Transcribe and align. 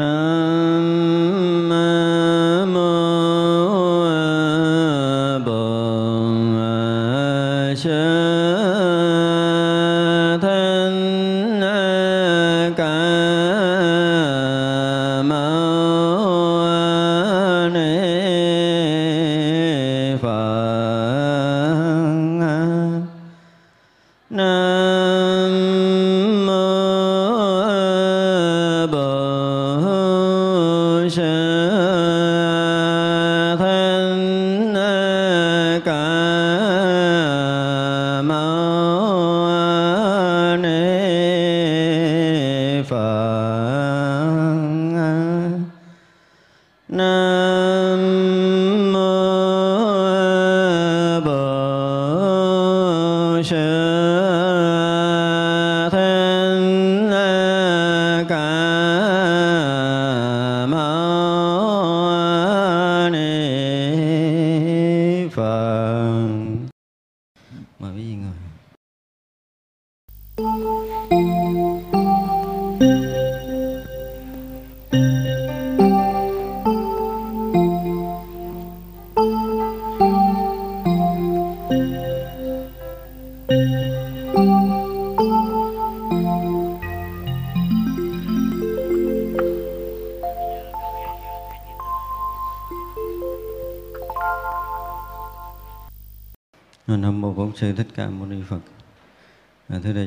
Nam 0.00 0.29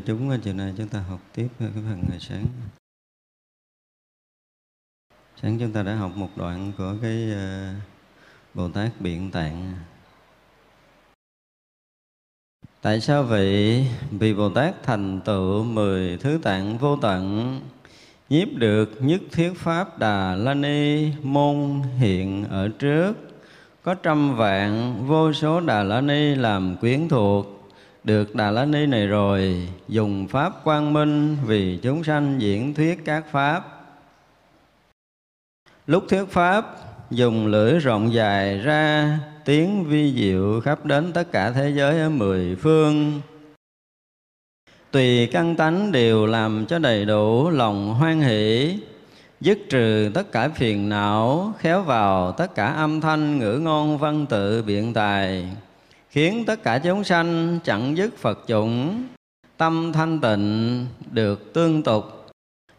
chúng, 0.05 0.29
ờ, 0.29 0.37
chiều 0.43 0.53
nay 0.53 0.73
chúng 0.77 0.87
ta 0.87 0.99
học 0.99 1.19
tiếp 1.33 1.47
ờ, 1.59 1.65
cái 1.73 1.83
phần 1.89 2.03
ngày 2.09 2.19
sáng. 2.19 2.45
Sáng 5.41 5.59
chúng 5.59 5.71
ta 5.71 5.83
đã 5.83 5.95
học 5.95 6.11
một 6.15 6.29
đoạn 6.35 6.71
của 6.77 6.95
cái 7.01 7.31
ờ, 7.31 7.73
Bồ 8.53 8.69
Tát 8.69 9.01
Biện 9.01 9.31
Tạng. 9.31 9.73
Tại 12.81 13.01
sao 13.01 13.23
vậy? 13.23 13.87
Vì 14.11 14.33
Bồ 14.33 14.49
Tát 14.49 14.83
thành 14.83 15.21
tựu 15.25 15.63
mười 15.63 16.17
thứ 16.17 16.39
tạng 16.43 16.77
vô 16.77 16.95
tận, 16.95 17.59
nhiếp 18.29 18.47
được 18.53 18.91
nhất 18.99 19.21
thiết 19.31 19.53
pháp 19.55 19.99
Đà 19.99 20.35
La 20.35 20.53
Ni 20.53 21.11
môn 21.23 21.81
hiện 21.97 22.45
ở 22.49 22.69
trước, 22.79 23.13
có 23.83 23.95
trăm 23.95 24.35
vạn 24.35 24.95
vô 25.07 25.33
số 25.33 25.59
Đà 25.59 25.83
La 25.83 26.01
Ni 26.01 26.35
làm 26.35 26.77
quyến 26.77 27.09
thuộc, 27.09 27.62
được 28.03 28.35
Đà 28.35 28.51
La 28.51 28.65
Ni 28.65 28.85
này 28.85 29.07
rồi, 29.07 29.67
dùng 29.87 30.27
pháp 30.27 30.63
quang 30.63 30.93
minh 30.93 31.37
vì 31.45 31.79
chúng 31.83 32.03
sanh 32.03 32.41
diễn 32.41 32.73
thuyết 32.73 33.05
các 33.05 33.23
pháp. 33.31 33.83
Lúc 35.87 36.03
thuyết 36.09 36.23
pháp, 36.29 36.77
dùng 37.11 37.47
lưỡi 37.47 37.79
rộng 37.79 38.13
dài 38.13 38.57
ra, 38.57 39.19
tiếng 39.45 39.83
vi 39.83 40.13
diệu 40.15 40.61
khắp 40.61 40.85
đến 40.85 41.13
tất 41.13 41.31
cả 41.31 41.51
thế 41.51 41.73
giới 41.75 41.99
ở 41.99 42.09
mười 42.09 42.55
phương. 42.55 43.21
Tùy 44.91 45.27
căn 45.27 45.55
tánh 45.55 45.91
đều 45.91 46.25
làm 46.25 46.65
cho 46.65 46.79
đầy 46.79 47.05
đủ 47.05 47.49
lòng 47.49 47.93
hoan 47.93 48.21
hỷ, 48.21 48.77
dứt 49.41 49.59
trừ 49.69 50.11
tất 50.13 50.31
cả 50.31 50.49
phiền 50.49 50.89
não, 50.89 51.53
khéo 51.59 51.81
vào 51.81 52.31
tất 52.31 52.55
cả 52.55 52.67
âm 52.67 53.01
thanh 53.01 53.39
ngữ 53.39 53.59
ngôn 53.59 53.97
văn 53.97 54.25
tự 54.25 54.63
biện 54.63 54.93
tài, 54.93 55.47
khiến 56.13 56.45
tất 56.45 56.63
cả 56.63 56.79
chúng 56.79 57.03
sanh 57.03 57.59
chẳng 57.63 57.97
dứt 57.97 58.17
Phật 58.17 58.39
chủng, 58.47 59.03
tâm 59.57 59.91
thanh 59.93 60.21
tịnh 60.21 60.85
được 61.11 61.53
tương 61.53 61.83
tục, 61.83 62.03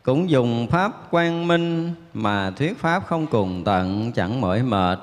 cũng 0.02 0.30
dùng 0.30 0.66
pháp 0.70 1.10
quang 1.10 1.48
minh 1.48 1.94
mà 2.12 2.50
thuyết 2.50 2.78
pháp 2.78 3.06
không 3.06 3.26
cùng 3.26 3.62
tận 3.64 4.12
chẳng 4.12 4.40
mỏi 4.40 4.62
mệt. 4.62 4.98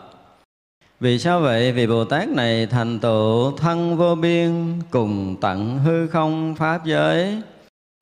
Vì 0.99 1.19
sao 1.19 1.39
vậy? 1.39 1.71
Vì 1.71 1.87
Bồ 1.87 2.05
Tát 2.05 2.29
này 2.29 2.65
thành 2.65 2.99
tựu 2.99 3.57
thân 3.57 3.97
vô 3.97 4.15
biên 4.15 4.81
cùng 4.91 5.35
tận 5.41 5.79
hư 5.79 6.07
không 6.07 6.55
pháp 6.55 6.85
giới. 6.85 7.41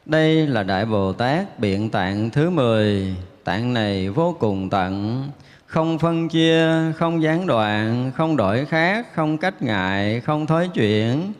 Đây 0.05 0.47
là 0.47 0.63
Đại 0.63 0.85
Bồ 0.85 1.13
Tát 1.13 1.59
biện 1.59 1.89
tạng 1.89 2.29
thứ 2.29 2.49
10 2.49 3.15
Tạng 3.43 3.73
này 3.73 4.09
vô 4.09 4.35
cùng 4.39 4.69
tận 4.69 5.23
không 5.69 5.99
phân 5.99 6.29
chia, 6.29 6.91
không 6.95 7.21
gián 7.21 7.47
đoạn, 7.47 8.11
không 8.15 8.37
đổi 8.37 8.65
khác, 8.65 9.07
không 9.13 9.37
cách 9.37 9.61
ngại, 9.61 10.21
không 10.21 10.47
thối 10.47 10.69
chuyển. 10.73 11.33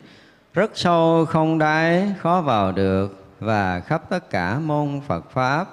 Rất 0.54 0.70
sâu, 0.74 1.26
không 1.28 1.58
đáy, 1.58 2.14
khó 2.18 2.40
vào 2.40 2.72
được 2.72 3.24
Và 3.40 3.80
khắp 3.80 4.10
tất 4.10 4.30
cả 4.30 4.58
môn 4.58 5.00
Phật 5.06 5.30
Pháp. 5.30 5.66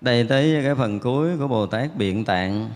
Đây 0.00 0.26
tới 0.28 0.60
cái 0.64 0.74
phần 0.74 1.00
cuối 1.00 1.38
của 1.38 1.48
Bồ 1.48 1.66
Tát 1.66 1.96
Biện 1.96 2.24
Tạng. 2.24 2.70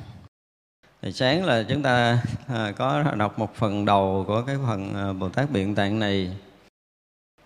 Thì 1.03 1.13
sáng 1.13 1.45
là 1.45 1.65
chúng 1.69 1.83
ta 1.83 2.19
à, 2.49 2.73
có 2.77 3.05
đọc 3.17 3.39
một 3.39 3.55
phần 3.55 3.85
đầu 3.85 4.25
của 4.27 4.43
cái 4.47 4.57
phần 4.67 4.95
à, 4.95 5.13
Bồ 5.13 5.29
Tát 5.29 5.51
Biện 5.51 5.75
Tạng 5.75 5.99
này. 5.99 6.37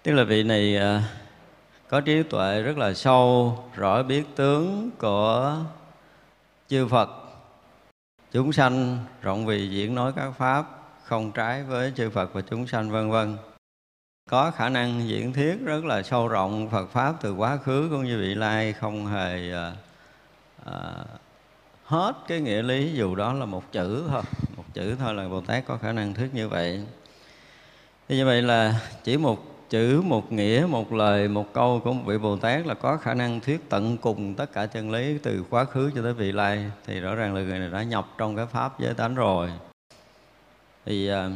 Tức 0.03 0.13
là 0.13 0.25
vị 0.25 0.43
này 0.43 0.77
à, 0.77 1.03
có 1.89 2.01
trí 2.01 2.23
tuệ 2.23 2.63
rất 2.63 2.79
là 2.79 2.95
sâu 2.95 3.59
rõ 3.75 4.03
biết 4.03 4.25
tướng 4.37 4.91
của 4.99 5.57
chư 6.69 6.87
Phật. 6.87 7.11
Chúng 8.33 8.53
sanh 8.53 8.99
rộng 9.23 9.47
vì 9.47 9.71
diễn 9.71 9.95
nói 9.95 10.13
các 10.17 10.31
pháp 10.31 10.65
không 11.05 11.33
trái 11.33 11.63
với 11.63 11.93
chư 11.97 12.11
Phật 12.11 12.35
và 12.35 12.41
chúng 12.41 12.67
sanh 12.67 12.91
vân 12.91 13.11
vân. 13.11 13.37
Có 14.31 14.51
khả 14.51 14.69
năng 14.69 15.09
diễn 15.09 15.33
thuyết 15.33 15.57
rất 15.65 15.85
là 15.85 16.03
sâu 16.03 16.29
rộng 16.29 16.71
Phật 16.71 16.91
pháp 16.91 17.15
từ 17.21 17.33
quá 17.33 17.57
khứ 17.57 17.89
cũng 17.91 18.05
như 18.05 18.19
vị 18.19 18.35
lai 18.35 18.73
không 18.73 19.07
hề 19.07 19.53
à, 19.53 19.73
à, 20.65 20.95
hết 21.85 22.13
cái 22.29 22.41
nghĩa 22.41 22.63
lý 22.63 22.93
dù 22.95 23.15
đó 23.15 23.33
là 23.33 23.45
một 23.45 23.73
chữ 23.73 24.05
thôi 24.09 24.23
một 24.57 24.65
chữ 24.75 24.97
thôi 24.99 25.15
là 25.15 25.29
Bồ 25.29 25.41
Tát 25.41 25.67
có 25.67 25.77
khả 25.77 25.93
năng 25.93 26.15
thuyết 26.15 26.35
như 26.35 26.49
vậy. 26.49 26.85
Thì 28.09 28.17
như 28.17 28.27
vậy 28.27 28.43
là 28.43 28.81
chỉ 29.05 29.17
một 29.17 29.58
chữ, 29.71 30.03
một 30.05 30.33
nghĩa, 30.33 30.67
một 30.69 30.93
lời, 30.93 31.29
một 31.29 31.53
câu 31.53 31.81
của 31.85 31.93
một 31.93 32.03
vị 32.07 32.19
bồ 32.19 32.37
tát 32.37 32.67
là 32.67 32.75
có 32.75 32.97
khả 32.97 33.15
năng 33.15 33.41
thuyết 33.41 33.69
tận 33.69 33.97
cùng 33.97 34.35
tất 34.35 34.53
cả 34.53 34.67
chân 34.67 34.91
lý 34.91 35.19
từ 35.23 35.45
quá 35.51 35.65
khứ 35.65 35.91
cho 35.95 36.03
tới 36.03 36.15
vị 36.15 36.33
lai. 36.33 36.71
Thì 36.87 37.01
rõ 37.01 37.15
ràng 37.15 37.35
là 37.35 37.41
người 37.41 37.59
này 37.59 37.69
đã 37.71 37.83
nhập 37.83 38.09
trong 38.19 38.37
cái 38.37 38.47
pháp 38.47 38.81
giới 38.81 38.95
tánh 38.95 39.15
rồi. 39.15 39.51
Thì 40.87 41.09
à, 41.09 41.31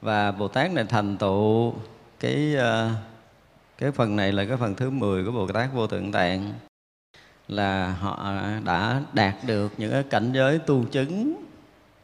và 0.00 0.32
bồ 0.32 0.48
tát 0.48 0.72
này 0.72 0.84
thành 0.88 1.16
tựu 1.16 1.74
cái 2.20 2.56
à, 2.56 2.94
cái 3.78 3.90
phần 3.90 4.16
này 4.16 4.32
là 4.32 4.44
cái 4.44 4.56
phần 4.56 4.74
thứ 4.74 4.90
10 4.90 5.24
của 5.24 5.32
bồ 5.32 5.46
tát 5.46 5.68
vô 5.74 5.86
tượng 5.86 6.12
tạng. 6.12 6.52
Là 7.48 7.96
họ 8.00 8.34
đã 8.64 9.02
đạt 9.12 9.34
được 9.46 9.72
những 9.78 9.92
cái 9.92 10.02
cảnh 10.02 10.32
giới 10.32 10.58
tu 10.58 10.84
chứng, 10.84 11.44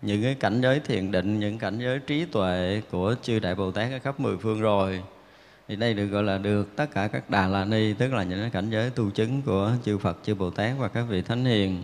những 0.02 0.22
cái 0.22 0.34
cảnh 0.34 0.60
giới 0.60 0.80
thiền 0.80 1.10
định, 1.10 1.40
những 1.40 1.58
cảnh 1.58 1.78
giới 1.78 1.98
trí 1.98 2.24
tuệ 2.24 2.82
của 2.90 3.14
chư 3.22 3.38
đại 3.38 3.54
bồ 3.54 3.70
tát 3.70 3.92
ở 3.92 3.98
khắp 3.98 4.20
mười 4.20 4.36
phương 4.36 4.60
rồi 4.60 5.02
thì 5.68 5.76
đây 5.76 5.94
được 5.94 6.06
gọi 6.06 6.22
là 6.22 6.38
được 6.38 6.76
tất 6.76 6.86
cả 6.94 7.08
các 7.08 7.30
đà 7.30 7.46
la 7.46 7.64
ni, 7.64 7.92
tức 7.92 8.12
là 8.12 8.22
những 8.22 8.40
cái 8.40 8.50
cảnh 8.50 8.70
giới 8.70 8.90
tu 8.90 9.10
chứng 9.10 9.42
của 9.42 9.72
chư 9.84 9.98
Phật, 9.98 10.18
chư 10.22 10.34
Bồ 10.34 10.50
Tát 10.50 10.72
và 10.78 10.88
các 10.88 11.02
vị 11.02 11.22
thánh 11.22 11.44
hiền. 11.44 11.82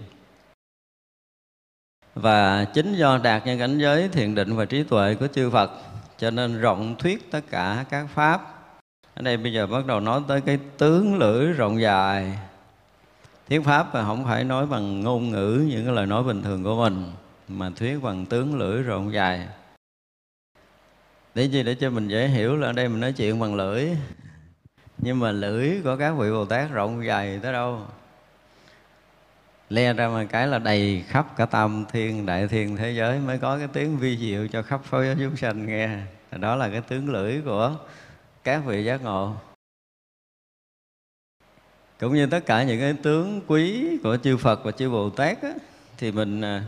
Và 2.15 2.65
chính 2.65 2.95
do 2.95 3.19
đạt 3.19 3.47
những 3.47 3.59
cảnh 3.59 3.79
giới 3.79 4.09
thiền 4.09 4.35
định 4.35 4.57
và 4.57 4.65
trí 4.65 4.83
tuệ 4.83 5.15
của 5.15 5.27
chư 5.27 5.51
Phật, 5.51 5.71
cho 6.19 6.31
nên 6.31 6.61
rộng 6.61 6.97
thuyết 6.99 7.31
tất 7.31 7.41
cả 7.51 7.85
các 7.91 8.07
pháp. 8.15 8.55
Ở 9.15 9.23
đây 9.23 9.37
bây 9.37 9.53
giờ 9.53 9.67
bắt 9.67 9.87
đầu 9.87 10.01
nói 10.01 10.23
tới 10.29 10.41
cái 10.41 10.59
tướng 10.79 11.19
lưỡi 11.19 11.47
rộng 11.47 11.81
dài. 11.81 12.39
Thuyết 13.49 13.65
pháp 13.65 13.95
là 13.95 14.05
không 14.05 14.25
phải 14.25 14.45
nói 14.45 14.67
bằng 14.67 15.01
ngôn 15.01 15.31
ngữ 15.31 15.67
những 15.69 15.85
cái 15.85 15.95
lời 15.95 16.07
nói 16.07 16.23
bình 16.23 16.43
thường 16.43 16.65
của 16.65 16.77
mình, 16.77 17.13
mà 17.49 17.71
thuyết 17.77 18.03
bằng 18.03 18.27
tướng 18.27 18.59
lưỡi 18.59 18.83
rộng 18.83 19.13
dài 19.13 19.49
để 21.35 21.45
gì 21.45 21.63
để 21.63 21.75
cho 21.75 21.91
mình 21.91 22.09
dễ 22.09 22.29
hiểu 22.29 22.57
là 22.57 22.67
ở 22.67 22.73
đây 22.73 22.89
mình 22.89 23.01
nói 23.01 23.13
chuyện 23.13 23.41
bằng 23.41 23.55
lưỡi. 23.55 23.89
Nhưng 24.99 25.19
mà 25.19 25.33
lưỡi 25.33 25.81
của 25.85 25.97
các 25.97 26.13
vị 26.13 26.31
bồ 26.31 26.45
tát 26.45 26.71
rộng 26.71 27.05
dài 27.07 27.41
tới 27.43 27.53
đâu? 27.53 27.87
Le 29.69 29.93
ra 29.93 30.09
một 30.09 30.23
cái 30.31 30.47
là 30.47 30.59
đầy 30.59 31.05
khắp 31.09 31.37
cả 31.37 31.47
tam 31.47 31.85
thiên 31.93 32.27
đại 32.27 32.49
thiên 32.49 32.77
thế 32.77 32.91
giới 32.91 33.19
mới 33.19 33.39
có 33.39 33.59
cái 33.59 33.69
tiếng 33.73 33.99
vi 33.99 34.19
diệu 34.19 34.49
cho 34.49 34.63
khắp 34.63 34.81
phối 34.85 35.07
giới 35.07 35.17
chúng 35.19 35.37
sanh 35.37 35.67
nghe. 35.67 35.99
Đó 36.31 36.57
là 36.57 36.69
cái 36.69 36.81
tướng 36.81 37.09
lưỡi 37.09 37.41
của 37.45 37.77
các 38.45 38.63
vị 38.67 38.85
giác 38.85 39.03
ngộ. 39.03 39.37
Cũng 42.01 42.15
như 42.15 42.27
tất 42.27 42.47
cả 42.47 42.63
những 42.63 42.81
cái 42.81 42.95
tướng 43.03 43.41
quý 43.47 43.89
của 44.03 44.17
chư 44.17 44.37
Phật 44.37 44.65
và 44.65 44.71
chư 44.71 44.91
Bồ 44.91 45.11
Tát 45.11 45.43
á, 45.43 45.53
thì 45.99 46.13
mình 46.13 46.41
à, 46.41 46.65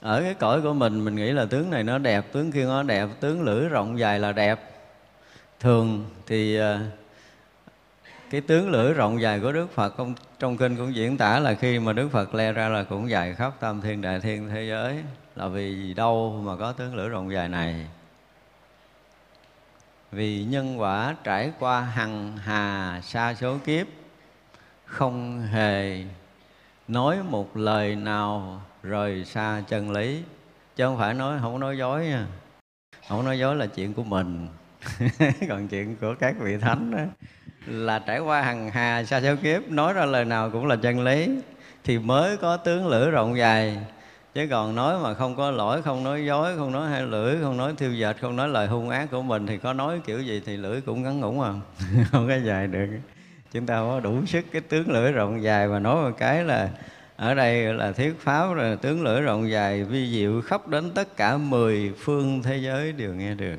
ở 0.00 0.22
cái 0.22 0.34
cõi 0.34 0.60
của 0.60 0.72
mình 0.72 1.04
mình 1.04 1.16
nghĩ 1.16 1.32
là 1.32 1.44
tướng 1.44 1.70
này 1.70 1.84
nó 1.84 1.98
đẹp, 1.98 2.32
tướng 2.32 2.52
kia 2.52 2.64
nó 2.64 2.82
đẹp, 2.82 3.08
tướng 3.20 3.42
lưỡi 3.42 3.68
rộng 3.68 3.98
dài 3.98 4.20
là 4.20 4.32
đẹp. 4.32 4.60
Thường 5.60 6.04
thì 6.26 6.56
ờ, 6.56 6.78
cái 8.30 8.40
tướng 8.40 8.70
lưỡi 8.70 8.92
rộng 8.92 9.20
dài 9.20 9.40
của 9.40 9.52
Đức 9.52 9.74
Phật 9.74 9.96
không, 9.96 10.14
trong 10.38 10.56
kinh 10.56 10.76
cũng 10.76 10.94
diễn 10.94 11.16
tả 11.16 11.38
là 11.38 11.54
khi 11.54 11.78
mà 11.78 11.92
Đức 11.92 12.08
Phật 12.12 12.34
le 12.34 12.52
ra 12.52 12.68
là 12.68 12.82
cũng 12.82 13.10
dài 13.10 13.34
khắp 13.34 13.52
tam 13.60 13.80
thiên 13.80 14.02
đại 14.02 14.20
thiên 14.20 14.48
thế 14.48 14.68
giới, 14.68 15.02
là 15.36 15.48
vì 15.48 15.94
đâu 15.94 16.42
mà 16.44 16.56
có 16.56 16.72
tướng 16.72 16.94
lưỡi 16.94 17.08
rộng 17.08 17.32
dài 17.32 17.48
này? 17.48 17.86
Vì 20.12 20.44
nhân 20.44 20.80
quả 20.80 21.16
trải 21.24 21.52
qua 21.58 21.80
hằng 21.80 22.36
hà 22.36 23.00
sa 23.04 23.34
số 23.34 23.58
kiếp, 23.64 23.86
không 24.84 25.40
hề 25.40 26.04
nói 26.88 27.18
một 27.30 27.56
lời 27.56 27.96
nào 27.96 28.62
rời 28.82 29.24
xa 29.24 29.62
chân 29.68 29.90
lý. 29.90 30.22
Chứ 30.76 30.84
không 30.84 30.98
phải 30.98 31.14
nói 31.14 31.38
không 31.42 31.60
nói 31.60 31.78
dối 31.78 32.04
nha. 32.04 32.26
Không 33.08 33.24
nói 33.24 33.38
dối 33.38 33.56
là 33.56 33.66
chuyện 33.66 33.94
của 33.94 34.04
mình. 34.04 34.48
Còn 35.48 35.68
chuyện 35.68 35.96
của 36.00 36.14
các 36.20 36.34
vị 36.38 36.58
thánh 36.58 36.90
đó, 36.90 36.98
là 37.66 37.98
trải 37.98 38.18
qua 38.18 38.42
hằng 38.42 38.70
hà 38.70 39.04
sa 39.04 39.20
số 39.20 39.36
kiếp 39.42 39.70
nói 39.70 39.92
ra 39.92 40.04
lời 40.04 40.24
nào 40.24 40.50
cũng 40.50 40.66
là 40.66 40.76
chân 40.76 41.04
lý. 41.04 41.28
Thì 41.84 41.98
mới 41.98 42.36
có 42.36 42.56
tướng 42.56 42.86
lưỡi 42.88 43.10
rộng 43.10 43.38
dài. 43.38 43.78
Chứ 44.34 44.46
còn 44.50 44.74
nói 44.74 44.98
mà 45.02 45.14
không 45.14 45.36
có 45.36 45.50
lỗi 45.50 45.82
không 45.82 46.04
nói 46.04 46.24
dối 46.24 46.56
không 46.56 46.72
nói 46.72 46.90
hai 46.90 47.02
lưỡi 47.02 47.36
không 47.42 47.56
nói 47.56 47.74
thiêu 47.76 47.92
dệt 47.92 48.16
không 48.20 48.36
nói 48.36 48.48
lời 48.48 48.66
hung 48.66 48.90
ác 48.90 49.10
của 49.10 49.22
mình 49.22 49.46
thì 49.46 49.58
có 49.58 49.72
nói 49.72 50.00
kiểu 50.06 50.20
gì 50.20 50.42
thì 50.46 50.56
lưỡi 50.56 50.80
cũng 50.80 51.02
ngắn 51.02 51.20
ngủn 51.20 51.40
à. 51.40 51.52
Không 52.10 52.28
có 52.28 52.34
dài 52.44 52.66
được. 52.66 52.86
Chúng 53.52 53.66
ta 53.66 53.74
có 53.74 54.00
đủ 54.00 54.26
sức 54.26 54.44
cái 54.52 54.62
tướng 54.62 54.90
lưỡi 54.90 55.12
rộng 55.12 55.42
dài 55.42 55.68
mà 55.68 55.78
nói 55.78 56.10
một 56.10 56.16
cái 56.18 56.44
là 56.44 56.68
ở 57.18 57.34
đây 57.34 57.74
là 57.74 57.92
thuyết 57.92 58.20
pháp 58.20 58.54
rồi 58.54 58.76
tướng 58.76 59.02
lưỡi 59.02 59.20
rộng 59.20 59.50
dài, 59.50 59.84
vi 59.84 60.12
diệu 60.12 60.42
khắp 60.42 60.68
đến 60.68 60.90
tất 60.90 61.16
cả 61.16 61.36
mười 61.36 61.92
phương 61.98 62.42
thế 62.42 62.56
giới 62.56 62.92
đều 62.92 63.14
nghe 63.14 63.34
được. 63.34 63.56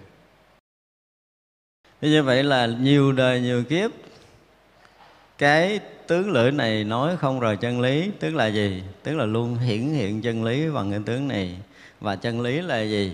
Như 2.02 2.24
vậy 2.24 2.44
là 2.44 2.66
nhiều 2.66 3.12
đời 3.12 3.42
nhiều 3.42 3.64
kiếp, 3.64 3.92
cái 5.38 5.80
tướng 6.08 6.32
lưỡi 6.32 6.52
này 6.52 6.84
nói 6.84 7.18
không 7.18 7.40
rời 7.40 7.58
chân 7.58 7.82
lý, 7.82 8.12
tức 8.20 8.36
là 8.36 8.48
gì? 8.48 8.84
Tức 9.04 9.16
là 9.16 9.26
luôn 9.26 9.56
hiển 9.56 9.82
hiện 9.82 10.22
chân 10.22 10.44
lý 10.44 10.70
bằng 10.70 10.92
cái 10.92 11.00
tướng 11.06 11.28
này. 11.28 11.58
Và 12.00 12.16
chân 12.16 12.42
lý 12.42 12.62
là 12.62 12.82
gì? 12.82 13.14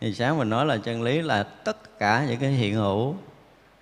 Thì 0.00 0.14
sáng 0.14 0.38
mình 0.38 0.50
nói 0.50 0.66
là 0.66 0.76
chân 0.76 1.02
lý 1.02 1.22
là 1.22 1.42
tất 1.42 1.98
cả 1.98 2.26
những 2.28 2.40
cái 2.40 2.50
hiện 2.50 2.74
hữu. 2.74 3.16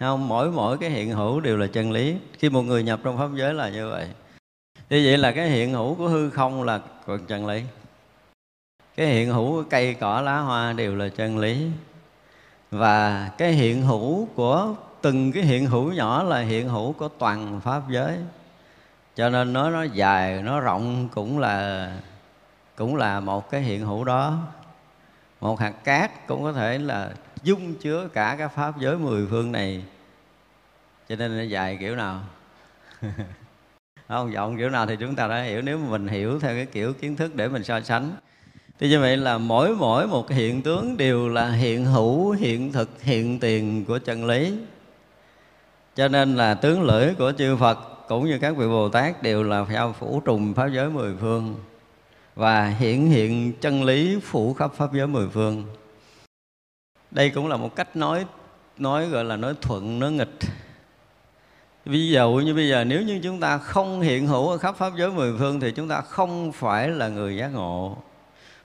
Không, 0.01 0.29
mỗi 0.29 0.51
mỗi 0.51 0.79
cái 0.79 0.91
hiện 0.91 1.11
hữu 1.11 1.41
đều 1.41 1.57
là 1.57 1.67
chân 1.67 1.93
lý. 1.93 2.15
Khi 2.39 2.49
một 2.49 2.63
người 2.63 2.83
nhập 2.83 3.01
trong 3.05 3.19
pháp 3.19 3.29
giới 3.35 3.55
là 3.55 3.69
như 3.69 3.91
vậy 3.91 4.07
như 4.93 5.03
vậy 5.05 5.19
là 5.19 5.33
cái 5.33 5.49
hiện 5.49 5.73
hữu 5.73 5.95
của 5.95 6.09
hư 6.09 6.31
không 6.31 6.63
là 6.63 6.81
còn 7.07 7.27
chân 7.27 7.47
lý. 7.47 7.63
Cái 8.97 9.07
hiện 9.07 9.33
hữu 9.33 9.53
của 9.53 9.65
cây, 9.71 9.95
cỏ, 9.95 10.21
lá, 10.21 10.39
hoa 10.39 10.73
đều 10.73 10.97
là 10.97 11.09
chân 11.09 11.39
lý. 11.39 11.71
Và 12.71 13.31
cái 13.39 13.53
hiện 13.53 13.83
hữu 13.83 14.27
của, 14.27 14.75
từng 15.03 15.33
cái 15.33 15.43
hiện 15.43 15.67
hữu 15.67 15.93
nhỏ 15.93 16.23
là 16.23 16.41
hiện 16.41 16.69
hữu 16.69 16.93
của 16.93 17.09
toàn 17.09 17.61
pháp 17.61 17.83
giới. 17.91 18.19
Cho 19.17 19.29
nên 19.29 19.53
nó 19.53 19.71
nó 19.71 19.83
dài, 19.83 20.43
nó 20.43 20.61
rộng 20.61 21.09
cũng 21.15 21.39
là 21.39 21.89
cũng 22.77 22.97
là 22.97 23.21
một 23.21 23.51
cái 23.51 23.61
hiện 23.61 23.87
hữu 23.87 24.05
đó. 24.05 24.39
Một 25.41 25.61
hạt 25.61 25.85
cát 25.85 26.27
cũng 26.27 26.43
có 26.43 26.53
thể 26.53 26.79
là 26.79 27.11
dung 27.43 27.75
chứa 27.75 28.09
cả 28.13 28.35
cái 28.39 28.49
pháp 28.49 28.79
giới 28.79 28.97
mười 28.97 29.27
phương 29.31 29.53
này. 29.53 29.85
Cho 31.09 31.17
nên 31.17 31.37
nó 31.39 31.43
dài 31.43 31.77
kiểu 31.81 31.97
nào? 31.97 32.21
không 34.09 34.33
vọng 34.33 34.57
kiểu 34.59 34.71
nào 34.71 34.87
thì 34.87 34.97
chúng 35.01 35.15
ta 35.15 35.29
đã 35.29 35.43
hiểu. 35.43 35.63
Nếu 35.63 35.79
mà 35.79 35.91
mình 35.91 36.09
hiểu 36.09 36.41
theo 36.41 36.55
cái 36.55 36.67
kiểu 36.67 36.93
kiến 36.93 37.17
thức 37.17 37.35
để 37.35 37.49
mình 37.49 37.65
so 37.65 37.81
sánh. 37.81 38.13
Thì 38.79 38.89
như 38.89 39.01
vậy 39.01 39.17
là 39.17 39.39
mỗi 39.39 39.77
mỗi 39.77 40.07
một 40.07 40.31
hiện 40.31 40.63
tướng 40.63 40.97
đều 40.97 41.29
là 41.29 41.51
hiện 41.51 41.85
hữu, 41.85 42.31
hiện 42.31 42.73
thực, 42.73 43.03
hiện 43.03 43.39
tiền 43.41 43.85
của 43.85 43.99
chân 43.99 44.25
lý. 44.25 44.55
Cho 45.97 46.09
nên 46.09 46.37
là 46.37 46.55
tướng 46.55 46.83
lưỡi 46.83 47.15
của 47.15 47.33
chư 47.39 47.57
Phật 47.57 47.79
cũng 48.09 48.27
như 48.27 48.39
các 48.39 48.57
vị 48.57 48.67
Bồ 48.67 48.89
Tát 48.89 49.23
đều 49.23 49.43
là 49.43 49.65
theo 49.69 49.95
phủ 49.99 50.23
trùng 50.25 50.55
pháp 50.55 50.69
giới 50.69 50.91
mười 50.91 51.15
phương 51.21 51.55
và 52.35 52.69
hiện 52.69 53.11
hiện 53.11 53.53
chân 53.61 53.85
lý 53.85 54.19
phủ 54.23 54.55
khắp 54.55 54.73
pháp 54.75 54.93
giới 54.95 55.07
mười 55.07 55.29
phương. 55.29 55.65
Đây 57.11 57.31
cũng 57.31 57.49
là 57.49 57.57
một 57.57 57.77
cách 57.77 57.97
nói 57.97 58.27
nói 58.79 59.09
gọi 59.09 59.25
là 59.25 59.37
nói 59.37 59.55
thuận, 59.63 59.99
nói 59.99 60.13
nghịch 60.13 60.39
ví 61.85 62.09
dụ 62.09 62.33
như 62.33 62.55
bây 62.55 62.69
giờ 62.69 62.85
nếu 62.85 63.03
như 63.03 63.21
chúng 63.23 63.41
ta 63.41 63.59
không 63.59 64.01
hiện 64.01 64.27
hữu 64.27 64.49
ở 64.49 64.59
khắp 64.59 64.77
pháp 64.77 64.93
giới 64.99 65.11
mười 65.11 65.33
phương 65.39 65.61
thì 65.61 65.71
chúng 65.73 65.89
ta 65.89 66.01
không 66.01 66.53
phải 66.53 66.89
là 66.89 67.09
người 67.09 67.37
giác 67.37 67.49
ngộ. 67.49 67.97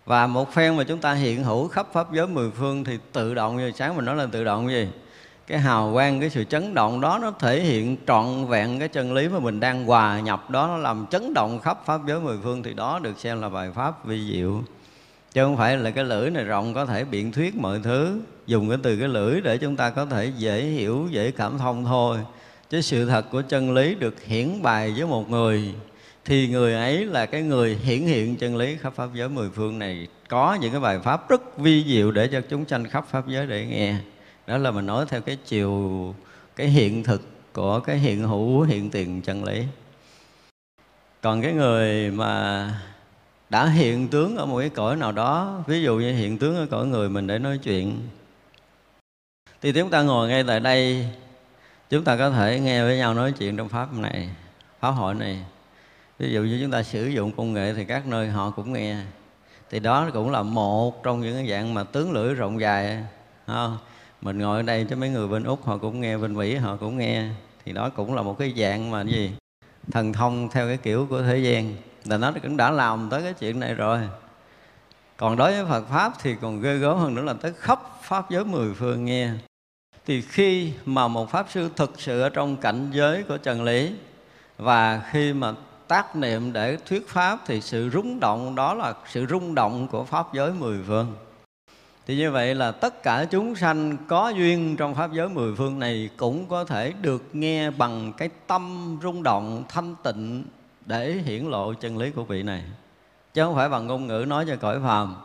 Và 0.05 0.27
một 0.27 0.53
phen 0.53 0.77
mà 0.77 0.83
chúng 0.83 0.99
ta 0.99 1.13
hiện 1.13 1.43
hữu 1.43 1.67
khắp 1.67 1.87
pháp 1.93 2.13
giới 2.13 2.27
mười 2.27 2.51
phương 2.51 2.83
thì 2.83 2.97
tự 3.13 3.33
động 3.33 3.57
như 3.57 3.71
sáng 3.75 3.95
mình 3.95 4.05
nói 4.05 4.15
là 4.15 4.27
tự 4.31 4.43
động 4.43 4.69
gì? 4.69 4.87
Cái 5.47 5.59
hào 5.59 5.93
quang, 5.93 6.19
cái 6.19 6.29
sự 6.29 6.43
chấn 6.43 6.73
động 6.73 7.01
đó 7.01 7.19
nó 7.21 7.31
thể 7.39 7.61
hiện 7.61 7.97
trọn 8.07 8.45
vẹn 8.45 8.79
cái 8.79 8.87
chân 8.87 9.13
lý 9.13 9.27
mà 9.27 9.39
mình 9.39 9.59
đang 9.59 9.85
hòa 9.85 10.19
nhập 10.19 10.49
đó, 10.49 10.67
nó 10.67 10.77
làm 10.77 11.05
chấn 11.11 11.33
động 11.33 11.59
khắp 11.59 11.79
pháp 11.85 12.01
giới 12.07 12.19
mười 12.19 12.37
phương 12.43 12.63
thì 12.63 12.73
đó 12.73 12.99
được 13.03 13.19
xem 13.19 13.41
là 13.41 13.49
bài 13.49 13.71
pháp 13.75 14.05
vi 14.05 14.33
diệu. 14.33 14.63
Chứ 15.33 15.43
không 15.43 15.57
phải 15.57 15.77
là 15.77 15.91
cái 15.91 16.03
lưỡi 16.03 16.29
này 16.29 16.43
rộng 16.43 16.73
có 16.73 16.85
thể 16.85 17.03
biện 17.03 17.31
thuyết 17.31 17.55
mọi 17.55 17.79
thứ, 17.83 18.21
dùng 18.47 18.69
cái 18.69 18.77
từ 18.83 18.97
cái 18.97 19.07
lưỡi 19.07 19.41
để 19.41 19.57
chúng 19.57 19.75
ta 19.75 19.89
có 19.89 20.05
thể 20.05 20.31
dễ 20.37 20.61
hiểu, 20.61 21.07
dễ 21.11 21.31
cảm 21.31 21.57
thông 21.57 21.85
thôi 21.85 22.17
chứ 22.69 22.81
sự 22.81 23.05
thật 23.05 23.25
của 23.31 23.41
chân 23.41 23.73
lý 23.73 23.95
được 23.95 24.23
hiển 24.23 24.61
bài 24.61 24.93
với 24.97 25.07
một 25.07 25.29
người, 25.29 25.73
thì 26.25 26.47
người 26.47 26.73
ấy 26.73 27.05
là 27.05 27.25
cái 27.25 27.41
người 27.41 27.75
hiển 27.75 28.01
hiện 28.01 28.35
chân 28.35 28.55
lý 28.55 28.75
khắp 28.75 28.93
pháp 28.95 29.09
giới 29.13 29.29
mười 29.29 29.49
phương 29.49 29.79
này. 29.79 30.07
Có 30.29 30.57
những 30.61 30.71
cái 30.71 30.81
bài 30.81 30.99
pháp 30.99 31.29
rất 31.29 31.57
vi 31.57 31.83
diệu 31.87 32.11
để 32.11 32.27
cho 32.27 32.41
chúng 32.49 32.65
sanh 32.65 32.85
khắp 32.85 33.05
pháp 33.09 33.27
giới 33.27 33.47
để 33.47 33.65
nghe. 33.65 33.95
Đó 34.47 34.57
là 34.57 34.71
mình 34.71 34.85
nói 34.85 35.05
theo 35.09 35.21
cái 35.21 35.37
chiều, 35.45 36.15
cái 36.55 36.67
hiện 36.67 37.03
thực 37.03 37.21
của 37.53 37.79
cái 37.79 37.97
hiện 37.97 38.27
hữu, 38.27 38.61
hiện 38.61 38.89
tiền 38.89 39.21
chân 39.21 39.43
lý. 39.43 39.63
Còn 41.21 41.41
cái 41.41 41.53
người 41.53 42.11
mà 42.11 42.71
đã 43.49 43.65
hiện 43.65 44.07
tướng 44.07 44.37
ở 44.37 44.45
một 44.45 44.59
cái 44.59 44.69
cõi 44.69 44.95
nào 44.95 45.11
đó, 45.11 45.63
ví 45.67 45.81
dụ 45.81 45.97
như 45.97 46.13
hiện 46.13 46.37
tướng 46.37 46.55
ở 46.57 46.65
cõi 46.71 46.85
người 46.85 47.09
mình 47.09 47.27
để 47.27 47.39
nói 47.39 47.57
chuyện. 47.57 47.99
Thì 49.61 49.71
chúng 49.71 49.89
ta 49.89 50.01
ngồi 50.01 50.27
ngay 50.27 50.43
tại 50.47 50.59
đây 50.59 51.07
chúng 51.89 52.03
ta 52.03 52.17
có 52.17 52.29
thể 52.29 52.59
nghe 52.59 52.83
với 52.83 52.97
nhau 52.97 53.13
nói 53.13 53.31
chuyện 53.31 53.57
trong 53.57 53.69
pháp 53.69 53.93
này, 53.93 54.29
pháp 54.79 54.89
hội 54.89 55.13
này. 55.15 55.39
Ví 56.19 56.33
dụ 56.33 56.41
như 56.41 56.59
chúng 56.61 56.71
ta 56.71 56.83
sử 56.83 57.07
dụng 57.07 57.31
công 57.31 57.53
nghệ 57.53 57.73
thì 57.73 57.85
các 57.85 58.07
nơi 58.07 58.27
họ 58.27 58.49
cũng 58.49 58.73
nghe. 58.73 58.97
Thì 59.69 59.79
đó 59.79 60.09
cũng 60.13 60.31
là 60.31 60.43
một 60.43 61.03
trong 61.03 61.21
những 61.21 61.35
cái 61.35 61.49
dạng 61.49 61.73
mà 61.73 61.83
tướng 61.83 62.11
lưỡi 62.11 62.33
rộng 62.33 62.59
dài 62.59 63.03
không? 63.47 63.77
mình 64.21 64.39
ngồi 64.39 64.57
ở 64.57 64.63
đây 64.63 64.85
cho 64.89 64.95
mấy 64.95 65.09
người 65.09 65.27
bên 65.27 65.43
úc 65.43 65.65
họ 65.65 65.77
cũng 65.77 66.01
nghe, 66.01 66.17
bên 66.17 66.33
mỹ 66.33 66.55
họ 66.55 66.75
cũng 66.75 66.97
nghe. 66.97 67.27
Thì 67.65 67.71
đó 67.71 67.89
cũng 67.89 68.15
là 68.15 68.21
một 68.21 68.37
cái 68.39 68.53
dạng 68.57 68.91
mà 68.91 69.01
gì? 69.01 69.31
Thần 69.91 70.13
thông 70.13 70.49
theo 70.49 70.67
cái 70.67 70.77
kiểu 70.77 71.07
của 71.09 71.21
thế 71.21 71.37
gian. 71.37 71.75
Là 72.05 72.17
nó 72.17 72.31
cũng 72.43 72.57
đã 72.57 72.71
làm 72.71 73.09
tới 73.09 73.21
cái 73.21 73.33
chuyện 73.33 73.59
này 73.59 73.73
rồi. 73.73 73.99
Còn 75.17 75.37
đối 75.37 75.51
với 75.51 75.65
Phật 75.65 75.87
pháp 75.89 76.13
thì 76.21 76.35
còn 76.41 76.61
ghê 76.61 76.77
gớm 76.77 76.97
hơn 76.97 77.15
nữa 77.15 77.21
là 77.21 77.33
tới 77.33 77.53
khắp 77.57 77.79
pháp 78.01 78.29
giới 78.29 78.45
mười 78.45 78.73
phương 78.73 79.05
nghe 79.05 79.29
thì 80.07 80.21
khi 80.21 80.73
mà 80.85 81.07
một 81.07 81.29
pháp 81.29 81.45
sư 81.49 81.69
thực 81.75 82.01
sự 82.01 82.21
ở 82.21 82.29
trong 82.29 82.57
cảnh 82.57 82.89
giới 82.93 83.23
của 83.23 83.37
trần 83.37 83.63
lý, 83.63 83.91
và 84.57 85.01
khi 85.11 85.33
mà 85.33 85.53
tác 85.87 86.15
niệm 86.15 86.53
để 86.53 86.77
thuyết 86.85 87.09
pháp 87.09 87.39
thì 87.45 87.61
sự 87.61 87.89
rung 87.93 88.19
động 88.19 88.55
đó 88.55 88.73
là 88.73 88.93
sự 89.07 89.25
rung 89.29 89.55
động 89.55 89.87
của 89.87 90.03
pháp 90.03 90.33
giới 90.33 90.51
mười 90.51 90.77
phương 90.87 91.15
thì 92.07 92.17
như 92.17 92.31
vậy 92.31 92.55
là 92.55 92.71
tất 92.71 93.03
cả 93.03 93.25
chúng 93.25 93.55
sanh 93.55 93.97
có 94.07 94.29
duyên 94.29 94.75
trong 94.77 94.95
pháp 94.95 95.13
giới 95.13 95.29
mười 95.29 95.55
phương 95.55 95.79
này 95.79 96.09
cũng 96.17 96.45
có 96.45 96.63
thể 96.63 96.93
được 97.01 97.23
nghe 97.33 97.71
bằng 97.71 98.13
cái 98.17 98.29
tâm 98.47 98.97
rung 99.03 99.23
động, 99.23 99.63
thanh 99.69 99.95
tịnh 100.03 100.43
để 100.85 101.13
hiển 101.25 101.45
lộ 101.45 101.73
chân 101.73 101.97
lý 101.97 102.11
của 102.11 102.23
vị 102.23 102.43
này. 102.43 102.63
Chứ 103.33 103.43
không 103.43 103.55
phải 103.55 103.69
bằng 103.69 103.87
ngôn 103.87 104.07
ngữ 104.07 104.25
nói 104.27 104.45
cho 104.47 104.55
cõi 104.55 104.79
phàm 104.83 105.15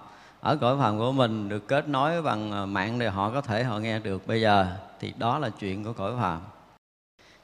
ở 0.42 0.56
cõi 0.56 0.76
phàm 0.78 0.98
của 0.98 1.12
mình 1.12 1.48
được 1.48 1.68
kết 1.68 1.88
nối 1.88 2.22
bằng 2.22 2.52
à, 2.52 2.66
mạng 2.66 2.98
thì 2.98 3.06
họ 3.06 3.30
có 3.30 3.40
thể 3.40 3.64
họ 3.64 3.78
nghe 3.78 3.98
được. 3.98 4.26
Bây 4.26 4.40
giờ 4.40 4.66
thì 5.00 5.12
đó 5.16 5.38
là 5.38 5.50
chuyện 5.50 5.84
của 5.84 5.92
cõi 5.92 6.12
phàm. 6.20 6.40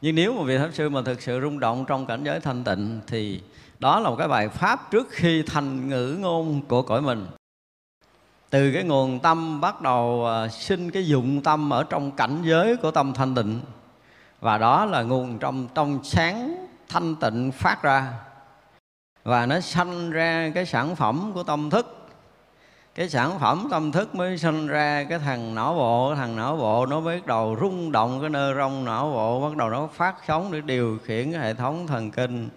Nhưng 0.01 0.15
nếu 0.15 0.35
một 0.35 0.45
vị 0.45 0.59
pháp 0.59 0.71
sư 0.73 0.89
mà 0.89 1.03
thực 1.03 1.23
sự 1.23 1.41
rung 1.41 1.61
động 1.61 1.85
trong 1.89 2.07
cảnh 2.07 2.25
giới 2.25 2.41
thanh 2.41 2.65
tịnh, 2.65 3.01
thì 3.07 3.43
đó 3.79 4.01
là 4.01 4.11
một 4.11 4.17
cái 4.17 4.29
bài 4.29 4.49
pháp 4.49 4.91
trước 4.91 5.09
khi 5.11 5.43
thành 5.43 5.89
ngữ 5.89 6.17
ngôn 6.21 6.63
của 6.69 6.83
cõi 6.83 7.03
mình. 7.03 7.27
Từ 8.51 8.73
cái 8.73 8.85
nguồn 8.85 9.21
tâm 9.21 9.61
bắt 9.61 9.81
đầu 9.83 10.27
à, 10.27 10.49
sinh 10.49 10.91
cái 10.91 11.07
dụng 11.07 11.43
tâm 11.43 11.73
ở 11.73 11.85
trong 11.85 12.11
cảnh 12.11 12.43
giới 12.43 12.77
của 12.77 12.91
tâm 12.91 13.13
thanh 13.15 13.35
tịnh. 13.35 13.61
Và 14.41 14.59
đó 14.59 14.85
là 14.85 15.03
nguồn 15.03 15.39
trong 15.39 15.69
trong 15.75 16.05
sáng 16.05 16.67
thanh 16.89 17.17
tịnh 17.17 17.53
phát 17.53 17.83
ra. 17.83 18.13
Và 19.25 19.47
nó 19.47 19.61
sanh 19.61 20.11
ra 20.11 20.51
cái 20.55 20.67
sản 20.67 20.97
phẩm 20.97 21.31
của 21.35 21.43
tâm 21.43 21.71
thức 21.71 21.98
cái 22.99 23.09
sản 23.09 23.39
phẩm 23.39 23.69
tâm 23.71 23.93
thức 23.93 24.15
mới 24.15 24.39
sinh 24.39 24.67
ra, 24.67 25.05
cái 25.05 25.19
thằng 25.19 25.55
não 25.55 25.75
bộ 25.75 26.15
thằng 26.15 26.37
não 26.37 26.57
bộ 26.57 26.87
nó 26.87 27.01
bắt 27.01 27.27
đầu 27.27 27.57
rung 27.61 27.93
động, 27.93 28.21
cái 28.21 28.31
nơ 28.31 28.55
rong 28.55 28.85
não 28.85 29.11
bộ 29.11 29.41
bắt 29.49 29.57
đầu 29.57 29.71
nó 29.71 29.89
phát 29.93 30.15
sóng 30.27 30.53
để 30.53 30.61
điều 30.61 30.99
khiển 31.05 31.33
cái 31.33 31.41
hệ 31.41 31.55
thống 31.55 31.87
thần 31.87 32.11
kinh. 32.11 32.49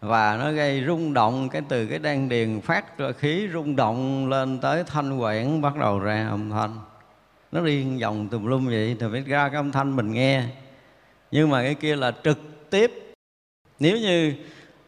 Và 0.00 0.36
nó 0.36 0.52
gây 0.52 0.84
rung 0.86 1.14
động, 1.14 1.48
cái 1.48 1.62
từ 1.68 1.86
cái 1.86 1.98
đan 1.98 2.28
điền 2.28 2.60
phát 2.60 2.98
ra 2.98 3.12
khí 3.12 3.48
rung 3.52 3.76
động 3.76 4.28
lên 4.28 4.58
tới 4.58 4.84
thanh 4.84 5.18
quản 5.18 5.60
bắt 5.60 5.76
đầu 5.76 5.98
ra 5.98 6.28
âm 6.28 6.50
thanh. 6.50 6.78
Nó 7.52 7.60
đi 7.60 8.02
vòng 8.02 8.28
tùm 8.28 8.46
lum 8.46 8.66
vậy, 8.66 8.96
thì 9.00 9.06
phải 9.12 9.20
ra 9.20 9.48
cái 9.48 9.56
âm 9.56 9.72
thanh 9.72 9.96
mình 9.96 10.12
nghe. 10.12 10.42
Nhưng 11.30 11.50
mà 11.50 11.62
cái 11.62 11.74
kia 11.74 11.96
là 11.96 12.12
trực 12.24 12.70
tiếp. 12.70 13.12
Nếu 13.78 13.96
như 13.96 14.34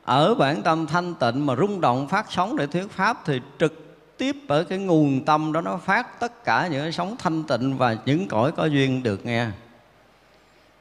ở 0.05 0.35
bản 0.35 0.63
tâm 0.63 0.87
thanh 0.87 1.15
tịnh 1.15 1.47
mà 1.47 1.57
rung 1.57 1.81
động 1.81 2.09
phát 2.09 2.27
sóng 2.33 2.57
để 2.57 2.67
thuyết 2.67 2.91
pháp 2.91 3.17
thì 3.25 3.41
trực 3.59 3.88
tiếp 4.19 4.37
ở 4.49 4.65
cái 4.65 4.79
nguồn 4.79 5.25
tâm 5.25 5.53
đó 5.53 5.61
nó 5.61 5.77
phát 5.77 6.21
tất 6.21 6.45
cả 6.45 6.69
những 6.73 6.83
cái 6.83 6.93
sóng 6.93 7.17
thanh 7.19 7.45
tịnh 7.45 7.77
và 7.79 7.97
những 8.05 8.29
cõi 8.29 8.53
có 8.53 8.65
duyên 8.65 9.03
được 9.03 9.27
nghe. 9.27 9.47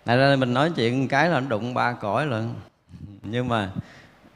Tại 0.05 0.17
ra 0.17 0.35
mình 0.35 0.53
nói 0.53 0.71
chuyện 0.75 1.07
cái 1.07 1.29
là 1.29 1.39
đụng 1.39 1.73
ba 1.73 1.91
cõi 1.91 2.25
lận. 2.25 2.53
Nhưng 3.23 3.47
mà 3.47 3.71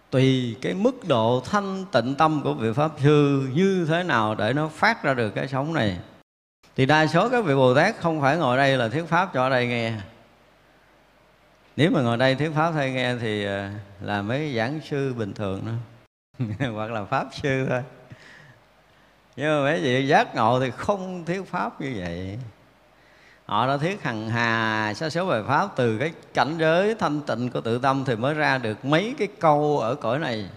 tùy 0.09 0.55
cái 0.61 0.73
mức 0.73 1.07
độ 1.07 1.43
thanh 1.45 1.85
tịnh 1.91 2.15
tâm 2.15 2.41
của 2.43 2.53
vị 2.53 2.73
Pháp 2.73 2.91
Sư 3.03 3.49
như 3.53 3.85
thế 3.89 4.03
nào 4.03 4.35
để 4.35 4.53
nó 4.53 4.67
phát 4.67 5.03
ra 5.03 5.13
được 5.13 5.29
cái 5.29 5.47
sóng 5.47 5.73
này. 5.73 5.97
Thì 6.75 6.85
đa 6.85 7.07
số 7.07 7.29
các 7.29 7.45
vị 7.45 7.55
Bồ 7.55 7.75
Tát 7.75 7.95
không 7.99 8.21
phải 8.21 8.37
ngồi 8.37 8.57
đây 8.57 8.77
là 8.77 8.89
thuyết 8.89 9.05
Pháp 9.07 9.33
cho 9.33 9.43
ở 9.43 9.49
đây 9.49 9.67
nghe. 9.67 9.93
Nếu 11.75 11.91
mà 11.91 12.01
ngồi 12.01 12.17
đây 12.17 12.35
thuyết 12.35 12.51
Pháp 12.55 12.71
thay 12.71 12.91
nghe 12.91 13.15
thì 13.15 13.45
à, 13.45 13.73
là 14.01 14.21
mấy 14.21 14.53
giảng 14.55 14.79
sư 14.89 15.13
bình 15.13 15.33
thường 15.33 15.61
đó. 15.65 15.73
Hoặc 16.73 16.91
là 16.91 17.03
Pháp 17.03 17.27
Sư 17.41 17.65
thôi 17.69 17.81
nhưng 19.41 19.49
mà 19.49 19.61
mấy 19.61 19.81
vị 19.81 20.07
giác 20.07 20.35
ngộ 20.35 20.59
thì 20.59 20.71
không 20.71 21.25
thiếu 21.25 21.43
pháp 21.43 21.81
như 21.81 21.93
vậy. 21.97 22.39
Họ 23.45 23.67
đã 23.67 23.77
thiết 23.77 24.03
hằng 24.03 24.29
hà 24.29 24.93
sa 24.95 25.09
số 25.09 25.25
bài 25.25 25.43
pháp 25.47 25.69
từ 25.75 25.97
cái 25.97 26.11
cảnh 26.33 26.55
giới 26.59 26.95
thanh 26.95 27.21
tịnh 27.21 27.49
của 27.49 27.61
tự 27.61 27.79
tâm 27.79 28.03
thì 28.05 28.15
mới 28.15 28.33
ra 28.33 28.57
được 28.57 28.85
mấy 28.85 29.15
cái 29.17 29.27
câu 29.39 29.79
ở 29.79 29.95
cõi 29.95 30.19
này. 30.19 30.49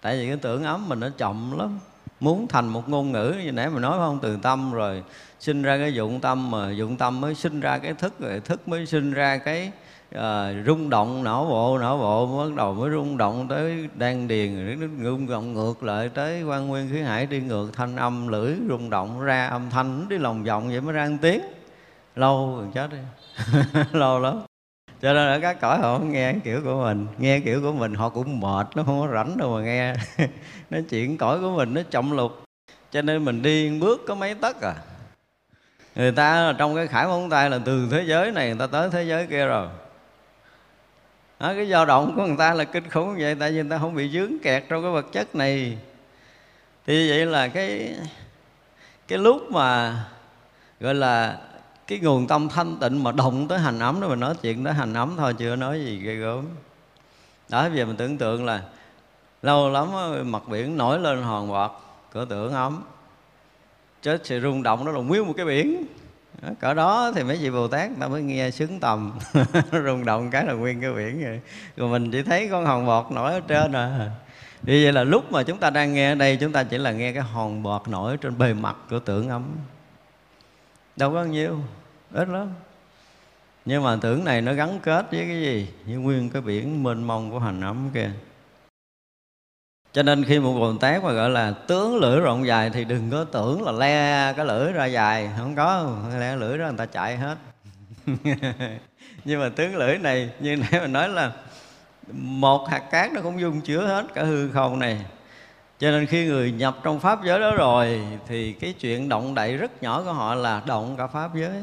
Tại 0.00 0.16
vì 0.16 0.28
cái 0.28 0.36
tưởng 0.36 0.64
ấm 0.64 0.88
mình 0.88 1.00
nó 1.00 1.08
chậm 1.18 1.58
lắm. 1.58 1.78
Muốn 2.20 2.48
thành 2.48 2.68
một 2.68 2.88
ngôn 2.88 3.12
ngữ, 3.12 3.34
như 3.44 3.52
nãy 3.52 3.70
mình 3.70 3.82
nói 3.82 3.98
không? 3.98 4.18
Từ 4.22 4.38
tâm 4.42 4.72
rồi 4.72 5.02
sinh 5.40 5.62
ra 5.62 5.78
cái 5.78 5.94
dụng 5.94 6.20
tâm 6.20 6.50
mà 6.50 6.70
dụng 6.70 6.96
tâm 6.96 7.20
mới 7.20 7.34
sinh 7.34 7.60
ra 7.60 7.78
cái 7.78 7.94
thức, 7.94 8.20
rồi 8.20 8.40
thức 8.40 8.68
mới 8.68 8.86
sinh 8.86 9.12
ra 9.12 9.38
cái 9.38 9.72
à, 10.14 10.52
rung 10.66 10.90
động 10.90 11.24
não 11.24 11.44
bộ 11.44 11.78
não 11.78 11.98
bộ 11.98 12.26
bắt 12.38 12.54
đầu 12.56 12.74
mới 12.74 12.90
rung 12.90 13.16
động 13.16 13.46
tới 13.48 13.88
đan 13.94 14.28
điền 14.28 14.66
rồi 14.66 14.76
nó 14.76 15.10
rung 15.10 15.26
động 15.26 15.54
ngược 15.54 15.82
lại 15.82 16.08
tới 16.08 16.42
quan 16.42 16.68
nguyên 16.68 16.90
khí 16.92 17.00
hải 17.00 17.26
đi 17.26 17.40
ngược 17.40 17.70
thanh 17.72 17.96
âm 17.96 18.28
lưỡi 18.28 18.54
rung 18.68 18.90
động 18.90 19.20
ra 19.20 19.46
âm 19.46 19.70
thanh 19.70 20.08
đi 20.08 20.18
lòng 20.18 20.44
vòng 20.44 20.68
vậy 20.68 20.80
mới 20.80 20.92
ra 20.92 21.02
ăn 21.02 21.18
tiếng. 21.18 21.40
Lâu 22.16 22.56
rồi 22.56 22.66
chết 22.74 22.90
đi. 22.90 22.98
Lâu 23.92 24.20
lắm. 24.20 24.40
Cho 25.02 25.12
nên 25.12 25.28
ở 25.28 25.40
các 25.40 25.60
cõi 25.60 25.78
họ 25.78 25.98
không 25.98 26.12
nghe 26.12 26.34
kiểu 26.44 26.60
của 26.64 26.82
mình 26.82 27.06
nghe 27.18 27.40
kiểu 27.40 27.62
của 27.62 27.72
mình 27.72 27.94
họ 27.94 28.08
cũng 28.08 28.40
mệt 28.40 28.66
nó 28.76 28.82
không 28.82 29.00
có 29.00 29.08
rảnh 29.14 29.36
đâu 29.36 29.54
mà 29.54 29.62
nghe. 29.62 29.94
Nói 30.70 30.82
chuyện 30.90 31.18
cõi 31.18 31.40
của 31.40 31.50
mình 31.50 31.74
nó 31.74 31.82
trọng 31.90 32.12
lục 32.12 32.42
cho 32.90 33.02
nên 33.02 33.24
mình 33.24 33.42
đi 33.42 33.78
bước 33.80 34.00
có 34.08 34.14
mấy 34.14 34.34
tấc 34.34 34.60
à. 34.60 34.74
Người 35.96 36.12
ta 36.12 36.54
trong 36.58 36.76
cái 36.76 36.86
khải 36.86 37.06
móng 37.06 37.30
tay 37.30 37.50
là 37.50 37.58
từ 37.64 37.88
thế 37.90 38.04
giới 38.06 38.30
này 38.30 38.46
người 38.46 38.58
ta 38.58 38.66
tới 38.66 38.90
thế 38.90 39.04
giới 39.04 39.26
kia 39.26 39.46
rồi 39.46 39.68
đó, 41.40 41.52
cái 41.54 41.66
dao 41.70 41.86
động 41.86 42.12
của 42.16 42.26
người 42.26 42.36
ta 42.38 42.54
là 42.54 42.64
kinh 42.64 42.90
khủng 42.90 43.16
vậy 43.18 43.34
tại 43.40 43.50
vì 43.50 43.62
người 43.62 43.70
ta 43.70 43.78
không 43.78 43.94
bị 43.94 44.10
dướng 44.10 44.38
kẹt 44.42 44.64
trong 44.68 44.82
cái 44.82 44.92
vật 44.92 45.06
chất 45.12 45.34
này. 45.34 45.78
Thì 46.86 47.10
vậy 47.10 47.26
là 47.26 47.48
cái 47.48 47.94
cái 49.08 49.18
lúc 49.18 49.52
mà 49.52 49.96
gọi 50.80 50.94
là 50.94 51.38
cái 51.86 51.98
nguồn 51.98 52.26
tâm 52.26 52.48
thanh 52.48 52.76
tịnh 52.76 53.04
mà 53.04 53.12
động 53.12 53.48
tới 53.48 53.58
hành 53.58 53.78
ấm 53.78 54.00
đó 54.00 54.08
mình 54.08 54.20
nói 54.20 54.34
chuyện 54.42 54.64
tới 54.64 54.72
hành 54.72 54.94
ấm 54.94 55.14
thôi 55.16 55.34
chưa 55.38 55.56
nói 55.56 55.84
gì 55.84 55.98
ghê 55.98 56.14
gớm. 56.14 56.44
Đó 57.48 57.68
giờ 57.74 57.84
mình 57.84 57.96
tưởng 57.96 58.18
tượng 58.18 58.44
là 58.44 58.62
lâu 59.42 59.70
lắm 59.70 59.88
mặt 60.30 60.42
biển 60.48 60.76
nổi 60.76 60.98
lên 60.98 61.22
hòn 61.22 61.48
bọt 61.48 61.70
cửa 62.12 62.24
tưởng 62.24 62.52
ấm 62.52 62.82
chết 64.02 64.20
sự 64.24 64.40
rung 64.40 64.62
động 64.62 64.86
đó 64.86 64.92
là 64.92 65.00
nguyên 65.00 65.26
một 65.26 65.32
cái 65.36 65.46
biển 65.46 65.86
cỡ 66.60 66.74
đó 66.74 67.12
thì 67.14 67.22
mấy 67.22 67.36
vị 67.36 67.50
bồ 67.50 67.68
tát 67.68 67.90
ta 68.00 68.08
mới 68.08 68.22
nghe 68.22 68.50
sướng 68.50 68.80
tầm. 68.80 69.18
Rung 69.72 70.04
động 70.04 70.30
cái 70.30 70.44
là 70.44 70.52
nguyên 70.52 70.80
cái 70.80 70.92
biển 70.92 71.24
rồi 71.24 71.40
rồi 71.76 71.88
mình 71.88 72.10
chỉ 72.10 72.22
thấy 72.22 72.48
con 72.50 72.66
hòn 72.66 72.86
bọt 72.86 73.12
nổi 73.12 73.32
ở 73.32 73.40
trên 73.40 73.72
à. 73.72 74.10
Như 74.62 74.80
vậy 74.84 74.92
là 74.92 75.04
lúc 75.04 75.32
mà 75.32 75.42
chúng 75.42 75.58
ta 75.58 75.70
đang 75.70 75.94
nghe 75.94 76.12
ở 76.12 76.14
đây, 76.14 76.36
chúng 76.36 76.52
ta 76.52 76.62
chỉ 76.62 76.78
là 76.78 76.92
nghe 76.92 77.12
cái 77.12 77.22
hòn 77.22 77.62
bọt 77.62 77.88
nổi 77.88 78.16
trên 78.16 78.38
bề 78.38 78.54
mặt 78.54 78.76
của 78.90 78.98
tưởng 78.98 79.28
ấm. 79.28 79.44
Đâu 80.96 81.12
có 81.12 81.24
nhiêu, 81.24 81.60
ít 82.12 82.28
lắm. 82.28 82.48
Nhưng 83.64 83.82
mà 83.82 83.96
tưởng 84.00 84.24
này 84.24 84.40
nó 84.40 84.52
gắn 84.52 84.80
kết 84.82 85.06
với 85.10 85.20
cái 85.20 85.40
gì? 85.40 85.68
Như 85.86 85.98
nguyên 85.98 86.30
cái 86.30 86.42
biển 86.42 86.82
mênh 86.82 87.04
mông 87.04 87.30
của 87.30 87.38
hành 87.38 87.60
ấm 87.60 87.90
kia 87.94 88.10
cho 89.98 90.02
nên 90.02 90.24
khi 90.24 90.38
một 90.38 90.52
bồ 90.52 90.72
tát 90.72 91.04
mà 91.04 91.12
gọi 91.12 91.30
là 91.30 91.50
tướng 91.50 91.96
lưỡi 91.96 92.20
rộng 92.20 92.46
dài 92.46 92.70
thì 92.70 92.84
đừng 92.84 93.10
có 93.10 93.24
tưởng 93.24 93.62
là 93.62 93.72
le 93.72 94.32
cái 94.32 94.46
lưỡi 94.46 94.72
ra 94.72 94.86
dài. 94.86 95.30
Không 95.38 95.56
có, 95.56 95.96
le 96.18 96.36
lưỡi 96.36 96.58
ra 96.58 96.68
người 96.68 96.78
ta 96.78 96.86
chạy 96.86 97.16
hết. 97.16 97.36
Nhưng 99.24 99.40
mà 99.40 99.48
tướng 99.48 99.76
lưỡi 99.76 99.98
này, 99.98 100.30
như 100.40 100.56
nãy 100.56 100.80
mình 100.80 100.92
nói 100.92 101.08
là 101.08 101.32
một 102.12 102.68
hạt 102.70 102.82
cát 102.90 103.12
nó 103.12 103.20
cũng 103.20 103.40
dung 103.40 103.60
chứa 103.60 103.86
hết 103.86 104.06
cả 104.14 104.24
hư 104.24 104.50
không 104.50 104.78
này. 104.78 105.00
Cho 105.78 105.90
nên 105.90 106.06
khi 106.06 106.26
người 106.26 106.52
nhập 106.52 106.76
trong 106.82 107.00
pháp 107.00 107.24
giới 107.24 107.40
đó 107.40 107.54
rồi 107.56 108.00
thì 108.28 108.52
cái 108.52 108.72
chuyện 108.72 109.08
động 109.08 109.34
đậy 109.34 109.56
rất 109.56 109.82
nhỏ 109.82 110.02
của 110.02 110.12
họ 110.12 110.34
là 110.34 110.62
động 110.66 110.94
cả 110.98 111.06
pháp 111.06 111.30
giới. 111.34 111.62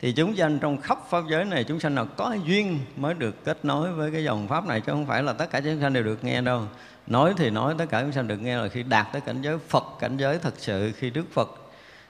Thì 0.00 0.12
chúng 0.12 0.36
sanh 0.36 0.58
trong 0.58 0.80
khắp 0.80 0.98
pháp 1.08 1.22
giới 1.30 1.44
này, 1.44 1.64
chúng 1.64 1.80
sanh 1.80 1.94
nào 1.94 2.06
có 2.16 2.36
duyên 2.46 2.80
mới 2.96 3.14
được 3.14 3.44
kết 3.44 3.64
nối 3.64 3.92
với 3.92 4.10
cái 4.10 4.24
dòng 4.24 4.48
pháp 4.48 4.66
này, 4.66 4.80
chứ 4.80 4.92
không 4.92 5.06
phải 5.06 5.22
là 5.22 5.32
tất 5.32 5.50
cả 5.50 5.60
chúng 5.60 5.80
sanh 5.80 5.92
đều 5.92 6.02
được 6.02 6.24
nghe 6.24 6.40
đâu 6.40 6.62
nói 7.06 7.34
thì 7.36 7.50
nói, 7.50 7.74
tất 7.78 7.86
cả 7.90 8.02
chúng 8.02 8.12
sanh 8.12 8.28
được 8.28 8.36
nghe 8.36 8.56
là 8.56 8.68
khi 8.68 8.82
đạt 8.82 9.06
tới 9.12 9.20
cảnh 9.20 9.42
giới 9.42 9.58
Phật, 9.68 9.84
cảnh 9.98 10.16
giới 10.16 10.38
thật 10.38 10.54
sự, 10.58 10.92
khi 10.96 11.10
Đức 11.10 11.24
Phật 11.32 11.50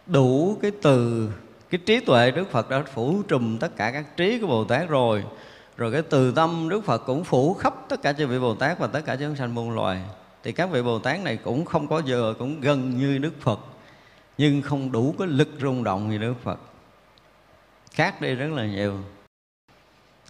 đủ 0.06 0.58
cái 0.62 0.70
từ, 0.82 1.30
cái 1.70 1.80
trí 1.86 2.00
tuệ 2.00 2.30
Đức 2.30 2.50
Phật 2.50 2.70
đã 2.70 2.82
phủ 2.94 3.22
trùm 3.28 3.58
tất 3.58 3.76
cả 3.76 3.90
các 3.90 4.16
trí 4.16 4.38
của 4.38 4.46
Bồ 4.46 4.64
Tát 4.64 4.88
rồi. 4.88 5.24
Rồi 5.76 5.92
cái 5.92 6.02
từ 6.02 6.32
tâm 6.32 6.68
Đức 6.68 6.84
Phật 6.84 6.98
cũng 6.98 7.24
phủ 7.24 7.54
khắp 7.54 7.74
tất 7.88 8.02
cả 8.02 8.12
chư 8.12 8.26
vị 8.26 8.38
Bồ 8.38 8.54
Tát 8.54 8.78
và 8.78 8.86
tất 8.86 9.00
cả 9.04 9.16
chúng 9.16 9.36
sanh 9.36 9.54
muôn 9.54 9.70
loài. 9.70 10.00
Thì 10.42 10.52
các 10.52 10.70
vị 10.70 10.82
Bồ 10.82 10.98
Tát 10.98 11.20
này 11.20 11.36
cũng 11.36 11.64
không 11.64 11.88
có 11.88 12.02
giờ 12.04 12.34
cũng 12.38 12.60
gần 12.60 12.98
như 12.98 13.18
Đức 13.18 13.32
Phật, 13.40 13.60
nhưng 14.38 14.62
không 14.62 14.92
đủ 14.92 15.14
cái 15.18 15.28
lực 15.28 15.48
rung 15.60 15.84
động 15.84 16.10
như 16.10 16.18
Đức 16.18 16.34
Phật. 16.42 16.58
Khác 17.90 18.20
đi 18.20 18.34
rất 18.34 18.50
là 18.52 18.66
nhiều. 18.66 18.98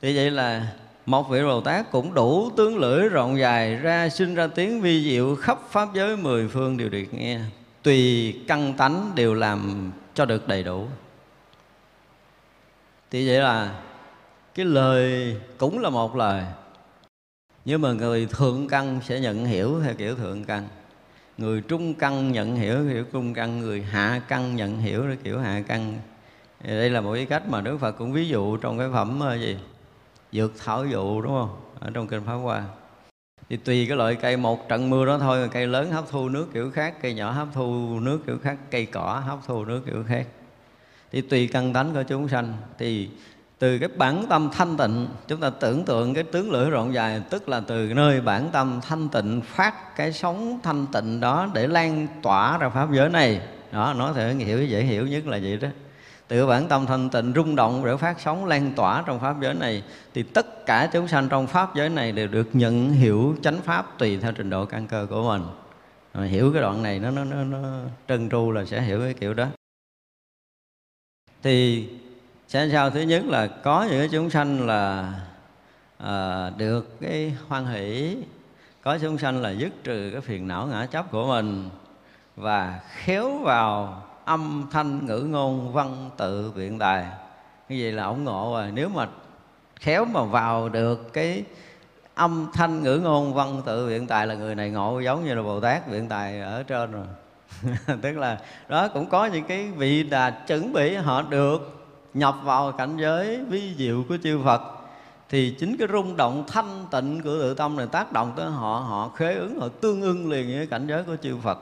Thì 0.03 0.17
vậy 0.17 0.31
là 0.31 0.67
một 1.07 1.31
vị 1.31 1.43
Bồ 1.43 1.61
Tát 1.61 1.91
cũng 1.91 2.15
đủ 2.15 2.51
tướng 2.57 2.79
lưỡi 2.79 3.09
rộng 3.09 3.39
dài 3.39 3.77
ra 3.77 4.09
sinh 4.09 4.35
ra 4.35 4.47
tiếng 4.47 4.81
vi 4.81 5.05
diệu 5.05 5.37
khắp 5.37 5.59
pháp 5.71 5.89
giới 5.95 6.17
mười 6.17 6.49
phương 6.49 6.77
đều 6.77 6.89
được 6.89 7.05
nghe. 7.13 7.41
Tùy 7.83 8.33
căn 8.49 8.75
tánh 8.75 9.13
đều 9.15 9.35
làm 9.35 9.93
cho 10.15 10.25
được 10.25 10.49
đầy 10.49 10.63
đủ. 10.63 10.87
Thì 13.11 13.29
vậy 13.29 13.39
là 13.39 13.81
cái 14.55 14.67
lời 14.67 15.37
cũng 15.59 15.79
là 15.79 15.91
một 15.91 16.17
lời. 16.17 16.45
Nhưng 17.65 17.81
mà 17.81 17.93
người 17.93 18.27
thượng 18.27 18.69
căn 18.69 19.01
sẽ 19.05 19.21
nhận 19.21 19.45
hiểu 19.45 19.81
theo 19.85 19.95
kiểu 19.95 20.15
thượng 20.15 20.45
căn. 20.45 20.69
Người 21.39 21.61
trung 21.61 21.95
căn 21.95 22.33
nhận 22.33 22.57
hiểu 22.57 22.77
kiểu 22.93 23.05
trung 23.13 23.35
căn, 23.35 23.59
người 23.59 23.83
hạ 23.83 24.21
căn 24.29 24.57
nhận 24.57 24.79
hiểu 24.79 25.03
theo 25.03 25.17
kiểu 25.25 25.39
hạ 25.39 25.63
căn. 25.67 25.95
Đây 26.61 26.91
là 26.91 27.01
một 27.01 27.15
cái 27.15 27.27
cách 27.27 27.49
mà 27.49 27.61
đức 27.61 27.79
phật 27.79 27.93
cũng 27.93 28.13
ví 28.13 28.29
dụ 28.29 28.57
trong 28.57 28.79
cái 28.79 28.89
phẩm 28.93 29.21
ờ, 29.21 29.35
gì? 29.35 29.57
Dược 30.35 30.53
thảo 30.65 30.87
dụ, 30.87 31.21
đúng 31.23 31.33
không? 31.33 31.57
Ở 31.81 31.91
trong 31.95 32.07
kinh 32.07 32.25
pháp 32.27 32.35
hoa. 32.35 32.65
Thì 33.49 33.57
tùy 33.57 33.87
cái 33.89 33.97
loại 33.97 34.15
cây, 34.15 34.37
một 34.37 34.69
trận 34.69 34.91
mưa 34.91 35.07
đó 35.07 35.19
thôi 35.19 35.49
cây 35.53 35.67
lớn 35.67 35.93
hấp 35.93 36.05
thu 36.11 36.29
nước 36.29 36.47
kiểu 36.55 36.71
khác, 36.71 36.95
cây 37.03 37.15
nhỏ 37.15 37.31
hấp 37.31 37.49
thu 37.55 38.01
nước 38.01 38.21
kiểu 38.27 38.39
khác, 38.43 38.57
cây 38.71 38.87
cỏ 38.87 39.23
hấp 39.27 39.39
thu 39.47 39.65
nước 39.65 39.83
kiểu 39.87 40.05
khác. 40.09 40.27
Thì 41.13 41.21
tùy 41.21 41.49
căn 41.53 41.73
tánh 41.73 41.95
của 41.95 42.03
chúng 42.03 42.29
sanh. 42.29 42.53
Thì 42.79 43.09
từ 43.59 43.79
cái 43.79 43.89
bản 43.97 44.27
tâm 44.29 44.49
thanh 44.53 44.77
tịnh, 44.77 45.07
chúng 45.29 45.41
ta 45.41 45.51
tưởng 45.51 45.85
tượng 45.85 46.15
cái 46.15 46.25
tướng 46.25 46.53
lưỡi 46.53 46.71
rộng 46.71 46.95
dài, 46.95 47.23
tức 47.31 47.49
là 47.49 47.61
từ 47.61 47.93
nơi 47.95 48.21
bản 48.21 48.49
tâm 48.53 48.81
thanh 48.89 49.09
tịnh 49.09 49.41
phát 49.41 49.97
cái 49.97 50.13
sóng 50.13 50.61
thanh 50.63 50.87
tịnh 50.93 51.21
đó 51.21 51.49
để 51.55 51.67
lan 51.67 52.07
tỏa 52.23 52.59
ra 52.59 52.69
pháp 52.69 52.89
giới 52.93 53.09
này. 53.09 53.41
Đó 53.73 53.95
nó 53.99 54.13
thể 54.13 54.35
hiểu, 54.35 54.67
dễ 54.67 54.83
hiểu 54.83 55.07
nhất 55.07 55.27
là 55.27 55.39
vậy 55.43 55.57
đó 55.57 55.69
từ 56.29 56.47
bản 56.47 56.69
tâm 56.69 56.87
thanh 56.87 57.11
tịnh 57.11 57.33
rung 57.37 57.57
động 57.57 57.85
để 57.85 57.97
phát 57.97 58.21
sóng 58.21 58.45
lan 58.45 58.73
tỏa 58.77 59.03
trong 59.07 59.21
pháp 59.21 59.37
giới 59.41 59.55
này 59.55 59.83
thì 60.15 60.23
tất 60.23 60.67
cả 60.67 60.89
chúng 60.93 61.09
sanh 61.09 61.29
trong 61.29 61.47
pháp 61.47 61.75
giới 61.75 61.89
này 61.89 62.13
đều 62.13 62.29
được 62.29 62.49
nhận 62.53 62.91
hiểu 62.91 63.37
chánh 63.43 63.61
pháp 63.63 63.99
tùy 63.99 64.19
theo 64.19 64.33
trình 64.33 64.51
độ 64.51 64.65
căn 64.65 64.87
cơ 64.87 65.07
của 65.11 65.23
mình. 65.23 65.43
Mà 66.15 66.25
hiểu 66.25 66.53
cái 66.53 66.63
đoạn 66.63 66.83
này 66.83 66.99
nó 66.99 67.11
nó 67.11 67.25
nó, 67.25 67.45
nó 67.45 67.79
trân 68.09 68.29
tru 68.29 68.51
là 68.51 68.65
sẽ 68.65 68.81
hiểu 68.81 69.01
cái 69.01 69.15
kiểu 69.15 69.35
đó. 69.35 69.47
Thì 71.43 71.89
sẽ 72.49 72.69
sao? 72.73 72.91
Thứ 72.91 73.01
nhất 73.01 73.25
là 73.25 73.47
có 73.47 73.87
những 73.91 73.99
cái 73.99 74.09
chúng 74.13 74.31
sanh 74.31 74.67
là 74.67 75.13
à, 75.99 76.51
được 76.51 77.01
cái 77.01 77.37
hoan 77.49 77.67
hỷ 77.67 78.17
có 78.83 78.99
chúng 78.99 79.19
sanh 79.19 79.43
là 79.43 79.51
dứt 79.51 79.73
trừ 79.85 80.11
cái 80.13 80.21
phiền 80.21 80.49
não 80.49 80.67
ngã 80.67 80.87
chấp 80.87 81.11
của 81.11 81.27
mình 81.27 81.71
và 82.37 82.81
khéo 82.89 83.39
vào 83.39 84.03
âm 84.25 84.67
thanh 84.71 85.07
ngữ 85.07 85.19
ngôn 85.19 85.73
văn 85.73 86.11
tự 86.17 86.53
biện 86.57 86.79
tài 86.79 87.07
như 87.69 87.79
vậy 87.81 87.93
là 87.93 88.05
ổng 88.05 88.25
ngộ 88.25 88.53
rồi. 88.55 88.71
Nếu 88.75 88.89
mà 88.89 89.09
khéo 89.77 90.05
mà 90.05 90.23
vào 90.23 90.69
được 90.69 91.13
cái 91.13 91.45
âm 92.15 92.47
thanh 92.53 92.83
ngữ 92.83 92.97
ngôn 92.97 93.35
văn 93.35 93.63
tự 93.67 93.87
biện 93.89 94.07
tài 94.07 94.27
là 94.27 94.35
người 94.35 94.55
này 94.55 94.71
ngộ 94.71 95.01
giống 95.01 95.25
như 95.25 95.35
là 95.35 95.43
bồ 95.43 95.61
tát 95.61 95.91
biện 95.91 96.09
tài 96.09 96.41
ở 96.41 96.63
trên 96.63 96.93
rồi. 96.93 97.07
Tức 98.03 98.13
là 98.13 98.39
đó 98.69 98.89
cũng 98.89 99.07
có 99.09 99.27
những 99.27 99.45
cái 99.45 99.71
vị 99.71 100.03
đà 100.03 100.31
chuẩn 100.31 100.73
bị 100.73 100.95
họ 100.95 101.23
được 101.23 101.87
nhập 102.15 102.37
vào 102.43 102.73
cảnh 102.73 102.97
giới 102.97 103.45
vi 103.45 103.75
diệu 103.79 104.05
của 104.09 104.17
chư 104.23 104.41
Phật. 104.45 104.63
Thì 105.29 105.57
chính 105.59 105.77
cái 105.77 105.89
rung 105.93 106.17
động 106.17 106.45
thanh 106.47 106.87
tịnh 106.91 107.23
của 107.23 107.31
tự 107.31 107.55
tâm 107.55 107.77
này 107.77 107.87
tác 107.93 108.13
động 108.13 108.33
tới 108.37 108.47
họ 108.47 108.85
họ 108.89 109.09
khế 109.17 109.35
ứng, 109.35 109.61
họ 109.61 109.69
tương 109.81 110.03
ưng 110.03 110.31
liền 110.31 110.57
với 110.57 110.67
cảnh 110.67 110.87
giới 110.87 111.03
của 111.03 111.17
chư 111.23 111.37
Phật. 111.43 111.59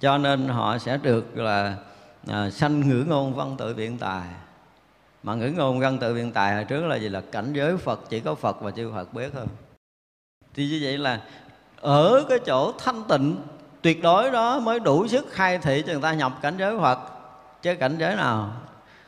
Cho 0.00 0.18
nên 0.18 0.48
họ 0.48 0.78
sẽ 0.78 0.96
được 0.96 1.36
là 1.36 1.76
à, 2.26 2.50
sanh 2.50 2.88
ngữ 2.88 3.04
ngôn 3.08 3.34
văn 3.34 3.56
tự 3.58 3.74
biện 3.74 3.98
tài. 3.98 4.22
Mà 5.22 5.34
ngữ 5.34 5.52
ngôn 5.56 5.80
văn 5.80 5.98
tự 5.98 6.14
biện 6.14 6.32
tài 6.32 6.54
hồi 6.54 6.64
trước 6.64 6.86
là 6.86 6.96
gì? 6.96 7.08
Là 7.08 7.20
cảnh 7.20 7.52
giới 7.52 7.76
Phật 7.76 8.00
chỉ 8.08 8.20
có 8.20 8.34
Phật 8.34 8.60
và 8.60 8.70
chư 8.70 8.90
Phật 8.94 9.14
biết 9.14 9.30
thôi. 9.34 9.46
Thì 10.54 10.68
như 10.68 10.80
vậy 10.82 10.98
là 10.98 11.20
ở 11.80 12.24
cái 12.28 12.38
chỗ 12.46 12.72
thanh 12.78 13.04
tịnh 13.08 13.36
tuyệt 13.82 14.02
đối 14.02 14.30
đó 14.30 14.60
mới 14.60 14.80
đủ 14.80 15.06
sức 15.06 15.26
khai 15.30 15.58
thị 15.58 15.82
cho 15.86 15.92
người 15.92 16.02
ta 16.02 16.12
nhập 16.14 16.32
cảnh 16.42 16.56
giới 16.58 16.78
Phật. 16.78 16.98
Chứ 17.62 17.74
cảnh 17.74 17.96
giới 17.98 18.16
nào? 18.16 18.50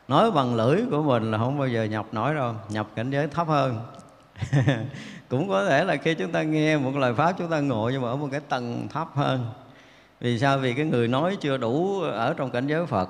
Nói 0.09 0.30
bằng 0.30 0.54
lưỡi 0.54 0.80
của 0.90 1.02
mình 1.02 1.30
là 1.30 1.38
không 1.38 1.59
bao 1.59 1.68
giờ 1.68 1.85
nhập 1.85 2.06
nổi 2.12 2.35
đâu 2.35 2.54
nhập 2.68 2.87
cảnh 2.94 3.11
giới 3.11 3.26
thấp 3.26 3.49
hơn. 3.49 3.80
Cũng 5.28 5.49
có 5.49 5.66
thể 5.66 5.85
là 5.85 5.97
khi 5.97 6.14
chúng 6.14 6.33
ta 6.33 6.42
nghe 6.42 6.76
một 6.76 6.97
lời 6.97 7.14
pháp 7.14 7.33
chúng 7.38 7.50
ta 7.50 7.61
ngộ 7.61 7.90
nhưng 7.92 8.02
mà 8.02 8.09
ở 8.09 8.16
một 8.16 8.28
cái 8.30 8.40
tầng 8.40 8.88
thấp 8.92 9.09
hơn 9.14 9.47
vì 10.21 10.38
sao? 10.38 10.59
Vì 10.59 10.75
cái 10.75 10.87
người 10.87 11.09
nói 11.09 11.37
chưa 11.40 11.56
đủ 11.56 12.00
ở 12.00 12.35
trong 12.35 12.50
cảnh 12.50 12.66
giới 12.66 12.87
phật. 12.87 13.09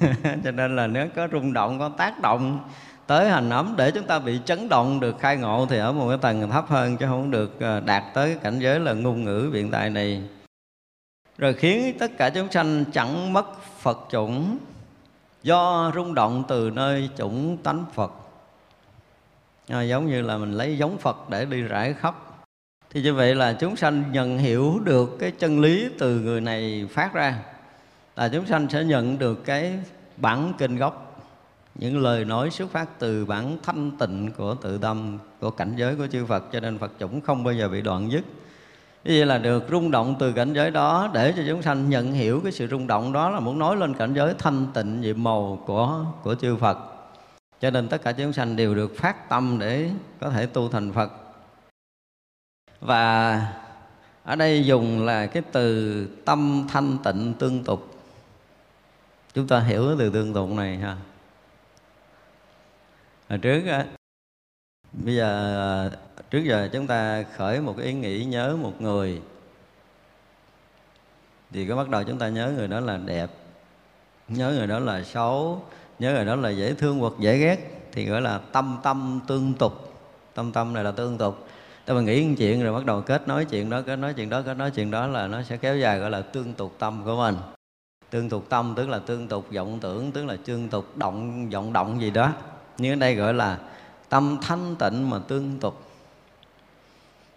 Cho 0.44 0.50
nên 0.50 0.76
là 0.76 0.86
nếu 0.86 1.08
có 1.16 1.28
rung 1.32 1.52
động 1.52 1.78
có 1.78 1.88
tác 1.88 2.20
động 2.20 2.60
tới 3.06 3.30
hành 3.30 3.50
ấm 3.50 3.74
để 3.76 3.90
chúng 3.90 4.06
ta 4.06 4.18
bị 4.18 4.40
chấn 4.44 4.68
động 4.68 5.00
được 5.00 5.18
khai 5.20 5.36
ngộ 5.36 5.66
thì 5.70 5.78
ở 5.78 5.92
một 5.92 6.08
cái 6.08 6.18
tầng 6.18 6.50
thấp 6.50 6.64
hơn 6.68 6.96
chứ 6.96 7.06
không 7.06 7.30
được 7.30 7.60
ờ, 7.60 7.80
đạt 7.80 8.04
tới 8.14 8.28
cái 8.28 8.38
cảnh 8.42 8.58
giới 8.58 8.80
là 8.80 8.92
ngôn 8.92 9.24
ngữ 9.24 9.50
biện 9.52 9.70
tài 9.70 9.90
này. 9.90 10.22
Rồi 11.38 11.54
khiến 11.54 11.96
tất 11.98 12.10
cả 12.18 12.30
chúng 12.30 12.52
sanh 12.52 12.84
chẳng 12.92 13.32
mất 13.32 13.62
phật 13.62 13.98
chủng. 14.10 14.58
Do 15.42 15.92
rung 15.94 16.14
động 16.14 16.44
từ 16.48 16.70
nơi 16.70 17.10
chủng 17.16 17.56
tánh 17.56 17.84
phật. 17.94 18.12
À, 19.68 19.82
giống 19.82 20.06
như 20.06 20.22
là 20.22 20.38
mình 20.38 20.52
lấy 20.52 20.78
giống 20.78 20.98
phật 20.98 21.30
để 21.30 21.44
đi 21.44 21.62
rải 21.62 21.92
khắp 21.92 22.14
thì 22.90 23.02
như 23.02 23.14
vậy 23.14 23.34
là 23.34 23.52
chúng 23.52 23.76
sanh 23.76 24.04
nhận 24.12 24.38
hiểu 24.38 24.80
được 24.84 25.16
cái 25.18 25.30
chân 25.30 25.60
lý 25.60 25.88
từ 25.98 26.20
người 26.20 26.40
này 26.40 26.88
phát 26.90 27.14
ra. 27.14 27.38
Là 28.16 28.28
chúng 28.28 28.46
sanh 28.46 28.68
sẽ 28.68 28.84
nhận 28.84 29.18
được 29.18 29.44
cái 29.44 29.72
bản 30.16 30.52
kinh 30.58 30.76
gốc, 30.76 31.22
những 31.74 32.02
lời 32.02 32.24
nói 32.24 32.50
xuất 32.50 32.70
phát 32.70 32.98
từ 32.98 33.24
bản 33.24 33.58
thanh 33.62 33.90
tịnh 33.98 34.30
của 34.36 34.54
tự 34.54 34.78
tâm, 34.78 35.18
của 35.40 35.50
cảnh 35.50 35.72
giới 35.76 35.96
của 35.96 36.06
chư 36.06 36.26
Phật, 36.26 36.44
cho 36.52 36.60
nên 36.60 36.78
Phật 36.78 36.92
chủng 37.00 37.20
không 37.20 37.44
bao 37.44 37.54
giờ 37.54 37.68
bị 37.68 37.82
đoạn 37.82 38.12
dứt. 38.12 38.24
Như 39.04 39.14
vậy 39.16 39.26
là 39.26 39.38
được 39.38 39.64
rung 39.70 39.90
động 39.90 40.16
từ 40.18 40.32
cảnh 40.32 40.52
giới 40.52 40.70
đó, 40.70 41.10
để 41.14 41.32
cho 41.36 41.42
chúng 41.48 41.62
sanh 41.62 41.90
nhận 41.90 42.12
hiểu 42.12 42.40
cái 42.42 42.52
sự 42.52 42.66
rung 42.66 42.86
động 42.86 43.12
đó 43.12 43.30
là 43.30 43.40
muốn 43.40 43.58
nói 43.58 43.76
lên 43.76 43.94
cảnh 43.94 44.14
giới 44.14 44.34
thanh 44.38 44.66
tịnh, 44.74 45.00
nhiệm 45.00 45.22
màu 45.22 45.62
của 45.66 46.04
của 46.22 46.34
chư 46.34 46.56
Phật. 46.56 46.78
Cho 47.60 47.70
nên 47.70 47.88
tất 47.88 48.02
cả 48.02 48.12
chúng 48.12 48.32
sanh 48.32 48.56
đều 48.56 48.74
được 48.74 48.96
phát 48.96 49.28
tâm 49.28 49.58
để 49.58 49.90
có 50.20 50.30
thể 50.30 50.46
tu 50.46 50.68
thành 50.68 50.92
Phật 50.92 51.12
và 52.80 53.42
ở 54.24 54.36
đây 54.36 54.66
dùng 54.66 55.04
là 55.04 55.26
cái 55.26 55.42
từ 55.52 56.06
tâm 56.24 56.66
thanh 56.72 56.98
tịnh 57.04 57.34
tương 57.38 57.64
tục. 57.64 57.94
Chúng 59.34 59.48
ta 59.48 59.60
hiểu 59.60 59.86
cái 59.86 59.96
từ 59.98 60.10
tương 60.10 60.34
tục 60.34 60.50
này 60.50 60.76
ha. 60.76 60.96
Hồi 63.28 63.38
trước 63.38 63.66
á, 63.66 63.86
bây 64.92 65.16
giờ, 65.16 65.90
trước 66.30 66.44
giờ 66.44 66.68
chúng 66.72 66.86
ta 66.86 67.24
khởi 67.36 67.60
một 67.60 67.74
cái 67.76 67.86
ý 67.86 67.92
nghĩ 67.92 68.24
nhớ 68.24 68.56
một 68.56 68.80
người. 68.80 69.22
Thì 71.52 71.66
có 71.66 71.76
bắt 71.76 71.88
đầu 71.88 72.04
chúng 72.04 72.18
ta 72.18 72.28
nhớ 72.28 72.52
người 72.56 72.68
đó 72.68 72.80
là 72.80 72.96
đẹp, 72.96 73.30
nhớ 74.28 74.52
người 74.52 74.66
đó 74.66 74.78
là 74.78 75.04
xấu, 75.04 75.62
nhớ 75.98 76.12
người 76.12 76.24
đó 76.24 76.36
là 76.36 76.50
dễ 76.50 76.74
thương 76.74 76.98
hoặc 76.98 77.12
dễ 77.18 77.38
ghét 77.38 77.88
thì 77.92 78.06
gọi 78.06 78.20
là 78.20 78.40
tâm 78.52 78.78
tâm 78.82 79.20
tương 79.26 79.54
tục. 79.54 79.94
Tâm 80.34 80.52
tâm 80.52 80.72
này 80.72 80.84
là 80.84 80.90
tương 80.90 81.18
tục 81.18 81.48
tao 81.88 81.96
mà 81.96 82.02
nghĩ 82.02 82.28
một 82.28 82.34
chuyện 82.38 82.62
rồi 82.62 82.72
bắt 82.72 82.86
đầu 82.86 83.00
kết 83.00 83.28
nối 83.28 83.44
chuyện 83.44 83.70
đó, 83.70 83.82
kết 83.82 83.96
nối 83.96 84.14
chuyện 84.14 84.30
đó, 84.30 84.42
kết 84.42 84.54
nối 84.54 84.70
chuyện 84.70 84.90
đó 84.90 85.06
là 85.06 85.26
nó 85.26 85.42
sẽ 85.42 85.56
kéo 85.56 85.76
dài, 85.76 85.98
gọi 85.98 86.10
là 86.10 86.22
tương 86.22 86.54
tục 86.54 86.74
tâm 86.78 87.02
của 87.04 87.16
mình. 87.16 87.36
Tương 88.10 88.28
tục 88.28 88.46
tâm 88.48 88.74
tức 88.76 88.88
là 88.88 88.98
tương 88.98 89.28
tục 89.28 89.46
vọng 89.54 89.78
tưởng, 89.80 90.12
tức 90.12 90.24
là 90.24 90.36
tương 90.44 90.68
tục 90.68 90.96
động, 90.96 91.50
vọng 91.50 91.72
động 91.72 92.00
gì 92.00 92.10
đó. 92.10 92.32
Như 92.78 92.92
ở 92.92 92.96
đây 92.96 93.14
gọi 93.14 93.34
là 93.34 93.58
tâm 94.08 94.38
thanh 94.42 94.76
tịnh 94.76 95.10
mà 95.10 95.18
tương 95.28 95.58
tục. 95.58 95.82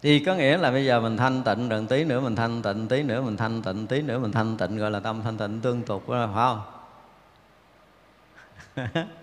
Thì 0.02 0.20
có 0.20 0.36
nghĩa 0.36 0.58
là 0.58 0.72
bây 0.72 0.86
giờ 0.86 1.02
mình 1.02 1.18
thanh 1.18 1.44
tịnh 1.44 1.70
rồi, 1.70 1.86
tí 1.90 2.04
nữa 2.04 2.20
mình 2.20 2.36
thanh 2.36 2.62
tịnh, 2.62 2.88
tí 2.88 3.04
nữa 3.04 3.22
mình 3.22 3.38
thanh 3.38 3.62
tịnh, 3.62 3.88
tí 3.88 4.02
nữa 4.02 4.20
mình 4.20 4.32
thanh 4.32 4.58
tịnh, 4.58 4.78
gọi 4.78 4.92
là 4.92 5.00
tâm 5.00 5.22
thanh 5.24 5.38
tịnh 5.38 5.62
tương 5.62 5.82
tục 5.82 6.10
đó, 6.10 6.30
phải 6.34 6.56
không? 8.76 9.06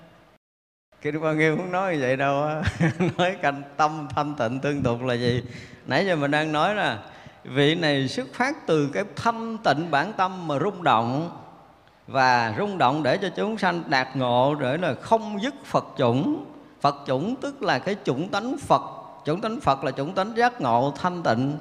cái 1.03 1.13
bao 1.13 1.35
nhiêu 1.35 1.57
muốn 1.57 1.73
nói 1.73 1.95
như 1.95 2.03
vậy 2.03 2.17
đâu 2.17 2.43
á. 2.43 2.63
Nói 3.19 3.37
canh 3.43 3.63
tâm, 3.77 4.09
thanh 4.15 4.35
tịnh, 4.35 4.61
tương 4.61 4.83
tục 4.83 5.03
là 5.03 5.15
gì 5.15 5.43
nãy 5.87 6.07
giờ 6.07 6.17
mình 6.17 6.31
đang 6.31 6.53
nói 6.53 6.75
là 6.75 6.99
vị 7.45 7.75
này 7.75 8.09
xuất 8.09 8.29
phát 8.35 8.67
từ 8.67 8.91
cái 8.93 9.05
thanh 9.17 9.59
tịnh 9.59 9.91
bản 9.91 10.13
tâm 10.13 10.49
mà 10.49 10.59
rung 10.59 10.83
động. 10.83 11.31
Và 12.07 12.55
rung 12.59 12.79
động 12.79 13.03
để 13.03 13.19
cho 13.19 13.29
chúng 13.37 13.59
sanh 13.59 13.83
đạt 13.87 14.17
ngộ 14.17 14.55
để 14.55 14.77
là 14.77 14.95
không 14.95 15.43
dứt 15.43 15.55
Phật 15.65 15.85
chủng. 15.99 16.45
Phật 16.81 16.97
chủng 17.07 17.37
tức 17.37 17.63
là 17.63 17.79
cái 17.79 17.97
chủng 18.05 18.29
tánh 18.29 18.57
Phật. 18.59 18.83
Chủng 19.27 19.41
tánh 19.41 19.61
Phật 19.61 19.85
là 19.85 19.91
chủng 19.91 20.15
tánh 20.15 20.37
giác 20.37 20.61
ngộ 20.61 20.95
thanh 21.01 21.23
tịnh. 21.23 21.59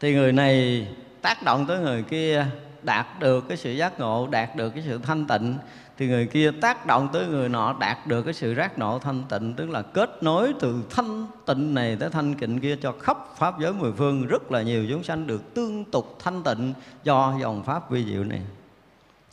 Thì 0.00 0.14
người 0.14 0.32
này 0.32 0.86
tác 1.22 1.42
động 1.42 1.66
tới 1.66 1.78
người 1.78 2.02
kia 2.02 2.46
đạt 2.82 3.06
được 3.20 3.48
cái 3.48 3.56
sự 3.56 3.72
giác 3.72 4.00
ngộ, 4.00 4.28
đạt 4.30 4.56
được 4.56 4.70
cái 4.70 4.82
sự 4.86 5.00
thanh 5.02 5.26
tịnh 5.26 5.58
thì 5.98 6.06
người 6.08 6.26
kia 6.26 6.50
tác 6.60 6.86
động 6.86 7.08
tới 7.12 7.26
người 7.26 7.48
nọ, 7.48 7.76
đạt 7.80 8.06
được 8.06 8.22
cái 8.22 8.34
sự 8.34 8.54
giác 8.54 8.78
ngộ 8.78 8.98
thanh 8.98 9.22
tịnh, 9.28 9.54
tức 9.54 9.70
là 9.70 9.82
kết 9.82 10.22
nối 10.22 10.54
từ 10.60 10.82
thanh 10.90 11.26
tịnh 11.46 11.74
này 11.74 11.96
tới 12.00 12.10
thanh 12.10 12.34
tịnh 12.34 12.60
kia 12.60 12.76
cho 12.76 12.92
khắp 13.00 13.18
pháp 13.36 13.60
giới 13.60 13.72
mười 13.72 13.92
phương. 13.92 14.26
Rất 14.26 14.52
là 14.52 14.62
nhiều 14.62 14.86
chúng 14.90 15.02
sanh 15.04 15.26
được 15.26 15.54
tương 15.54 15.84
tục 15.84 16.18
thanh 16.24 16.42
tịnh 16.42 16.74
do 17.04 17.34
dòng 17.40 17.62
pháp 17.64 17.90
vi 17.90 18.04
diệu 18.04 18.24
này. 18.24 18.42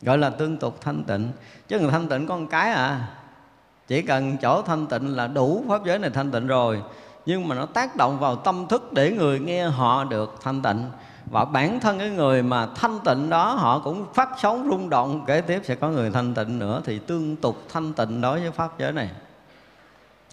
Gọi 0.02 0.18
là 0.18 0.30
tương 0.30 0.56
tục 0.56 0.80
thanh 0.80 1.04
tịnh. 1.04 1.28
Chứ 1.68 1.80
người 1.80 1.90
thanh 1.90 2.08
tịnh 2.08 2.26
có 2.26 2.36
một 2.36 2.46
cái 2.50 2.70
à 2.70 3.08
chỉ 3.88 4.02
cần 4.02 4.36
chỗ 4.42 4.62
thanh 4.62 4.86
tịnh 4.86 5.16
là 5.16 5.26
đủ 5.26 5.64
pháp 5.68 5.84
giới 5.84 5.98
này 5.98 6.10
thanh 6.10 6.30
tịnh 6.30 6.46
rồi. 6.46 6.82
Nhưng 7.26 7.48
mà 7.48 7.54
nó 7.54 7.66
tác 7.66 7.96
động 7.96 8.18
vào 8.18 8.36
tâm 8.36 8.66
thức 8.68 8.92
để 8.92 9.10
người 9.10 9.40
nghe 9.40 9.64
họ 9.64 10.04
được 10.04 10.34
thanh 10.42 10.62
tịnh 10.62 10.84
và 11.30 11.44
bản 11.44 11.80
thân 11.80 11.98
cái 11.98 12.10
người 12.10 12.42
mà 12.42 12.66
thanh 12.74 12.98
tịnh 13.04 13.30
đó, 13.30 13.54
họ 13.54 13.78
cũng 13.78 14.06
phát 14.14 14.28
sóng 14.42 14.68
rung 14.70 14.90
động. 14.90 15.24
Kế 15.26 15.40
tiếp 15.40 15.60
sẽ 15.64 15.74
có 15.74 15.88
người 15.88 16.10
thanh 16.10 16.34
tịnh 16.34 16.58
nữa 16.58 16.80
thì 16.84 16.98
tương 16.98 17.36
tục 17.36 17.56
thanh 17.72 17.92
tịnh 17.92 18.20
đối 18.20 18.40
với 18.40 18.50
pháp 18.50 18.78
giới 18.78 18.92
này. 18.92 19.10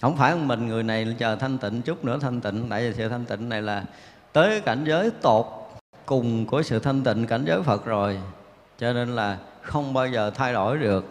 Không 0.01 0.17
phải 0.17 0.35
mình 0.35 0.67
người 0.67 0.83
này 0.83 1.15
chờ 1.19 1.35
thanh 1.35 1.57
tịnh, 1.57 1.81
chút 1.81 2.05
nữa 2.05 2.17
thanh 2.21 2.41
tịnh. 2.41 2.69
Tại 2.69 2.81
vì 2.81 2.93
sự 2.97 3.09
thanh 3.09 3.25
tịnh 3.25 3.49
này 3.49 3.61
là 3.61 3.83
tới 4.33 4.61
cảnh 4.61 4.83
giới 4.87 5.11
tột 5.21 5.45
cùng 6.05 6.45
của 6.45 6.61
sự 6.61 6.79
thanh 6.79 7.03
tịnh 7.03 7.27
cảnh 7.27 7.43
giới 7.47 7.61
Phật 7.61 7.85
rồi. 7.85 8.19
Cho 8.79 8.93
nên 8.93 9.15
là 9.15 9.37
không 9.61 9.93
bao 9.93 10.07
giờ 10.07 10.31
thay 10.35 10.53
đổi 10.53 10.77
được. 10.77 11.05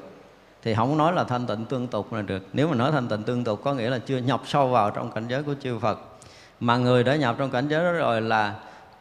Thì 0.63 0.75
không 0.75 0.99
nói 0.99 1.13
là 1.13 1.25
thanh 1.25 1.47
tịnh 1.47 1.65
tương 1.65 1.87
tục 1.87 2.13
là 2.13 2.23
được. 2.23 2.47
Nếu 2.53 2.69
mà 2.69 2.75
nói 2.75 2.93
thanh 2.93 3.09
tịnh 3.09 3.23
tương 3.23 3.45
tục 3.45 3.61
có 3.65 3.75
nghĩa 3.75 3.91
là 3.91 3.99
chưa 3.99 4.19
nhập 4.19 4.41
sâu 4.47 4.69
vào 4.69 4.91
trong 4.91 5.11
cảnh 5.11 5.25
giới 5.29 5.43
của 5.43 5.55
chư 5.63 5.79
Phật. 5.79 6.01
Mà 6.61 6.77
người 6.77 7.05
đã 7.05 7.17
nhập 7.17 7.37
trong 7.39 7.51
cảnh 7.51 7.69
giới 7.69 7.85
đó 7.85 7.93
rồi 7.93 8.21
là 8.21 8.55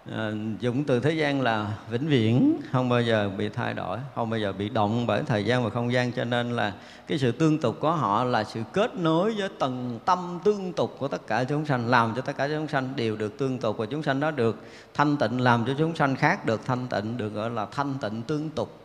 Ờ, 0.06 0.30
à, 0.30 0.34
dùng 0.60 0.84
từ 0.84 1.00
thế 1.00 1.12
gian 1.12 1.42
là 1.42 1.78
vĩnh 1.90 2.08
viễn 2.08 2.62
không 2.72 2.90
bao 2.90 3.02
giờ 3.02 3.30
bị 3.38 3.50
thay 3.50 3.74
đổi 3.74 3.98
không 4.16 4.30
bao 4.30 4.40
giờ 4.40 4.52
bị 4.52 4.70
động 4.70 5.06
bởi 5.08 5.24
thời 5.26 5.46
gian 5.46 5.64
và 5.64 5.70
không 5.70 5.94
gian. 5.94 6.12
Cho 6.12 6.24
nên 6.24 6.52
là 6.52 6.74
cái 7.08 7.18
sự 7.18 7.32
tương 7.32 7.58
tục 7.58 7.78
của 7.80 7.92
họ 7.92 8.24
là 8.24 8.44
sự 8.44 8.62
kết 8.74 8.96
nối 8.96 9.34
với 9.38 9.50
tầng 9.60 10.00
tâm 10.06 10.40
tương 10.44 10.74
tục 10.74 10.96
của 11.00 11.08
tất 11.08 11.28
cả 11.28 11.44
chúng 11.44 11.66
sanh 11.66 11.88
làm 11.88 12.14
cho 12.16 12.22
tất 12.22 12.38
cả 12.38 12.48
chúng 12.48 12.68
sanh 12.68 12.94
đều 12.96 13.16
được 13.16 13.38
tương 13.38 13.58
tục 13.58 13.78
và 13.78 13.86
chúng 13.86 14.04
sanh 14.04 14.20
đó 14.20 14.32
được 14.32 14.64
thanh 14.94 15.18
tịnh 15.18 15.42
làm 15.42 15.66
cho 15.66 15.74
chúng 15.78 15.96
sanh 15.96 16.16
khác 16.16 16.46
được 16.46 16.66
thanh 16.66 16.88
tịnh 16.88 17.18
được 17.18 17.30
gọi 17.30 17.50
là 17.50 17.66
thanh 17.72 17.94
tịnh 18.02 18.22
tương 18.22 18.50
tục. 18.50 18.80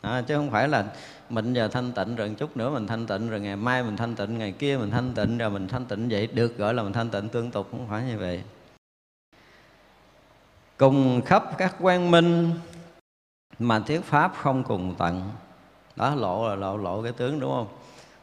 À, 0.00 0.22
chứ 0.26 0.36
không 0.36 0.50
phải 0.50 0.68
là 0.68 0.84
mình 1.30 1.52
giờ 1.52 1.68
thanh 1.68 1.92
tịnh 1.92 2.16
rồi 2.16 2.34
chút 2.38 2.56
nữa 2.56 2.70
mình 2.70 2.86
thanh 2.86 3.06
tịnh 3.06 3.30
rồi 3.30 3.40
ngày 3.40 3.56
mai 3.56 3.82
mình 3.82 3.96
thanh 3.96 4.14
tịnh 4.16 4.38
ngày 4.38 4.52
kia 4.52 4.76
mình 4.76 4.90
thanh 4.90 5.14
tịnh 5.14 5.38
rồi 5.38 5.50
mình 5.50 5.68
thanh 5.68 5.84
tịnh 5.84 6.08
vậy 6.08 6.26
được 6.26 6.58
gọi 6.58 6.74
là 6.74 6.82
mình 6.82 6.92
thanh 6.92 7.10
tịnh 7.10 7.28
tương 7.28 7.50
tục 7.50 7.68
không 7.70 7.86
phải 7.90 8.02
như 8.04 8.18
vậy 8.18 8.42
cùng 10.76 11.22
khắp 11.26 11.44
các 11.58 11.76
quang 11.80 12.10
minh 12.10 12.50
mà 13.58 13.80
thuyết 13.80 14.04
pháp 14.04 14.32
không 14.36 14.64
cùng 14.64 14.94
tận. 14.98 15.30
Đó, 15.96 16.14
lộ 16.14 16.48
là 16.48 16.54
lộ 16.54 16.76
lộ 16.76 17.02
cái 17.02 17.12
tướng 17.12 17.40
đúng 17.40 17.50
không? 17.50 17.66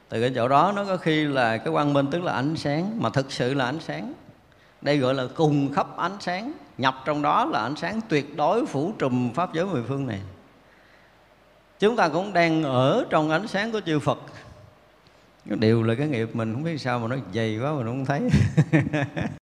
Từ 0.09 0.21
cái 0.21 0.31
chỗ 0.35 0.47
đó 0.47 0.73
nó 0.75 0.85
có 0.85 0.97
khi 0.97 1.25
là 1.25 1.57
cái 1.57 1.73
quang 1.73 1.93
minh 1.93 2.07
tức 2.11 2.23
là 2.23 2.33
ánh 2.33 2.55
sáng, 2.55 2.97
mà 3.01 3.09
thực 3.09 3.31
sự 3.31 3.53
là 3.53 3.65
ánh 3.65 3.79
sáng. 3.79 4.13
Đây 4.81 4.97
gọi 4.97 5.13
là 5.13 5.23
cùng 5.35 5.73
khắp 5.73 5.97
ánh 5.97 6.17
sáng. 6.19 6.53
Nhập 6.77 6.95
trong 7.05 7.21
đó 7.21 7.45
là 7.45 7.59
ánh 7.59 7.75
sáng 7.75 8.01
tuyệt 8.09 8.35
đối 8.37 8.65
phủ 8.65 8.93
trùm 8.99 9.33
pháp 9.33 9.53
giới 9.53 9.65
mười 9.65 9.83
phương 9.87 10.07
này. 10.07 10.21
Chúng 11.79 11.95
ta 11.95 12.09
cũng 12.09 12.33
đang 12.33 12.63
ở 12.63 13.05
trong 13.09 13.29
ánh 13.29 13.47
sáng 13.47 13.71
của 13.71 13.81
chư 13.85 13.99
Phật. 13.99 14.19
Điều 15.45 15.83
là 15.83 15.95
cái 15.95 16.07
nghiệp 16.07 16.29
mình 16.35 16.53
không 16.53 16.63
biết 16.63 16.81
sao 16.81 16.99
mà 16.99 17.07
nó 17.07 17.15
dày 17.33 17.59
quá 17.59 17.73
mình 17.73 17.85
không 17.85 18.05
thấy. 18.05 18.29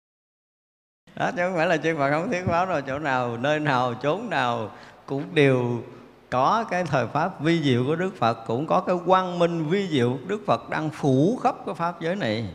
đó, 1.20 1.32
chứ 1.36 1.42
không 1.46 1.56
phải 1.56 1.68
là 1.68 1.78
chư 1.78 1.96
Phật, 1.98 2.10
không 2.10 2.30
thuyết 2.32 2.46
pháp 2.46 2.70
đâu. 2.70 2.82
Chỗ 2.82 3.00
nào, 3.00 3.38
nơi 3.38 3.60
nào, 3.60 3.94
chốn 3.94 4.30
nào 4.30 4.72
cũng 5.06 5.36
đều 5.36 5.84
có 6.30 6.66
cái 6.70 6.84
thời 6.84 7.08
pháp 7.08 7.42
vi 7.42 7.62
diệu 7.64 7.86
của 7.86 7.96
Đức 7.96 8.18
Phật, 8.18 8.34
cũng 8.48 8.68
có 8.68 8.80
cái 8.82 8.96
quang 9.06 9.40
minh 9.40 9.66
vi 9.66 9.88
diệu. 9.88 10.18
Đức 10.28 10.42
Phật 10.48 10.70
đang 10.70 10.90
phủ 10.90 11.40
khắp 11.44 11.56
cái 11.66 11.76
pháp 11.76 12.02
giới 12.02 12.16
này. 12.16 12.50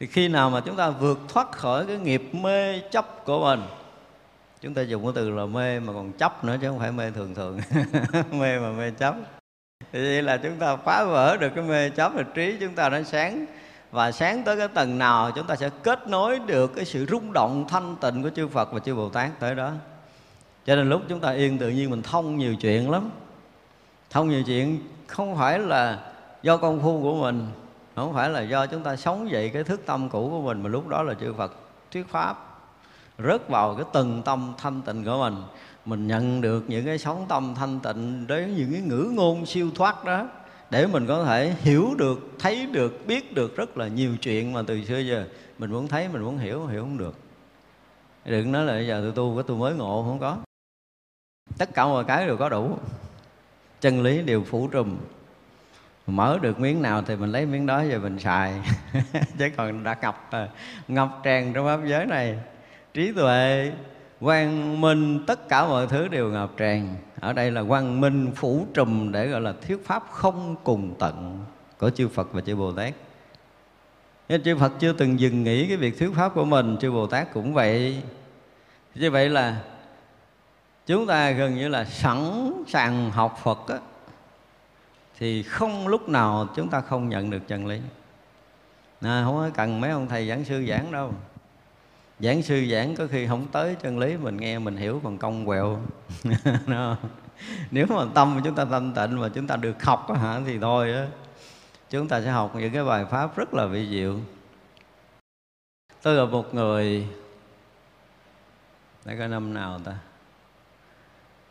Thì 0.00 0.06
khi 0.06 0.28
nào 0.28 0.50
mà 0.50 0.60
chúng 0.60 0.76
ta 0.76 0.90
vượt 0.90 1.18
thoát 1.28 1.52
khỏi 1.52 1.86
cái 1.86 1.96
nghiệp 1.96 2.22
mê 2.32 2.80
chấp 2.80 3.24
của 3.24 3.40
mình, 3.40 3.62
chúng 4.60 4.74
ta 4.74 4.82
dùng 4.82 5.02
cái 5.04 5.12
từ 5.14 5.30
là 5.30 5.46
mê 5.46 5.80
mà 5.80 5.92
còn 5.92 6.12
chấp 6.12 6.44
nữa, 6.44 6.56
chứ 6.60 6.68
không 6.68 6.78
phải 6.78 6.92
mê 6.92 7.10
thường 7.10 7.34
thường. 7.34 7.60
Mê 8.30 8.58
mà 8.58 8.70
mê 8.70 8.90
chấp. 8.90 9.14
Thì 9.92 10.00
vậy 10.02 10.22
là 10.22 10.36
chúng 10.36 10.56
ta 10.56 10.76
phá 10.76 11.04
vỡ 11.04 11.36
được 11.36 11.52
cái 11.54 11.64
mê 11.64 11.90
chấp 11.90 12.14
là 12.14 12.22
trí 12.34 12.56
chúng 12.60 12.74
ta 12.74 12.88
nó 12.88 13.02
sáng 13.02 13.46
và 13.94 14.12
sáng 14.12 14.42
tới 14.44 14.56
cái 14.56 14.68
tầng 14.68 14.98
nào 14.98 15.30
chúng 15.30 15.46
ta 15.46 15.56
sẽ 15.56 15.70
kết 15.82 16.08
nối 16.08 16.38
được 16.38 16.74
cái 16.76 16.84
sự 16.84 17.06
rung 17.06 17.32
động 17.32 17.64
thanh 17.68 17.96
tịnh 18.00 18.22
của 18.22 18.30
chư 18.30 18.48
Phật 18.48 18.72
và 18.72 18.78
chư 18.80 18.94
Bồ 18.94 19.08
Tát 19.08 19.40
tới 19.40 19.54
đó. 19.54 19.70
Cho 20.66 20.76
nên 20.76 20.88
lúc 20.88 21.02
chúng 21.08 21.20
ta 21.20 21.30
yên 21.30 21.58
tự 21.58 21.68
nhiên 21.68 21.90
mình 21.90 22.02
thông 22.02 22.38
nhiều 22.38 22.56
chuyện 22.56 22.90
lắm. 22.90 23.10
Thông 24.10 24.28
nhiều 24.28 24.42
chuyện 24.42 24.78
không 25.06 25.36
phải 25.36 25.58
là 25.58 25.98
do 26.42 26.56
công 26.56 26.80
phu 26.80 27.02
của 27.02 27.14
mình, 27.14 27.46
không 27.96 28.14
phải 28.14 28.30
là 28.30 28.40
do 28.40 28.66
chúng 28.66 28.82
ta 28.82 28.96
sống 28.96 29.30
dậy 29.30 29.50
cái 29.54 29.64
thức 29.64 29.80
tâm 29.86 30.08
cũ 30.08 30.28
của 30.30 30.40
mình, 30.40 30.62
mà 30.62 30.68
lúc 30.68 30.88
đó 30.88 31.02
là 31.02 31.14
chư 31.14 31.32
Phật 31.32 31.52
thuyết 31.90 32.08
pháp, 32.08 32.58
rớt 33.18 33.48
vào 33.48 33.74
cái 33.74 33.84
từng 33.92 34.22
tâm 34.22 34.52
thanh 34.58 34.82
tịnh 34.82 35.04
của 35.04 35.18
mình. 35.18 35.42
Mình 35.84 36.06
nhận 36.06 36.40
được 36.40 36.64
những 36.68 36.84
cái 36.86 36.98
sống 36.98 37.26
tâm 37.28 37.54
thanh 37.54 37.80
tịnh 37.80 38.26
đến 38.26 38.56
những 38.56 38.72
cái 38.72 38.80
ngữ 38.80 39.10
ngôn 39.14 39.46
siêu 39.46 39.70
thoát 39.74 40.04
đó 40.04 40.26
để 40.70 40.86
mình 40.86 41.06
có 41.06 41.24
thể 41.24 41.54
hiểu 41.62 41.94
được, 41.98 42.18
thấy 42.38 42.66
được, 42.66 43.06
biết 43.06 43.34
được 43.34 43.56
rất 43.56 43.76
là 43.76 43.88
nhiều 43.88 44.16
chuyện 44.16 44.52
mà 44.52 44.62
từ 44.66 44.84
xưa 44.84 44.98
giờ 44.98 45.26
mình 45.58 45.70
muốn 45.70 45.88
thấy, 45.88 46.08
mình 46.08 46.22
muốn 46.22 46.38
hiểu 46.38 46.66
hiểu 46.66 46.80
không 46.80 46.98
được. 46.98 47.14
Đừng 48.24 48.52
nói 48.52 48.64
là 48.64 48.72
bây 48.72 48.86
giờ 48.86 49.00
tôi 49.02 49.12
tu 49.16 49.36
cái 49.36 49.44
tôi 49.46 49.56
mới 49.56 49.74
ngộ 49.74 50.02
không 50.02 50.18
có. 50.18 50.38
Tất 51.58 51.74
cả 51.74 51.84
mọi 51.84 52.04
cái 52.04 52.26
đều 52.26 52.36
có 52.36 52.48
đủ. 52.48 52.78
Chân 53.80 54.02
lý 54.02 54.22
đều 54.22 54.44
phủ 54.44 54.68
trùm. 54.68 54.96
Mở 56.06 56.38
được 56.42 56.60
miếng 56.60 56.82
nào 56.82 57.02
thì 57.02 57.16
mình 57.16 57.32
lấy 57.32 57.46
miếng 57.46 57.66
đó 57.66 57.84
rồi 57.84 57.98
mình 58.00 58.18
xài. 58.18 58.54
Chứ 59.38 59.48
còn 59.56 59.84
đã 59.84 59.96
ngập 60.02 60.28
ờ, 60.30 60.48
ngập 60.88 61.20
tràn 61.22 61.52
trong 61.52 61.66
pháp 61.66 61.80
giới 61.86 62.06
này, 62.06 62.38
trí 62.94 63.12
tuệ 63.12 63.72
quang 64.24 64.80
minh 64.80 65.24
tất 65.26 65.48
cả 65.48 65.66
mọi 65.66 65.86
thứ 65.86 66.08
đều 66.08 66.28
ngập 66.28 66.50
tràn. 66.56 66.96
Ở 67.20 67.32
đây 67.32 67.50
là 67.50 67.62
quang 67.68 68.00
minh 68.00 68.32
phủ 68.36 68.66
trùm 68.74 69.12
để 69.12 69.26
gọi 69.26 69.40
là 69.40 69.54
thuyết 69.66 69.86
pháp 69.86 70.04
không 70.10 70.56
cùng 70.64 70.94
tận 70.98 71.44
của 71.78 71.90
chư 71.90 72.08
Phật 72.08 72.32
và 72.32 72.40
chư 72.40 72.56
Bồ 72.56 72.72
Tát. 72.72 72.94
Nên 74.28 74.42
chư 74.42 74.56
Phật 74.56 74.72
chưa 74.78 74.92
từng 74.92 75.20
dừng 75.20 75.44
nghỉ 75.44 75.68
cái 75.68 75.76
việc 75.76 75.98
thuyết 75.98 76.10
pháp 76.14 76.34
của 76.34 76.44
mình 76.44 76.76
chư 76.80 76.90
Bồ 76.90 77.06
Tát 77.06 77.32
cũng 77.32 77.54
vậy. 77.54 78.02
Như 78.94 79.10
vậy 79.10 79.28
là 79.28 79.60
chúng 80.86 81.06
ta 81.06 81.30
gần 81.30 81.54
như 81.54 81.68
là 81.68 81.84
sẵn 81.84 82.52
sàng 82.68 83.10
học 83.10 83.40
Phật 83.42 83.68
á, 83.68 83.78
thì 85.18 85.42
không 85.42 85.88
lúc 85.88 86.08
nào 86.08 86.48
chúng 86.56 86.68
ta 86.68 86.80
không 86.80 87.08
nhận 87.08 87.30
được 87.30 87.48
chân 87.48 87.66
lý. 87.66 87.80
À, 89.00 89.22
không 89.24 89.34
có 89.34 89.50
cần 89.54 89.80
mấy 89.80 89.90
ông 89.90 90.08
thầy 90.08 90.28
giảng 90.28 90.44
sư 90.44 90.66
giảng 90.68 90.92
đâu 90.92 91.12
giảng 92.20 92.42
sư 92.42 92.66
giảng 92.70 92.94
có 92.94 93.06
khi 93.10 93.26
không 93.26 93.46
tới 93.52 93.76
chân 93.82 93.98
lý 93.98 94.16
mình 94.16 94.36
nghe 94.36 94.58
mình 94.58 94.76
hiểu 94.76 95.00
còn 95.04 95.18
công 95.18 95.46
quẹo. 95.46 95.78
Nếu 97.70 97.86
mà 97.86 98.04
tâm 98.14 98.40
chúng 98.44 98.54
ta 98.54 98.64
thanh 98.64 98.94
tịnh 98.94 99.20
mà 99.20 99.28
chúng 99.28 99.46
ta 99.46 99.56
được 99.56 99.82
học 99.82 100.06
đó, 100.08 100.14
hả 100.14 100.40
thì 100.46 100.58
thôi 100.58 100.92
đó. 100.92 101.02
chúng 101.90 102.08
ta 102.08 102.20
sẽ 102.20 102.30
học 102.30 102.56
những 102.56 102.72
cái 102.72 102.84
bài 102.84 103.04
pháp 103.04 103.36
rất 103.36 103.54
là 103.54 103.66
vi 103.66 103.88
diệu. 103.90 104.18
Tôi 106.02 106.14
là 106.14 106.24
một 106.24 106.54
người 106.54 107.08
đã 109.04 109.14
có 109.18 109.28
năm 109.28 109.54
nào 109.54 109.80
ta? 109.84 109.98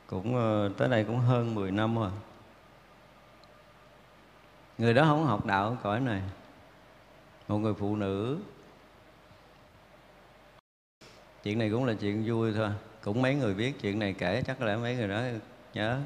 Cũng 0.08 0.36
ờ, 0.36 0.70
tới 0.78 0.90
đây 0.90 1.04
cũng 1.04 1.20
hơn 1.20 1.56
10 1.56 1.72
năm 1.72 1.96
rồi. 1.96 2.12
Người 4.78 4.94
đó 4.94 5.06
không 5.06 5.26
học 5.26 5.46
đạo 5.46 5.78
cõi 5.84 6.00
này. 6.00 6.22
Một 7.48 7.58
người 7.58 7.74
phụ 7.74 7.96
nữ 7.96 8.38
chuyện 11.44 11.60
này 11.60 11.70
cũng 11.70 11.86
là 11.86 11.94
chuyện 11.94 12.24
vui 12.26 12.54
thôi. 12.54 12.70
Cũng 13.04 13.22
mấy 13.22 13.36
người 13.36 13.54
biết 13.54 13.82
chuyện 13.82 14.00
này 14.00 14.14
kể 14.18 14.44
chắc 14.48 14.62
là 14.62 14.78
mấy 14.78 14.96
người 14.96 15.08
đó 15.08 15.22
nhớ. 15.74 16.00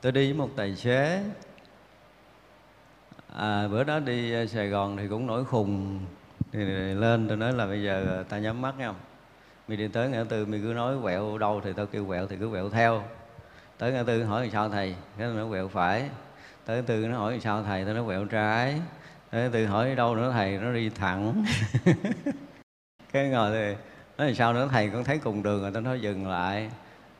Tôi 0.00 0.12
đi 0.12 0.24
với 0.24 0.38
một 0.38 0.50
tài 0.56 0.76
xế. 0.76 1.22
À, 3.34 3.68
bữa 3.68 3.84
đó 3.84 3.98
đi 3.98 4.32
ờ, 4.32 4.46
sài 4.46 4.68
gòn 4.68 4.96
thì 4.96 5.08
cũng 5.08 5.26
nổi 5.26 5.44
khùng. 5.44 6.00
Thì 6.52 6.64
lên 6.94 7.28
tôi 7.28 7.36
nói 7.36 7.52
là 7.52 7.66
bây 7.66 7.82
giờ 7.82 8.04
ờ, 8.08 8.22
ta 8.22 8.38
nhắm 8.38 8.62
mắt 8.62 8.78
nha. 8.78 8.94
Mày 9.68 9.76
đi 9.76 9.88
tới 9.88 10.08
ngã 10.08 10.24
tư 10.24 10.46
mày 10.46 10.60
cứ 10.62 10.72
nói 10.74 10.96
quẹo 11.02 11.38
đâu 11.38 11.60
thì 11.64 11.72
tao 11.76 11.86
kêu 11.86 12.06
quẹo 12.06 12.26
thì 12.26 12.36
cứ 12.40 12.48
quẹo 12.50 12.70
theo. 12.70 13.02
Tới 13.78 13.92
ngã 13.92 14.02
tư 14.02 14.24
hỏi 14.24 14.50
sao 14.52 14.68
thầy? 14.68 14.94
Cái 15.18 15.28
nó 15.28 15.48
quẹo 15.48 15.68
phải. 15.68 16.10
Tới 16.64 16.76
ngã 16.76 16.82
tư 16.86 17.06
nó 17.06 17.18
hỏi 17.18 17.40
sao 17.42 17.62
thầy? 17.62 17.84
Tao 17.84 17.94
nó 17.94 18.04
quẹo 18.04 18.24
trái. 18.24 18.80
Tới 19.30 19.48
tư 19.48 19.66
hỏi 19.66 19.94
đâu 19.94 20.16
nữa 20.16 20.32
thầy? 20.32 20.58
Nó 20.58 20.72
đi 20.72 20.88
thẳng. 20.88 21.44
Cái 23.12 23.28
ngồi 23.28 23.50
thì 23.52 23.74
nói 24.18 24.34
sao 24.34 24.52
nữa? 24.52 24.68
Thầy 24.70 24.90
con 24.90 25.04
thấy 25.04 25.18
cùng 25.18 25.42
đường 25.42 25.62
rồi, 25.62 25.70
tao 25.72 25.82
nói 25.82 26.00
dừng 26.00 26.28
lại. 26.28 26.70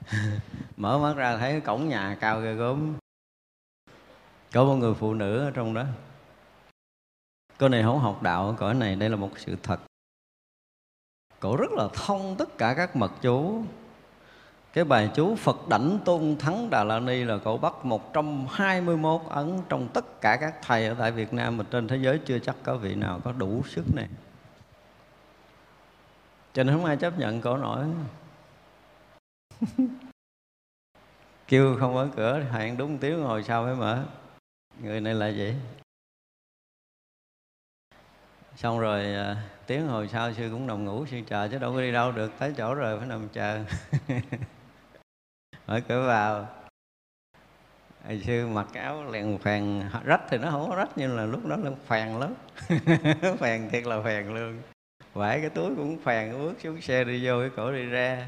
Mở 0.77 0.99
mắt 0.99 1.17
ra 1.17 1.37
thấy 1.37 1.61
cổng 1.61 1.89
nhà 1.89 2.17
cao 2.21 2.41
ghê 2.41 2.55
gớm. 2.55 2.95
Có 4.53 4.65
một 4.65 4.75
người 4.75 4.95
phụ 4.95 5.15
nữ 5.15 5.39
ở 5.39 5.51
trong 5.51 5.75
đó. 5.75 5.85
Cô 7.59 7.69
này 7.69 7.83
không 7.83 7.99
học 7.99 8.23
đạo 8.23 8.57
cõi 8.59 8.75
này, 8.75 8.97
đây 8.97 9.09
là 9.09 9.17
một 9.17 9.31
sự 9.37 9.57
thật. 9.63 9.81
Cổ 11.41 11.57
rất 11.57 11.73
là 11.73 11.89
thông 11.95 12.37
tất 12.39 12.59
cả 12.59 12.75
các 12.77 12.97
mật 12.97 13.13
chú. 13.23 13.63
Cái 14.73 14.85
bài 14.85 15.11
chú 15.15 15.35
Phật 15.35 15.69
đảnh 15.69 15.99
tôn 16.05 16.37
thắng 16.39 16.71
Đà 16.71 16.85
La 16.85 17.01
Ni 17.01 17.25
là 17.25 17.39
cổ 17.45 17.57
bắt 17.57 17.85
121 17.85 19.21
ấn 19.29 19.59
trong 19.69 19.89
tất 19.89 20.21
cả 20.21 20.37
các 20.37 20.55
thầy 20.63 20.87
ở 20.87 20.95
tại 20.99 21.13
Việt 21.13 21.33
Nam 21.33 21.57
mà 21.57 21.65
trên 21.71 21.89
thế 21.89 21.97
giới 21.97 22.21
chưa 22.25 22.39
chắc 22.39 22.57
có 22.63 22.77
vị 22.77 22.95
nào 22.95 23.21
có 23.25 23.33
đủ 23.33 23.63
sức 23.69 23.85
này. 23.95 24.07
Cho 26.57 26.63
nên 26.63 26.75
không 26.75 26.85
ai 26.85 26.97
chấp 26.97 27.19
nhận 27.19 27.41
cổ 27.41 27.57
nổi. 27.57 27.87
Kêu 31.49 31.77
không 31.81 31.95
mở 31.95 32.09
cửa, 32.17 32.43
hẹn 32.53 32.77
đúng 32.77 32.99
tiếng 32.99 33.21
ngồi 33.21 33.43
sau 33.43 33.63
mới 33.63 33.75
mở. 33.75 34.05
Người 34.81 35.01
này 35.01 35.15
là 35.15 35.29
gì? 35.29 35.55
Xong 38.55 38.81
rồi 38.81 39.15
à, 39.15 39.49
tiếng 39.67 39.89
hồi 39.89 40.09
sau 40.09 40.33
sư 40.33 40.49
cũng 40.53 40.67
nằm 40.67 40.85
ngủ 40.85 41.07
sư 41.07 41.21
chờ 41.27 41.49
chứ 41.49 41.59
đâu 41.59 41.73
có 41.73 41.81
đi 41.81 41.93
đâu 41.93 42.13
được 42.13 42.33
tới 42.39 42.55
chỗ 42.57 42.75
rồi 42.75 42.99
phải 42.99 43.09
nằm 43.09 43.29
chờ 43.29 43.65
mở 45.67 45.81
cửa 45.89 46.07
vào 46.07 46.49
hồi 48.07 48.23
sư 48.27 48.47
mặc 48.47 48.67
áo 48.75 49.11
liền 49.11 49.39
phèn 49.39 49.91
rách 50.05 50.23
thì 50.29 50.39
nó 50.39 50.51
không 50.51 50.71
có 50.71 50.77
rách 50.77 50.91
nhưng 50.97 51.17
là 51.17 51.27
lúc 51.27 51.47
đó 51.47 51.57
là 51.57 51.71
phèn 51.87 52.09
lắm 52.21 52.35
phèn 53.39 53.71
thiệt 53.71 53.87
là 53.87 54.03
phèn 54.03 54.35
luôn 54.35 54.63
vải 55.17 55.41
cái 55.41 55.51
túi 55.51 55.75
cũng 55.77 55.99
phèn 55.99 56.33
bước 56.39 56.55
xuống 56.63 56.81
xe 56.81 57.05
đi 57.05 57.27
vô 57.27 57.41
cái 57.41 57.51
cổ 57.57 57.73
đi 57.73 57.85
ra. 57.85 58.27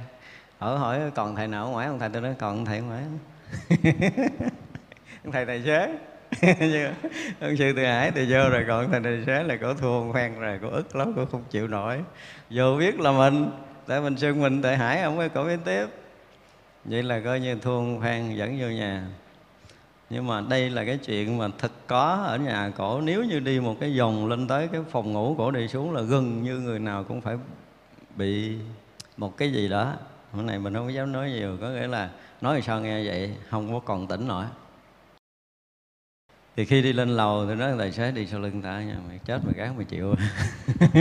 Hỏi 0.58 0.78
hỏi, 0.78 1.00
còn 1.14 1.36
thầy 1.36 1.48
nào 1.48 1.64
ở 1.64 1.70
ngoài 1.70 1.88
không? 1.88 1.98
Thầy, 1.98 2.08
tôi 2.08 2.22
nói, 2.22 2.34
còn 2.38 2.64
thầy 2.64 2.80
ngoài. 2.80 3.02
Thầy 5.32 5.46
tài 5.46 5.62
xế. 5.62 5.94
Ông 7.40 7.56
sư 7.56 7.72
từ 7.76 7.84
hải 7.84 8.10
thì 8.10 8.32
vô 8.32 8.50
rồi, 8.50 8.64
còn 8.68 8.90
thầy 8.90 9.00
tài 9.00 9.22
xế 9.26 9.42
là 9.42 9.56
cổ 9.56 9.74
thua 9.74 10.12
khoan 10.12 10.40
rồi, 10.40 10.58
cổ 10.62 10.68
ức 10.68 10.96
lắm, 10.96 11.12
cổ 11.16 11.24
không 11.24 11.44
chịu 11.50 11.68
nổi. 11.68 12.00
Vô 12.50 12.76
biết 12.78 13.00
là 13.00 13.12
mình, 13.12 13.50
tại 13.86 14.00
mình 14.00 14.16
xưng 14.16 14.42
mình 14.42 14.62
tại 14.62 14.76
hải 14.76 15.02
không 15.02 15.18
ấy 15.18 15.28
cổ 15.28 15.44
biết 15.44 15.58
tiếp. 15.64 15.86
Vậy 16.84 17.02
là 17.02 17.20
coi 17.24 17.40
như 17.40 17.54
thua 17.54 18.00
khoan, 18.00 18.36
dẫn 18.36 18.60
vô 18.60 18.66
nhà 18.66 19.06
nhưng 20.10 20.26
mà 20.26 20.40
đây 20.40 20.70
là 20.70 20.84
cái 20.84 20.98
chuyện 20.98 21.38
mà 21.38 21.48
thực 21.58 21.86
có 21.86 22.24
ở 22.26 22.36
nhà 22.36 22.72
cổ. 22.76 23.00
Nếu 23.00 23.24
như 23.24 23.40
đi 23.40 23.60
một 23.60 23.76
cái 23.80 23.98
vòng 23.98 24.28
lên 24.28 24.48
tới 24.48 24.68
cái 24.68 24.80
phòng 24.90 25.12
ngủ 25.12 25.34
cổ 25.38 25.50
đi 25.50 25.68
xuống 25.68 25.94
là 25.94 26.02
gần 26.02 26.42
như 26.42 26.58
người 26.58 26.78
nào 26.78 27.04
cũng 27.04 27.20
phải 27.20 27.36
bị 28.16 28.56
một 29.16 29.36
cái 29.36 29.52
gì 29.52 29.68
đó. 29.68 29.94
Hôm 30.32 30.46
nay 30.46 30.58
mình 30.58 30.74
không 30.74 30.86
có 30.86 30.92
dám 30.92 31.12
nói 31.12 31.30
nhiều, 31.30 31.58
có 31.60 31.68
nghĩa 31.68 31.86
là 31.86 32.10
nói 32.40 32.62
sao 32.62 32.80
nghe 32.80 33.04
vậy, 33.06 33.34
không 33.50 33.72
có 33.72 33.80
còn 33.80 34.06
tỉnh 34.06 34.28
nổi. 34.28 34.44
Thì 36.56 36.64
khi 36.64 36.82
đi 36.82 36.92
lên 36.92 37.08
lầu 37.08 37.46
thì 37.48 37.54
nói, 37.54 37.72
tài 37.78 37.92
xế 37.92 38.12
đi 38.12 38.26
sau 38.26 38.40
lưng 38.40 38.62
ta 38.62 38.80
nha, 38.80 38.96
mày 39.08 39.18
chết 39.24 39.40
mày 39.44 39.54
gác 39.56 39.76
mày 39.76 39.84
chịu. 39.84 40.14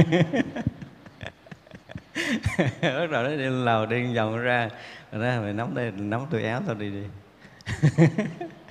Bắt 2.81 3.09
đầu 3.11 3.23
nó 3.23 3.29
đi 3.29 3.35
lên 3.35 3.65
lầu, 3.65 3.85
đi 3.85 4.15
vòng 4.15 4.37
ra. 4.37 4.69
Rồi 5.11 5.23
đó 5.23 5.41
mày 5.41 5.53
nắm 5.53 5.75
đây 5.75 5.91
nắm 5.91 6.21
tôi 6.31 6.43
áo 6.43 6.61
tao 6.67 6.75
đi 6.75 6.91
đi. 6.91 7.03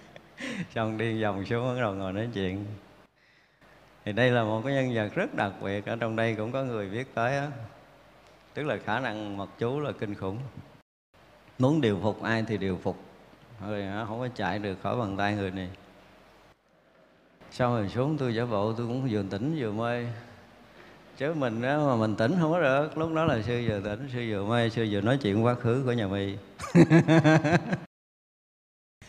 xong 0.75 0.99
đi 0.99 1.23
vòng 1.23 1.45
xuống 1.45 1.67
bắt 1.67 1.81
đầu 1.81 1.95
ngồi 1.95 2.13
nói 2.13 2.29
chuyện. 2.35 2.65
Thì 4.05 4.13
đây 4.13 4.31
là 4.31 4.45
một 4.45 4.63
cái 4.65 4.75
nhân 4.75 4.95
vật 4.95 5.15
rất 5.15 5.35
đặc 5.35 5.53
biệt, 5.63 5.87
ở 5.87 5.97
trong 5.97 6.17
đây 6.17 6.35
cũng 6.35 6.53
có 6.53 6.65
người 6.65 6.89
biết 6.89 7.15
tới 7.15 7.41
đó. 7.41 7.47
tức 8.55 8.63
là 8.63 8.77
khả 8.85 9.01
năng 9.01 9.37
mật 9.37 9.49
chú 9.59 9.81
là 9.81 9.93
kinh 9.93 10.15
khủng. 10.15 10.39
Muốn 11.59 11.81
điều 11.81 11.99
phục 12.03 12.23
ai 12.23 12.45
thì 12.49 12.57
điều 12.59 12.79
phục. 12.83 12.97
Rồi 13.67 13.85
không 14.07 14.21
có 14.21 14.29
chạy 14.35 14.59
được 14.59 14.83
khỏi 14.83 14.97
bàn 14.97 15.17
tay 15.17 15.35
người 15.35 15.51
này. 15.51 15.71
Sau 17.51 17.75
rồi 17.75 17.89
xuống 17.89 18.19
tôi 18.19 18.35
giả 18.35 18.45
bộ, 18.45 18.73
tôi 18.73 18.87
cũng 18.87 19.09
vừa 19.11 19.23
tỉnh 19.31 19.57
vừa 19.59 19.73
mê. 19.73 20.07
Chứ 21.17 21.35
mình 21.35 21.63
đó 21.63 21.87
mà 21.87 21.97
mình 21.97 22.17
tỉnh 22.17 22.35
không 22.41 22.53
có 22.53 22.61
được. 22.61 22.99
Lúc 22.99 23.15
đó 23.15 23.25
là 23.25 23.43
sư 23.43 23.65
vừa 23.69 23.81
tỉnh, 23.81 24.09
sư 24.13 24.27
vừa 24.31 24.45
mê, 24.45 24.71
sư 24.71 24.87
vừa 24.91 25.01
nói 25.01 25.19
chuyện 25.23 25.45
quá 25.45 25.55
khứ 25.55 25.83
của 25.87 25.93
nhà 25.93 26.07
mì 26.07 26.37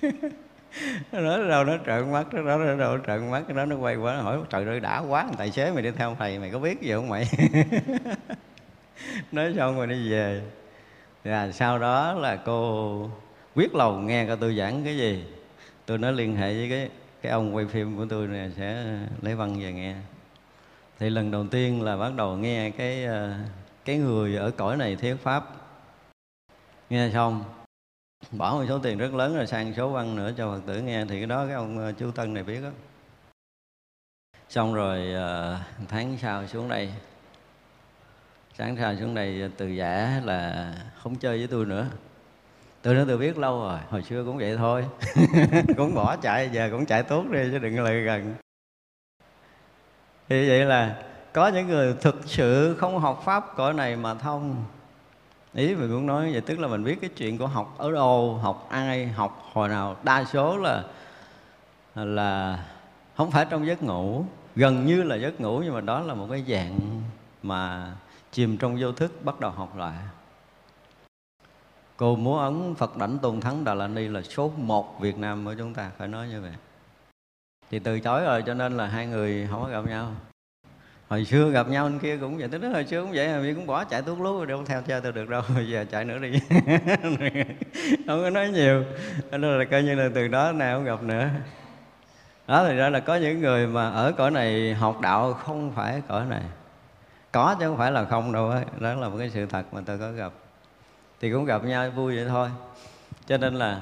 nó 1.11 1.21
nói, 1.21 1.49
đâu, 1.49 1.63
nó 1.63 1.77
trợn 1.85 2.11
mắt, 2.11 2.33
nó 2.33 2.41
nói, 2.41 2.77
đâu 2.77 2.97
nó 2.97 3.03
trợn 3.07 3.31
mắt. 3.31 3.49
Nó 3.49 3.65
nó 3.65 3.75
quay 3.75 3.95
qua, 3.95 4.13
nó 4.13 4.21
hỏi, 4.21 4.39
trời 4.49 4.65
ơi, 4.65 4.79
đã 4.79 4.99
quá 4.99 5.27
tài 5.37 5.51
xế 5.51 5.71
mày 5.71 5.83
đi 5.83 5.91
theo 5.91 6.15
thầy, 6.19 6.39
mày 6.39 6.51
có 6.51 6.59
biết 6.59 6.81
gì 6.81 6.91
không 6.91 7.09
mày? 7.09 7.27
Nói 9.31 9.53
xong 9.57 9.77
rồi 9.77 9.87
đi 9.87 10.11
về. 10.11 10.41
Và 11.23 11.51
sau 11.51 11.79
đó 11.79 12.13
là 12.13 12.35
cô 12.35 13.09
quyết 13.55 13.75
lòng 13.75 14.07
nghe 14.07 14.25
coi 14.25 14.37
tôi 14.37 14.55
giảng 14.55 14.83
cái 14.83 14.97
gì. 14.97 15.25
Tôi 15.85 15.97
nói 15.97 16.13
liên 16.13 16.35
hệ 16.35 16.53
với 16.53 16.69
cái 16.69 16.89
cái 17.21 17.31
ông 17.31 17.55
quay 17.55 17.65
phim 17.65 17.97
của 17.97 18.05
tôi 18.09 18.27
này 18.27 18.51
sẽ 18.57 18.85
lấy 19.21 19.35
văn 19.35 19.59
về 19.61 19.73
nghe. 19.73 19.95
Thì 20.99 21.09
lần 21.09 21.31
đầu 21.31 21.45
tiên 21.51 21.81
là 21.81 21.97
bắt 21.97 22.13
đầu 22.15 22.37
nghe 22.37 22.69
cái 22.69 23.05
ờ, 23.05 23.33
cái 23.85 23.97
người 23.97 24.35
ở 24.35 24.51
cõi 24.51 24.77
này 24.77 24.95
thuyết 24.95 25.15
pháp. 25.23 25.45
Nghe 26.89 27.09
xong 27.13 27.43
bỏ 28.32 28.53
một 28.53 28.65
số 28.69 28.80
tiền 28.80 28.97
rất 28.97 29.13
lớn 29.13 29.36
rồi 29.36 29.47
sang 29.47 29.73
số 29.73 29.89
văn 29.89 30.15
nữa 30.15 30.32
cho 30.38 30.51
phật 30.51 30.62
tử 30.65 30.82
nghe, 30.82 31.06
thì 31.06 31.17
cái 31.17 31.25
đó 31.25 31.45
cái 31.45 31.56
ông 31.56 31.80
ờ, 31.80 31.91
chú 31.91 32.12
tân 32.12 32.34
này 32.34 32.43
biết 32.43 32.62
đó 32.63 32.69
xong 34.49 34.73
rồi 34.73 35.13
ờ, 35.13 35.60
tháng 35.88 36.17
sau 36.21 36.47
xuống 36.47 36.69
đây. 36.69 36.89
Sáng 38.58 38.77
sau 38.80 38.95
xuống 38.95 39.15
đây 39.15 39.41
ờ, 39.41 39.49
từ 39.58 39.67
giả 39.67 40.21
là 40.25 40.73
không 41.03 41.15
chơi 41.15 41.38
với 41.38 41.47
tôi 41.47 41.65
nữa. 41.65 41.88
Tôi 42.82 42.95
nói 42.95 43.06
tôi 43.08 43.17
biết 43.17 43.38
lâu 43.38 43.60
rồi, 43.60 43.80
hồi 43.89 44.03
xưa 44.03 44.23
cũng 44.25 44.38
vậy 44.38 44.58
thôi. 44.58 44.86
Cũng 45.77 45.95
bỏ 45.95 46.15
chạy, 46.15 46.49
giờ 46.53 46.69
cũng 46.71 46.86
chạy 46.86 47.03
tốt 47.03 47.25
đi 47.32 47.39
chứ 47.51 47.60
đừng 47.60 47.84
lại 47.84 48.01
gần. 48.01 48.36
Thì 50.30 50.49
vậy 50.49 50.65
là 50.65 51.03
có 51.34 51.47
những 51.47 51.67
người 51.67 51.95
thực 52.01 52.15
sự 52.25 52.75
không 52.80 52.99
học 52.99 53.21
pháp 53.25 53.56
cõi 53.56 53.73
này 53.73 53.95
mà 53.95 54.13
thông 54.13 54.65
ý 55.58 55.76
mình 55.76 55.91
muốn 55.91 56.06
nói 56.06 56.32
vậy 56.32 56.41
tức 56.41 56.60
là 56.60 56.67
mình 56.67 56.84
biết 56.84 56.98
cái 57.02 57.10
chuyện 57.10 57.38
của 57.38 57.48
học 57.48 57.76
ở 57.78 57.91
đâu, 57.91 58.39
học 58.41 58.67
ai, 58.70 59.08
học 59.08 59.50
hồi 59.54 59.70
nào. 59.70 59.96
Đa 60.04 60.24
số 60.24 60.58
là 60.58 60.84
là 61.96 62.65
không 63.15 63.32
phải 63.32 63.46
trong 63.50 63.67
giấc 63.67 63.84
ngủ. 63.84 64.26
Gần 64.56 64.86
như 64.86 65.04
là 65.04 65.15
giấc 65.15 65.41
ngủ 65.41 65.62
nhưng 65.63 65.74
mà 65.74 65.82
đó 65.82 66.02
là 66.02 66.13
một 66.13 66.28
cái 66.30 66.43
dạng 66.48 67.02
mà 67.43 67.91
chìm 68.32 68.58
trong 68.58 68.78
vô 68.80 68.91
thức 68.91 69.26
bắt 69.26 69.39
đầu 69.39 69.52
học 69.52 69.78
lại. 69.78 69.98
Cô 71.98 72.15
múa 72.15 72.39
ấn 72.39 72.76
phật 72.76 72.98
đảnh 72.98 73.17
tôn 73.20 73.41
thắng 73.41 73.63
đà 73.63 73.74
la 73.74 73.88
ni 73.88 74.08
là 74.08 74.22
số 74.22 74.52
một 74.58 75.00
việt 75.00 75.17
nam 75.17 75.46
của 75.46 75.56
chúng 75.58 75.74
ta, 75.74 75.91
phải 75.98 76.08
nói 76.08 76.28
như 76.28 76.41
vậy. 76.41 76.54
Thì 77.72 77.80
từ 77.80 78.00
chối 78.00 78.24
rồi 78.24 78.43
cho 78.46 78.54
nên 78.54 78.78
là 78.78 78.86
hai 78.86 79.08
người 79.08 79.48
không 79.52 79.63
có 79.63 79.70
gặp 79.70 79.86
nhau 79.88 80.12
hồi 81.08 81.26
xưa 81.26 81.50
gặp 81.50 81.67
nhau 81.67 81.86
anh 81.86 82.00
kia 82.00 82.17
cũng 82.17 82.38
vậy, 82.38 82.48
tới 82.48 82.60
đó 82.60 82.67
hồi 82.67 82.86
xưa 82.86 83.02
cũng 83.02 83.12
vậy, 83.13 83.28
mà 83.28 83.54
cũng 83.56 83.65
bỏ 83.65 83.84
chạy 83.84 84.02
tuốt 84.02 84.20
lú, 84.20 84.46
đâu 84.46 84.63
theo 84.65 84.82
chơi 84.82 85.02
tôi 85.02 85.12
được 85.12 85.30
đâu 85.30 85.41
bây 85.56 85.70
giờ 85.70 85.86
chạy 85.91 86.06
nữa 86.06 86.17
đi. 86.20 86.32
Không 88.08 88.22
có 88.24 88.30
nói 88.30 88.50
nhiều. 88.50 88.84
Nên 89.32 89.60
là 89.60 89.65
coi 89.65 89.84
như 89.84 89.96
là 89.96 90.10
từ 90.15 90.28
đó 90.28 90.52
nào 90.52 90.78
không 90.78 90.86
gặp 90.86 91.04
nữa. 91.04 91.30
Đó, 92.48 92.65
thì 92.67 92.76
ra 92.76 92.89
là 92.89 93.00
có 93.00 93.15
những 93.15 93.41
người 93.41 93.67
mà 93.67 93.89
ở 93.89 94.12
cõi 94.12 94.32
này 94.32 94.74
học 94.74 95.02
đạo 95.02 95.34
không 95.34 95.72
phải 95.76 96.02
cõi 96.08 96.26
này. 96.30 96.41
Có 97.32 97.56
chứ 97.60 97.67
không 97.67 97.78
phải 97.78 97.91
là 97.91 98.06
không 98.06 98.32
đâu 98.32 98.50
ấy. 98.50 98.63
đó 98.80 98.93
là 98.93 99.10
một 99.10 99.15
cái 99.20 99.30
sự 99.30 99.46
thật 99.46 99.63
mà 99.72 99.82
tôi 99.86 99.98
có 99.98 100.12
gặp. 100.12 100.32
Thì 101.20 101.32
cũng 101.32 101.46
gặp 101.46 101.63
nhau 101.63 101.89
vui 101.89 102.15
vậy 102.15 102.26
thôi. 102.30 102.50
Cho 103.28 103.38
nên 103.38 103.56
là 103.56 103.82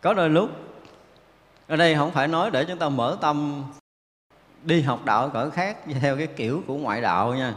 có 0.00 0.14
đôi 0.14 0.30
lúc, 0.30 0.50
ở 1.68 1.76
đây 1.76 1.94
không 1.94 2.12
phải 2.12 2.28
nói 2.28 2.50
để 2.50 2.64
chúng 2.64 2.78
ta 2.78 2.88
mở 2.88 3.16
tâm 3.20 3.64
đi 4.66 4.80
học 4.80 5.04
đạo 5.04 5.22
ở 5.22 5.28
cõi 5.28 5.50
khác 5.50 5.76
theo 6.00 6.16
cái 6.16 6.26
kiểu 6.26 6.62
của 6.66 6.76
ngoại 6.76 7.00
đạo 7.00 7.34
nha. 7.34 7.54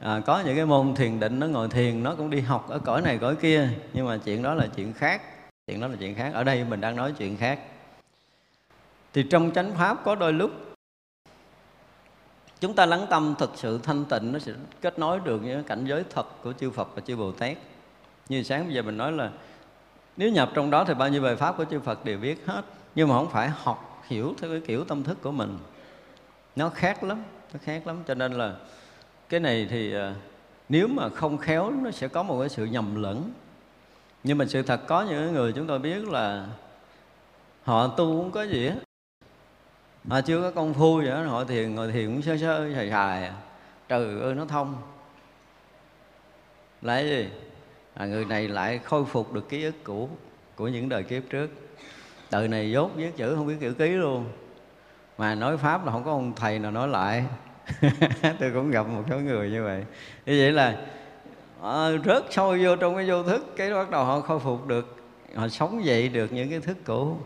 À, 0.00 0.20
có 0.26 0.42
những 0.46 0.56
cái 0.56 0.66
môn 0.66 0.94
thiền 0.94 1.20
định 1.20 1.38
nó 1.38 1.46
ngồi 1.46 1.68
thiền 1.68 2.02
nó 2.02 2.14
cũng 2.14 2.30
đi 2.30 2.40
học 2.40 2.68
ở 2.68 2.78
cõi 2.78 3.02
này 3.02 3.18
cõi 3.18 3.36
kia 3.36 3.68
nhưng 3.92 4.06
mà 4.06 4.18
chuyện 4.24 4.42
đó 4.42 4.54
là 4.54 4.66
chuyện 4.76 4.92
khác 4.92 5.22
chuyện 5.68 5.80
đó 5.80 5.88
là 5.88 5.96
chuyện 6.00 6.14
khác. 6.14 6.30
Ở 6.34 6.44
đây 6.44 6.64
mình 6.64 6.80
đang 6.80 6.96
nói 6.96 7.12
chuyện 7.18 7.36
khác. 7.36 7.60
Thì 9.12 9.22
trong 9.30 9.50
chánh 9.54 9.74
pháp 9.74 10.04
có 10.04 10.14
đôi 10.14 10.32
lúc 10.32 10.50
chúng 12.60 12.74
ta 12.74 12.86
lắng 12.86 13.06
tâm 13.10 13.34
thực 13.38 13.50
sự 13.54 13.80
thanh 13.82 14.04
tịnh 14.04 14.32
nó 14.32 14.38
sẽ 14.38 14.52
kết 14.80 14.98
nối 14.98 15.20
được 15.24 15.42
những 15.42 15.64
cảnh 15.64 15.84
giới 15.84 16.04
thật 16.14 16.42
của 16.42 16.52
chư 16.52 16.70
Phật 16.70 16.88
và 16.94 17.00
chư 17.06 17.16
Bồ 17.16 17.32
Tát. 17.32 17.56
Như 18.28 18.42
sáng 18.42 18.64
bây 18.64 18.74
giờ 18.74 18.82
mình 18.82 18.96
nói 18.96 19.12
là 19.12 19.30
nếu 20.16 20.32
nhập 20.32 20.50
trong 20.54 20.70
đó 20.70 20.84
thì 20.84 20.94
bao 20.94 21.08
nhiêu 21.08 21.22
bài 21.22 21.36
pháp 21.36 21.56
của 21.56 21.64
chư 21.64 21.80
Phật 21.80 22.04
đều 22.04 22.18
biết 22.18 22.46
hết 22.46 22.62
nhưng 22.94 23.08
mà 23.08 23.14
không 23.14 23.30
phải 23.30 23.48
học 23.48 24.02
hiểu 24.06 24.34
theo 24.40 24.50
cái 24.50 24.60
kiểu 24.66 24.84
tâm 24.84 25.04
thức 25.04 25.18
của 25.22 25.32
mình 25.32 25.58
nó 26.58 26.70
khác 26.70 27.04
lắm 27.04 27.22
nó 27.52 27.60
khác 27.64 27.86
lắm. 27.86 28.02
Cho 28.06 28.14
nên 28.14 28.32
là 28.32 28.56
cái 29.28 29.40
này 29.40 29.66
thì 29.70 29.94
à, 29.94 30.14
nếu 30.68 30.88
mà 30.88 31.08
không 31.08 31.38
khéo 31.38 31.70
nó 31.70 31.90
sẽ 31.90 32.08
có 32.08 32.22
một 32.22 32.40
cái 32.40 32.48
sự 32.48 32.64
nhầm 32.64 33.02
lẫn. 33.02 33.32
Nhưng 34.24 34.38
mà 34.38 34.44
sự 34.46 34.62
thật 34.62 34.80
có 34.86 35.02
những 35.02 35.32
người 35.32 35.52
chúng 35.52 35.66
tôi 35.66 35.78
biết 35.78 36.08
là 36.08 36.46
họ 37.62 37.88
tu 37.88 38.06
cũng 38.06 38.30
có 38.30 38.42
gì 38.42 38.66
á. 38.66 38.74
Họ 40.08 40.20
chưa 40.20 40.42
có 40.42 40.50
công 40.50 40.74
phu 40.74 40.96
vậy 40.96 41.06
đó 41.06 41.22
họ 41.22 41.44
thiền 41.44 41.74
ngồi 41.74 41.92
thiền 41.92 42.06
cũng 42.06 42.22
sơ 42.22 42.36
sơ 42.36 42.70
xài 42.74 42.90
xài 42.90 43.30
trời 43.88 44.20
ơi 44.20 44.34
nó 44.34 44.44
thông. 44.44 44.76
Lại 46.82 47.08
gì? 47.08 47.28
À, 47.94 48.06
người 48.06 48.24
này 48.24 48.48
lại 48.48 48.78
khôi 48.78 49.04
phục 49.04 49.32
được 49.32 49.48
ký 49.48 49.64
ức 49.64 49.74
cũ 49.84 50.08
của 50.56 50.68
những 50.68 50.88
đời 50.88 51.02
kiếp 51.02 51.22
trước. 51.30 51.50
Đời 52.30 52.48
này 52.48 52.70
dốt 52.70 52.90
viết 52.96 53.16
chữ 53.16 53.34
không 53.36 53.46
biết 53.46 53.56
chữ 53.60 53.74
ký 53.74 53.88
luôn 53.88 54.24
mà 55.18 55.34
nói 55.34 55.56
pháp 55.56 55.86
là 55.86 55.92
không 55.92 56.04
có 56.04 56.10
ông 56.10 56.32
thầy 56.36 56.58
nào 56.58 56.70
nói 56.70 56.88
lại. 56.88 57.24
Tôi 58.40 58.50
cũng 58.54 58.70
gặp 58.70 58.86
một 58.86 59.02
số 59.10 59.18
người 59.18 59.50
như 59.50 59.64
vậy. 59.64 59.84
Như 60.26 60.40
vậy 60.40 60.52
là 60.52 60.76
à, 61.62 61.90
rớt 62.04 62.24
sâu 62.30 62.56
vô 62.62 62.76
trong 62.76 62.94
cái 62.94 63.10
vô 63.10 63.22
thức 63.22 63.46
cái 63.56 63.74
bắt 63.74 63.90
đầu 63.90 64.04
họ 64.04 64.20
khôi 64.20 64.40
phục 64.40 64.66
được. 64.66 64.96
Họ 65.34 65.48
sống 65.48 65.84
dậy 65.84 66.08
được 66.08 66.32
những 66.32 66.50
cái 66.50 66.60
thức 66.60 66.76
cũ. 66.84 67.16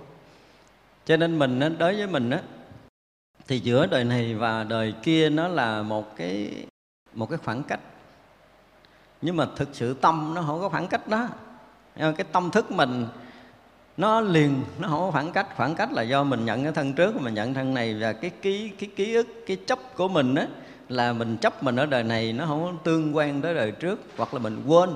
Cho 1.05 1.16
nên 1.16 1.38
mình 1.38 1.61
đối 1.78 1.96
với 1.96 2.07
mình 2.07 2.31
á 2.31 2.40
thì 3.48 3.59
giữa 3.59 3.87
đời 3.87 4.05
này 4.05 4.35
và 4.35 4.64
đời 4.64 4.94
kia 5.02 5.31
nó 5.31 5.48
là 5.48 5.83
một 5.83 6.16
cái 6.16 6.64
một 7.14 7.31
cái 7.31 7.38
khoảng 7.44 7.62
cách. 7.62 7.81
Nhưng 9.22 9.37
mà 9.37 9.46
thực 9.57 9.68
sự 9.72 9.94
tâm 9.94 10.33
nó 10.35 10.42
không 10.42 10.61
có 10.61 10.68
khoảng 10.68 10.88
cách 10.88 11.09
đó. 11.09 11.28
Cái 11.96 12.26
tâm 12.33 12.50
thức 12.50 12.70
mình 12.70 13.07
nó 13.96 14.20
liền, 14.20 14.62
nó 14.78 14.88
không 14.88 15.00
có 15.00 15.11
khoảng 15.11 15.33
cách. 15.33 15.46
Khoảng 15.57 15.74
cách 15.74 15.92
là 15.92 16.02
do 16.02 16.24
mình 16.24 16.44
nhận 16.44 16.62
cái 16.62 16.72
thân 16.72 16.92
trước 16.92 17.20
mình, 17.20 17.35
nhận 17.35 17.55
thân 17.55 17.74
này 17.74 17.94
và 18.00 18.12
cái 18.12 18.31
ký 18.42 18.68
cái 18.68 18.90
ký 18.96 19.14
ức, 19.14 19.26
cái 19.46 19.57
chấp 19.66 19.78
của 19.96 20.09
mình 20.09 20.35
á, 20.35 20.46
là 20.88 21.12
mình 21.12 21.37
chấp 21.37 21.62
mình 21.62 21.76
ở 21.76 21.87
đời 21.87 22.02
này 22.02 22.33
nó 22.33 22.46
không 22.46 22.62
có 22.62 22.72
tương 22.85 23.16
quan 23.16 23.42
tới 23.42 23.55
đời 23.55 23.70
trước, 23.70 24.00
hoặc 24.16 24.35
là 24.35 24.40
mình 24.40 24.62
quên, 24.66 24.90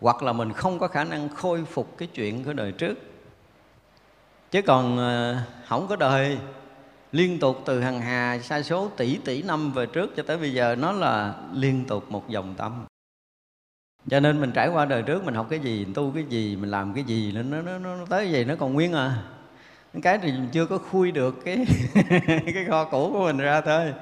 hoặc 0.00 0.22
là 0.22 0.32
mình 0.32 0.52
không 0.52 0.78
có 0.78 0.88
khả 0.88 1.04
năng 1.04 1.28
khôi 1.28 1.64
phục 1.64 1.98
cái 1.98 2.08
chuyện 2.14 2.44
của 2.44 2.52
đời 2.52 2.72
trước. 2.72 2.98
Chứ 4.50 4.62
còn 4.62 4.98
ờ, 4.98 5.36
không 5.68 5.86
có 5.88 5.96
đời, 5.96 6.38
liên 7.12 7.38
tục 7.38 7.62
từ 7.64 7.80
hằng 7.80 8.00
hà 8.00 8.38
sai 8.42 8.64
số, 8.64 8.88
tỷ 8.96 9.16
tỷ 9.16 9.42
năm 9.42 9.72
về 9.72 9.86
trước 9.86 10.16
cho 10.16 10.22
tới 10.22 10.38
bây 10.38 10.52
giờ, 10.52 10.76
nó 10.78 10.92
là 10.92 11.34
liên 11.54 11.84
tục 11.84 12.10
một 12.10 12.28
dòng 12.28 12.54
tâm 12.58 12.84
cho 14.08 14.20
nên 14.20 14.40
mình 14.40 14.52
trải 14.52 14.68
qua 14.68 14.84
đời 14.84 15.02
trước 15.02 15.24
mình 15.24 15.34
học 15.34 15.46
cái 15.50 15.58
gì 15.58 15.84
mình 15.84 15.94
tu 15.94 16.10
cái 16.14 16.24
gì 16.24 16.56
mình 16.56 16.70
làm 16.70 16.94
cái 16.94 17.04
gì 17.04 17.32
nó 17.32 17.42
nó 17.42 17.62
nó, 17.78 17.78
nó 17.78 18.06
tới 18.08 18.28
vậy 18.32 18.44
nó 18.44 18.54
còn 18.58 18.74
nguyên 18.74 18.92
à. 18.92 19.22
Cái 20.02 20.18
thì 20.18 20.32
mình 20.32 20.48
chưa 20.52 20.66
có 20.66 20.78
khui 20.78 21.12
được 21.12 21.44
cái 21.44 21.66
cái 22.54 22.64
kho 22.68 22.84
cũ 22.84 23.10
của 23.12 23.24
mình 23.24 23.38
ra 23.38 23.60
thôi. 23.60 23.92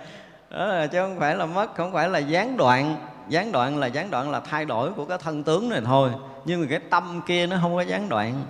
Đó 0.51 0.67
là 0.67 0.87
chứ 0.87 0.99
không 0.99 1.19
phải 1.19 1.37
là 1.37 1.47
mất 1.47 1.75
không 1.75 1.93
phải 1.93 2.09
là 2.09 2.19
gián 2.19 2.57
đoạn. 2.57 2.97
Gián 3.29 3.53
đoạn 3.53 3.77
là 3.79 3.87
gián 3.87 4.11
đoạn 4.11 4.31
là 4.31 4.41
thay 4.41 4.65
đổi 4.65 4.93
của 4.93 5.05
cái 5.05 5.19
thân 5.19 5.43
tướng 5.43 5.69
này 5.69 5.81
thôi. 5.85 6.11
Nhưng 6.45 6.61
mà 6.61 6.67
cái 6.71 6.79
tâm 6.91 7.21
kia 7.27 7.47
nó 7.47 7.59
không 7.63 7.75
có 7.75 7.81
gián 7.81 8.09
đoạn. 8.09 8.43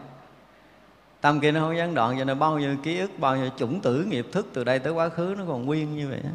Tâm 1.20 1.40
kia 1.40 1.52
nó 1.52 1.60
không 1.60 1.76
gián 1.76 1.94
đoạn 1.94 2.18
cho 2.18 2.24
nên 2.24 2.38
bao 2.38 2.58
nhiêu 2.58 2.76
ký 2.82 2.98
ức 2.98 3.10
bao 3.18 3.36
nhiêu 3.36 3.48
chủng 3.56 3.80
tử 3.80 4.04
nghiệp 4.04 4.26
thức 4.32 4.46
từ 4.54 4.64
đây 4.64 4.78
tới 4.78 4.92
quá 4.92 5.08
khứ 5.08 5.34
nó 5.38 5.44
còn 5.48 5.66
nguyên 5.66 5.96
như 5.96 6.08
vậy 6.08 6.20
đó. 6.24 6.30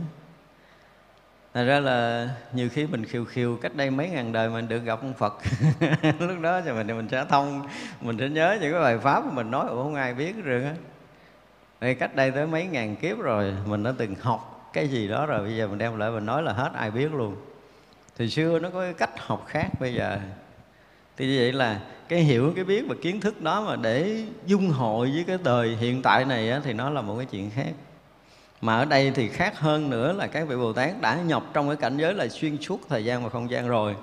Thật 1.53 1.63
ra 1.63 1.79
là 1.79 2.29
nhiều 2.53 2.69
khi 2.69 2.85
mình 2.85 3.05
khiêu 3.05 3.25
khiêu 3.25 3.57
cách 3.61 3.75
đây 3.75 3.89
mấy 3.89 4.09
ngàn 4.09 4.31
đời 4.31 4.49
mình 4.49 4.67
được 4.67 4.83
gặp 4.83 4.99
ông 5.01 5.13
Phật. 5.13 5.33
Lúc 6.19 6.39
đó 6.41 6.61
thì 6.61 6.71
mình 6.71 6.87
mình 6.87 7.07
sẽ 7.11 7.25
thông, 7.29 7.67
mình 8.01 8.17
sẽ 8.19 8.29
nhớ 8.29 8.57
những 8.61 8.71
cái 8.71 8.81
bài 8.81 8.97
Pháp 8.97 9.25
mà 9.25 9.31
mình 9.31 9.51
nói 9.51 9.67
Ủa 9.69 9.83
không 9.83 9.95
ai 9.95 10.13
biết 10.13 10.35
rồi 10.43 10.63
á. 10.63 10.73
Đây 11.81 11.95
cách 11.95 12.15
đây 12.15 12.31
tới 12.31 12.47
mấy 12.47 12.65
ngàn 12.65 12.95
kiếp 12.95 13.17
rồi 13.19 13.53
Mình 13.65 13.83
đã 13.83 13.93
từng 13.97 14.15
học 14.15 14.69
cái 14.73 14.87
gì 14.87 15.07
đó 15.07 15.25
rồi 15.25 15.41
Bây 15.41 15.57
giờ 15.57 15.67
mình 15.67 15.77
đem 15.77 15.97
lại 15.97 16.11
mình 16.11 16.25
nói 16.25 16.43
là 16.43 16.53
hết 16.53 16.71
ai 16.73 16.91
biết 16.91 17.13
luôn. 17.13 17.35
Thì 18.17 18.29
xưa 18.29 18.59
nó 18.59 18.69
có 18.69 18.81
cái 18.81 18.93
cách 18.93 19.11
học 19.17 19.45
khác 19.47 19.67
bây 19.79 19.93
giờ. 19.93 20.19
Thì 21.17 21.27
như 21.27 21.37
vậy 21.39 21.53
là 21.53 21.79
cái 22.07 22.19
hiểu, 22.19 22.53
cái 22.55 22.65
biết 22.65 22.83
và 22.89 22.95
kiến 23.01 23.21
thức 23.21 23.41
đó 23.41 23.61
mà 23.61 23.75
để 23.75 24.23
dung 24.45 24.69
hội 24.69 25.11
với 25.11 25.23
cái 25.27 25.37
đời 25.43 25.75
hiện 25.75 26.01
tại 26.01 26.25
này 26.25 26.51
á, 26.51 26.61
Thì 26.63 26.73
nó 26.73 26.89
là 26.89 27.01
một 27.01 27.15
cái 27.17 27.25
chuyện 27.25 27.49
khác 27.49 27.73
mà 28.63 28.75
ở 28.75 28.85
đây 28.85 29.11
thì 29.15 29.27
khác 29.27 29.59
hơn 29.59 29.89
nữa 29.89 30.13
là 30.13 30.27
các 30.27 30.47
vị 30.47 30.55
bồ 30.55 30.73
tát 30.73 31.01
đã 31.01 31.15
nhập 31.15 31.43
trong 31.53 31.67
cái 31.67 31.75
cảnh 31.75 31.97
giới 31.97 32.13
là 32.13 32.27
xuyên 32.27 32.57
suốt 32.61 32.81
thời 32.89 33.05
gian 33.05 33.23
và 33.23 33.29
không 33.29 33.49
gian 33.49 33.67
rồi. 33.67 33.95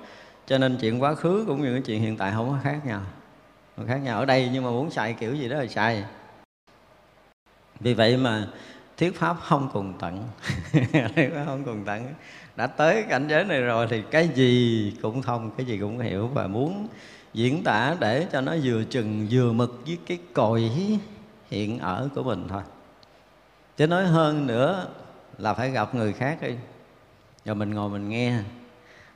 Cho 0.47 0.57
nên 0.57 0.77
chuyện 0.81 1.01
quá 1.01 1.15
khứ 1.15 1.43
cũng 1.47 1.61
như 1.61 1.73
cái 1.73 1.81
chuyện 1.81 2.01
hiện 2.01 2.17
tại 2.17 2.31
không 2.35 2.49
có 2.49 2.57
khác 2.63 2.79
nhau. 2.85 3.01
Không 3.77 3.87
khác 3.87 3.97
nhau 3.97 4.19
ở 4.19 4.25
đây 4.25 4.49
nhưng 4.53 4.63
mà 4.63 4.69
muốn 4.69 4.91
xài 4.91 5.13
kiểu 5.13 5.35
gì 5.35 5.49
đó 5.49 5.57
là 5.57 5.67
xài. 5.67 6.03
Vì 7.79 7.93
vậy 7.93 8.17
mà 8.17 8.47
thuyết 8.97 9.19
pháp 9.19 9.35
không 9.41 9.69
cùng 9.73 9.93
tận. 9.99 10.27
Không 11.45 11.63
cùng 11.65 11.83
tận. 11.85 12.13
Đã 12.55 12.67
tới 12.67 13.03
cảnh 13.09 13.27
giới 13.27 13.43
này 13.43 13.61
rồi 13.61 13.87
thì 13.89 14.03
cái 14.11 14.29
gì 14.35 14.93
cũng 15.01 15.21
thông, 15.21 15.51
cái 15.57 15.65
gì 15.65 15.77
cũng 15.77 15.99
hiểu 15.99 16.27
và 16.27 16.47
muốn 16.47 16.87
diễn 17.33 17.63
tả 17.63 17.95
để 17.99 18.27
cho 18.31 18.41
nó 18.41 18.55
vừa 18.63 18.83
chừng 18.83 19.27
vừa 19.31 19.53
mực 19.53 19.81
với 19.85 19.97
cái 20.07 20.17
cội 20.33 20.71
hiện 21.49 21.79
ở 21.79 22.09
của 22.15 22.23
mình 22.23 22.45
thôi 22.49 22.61
chứ 23.77 23.87
nói 23.87 24.05
hơn 24.05 24.47
nữa 24.47 24.87
là 25.37 25.53
phải 25.53 25.71
gặp 25.71 25.95
người 25.95 26.13
khác 26.13 26.37
đi. 26.41 26.55
Rồi 27.45 27.55
mình 27.55 27.73
ngồi 27.73 27.89
mình 27.89 28.09
nghe. 28.09 28.39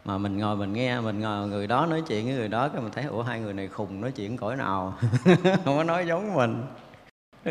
Mà 0.05 0.17
mình 0.17 0.37
ngồi 0.37 0.55
mình 0.55 0.73
nghe, 0.73 0.99
mình 0.99 1.19
ngồi 1.19 1.47
người 1.47 1.67
đó 1.67 1.85
nói 1.85 2.03
chuyện 2.07 2.25
với 2.25 2.33
người 2.33 2.47
đó 2.47 2.69
cái 2.69 2.81
mình 2.81 2.91
thấy, 2.91 3.03
ủa, 3.03 3.21
hai 3.21 3.39
người 3.39 3.53
này 3.53 3.67
khùng 3.67 4.01
nói 4.01 4.11
chuyện 4.11 4.37
cõi 4.37 4.55
nào? 4.55 4.97
Không 5.65 5.77
có 5.77 5.83
nói 5.83 6.07
giống 6.07 6.33
mình. 6.33 6.63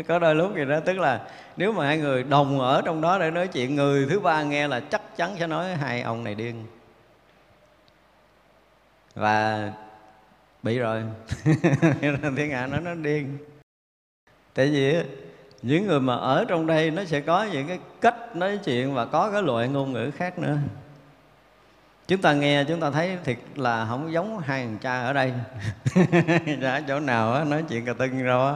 Có 0.07 0.19
đôi 0.19 0.35
lúc 0.35 0.55
gì 0.55 0.65
đó, 0.65 0.79
tức 0.79 0.97
là 0.97 1.27
nếu 1.57 1.73
mà 1.73 1.85
hai 1.85 1.97
người 1.97 2.23
đồng 2.23 2.59
ở 2.59 2.81
trong 2.85 3.01
đó 3.01 3.19
để 3.19 3.31
nói 3.31 3.47
chuyện, 3.47 3.75
người 3.75 4.07
thứ 4.09 4.19
ba 4.19 4.43
nghe 4.43 4.67
là 4.67 4.79
chắc 4.79 5.17
chắn 5.17 5.35
sẽ 5.39 5.47
nói, 5.47 5.75
hai 5.75 6.01
ông 6.01 6.23
này 6.23 6.35
điên. 6.35 6.65
Và 9.15 9.71
bị 10.63 10.79
rồi. 10.79 11.03
Thiên 12.35 12.51
ả 12.51 12.67
nói 12.67 12.81
nó 12.81 12.93
điên. 12.93 13.37
Tại 14.53 14.67
vì 14.67 14.95
những 15.65 15.87
người 15.87 15.99
mà 15.99 16.15
ở 16.15 16.45
trong 16.47 16.67
đây 16.67 16.91
nó 16.91 17.05
sẽ 17.05 17.21
có 17.21 17.43
những 17.43 17.67
cái 17.67 17.79
cách 18.01 18.35
nói 18.35 18.59
chuyện 18.63 18.93
và 18.93 19.05
có 19.05 19.31
cái 19.31 19.41
loại 19.41 19.67
ngôn 19.67 19.93
ngữ 19.93 20.11
khác 20.11 20.39
nữa. 20.39 20.57
Chúng 22.07 22.21
ta 22.21 22.33
nghe 22.33 22.63
chúng 22.63 22.79
ta 22.79 22.91
thấy 22.91 23.17
thiệt 23.23 23.37
là 23.55 23.85
không 23.89 24.13
giống 24.13 24.39
hai 24.39 24.65
thằng 24.65 24.77
cha 24.81 25.01
ở 25.01 25.13
đây. 25.13 25.33
Đã 26.61 26.81
chỗ 26.87 26.99
nào 26.99 27.33
đó, 27.33 27.43
nói 27.43 27.63
chuyện 27.69 27.85
cà 27.85 27.93
tưng 27.93 28.23
rồi 28.23 28.53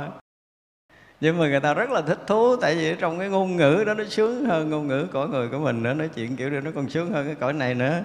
nhưng 1.22 1.38
mà 1.38 1.48
người 1.48 1.60
ta 1.60 1.74
rất 1.74 1.90
là 1.90 2.02
thích 2.02 2.20
thú 2.28 2.56
tại 2.56 2.76
vì 2.76 2.96
trong 2.96 3.20
cái 3.20 3.30
ngôn 3.30 3.56
ngữ 3.56 3.84
đó 3.88 3.94
nó 3.94 4.04
sướng 4.10 4.46
hơn 4.46 4.70
ngôn 4.70 4.88
ngữ 4.88 5.08
cõi 5.14 5.28
người 5.28 5.48
của 5.48 5.60
mình 5.60 5.84
nữa 5.84 5.94
nói 5.94 6.10
chuyện 6.16 6.36
kiểu 6.36 6.50
đó 6.50 6.60
nó 6.60 6.72
còn 6.76 6.90
sướng 6.90 7.12
hơn 7.12 7.26
cái 7.26 7.36
cõi 7.36 7.54
này 7.54 7.76
nữa. 7.76 8.04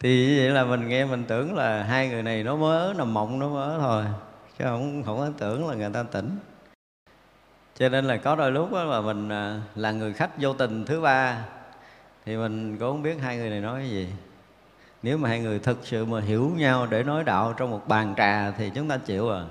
Thì 0.00 0.38
vậy 0.38 0.50
là 0.50 0.64
mình 0.64 0.88
nghe 0.88 1.04
mình 1.04 1.24
tưởng 1.28 1.54
là 1.54 1.82
hai 1.82 2.08
người 2.08 2.22
này 2.22 2.44
nó 2.44 2.56
mới 2.56 2.94
nằm 2.94 3.14
mộng 3.14 3.38
nó 3.38 3.48
mới 3.48 3.78
thôi 3.80 4.04
chứ 4.58 4.64
không 4.64 5.02
không 5.06 5.18
có 5.18 5.30
tưởng 5.38 5.68
là 5.68 5.74
người 5.74 5.90
ta 5.92 6.02
tỉnh 6.02 6.38
cho 7.82 7.88
nên 7.88 8.04
là 8.04 8.16
có 8.16 8.36
đôi 8.36 8.52
lúc 8.52 8.72
đó 8.72 8.86
mà 8.86 9.00
mình 9.00 9.28
à, 9.28 9.60
là 9.74 9.92
người 9.92 10.12
khách 10.12 10.30
vô 10.40 10.52
tình 10.52 10.84
thứ 10.84 11.00
ba, 11.00 11.44
thì 12.26 12.36
mình 12.36 12.78
cũng 12.78 12.88
không 12.88 13.02
biết 13.02 13.16
hai 13.20 13.36
người 13.36 13.50
này 13.50 13.60
nói 13.60 13.80
cái 13.80 13.90
gì. 13.90 14.08
Nếu 15.02 15.18
mà 15.18 15.28
hai 15.28 15.40
người 15.40 15.58
thực 15.58 15.78
sự 15.82 16.04
mà 16.04 16.20
hiểu 16.20 16.52
nhau 16.56 16.86
để 16.90 17.02
nói 17.02 17.24
đạo 17.24 17.54
trong 17.56 17.70
một 17.70 17.88
bàn 17.88 18.14
trà 18.16 18.50
thì 18.50 18.70
chúng 18.74 18.88
ta 18.88 18.96
chịu 18.96 19.30
à. 19.30 19.44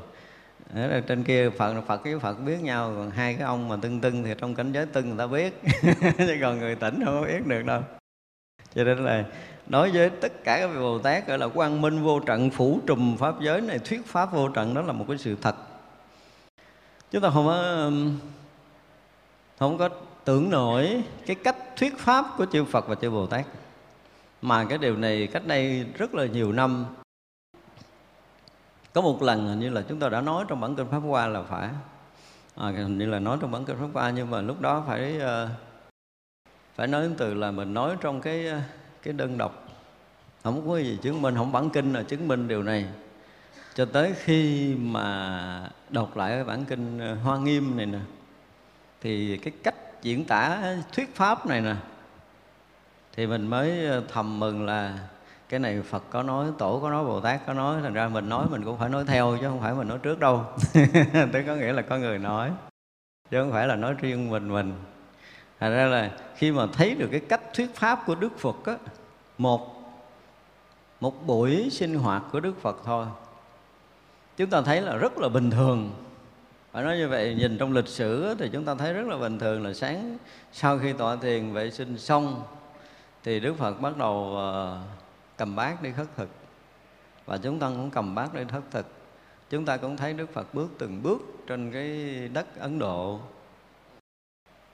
Ở 0.75 1.01
trên 1.07 1.23
kia 1.23 1.49
phật 1.49 1.81
phật 1.87 2.03
với 2.03 2.19
phật 2.19 2.33
biết 2.33 2.61
nhau, 2.61 2.93
còn 2.95 3.09
hai 3.09 3.33
cái 3.33 3.43
ông 3.43 3.69
mà 3.69 3.75
tưng 3.81 3.99
tưng 3.99 4.23
thì 4.23 4.33
trong 4.37 4.55
cảnh 4.55 4.71
giới 4.71 4.85
tưng 4.85 5.09
người 5.09 5.17
ta 5.17 5.27
biết. 5.27 5.61
Chứ 6.17 6.37
còn 6.41 6.59
người 6.59 6.75
tỉnh 6.75 7.05
không 7.05 7.21
có 7.21 7.27
biết 7.27 7.47
được 7.47 7.65
đâu. 7.65 7.81
Cho 8.75 8.83
nên 8.83 9.05
là 9.05 9.23
nói 9.67 9.91
với 9.93 10.09
tất 10.09 10.43
cả 10.43 10.57
các 10.59 10.67
vị 10.67 10.79
bồ 10.79 10.99
tát 10.99 11.27
gọi 11.27 11.37
là 11.37 11.47
quang 11.47 11.81
minh 11.81 12.03
vô 12.03 12.19
trận, 12.19 12.49
phủ 12.49 12.79
trùm 12.87 13.17
pháp 13.17 13.35
giới 13.41 13.61
này, 13.61 13.79
thuyết 13.79 14.05
pháp 14.05 14.33
vô 14.33 14.49
trận, 14.49 14.73
đó 14.73 14.81
là 14.81 14.93
một 14.93 15.05
cái 15.07 15.17
sự 15.17 15.35
thật 15.41 15.55
chúng 17.11 17.21
ta 17.21 17.29
không 17.29 17.45
có 17.45 17.85
um, 17.85 18.19
không 19.59 19.77
có 19.77 19.89
tưởng 20.23 20.49
nổi 20.49 21.03
cái 21.25 21.35
cách 21.35 21.55
thuyết 21.77 21.97
pháp 21.97 22.25
của 22.37 22.45
chư 22.45 22.65
Phật 22.65 22.87
và 22.87 22.95
chư 22.95 23.09
Bồ 23.09 23.25
Tát. 23.25 23.45
Mà 24.41 24.65
cái 24.65 24.77
điều 24.77 24.97
này 24.97 25.27
cách 25.27 25.47
đây 25.47 25.85
rất 25.97 26.15
là 26.15 26.25
nhiều 26.25 26.51
năm. 26.51 26.85
Có 28.93 29.01
một 29.01 29.21
lần 29.21 29.59
như 29.59 29.69
là 29.69 29.81
chúng 29.89 29.99
ta 29.99 30.09
đã 30.09 30.21
nói 30.21 30.45
trong 30.47 30.61
bản 30.61 30.75
kinh 30.75 30.87
pháp 30.91 30.99
hoa 30.99 31.27
là 31.27 31.41
phải 31.41 31.69
à, 32.55 32.71
hình 32.71 32.97
như 32.97 33.05
là 33.05 33.19
nói 33.19 33.37
trong 33.41 33.51
bản 33.51 33.65
kinh 33.65 33.77
pháp 33.79 33.87
hoa 33.93 34.09
nhưng 34.09 34.29
mà 34.29 34.41
lúc 34.41 34.61
đó 34.61 34.83
phải 34.87 35.19
à, 35.19 35.49
phải 36.75 36.87
nói 36.87 37.09
từ 37.17 37.33
là 37.33 37.51
mình 37.51 37.73
nói 37.73 37.95
trong 38.01 38.21
cái 38.21 38.47
à, 38.47 38.63
cái 39.03 39.13
đơn 39.13 39.37
độc. 39.37 39.67
Không 40.43 40.69
có 40.69 40.77
gì 40.77 40.97
chứng 41.01 41.21
minh 41.21 41.35
không 41.35 41.51
bản 41.51 41.69
kinh 41.69 41.93
là 41.93 42.03
chứng 42.03 42.27
minh 42.27 42.47
điều 42.47 42.63
này 42.63 42.85
cho 43.73 43.85
tới 43.85 44.13
khi 44.23 44.73
mà 44.75 45.69
đọc 45.89 46.17
lại 46.17 46.31
cái 46.31 46.43
bản 46.43 46.65
kinh 46.65 46.99
ờ, 46.99 47.15
hoa 47.15 47.37
nghiêm 47.37 47.77
này 47.77 47.85
nè 47.85 47.99
thì 49.01 49.37
cái 49.37 49.53
cách 49.63 49.75
diễn 50.01 50.25
tả 50.25 50.61
thuyết 50.93 51.15
pháp 51.15 51.45
này 51.45 51.61
nè 51.61 51.75
thì 53.13 53.27
mình 53.27 53.47
mới 53.47 53.85
ờ, 53.85 54.03
thầm 54.13 54.39
mừng 54.39 54.65
là 54.65 54.99
cái 55.49 55.59
này 55.59 55.81
Phật 55.81 56.03
có 56.09 56.23
nói, 56.23 56.47
Tổ 56.57 56.79
có 56.81 56.89
nói, 56.89 57.05
Bồ 57.05 57.19
Tát 57.19 57.41
có 57.47 57.53
nói 57.53 57.81
Thành 57.81 57.93
ra 57.93 58.07
mình 58.07 58.29
nói 58.29 58.45
mình 58.49 58.63
cũng 58.65 58.77
phải 58.77 58.89
nói 58.89 59.03
theo 59.07 59.37
chứ 59.41 59.47
không 59.47 59.59
phải 59.59 59.73
mình 59.73 59.87
nói 59.87 59.97
trước 59.97 60.19
đâu. 60.19 60.45
Tức 61.33 61.43
có 61.47 61.55
nghĩa 61.55 61.73
là 61.73 61.81
có 61.81 61.97
người 61.97 62.19
nói 62.19 62.51
Chứ 63.31 63.41
không 63.41 63.51
phải 63.51 63.67
là 63.67 63.75
nói 63.75 63.93
riêng 64.01 64.29
mình 64.29 64.49
mình. 64.53 64.73
Thành 65.59 65.71
ra 65.71 65.85
là 65.85 66.11
khi 66.35 66.51
mà 66.51 66.67
thấy 66.73 66.95
được 66.95 67.07
cái 67.11 67.19
cách 67.19 67.41
thuyết 67.53 67.75
pháp 67.75 68.03
của 68.05 68.15
Đức 68.15 68.39
Phật 68.39 68.65
á 68.65 68.73
Một 69.37 69.81
một 70.99 71.27
buổi 71.27 71.69
sinh 71.71 71.95
hoạt 71.95 72.23
của 72.31 72.39
Đức 72.39 72.61
Phật 72.61 72.77
thôi 72.85 73.05
chúng 74.41 74.49
ta 74.49 74.61
thấy 74.61 74.81
là 74.81 74.95
rất 74.95 75.17
là 75.17 75.29
bình 75.29 75.51
thường. 75.51 75.91
Phải 76.71 76.83
nói 76.83 76.97
như 76.97 77.09
vậy, 77.09 77.35
nhìn 77.35 77.57
trong 77.57 77.73
lịch 77.73 77.87
sử 77.87 78.35
thì 78.39 78.49
chúng 78.53 78.65
ta 78.65 78.75
thấy 78.75 78.93
rất 78.93 79.07
là 79.07 79.17
bình 79.17 79.39
thường 79.39 79.65
là 79.65 79.73
sáng 79.73 80.17
sau 80.51 80.79
khi 80.79 80.93
tọa 80.93 81.15
thiền, 81.15 81.53
vệ 81.53 81.71
sinh 81.71 81.97
xong, 81.97 82.43
thì 83.23 83.39
Đức 83.39 83.53
Phật 83.57 83.81
bắt 83.81 83.97
đầu 83.97 84.35
ờ, 84.35 84.81
cầm 85.37 85.55
bát 85.55 85.81
đi 85.81 85.91
khất 85.97 86.07
thực. 86.15 86.29
Và 87.25 87.37
chúng 87.37 87.59
ta 87.59 87.67
cũng 87.67 87.89
cầm 87.89 88.15
bát 88.15 88.33
đi 88.33 88.41
khất 88.51 88.63
thực. 88.71 88.85
Chúng 89.49 89.65
ta 89.65 89.77
cũng 89.77 89.97
thấy 89.97 90.13
Đức 90.13 90.33
Phật 90.33 90.53
bước 90.53 90.71
từng 90.77 91.03
bước 91.03 91.21
trên 91.47 91.71
cái 91.71 91.89
đất 92.33 92.59
Ấn 92.59 92.79
Độ. 92.79 93.19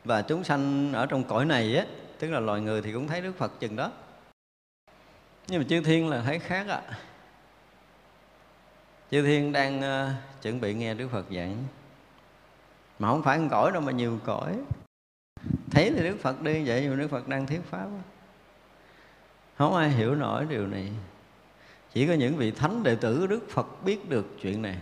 Và 0.03 0.21
chúng 0.21 0.43
sanh 0.43 0.93
ở 0.93 1.06
trong 1.06 1.23
cõi 1.23 1.45
này 1.45 1.75
á, 1.77 1.86
tức 2.19 2.32
là 2.32 2.39
loài 2.39 2.62
người 2.62 2.82
thì 2.82 2.93
cũng 2.93 3.08
thấy 3.08 3.21
Đức 3.21 3.38
Phật 3.38 3.60
chừng 3.60 3.75
đó. 3.75 3.91
Nhưng 5.47 5.60
mà 5.60 5.65
chư 5.69 5.82
thiên 5.82 6.10
là 6.10 6.21
thấy 6.21 6.39
khác 6.39 6.67
ạ. 6.67 6.82
à 6.88 6.97
chư 9.12 9.22
thiên 9.22 9.52
đang 9.52 9.80
uh, 9.80 10.41
chuẩn 10.41 10.62
bị 10.62 10.74
nghe 10.74 10.93
đức 10.93 11.08
phật 11.12 11.26
giảng. 11.36 11.56
Mà 13.00 13.08
không 13.08 13.24
phải 13.24 13.39
một 13.39 13.48
cõi 13.52 13.72
đâu 13.72 13.82
mà 13.82 13.91
nhiều 13.91 14.20
cõi. 14.26 14.58
Thấy 15.72 15.91
thì 15.96 16.04
đức 16.04 16.17
phật 16.22 16.41
đi 16.41 16.63
vậy 16.67 16.82
nhưng 16.82 16.91
mà 16.91 17.02
đức 17.02 17.08
phật 17.08 17.28
đang 17.28 17.48
thuyết 17.48 17.62
pháp 17.70 17.88
không 19.58 19.76
ai 19.76 19.89
hiểu 19.89 20.15
nổi 20.15 20.46
điều 20.50 20.67
này. 20.67 20.91
Chỉ 21.93 22.08
có 22.08 22.13
những 22.13 22.36
vị 22.36 22.52
thánh 22.52 22.84
đệ 22.84 22.96
tử 22.96 23.28
đức 23.28 23.39
phật 23.50 23.84
biết 23.84 24.10
được 24.10 24.26
chuyện 24.41 24.62
này. 24.62 24.78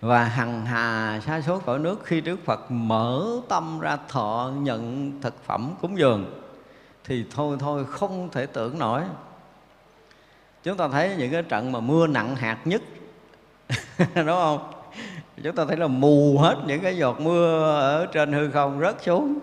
Và 0.00 0.24
hằng 0.24 0.66
hà 0.66 1.20
sa 1.26 1.40
số 1.40 1.58
cõi 1.58 1.78
nước 1.78 2.04
khi 2.04 2.20
đức 2.20 2.44
phật 2.44 2.70
mở 2.70 3.26
tâm 3.48 3.80
ra 3.80 3.98
thọ 4.08 4.52
nhận 4.58 5.12
thực 5.20 5.44
phẩm 5.44 5.74
cúng 5.80 5.98
dường 5.98 6.42
thì 7.04 7.24
thôi 7.30 7.56
thôi 7.60 7.84
không 7.84 8.28
thể 8.32 8.46
tưởng 8.46 8.78
nổi. 8.78 9.02
Chúng 10.62 10.76
ta 10.76 10.88
thấy 10.88 11.16
những 11.18 11.32
cái 11.32 11.42
trận 11.42 11.72
mà 11.72 11.80
mưa 11.80 12.06
nặng 12.06 12.36
hạt 12.36 12.58
nhất 12.64 12.82
đúng 14.14 14.26
không? 14.26 14.72
Chúng 15.42 15.56
ta 15.56 15.64
thấy 15.64 15.76
là 15.76 15.86
mù 15.86 16.38
hết 16.38 16.56
những 16.66 16.80
cái 16.80 16.96
giọt 16.96 17.20
mưa 17.20 17.62
ở 17.80 18.06
trên 18.06 18.32
hư 18.32 18.50
không 18.50 18.80
rớt 18.80 19.02
xuống. 19.02 19.38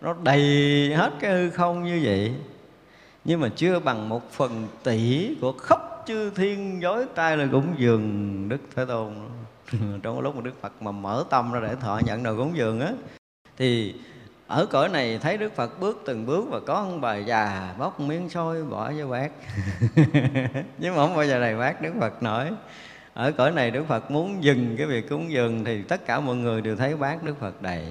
Nó 0.00 0.14
đầy 0.22 0.94
hết 0.96 1.12
cái 1.20 1.32
hư 1.32 1.50
không 1.50 1.84
như 1.84 2.00
vậy. 2.04 2.34
Nhưng 3.24 3.40
mà 3.40 3.48
chưa 3.56 3.80
bằng 3.80 4.08
một 4.08 4.32
phần 4.32 4.68
tỷ 4.84 5.34
của 5.40 5.52
khắp 5.52 5.80
chư 6.06 6.30
thiên 6.30 6.82
dối 6.82 7.06
tay 7.14 7.36
là 7.36 7.48
cũng 7.52 7.74
dường 7.78 8.48
đức 8.48 8.60
thế 8.76 8.84
tôn. 8.84 9.14
Trong 10.02 10.20
lúc 10.20 10.36
mà 10.36 10.42
đức 10.42 10.60
phật 10.60 10.82
mà 10.82 10.90
mở 10.90 11.24
tâm 11.30 11.52
ra 11.52 11.60
để 11.60 11.74
thọ 11.80 12.00
nhận 12.04 12.22
đồ 12.22 12.36
cúng 12.36 12.56
dường 12.56 12.80
á, 12.80 12.92
thì 13.56 13.94
ở 14.48 14.66
cõi 14.66 14.88
này 14.88 15.18
thấy 15.22 15.36
Đức 15.36 15.56
Phật 15.56 15.80
bước 15.80 16.02
từng 16.06 16.26
bước 16.26 16.44
và 16.50 16.60
có 16.60 16.74
ông 16.74 17.00
bà 17.00 17.16
già 17.16 17.74
bóc 17.78 18.00
miếng 18.00 18.28
xôi 18.28 18.64
bỏ 18.64 18.92
vô 18.98 19.06
bát. 19.06 19.30
Nhưng 20.78 20.96
mà 20.96 20.96
không 20.96 21.16
bao 21.16 21.26
giờ 21.26 21.40
đầy 21.40 21.56
bát 21.56 21.82
Đức 21.82 21.92
Phật 22.00 22.22
nói 22.22 22.50
ở 23.18 23.32
cõi 23.32 23.50
này 23.50 23.70
Đức 23.70 23.84
Phật 23.88 24.10
muốn 24.10 24.44
dừng 24.44 24.76
cái 24.76 24.86
việc 24.86 25.08
cúng 25.08 25.30
dường 25.30 25.64
thì 25.64 25.82
tất 25.82 26.06
cả 26.06 26.20
mọi 26.20 26.36
người 26.36 26.60
đều 26.60 26.76
thấy 26.76 26.96
bát 26.96 27.22
Đức 27.22 27.40
Phật 27.40 27.62
đầy. 27.62 27.84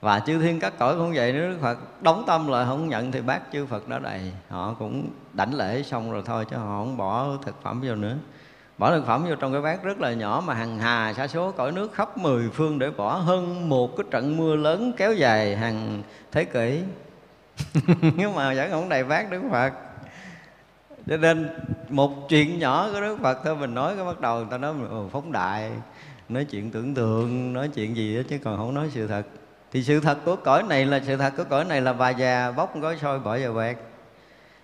Và 0.00 0.20
chư 0.20 0.38
thiên 0.38 0.60
các 0.60 0.72
cõi 0.78 0.96
cũng 0.96 1.12
vậy, 1.14 1.32
nếu 1.32 1.50
Đức 1.50 1.58
Phật 1.60 2.02
đóng 2.02 2.24
tâm 2.26 2.48
lại 2.48 2.66
không 2.68 2.88
nhận 2.88 3.12
thì 3.12 3.20
bát 3.20 3.42
chư 3.52 3.66
Phật 3.66 3.88
đã 3.88 3.98
đầy. 3.98 4.32
Họ 4.48 4.74
cũng 4.78 5.10
đảnh 5.32 5.54
lễ 5.54 5.82
xong 5.82 6.12
rồi 6.12 6.22
thôi, 6.26 6.44
chứ 6.50 6.56
họ 6.56 6.84
không 6.84 6.96
bỏ 6.96 7.36
thực 7.44 7.62
phẩm 7.62 7.80
vô 7.84 7.94
nữa. 7.94 8.16
Bỏ 8.78 8.90
thực 8.90 9.06
phẩm 9.06 9.26
vô 9.28 9.34
trong 9.34 9.52
cái 9.52 9.62
bát 9.62 9.82
rất 9.82 10.00
là 10.00 10.12
nhỏ 10.12 10.42
mà 10.46 10.54
hằng 10.54 10.78
hà 10.78 11.12
sa 11.16 11.26
số 11.26 11.52
cõi 11.52 11.72
nước 11.72 11.92
khắp 11.94 12.18
mười 12.18 12.50
phương 12.50 12.78
để 12.78 12.90
bỏ 12.90 13.14
hơn 13.14 13.68
một 13.68 13.96
cái 13.96 14.04
trận 14.10 14.36
mưa 14.36 14.56
lớn 14.56 14.92
kéo 14.96 15.12
dài 15.12 15.56
hàng 15.56 16.02
thế 16.32 16.44
kỷ. 16.44 16.82
Nhưng 18.16 18.34
mà 18.34 18.54
vẫn 18.54 18.70
không 18.70 18.88
đầy 18.88 19.04
bát 19.04 19.30
đức 19.30 19.42
phật 19.50 19.72
cho 21.08 21.16
nên 21.16 21.48
một 21.88 22.28
chuyện 22.28 22.58
nhỏ 22.58 22.88
của 22.92 23.00
đức 23.00 23.16
phật 23.22 23.38
thôi, 23.44 23.56
mình 23.56 23.74
nói 23.74 23.96
cái 23.96 24.04
bắt 24.04 24.20
đầu 24.20 24.36
người 24.36 24.46
ta 24.50 24.58
nói 24.58 24.74
phóng 25.12 25.32
đại, 25.32 25.70
nói 26.28 26.44
chuyện 26.44 26.70
tưởng 26.70 26.94
tượng, 26.94 27.52
nói 27.52 27.68
chuyện 27.68 27.96
gì 27.96 28.16
đó 28.16 28.22
chứ 28.28 28.38
còn 28.44 28.56
không 28.56 28.74
nói 28.74 28.88
sự 28.94 29.06
thật. 29.06 29.22
Thì 29.72 29.82
sự 29.82 30.00
thật 30.00 30.18
của 30.24 30.36
cõi 30.36 30.62
này 30.62 30.86
là, 30.86 31.00
sự 31.06 31.16
thật 31.16 31.32
của 31.36 31.44
cõi 31.44 31.64
này 31.64 31.80
là 31.80 31.92
bà 31.92 32.10
già 32.10 32.50
bóc 32.50 32.80
gói 32.80 32.98
sôi 33.02 33.18
bỏ 33.18 33.38
vào 33.38 33.52
bẹt. 33.52 33.76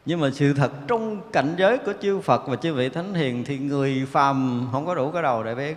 Nhưng 0.07 0.20
mà 0.20 0.30
sự 0.32 0.55
thật 0.55 0.70
trong 0.88 1.30
cảnh 1.32 1.55
giới 1.59 1.78
của 1.78 1.92
chư 2.03 2.20
Phật 2.20 2.49
và 2.49 2.57
chư 2.57 2.74
vị 2.74 2.88
thánh 2.88 3.14
hiền 3.14 3.45
thì 3.45 3.59
người 3.59 4.07
phàm 4.11 4.68
không 4.72 4.86
có 4.86 4.95
đủ 4.95 5.11
cái 5.11 5.22
đầu 5.22 5.42
để 5.42 5.55
biết. 5.55 5.76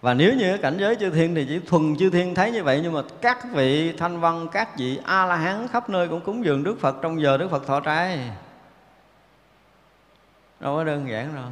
Và 0.00 0.14
nếu 0.14 0.34
như 0.34 0.58
cảnh 0.58 0.76
giới 0.80 0.96
chư 0.96 1.10
thiên 1.10 1.34
thì 1.34 1.46
chỉ 1.48 1.60
thuần 1.66 1.96
chư 1.98 2.10
thiên 2.10 2.34
thấy 2.34 2.52
như 2.52 2.64
vậy, 2.64 2.80
nhưng 2.82 2.92
mà 2.92 3.02
các 3.20 3.38
vị 3.54 3.92
thanh 3.92 4.20
văn, 4.20 4.48
các 4.52 4.78
vị 4.78 4.98
a 5.04 5.26
la 5.26 5.36
hán 5.36 5.68
khắp 5.68 5.90
nơi 5.90 6.08
cũng 6.08 6.20
cúng 6.20 6.44
dường 6.44 6.64
đức 6.64 6.80
phật, 6.80 6.96
trong 7.02 7.22
giờ 7.22 7.36
đức 7.36 7.50
phật 7.50 7.66
thọ 7.66 7.80
trai 7.80 8.18
đâu 10.60 10.76
có 10.76 10.84
đơn 10.84 11.08
giản 11.08 11.34
đâu. 11.34 11.44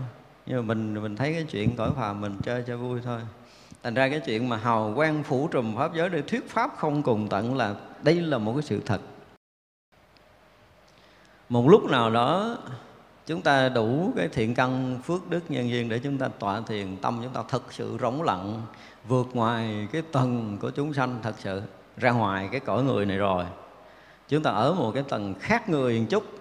Nhưng 0.47 0.57
mà 0.57 0.63
mình 0.63 1.03
mình 1.03 1.17
thấy 1.17 1.33
cái 1.33 1.45
chuyện 1.45 1.77
cõi 1.77 1.91
phàm 1.97 2.21
mình 2.21 2.37
chơi 2.43 2.65
cho 2.67 2.77
vui 2.77 3.01
thôi. 3.05 3.21
Thành 3.83 3.95
ra 3.95 4.09
cái 4.09 4.21
chuyện 4.21 4.49
mà 4.49 4.57
hào 4.57 4.93
quang 4.97 5.23
phủ 5.23 5.49
trùm 5.49 5.77
pháp 5.77 5.95
giới 5.95 6.09
để 6.09 6.23
thuyết 6.23 6.51
pháp 6.51 6.71
không 6.77 7.03
cùng 7.03 7.29
tận 7.29 7.57
là 7.57 7.75
đây 8.03 8.15
là 8.15 8.39
một 8.39 8.53
cái 8.53 8.63
sự 8.63 8.81
thật. 8.87 9.01
Một 11.49 11.69
lúc 11.69 11.85
nào 11.91 12.11
đó, 12.11 12.59
chúng 13.27 13.43
ta 13.43 13.69
đủ 13.69 14.13
cái 14.17 14.29
thiện 14.29 14.55
căn 14.55 14.99
phước 15.05 15.31
đức 15.31 15.41
nhân 15.49 15.71
duyên 15.71 15.89
để 15.89 15.99
chúng 15.99 16.19
ta 16.19 16.29
tọa 16.39 16.61
thiền, 16.61 16.97
tâm 16.97 17.21
chúng 17.23 17.33
ta 17.33 17.43
thật 17.49 17.63
sự 17.71 17.99
rỗng 18.01 18.23
lặng, 18.23 18.63
vượt 19.09 19.27
ngoài 19.33 19.89
cái 19.93 20.03
tầng 20.13 20.59
của 20.61 20.71
chúng 20.71 20.95
sanh 20.95 21.19
thật 21.23 21.35
sự, 21.39 21.63
ra 21.97 22.11
ngoài 22.11 22.49
cái 22.53 22.61
cõi 22.61 22.83
người 22.83 23.07
này 23.07 23.17
rồi. 23.19 23.45
Chúng 24.29 24.43
ta 24.43 24.51
ở 24.51 24.75
một 24.75 24.93
cái 24.95 25.03
tầng 25.09 25.35
khác 25.41 25.69
người 25.69 26.01
một 26.01 26.07
chút 26.11 26.38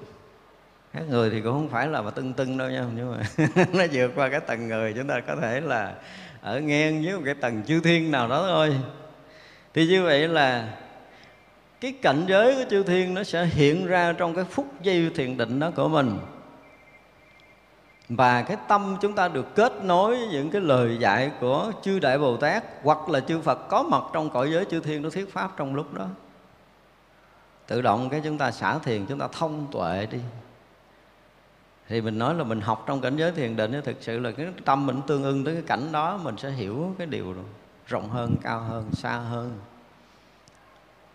khác 0.97 1.05
người 1.09 1.29
thì 1.29 1.41
cũng 1.41 1.53
không 1.53 1.69
phải 1.69 1.87
là 1.87 2.01
mà 2.01 2.11
tưng 2.11 2.33
tưng 2.33 2.57
đâu 2.57 2.69
nha, 2.69 2.85
nhưng 2.95 3.11
mà 3.11 3.45
nó 3.73 3.83
vượt 3.91 4.11
qua 4.15 4.29
cái 4.29 4.39
tầng 4.39 4.67
người, 4.67 4.93
chúng 4.93 5.07
ta 5.07 5.19
có 5.19 5.35
thể 5.35 5.61
là 5.61 5.93
ở 6.41 6.59
ngang 6.59 7.03
với 7.03 7.13
một 7.13 7.21
cái 7.25 7.33
tầng 7.33 7.63
chư 7.63 7.79
thiên 7.79 8.11
nào 8.11 8.27
đó 8.27 8.43
thôi. 8.47 8.75
Thì 9.73 9.87
như 9.87 10.03
vậy 10.03 10.27
là 10.27 10.73
cái 11.81 11.93
cảnh 12.01 12.25
giới 12.27 12.55
của 12.55 12.69
chư 12.69 12.83
thiên 12.83 13.13
nó 13.13 13.23
sẽ 13.23 13.45
hiện 13.45 13.87
ra 13.87 14.13
trong 14.13 14.35
cái 14.35 14.45
phút 14.49 14.81
giây 14.81 15.11
thiền 15.15 15.37
định 15.37 15.59
đó 15.59 15.71
của 15.75 15.87
mình. 15.87 16.19
Và 18.09 18.41
cái 18.41 18.57
tâm 18.67 18.97
chúng 19.01 19.13
ta 19.13 19.27
được 19.27 19.55
kết 19.55 19.73
nối 19.83 20.15
với 20.15 20.27
những 20.27 20.49
cái 20.49 20.61
lời 20.61 20.97
dạy 20.99 21.31
của 21.39 21.71
chư 21.81 21.99
đại 21.99 22.17
bồ 22.17 22.37
tát 22.37 22.63
hoặc 22.83 23.09
là 23.09 23.19
chư 23.19 23.41
phật 23.41 23.67
có 23.69 23.83
mặt 23.83 24.03
trong 24.13 24.29
cõi 24.29 24.51
giới 24.51 24.65
chư 24.65 24.79
thiên 24.79 25.01
nó 25.01 25.09
thuyết 25.09 25.33
pháp 25.33 25.51
trong 25.57 25.75
lúc 25.75 25.93
đó. 25.93 26.05
Tự 27.67 27.81
động 27.81 28.09
cái 28.09 28.21
chúng 28.23 28.37
ta 28.37 28.51
xả 28.51 28.77
thiền, 28.79 29.05
chúng 29.05 29.19
ta 29.19 29.27
thông 29.31 29.67
tuệ 29.71 30.07
đi 30.11 30.19
thì 31.89 32.01
mình 32.01 32.19
nói 32.19 32.35
là 32.35 32.43
mình 32.43 32.61
học 32.61 32.83
trong 32.87 33.01
cảnh 33.01 33.17
giới 33.17 33.31
thiền 33.31 33.55
định 33.55 33.81
thực 33.85 33.97
sự 34.01 34.19
là 34.19 34.31
cái 34.31 34.47
tâm 34.65 34.85
mình 34.85 35.01
tương 35.07 35.23
ưng 35.23 35.45
tới 35.45 35.53
cái 35.53 35.63
cảnh 35.67 35.91
đó, 35.91 36.19
mình 36.23 36.37
sẽ 36.37 36.49
hiểu 36.49 36.95
cái 36.97 37.07
điều 37.07 37.35
rộng 37.87 38.09
hơn, 38.09 38.35
cao 38.41 38.59
hơn, 38.59 38.85
xa 38.93 39.17
hơn. 39.17 39.59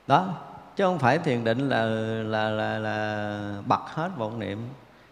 Đó, 0.06 0.34
chứ 0.76 0.84
không 0.84 0.98
phải 0.98 1.18
thiền 1.18 1.44
định 1.44 1.68
là 1.68 1.84
là 2.24 2.50
là 2.50 2.78
là 2.78 3.62
bật 3.66 3.80
hết 3.86 4.10
vọng 4.16 4.38
niệm. 4.38 4.58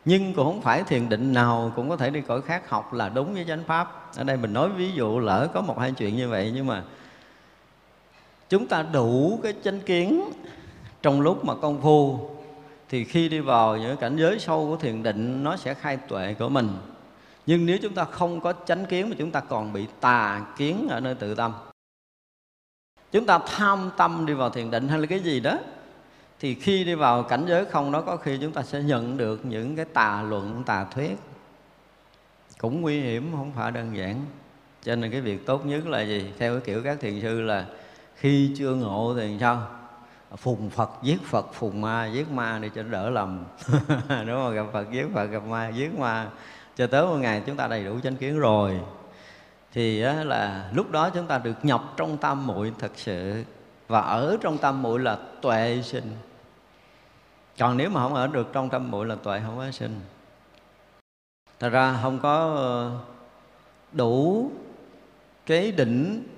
Nhưng 0.05 0.35
cũng 0.35 0.45
không 0.45 0.63
phải 0.63 0.83
thiền 0.83 1.09
định 1.09 1.33
nào 1.33 1.73
cũng 1.77 1.89
có 1.89 1.97
thể 1.97 2.11
đi 2.11 2.21
cõi 2.21 2.43
khác 2.43 2.69
học 2.69 2.93
là 2.93 3.09
đúng 3.09 3.35
với 3.35 3.45
chánh 3.49 3.65
pháp. 3.65 4.11
Ở 4.17 4.25
đây 4.25 4.37
mình 4.37 4.53
nói 4.53 4.69
ví 4.69 4.93
dụ 4.93 5.19
lỡ 5.19 5.49
có 5.55 5.61
một 5.61 5.79
hai 5.79 5.93
chuyện 5.93 6.17
như 6.17 6.29
vậy, 6.29 6.53
nhưng 6.55 6.67
mà 6.67 6.83
chúng 8.49 8.67
ta 8.67 8.83
đủ 8.83 9.41
cái 9.43 9.55
chánh 9.65 9.81
kiến 9.81 10.31
trong 11.03 11.21
lúc 11.21 11.45
mà 11.45 11.55
công 11.55 11.81
phu 11.81 12.31
thì 12.91 13.05
khi 13.05 13.29
đi 13.29 13.41
vào 13.41 13.77
những 13.77 13.97
cảnh 13.97 14.17
giới 14.17 14.39
sâu 14.39 14.67
của 14.67 14.77
thiền 14.77 15.03
định, 15.03 15.45
nó 15.45 15.57
sẽ 15.57 15.75
khai 15.75 15.97
tuệ 15.97 16.35
của 16.39 16.49
mình. 16.49 16.69
Nhưng 17.47 17.67
nếu 17.67 17.79
chúng 17.83 17.95
ta 17.95 18.05
không 18.05 18.41
có 18.41 18.53
chánh 18.67 18.87
kiến 18.87 19.11
mà 19.11 19.17
chúng 19.19 19.31
ta 19.31 19.41
còn 19.41 19.73
bị 19.73 19.87
tà 20.01 20.47
kiến 20.57 20.89
ở 20.91 21.01
nơi 21.01 21.15
tự 21.15 21.35
tâm. 21.35 21.53
Chúng 23.13 23.27
ta 23.27 23.39
tham 23.47 23.91
tâm 23.97 24.27
đi 24.27 24.33
vào 24.33 24.51
thiền 24.51 24.71
định 24.71 24.89
hay 24.89 24.99
là 24.99 25.07
cái 25.07 25.21
gì 25.21 25.41
đó, 25.41 25.59
thì 26.41 26.55
khi 26.55 26.85
đi 26.85 26.95
vào 26.95 27.23
cảnh 27.23 27.45
giới 27.49 27.65
không 27.65 27.93
đó, 27.93 28.01
có 28.01 28.17
khi 28.17 28.39
chúng 28.41 28.53
ta 28.53 28.63
sẽ 28.63 28.83
nhận 28.83 29.17
được 29.17 29.45
những 29.45 29.77
cái 29.77 29.85
tà 29.85 30.23
luận, 30.23 30.63
tà 30.67 30.85
thuyết. 30.85 31.17
Cũng 32.59 32.81
nguy 32.81 33.01
hiểm, 33.01 33.33
không 33.33 33.53
phải 33.57 33.73
đơn 33.73 33.97
giản. 33.97 34.25
Cho 34.83 34.97
nên 34.97 35.11
cái 35.11 35.21
việc 35.21 35.47
tốt 35.47 35.67
nhất 35.67 35.87
là 35.87 36.01
gì? 36.03 36.31
Theo 36.39 36.53
cái 36.53 36.63
kiểu 36.65 36.83
các 36.83 37.01
thiền 37.01 37.21
sư 37.21 37.41
là 37.41 37.67
khi 38.17 38.55
chưa 38.57 38.75
ngộ 38.75 39.15
thì 39.17 39.37
sao? 39.41 39.80
Phùng 40.37 40.71
phật 40.71 40.91
giết 41.03 41.23
phật, 41.25 41.55
phùng 41.55 41.81
ma 41.81 42.07
giết 42.07 42.31
ma 42.31 42.59
để 42.63 42.71
cho 42.75 42.83
đỡ 42.83 43.11
lầm 43.11 43.45
đúng 44.09 44.37
không? 44.37 44.55
Gặp 44.55 44.67
phật 44.73 44.91
giết 44.91 45.07
phật, 45.15 45.27
gặp 45.27 45.43
ma 45.43 45.69
giết 45.69 45.99
ma. 45.99 46.31
Cho 46.77 46.87
tới 46.87 47.07
một 47.07 47.17
ngày 47.17 47.43
chúng 47.47 47.57
ta 47.57 47.67
đầy 47.67 47.85
đủ 47.85 48.01
chánh 48.01 48.17
kiến 48.17 48.39
rồi. 48.39 48.81
Thì 49.73 50.01
là 50.01 50.71
lúc 50.75 50.91
đó 50.91 51.11
chúng 51.11 51.27
ta 51.27 51.39
được 51.39 51.65
nhập 51.65 51.83
trong 51.97 52.17
tam 52.17 52.47
muội 52.47 52.73
thật 52.79 52.93
sự. 52.97 53.45
Và 53.89 54.01
ở 54.01 54.37
trong 54.41 54.59
tam 54.59 54.83
muội 54.83 55.01
là 55.01 55.19
tuệ 55.43 55.81
sinh. 55.85 56.13
Còn 57.59 57.77
nếu 57.77 57.91
mà 57.91 58.03
không 58.03 58.15
ở 58.15 58.27
được 58.27 58.49
trong 58.53 58.71
tâm 58.71 58.91
muội 58.91 59.07
là 59.07 59.15
tuệ 59.15 59.41
không 59.47 59.59
có 59.59 59.71
sinh. 59.71 60.01
Thật 61.59 61.69
ra 61.69 61.99
không 62.03 62.19
có 62.19 62.55
ờ, 62.57 62.99
đủ 63.93 64.51
cái 65.47 65.73
định 65.73 66.29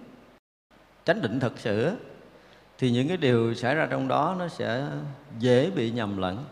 chánh 1.04 1.22
định 1.22 1.40
thật 1.40 1.52
sự 1.56 1.96
thì 2.82 2.90
những 2.90 3.08
cái 3.08 3.16
điều 3.16 3.54
xảy 3.54 3.74
ra 3.74 3.86
trong 3.90 4.08
đó 4.08 4.36
nó 4.38 4.48
sẽ 4.48 4.86
dễ 5.38 5.70
bị 5.70 5.90
nhầm 5.90 6.18
lẫn. 6.18 6.44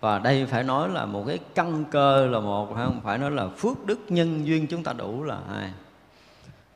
Và 0.00 0.18
đây 0.18 0.46
phải 0.46 0.62
nói 0.62 0.88
là 0.88 1.04
một 1.04 1.24
cái 1.26 1.38
căn 1.54 1.84
cơ 1.90 2.26
là 2.26 2.40
một 2.40 2.74
không? 2.76 3.00
Phải 3.04 3.18
nói 3.18 3.30
là 3.30 3.48
phước 3.48 3.86
đức 3.86 3.98
nhân 4.08 4.46
duyên 4.46 4.66
chúng 4.66 4.84
ta 4.84 4.92
đủ 4.92 5.22
là 5.22 5.38
hai. 5.52 5.70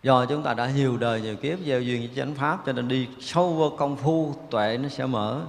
Do 0.02 0.26
chúng 0.26 0.42
ta 0.42 0.54
đã 0.54 0.70
nhiều 0.76 0.96
đời 0.96 1.20
nhiều 1.20 1.36
kiếp, 1.36 1.58
gieo 1.66 1.80
duyên 1.80 2.00
với 2.00 2.10
chánh 2.16 2.34
pháp, 2.34 2.66
cho 2.66 2.72
nên 2.72 2.88
đi 2.88 3.08
sâu 3.20 3.52
vô 3.52 3.70
công 3.70 3.96
phu, 3.96 4.34
tuệ 4.50 4.78
nó 4.82 4.88
sẽ 4.88 5.06
mở. 5.06 5.40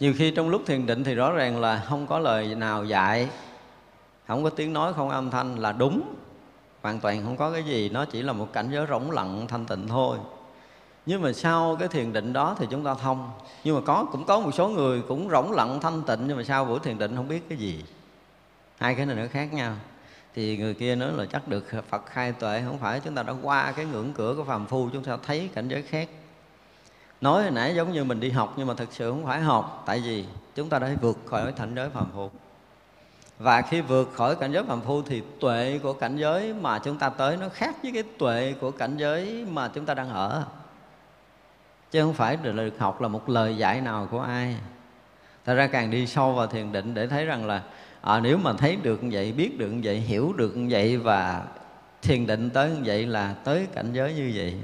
Nhiều 0.00 0.14
khi 0.16 0.30
trong 0.30 0.48
lúc 0.48 0.62
thiền 0.66 0.86
định 0.86 1.04
thì 1.04 1.14
rõ 1.14 1.32
ràng 1.32 1.60
là 1.60 1.82
không 1.86 2.06
có 2.06 2.18
lời 2.18 2.54
nào 2.54 2.84
dạy, 2.84 3.28
không 4.26 4.44
có 4.44 4.50
tiếng 4.50 4.72
nói, 4.72 4.92
không 4.92 5.10
âm 5.10 5.30
thanh 5.30 5.56
là 5.56 5.72
đúng. 5.72 6.02
Hoàn 6.82 7.00
toàn 7.00 7.24
không 7.24 7.36
có 7.36 7.52
cái 7.52 7.62
gì, 7.62 7.88
nó 7.88 8.04
chỉ 8.04 8.22
là 8.22 8.32
một 8.32 8.52
cảnh 8.52 8.68
giới 8.72 8.86
rỗng 8.88 9.10
lặng, 9.10 9.46
thanh 9.48 9.64
tịnh 9.64 9.88
thôi 9.88 10.18
nhưng 11.06 11.22
mà 11.22 11.32
sau 11.32 11.76
cái 11.76 11.88
thiền 11.88 12.12
định 12.12 12.32
đó 12.32 12.56
thì 12.58 12.66
chúng 12.70 12.84
ta 12.84 12.94
thông. 12.94 13.30
Nhưng 13.64 13.74
mà 13.74 13.80
có, 13.86 14.06
cũng 14.12 14.24
có 14.24 14.40
một 14.40 14.50
số 14.54 14.68
người 14.68 15.02
cũng 15.08 15.30
rỗng 15.30 15.52
lặng 15.52 15.78
thanh 15.80 16.02
tịnh, 16.02 16.20
nhưng 16.26 16.36
mà 16.36 16.42
sau 16.42 16.64
buổi 16.64 16.78
thiền 16.80 16.98
định 16.98 17.16
không 17.16 17.28
biết 17.28 17.48
cái 17.48 17.58
gì. 17.58 17.84
Hai 18.78 18.94
cái 18.94 19.06
này 19.06 19.16
nó 19.16 19.22
khác 19.32 19.52
nhau. 19.52 19.74
Thì 20.34 20.56
người 20.56 20.74
kia 20.74 20.94
nói 20.94 21.12
là 21.12 21.24
chắc 21.32 21.48
được 21.48 21.66
Phật 21.90 22.06
khai 22.06 22.32
tuệ, 22.32 22.62
không 22.66 22.78
phải 22.78 23.00
chúng 23.00 23.14
ta 23.14 23.22
đã 23.22 23.34
qua 23.42 23.72
cái 23.72 23.84
ngưỡng 23.84 24.12
cửa 24.12 24.34
của 24.36 24.44
phàm 24.44 24.66
phu, 24.66 24.88
chúng 24.92 25.04
ta 25.04 25.16
thấy 25.26 25.50
cảnh 25.54 25.68
giới 25.68 25.82
khác. 25.82 26.08
Nói 27.20 27.42
hồi 27.42 27.50
nãy 27.50 27.74
giống 27.74 27.92
như 27.92 28.04
mình 28.04 28.20
đi 28.20 28.30
học, 28.30 28.54
nhưng 28.56 28.66
mà 28.66 28.74
thực 28.74 28.92
sự 28.92 29.10
không 29.10 29.26
phải 29.26 29.40
học. 29.40 29.82
Tại 29.86 30.00
vì 30.00 30.24
chúng 30.54 30.68
ta 30.68 30.78
đã 30.78 30.90
vượt 31.00 31.18
khỏi 31.26 31.52
cảnh 31.52 31.74
giới 31.74 31.88
phàm 31.90 32.06
phu. 32.14 32.30
Và 33.38 33.62
khi 33.62 33.80
vượt 33.80 34.10
khỏi 34.14 34.36
cảnh 34.36 34.52
giới 34.52 34.64
phàm 34.64 34.80
phu 34.80 35.02
thì 35.02 35.22
tuệ 35.40 35.80
của 35.82 35.92
cảnh 35.92 36.16
giới 36.16 36.54
mà 36.54 36.78
chúng 36.78 36.98
ta 36.98 37.08
tới 37.08 37.36
nó 37.36 37.48
khác 37.48 37.76
với 37.82 37.92
cái 37.92 38.02
tuệ 38.18 38.54
của 38.60 38.70
cảnh 38.70 38.96
giới 38.96 39.46
mà 39.50 39.68
chúng 39.68 39.86
ta 39.86 39.94
đang 39.94 40.10
ở 40.10 40.44
chứ 41.92 42.02
không 42.02 42.14
phải 42.14 42.36
được 42.36 42.78
học 42.78 43.00
là 43.00 43.08
một 43.08 43.28
lời 43.28 43.56
dạy 43.56 43.80
nào 43.80 44.08
của 44.10 44.20
ai. 44.20 44.56
Thật 45.44 45.54
ra 45.54 45.66
càng 45.66 45.90
đi 45.90 46.06
sâu 46.06 46.32
vào 46.32 46.46
thiền 46.46 46.72
định 46.72 46.94
để 46.94 47.06
thấy 47.06 47.24
rằng 47.24 47.46
là 47.46 47.62
à, 48.00 48.20
nếu 48.20 48.38
mà 48.38 48.52
thấy 48.52 48.76
được 48.76 49.02
như 49.02 49.10
vậy 49.12 49.32
biết 49.32 49.58
được 49.58 49.70
như 49.70 49.80
vậy 49.84 49.96
hiểu 49.96 50.32
được 50.36 50.56
như 50.56 50.66
vậy 50.70 50.96
và 50.96 51.44
thiền 52.02 52.26
định 52.26 52.50
tới 52.50 52.70
như 52.70 52.80
vậy 52.84 53.06
là 53.06 53.34
tới 53.44 53.66
cảnh 53.74 53.92
giới 53.92 54.14
như 54.14 54.32
vậy 54.34 54.54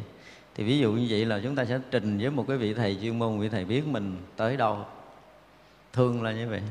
thì 0.55 0.65
ví 0.65 0.79
dụ 0.79 0.93
như 0.93 1.07
vậy 1.11 1.25
là 1.25 1.41
chúng 1.43 1.57
ta 1.57 1.65
sẽ 1.65 1.81
trình 1.91 2.19
với 2.19 2.31
một 2.31 2.45
cái 2.49 2.57
vị 2.57 2.75
thầy 2.75 2.99
chuyên 3.03 3.19
môn 3.19 3.39
vị 3.39 3.49
thầy 3.49 3.65
biết 3.65 3.87
mình 3.87 4.17
tới 4.37 4.57
đâu. 4.57 4.79
Thương 5.93 6.23
là 6.23 6.33
như 6.33 6.49
vậy. 6.49 6.63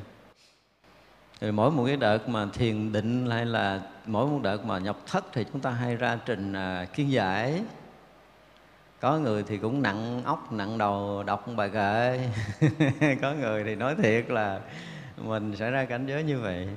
Rồi 1.41 1.51
mỗi 1.51 1.71
một 1.71 1.85
cái 1.85 1.97
đợt 1.97 2.29
mà 2.29 2.45
thiền 2.53 2.91
định 2.91 3.31
hay 3.31 3.45
là 3.45 3.81
mỗi 4.05 4.27
một 4.27 4.39
đợt 4.43 4.65
mà 4.65 4.79
nhập 4.79 4.97
thất 5.07 5.25
thì 5.33 5.45
chúng 5.51 5.61
ta 5.61 5.69
hay 5.69 5.95
ra 5.95 6.19
trình 6.25 6.53
à, 6.53 6.85
kiến 6.93 7.11
giải 7.11 7.61
có 8.99 9.17
người 9.17 9.43
thì 9.43 9.57
cũng 9.57 9.81
nặng 9.81 10.21
óc, 10.25 10.51
nặng 10.51 10.77
đầu, 10.77 11.23
đọc 11.23 11.45
bài 11.55 11.69
kệ. 11.69 12.19
Có 13.21 13.33
người 13.33 13.63
thì 13.63 13.75
nói 13.75 13.95
thiệt 13.95 14.29
là 14.29 14.59
mình 15.17 15.55
sẽ 15.55 15.71
ra 15.71 15.85
cảnh 15.85 16.05
giới 16.07 16.23
như 16.23 16.39
vậy. 16.39 16.67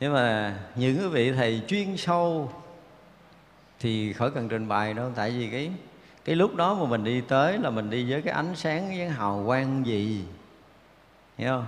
Nhưng 0.00 0.12
mà 0.12 0.58
những 0.74 0.98
cái 0.98 1.08
vị 1.08 1.32
thầy 1.32 1.62
chuyên 1.68 1.96
sâu 1.96 2.52
thì 3.80 4.12
khỏi 4.12 4.30
cần 4.30 4.48
trình 4.48 4.68
bày 4.68 4.94
đâu. 4.94 5.10
Tại 5.14 5.30
vì 5.30 5.48
cái 5.50 5.70
cái 6.24 6.36
lúc 6.36 6.56
đó 6.56 6.74
mà 6.74 6.86
mình 6.86 7.04
đi 7.04 7.20
tới 7.20 7.58
là 7.58 7.70
mình 7.70 7.90
đi 7.90 8.10
với 8.10 8.22
cái 8.22 8.34
ánh 8.34 8.56
sáng 8.56 8.88
với 8.88 9.08
hào 9.08 9.42
quang 9.46 9.86
gì? 9.86 10.24
Hiểu 11.38 11.48
không? 11.48 11.66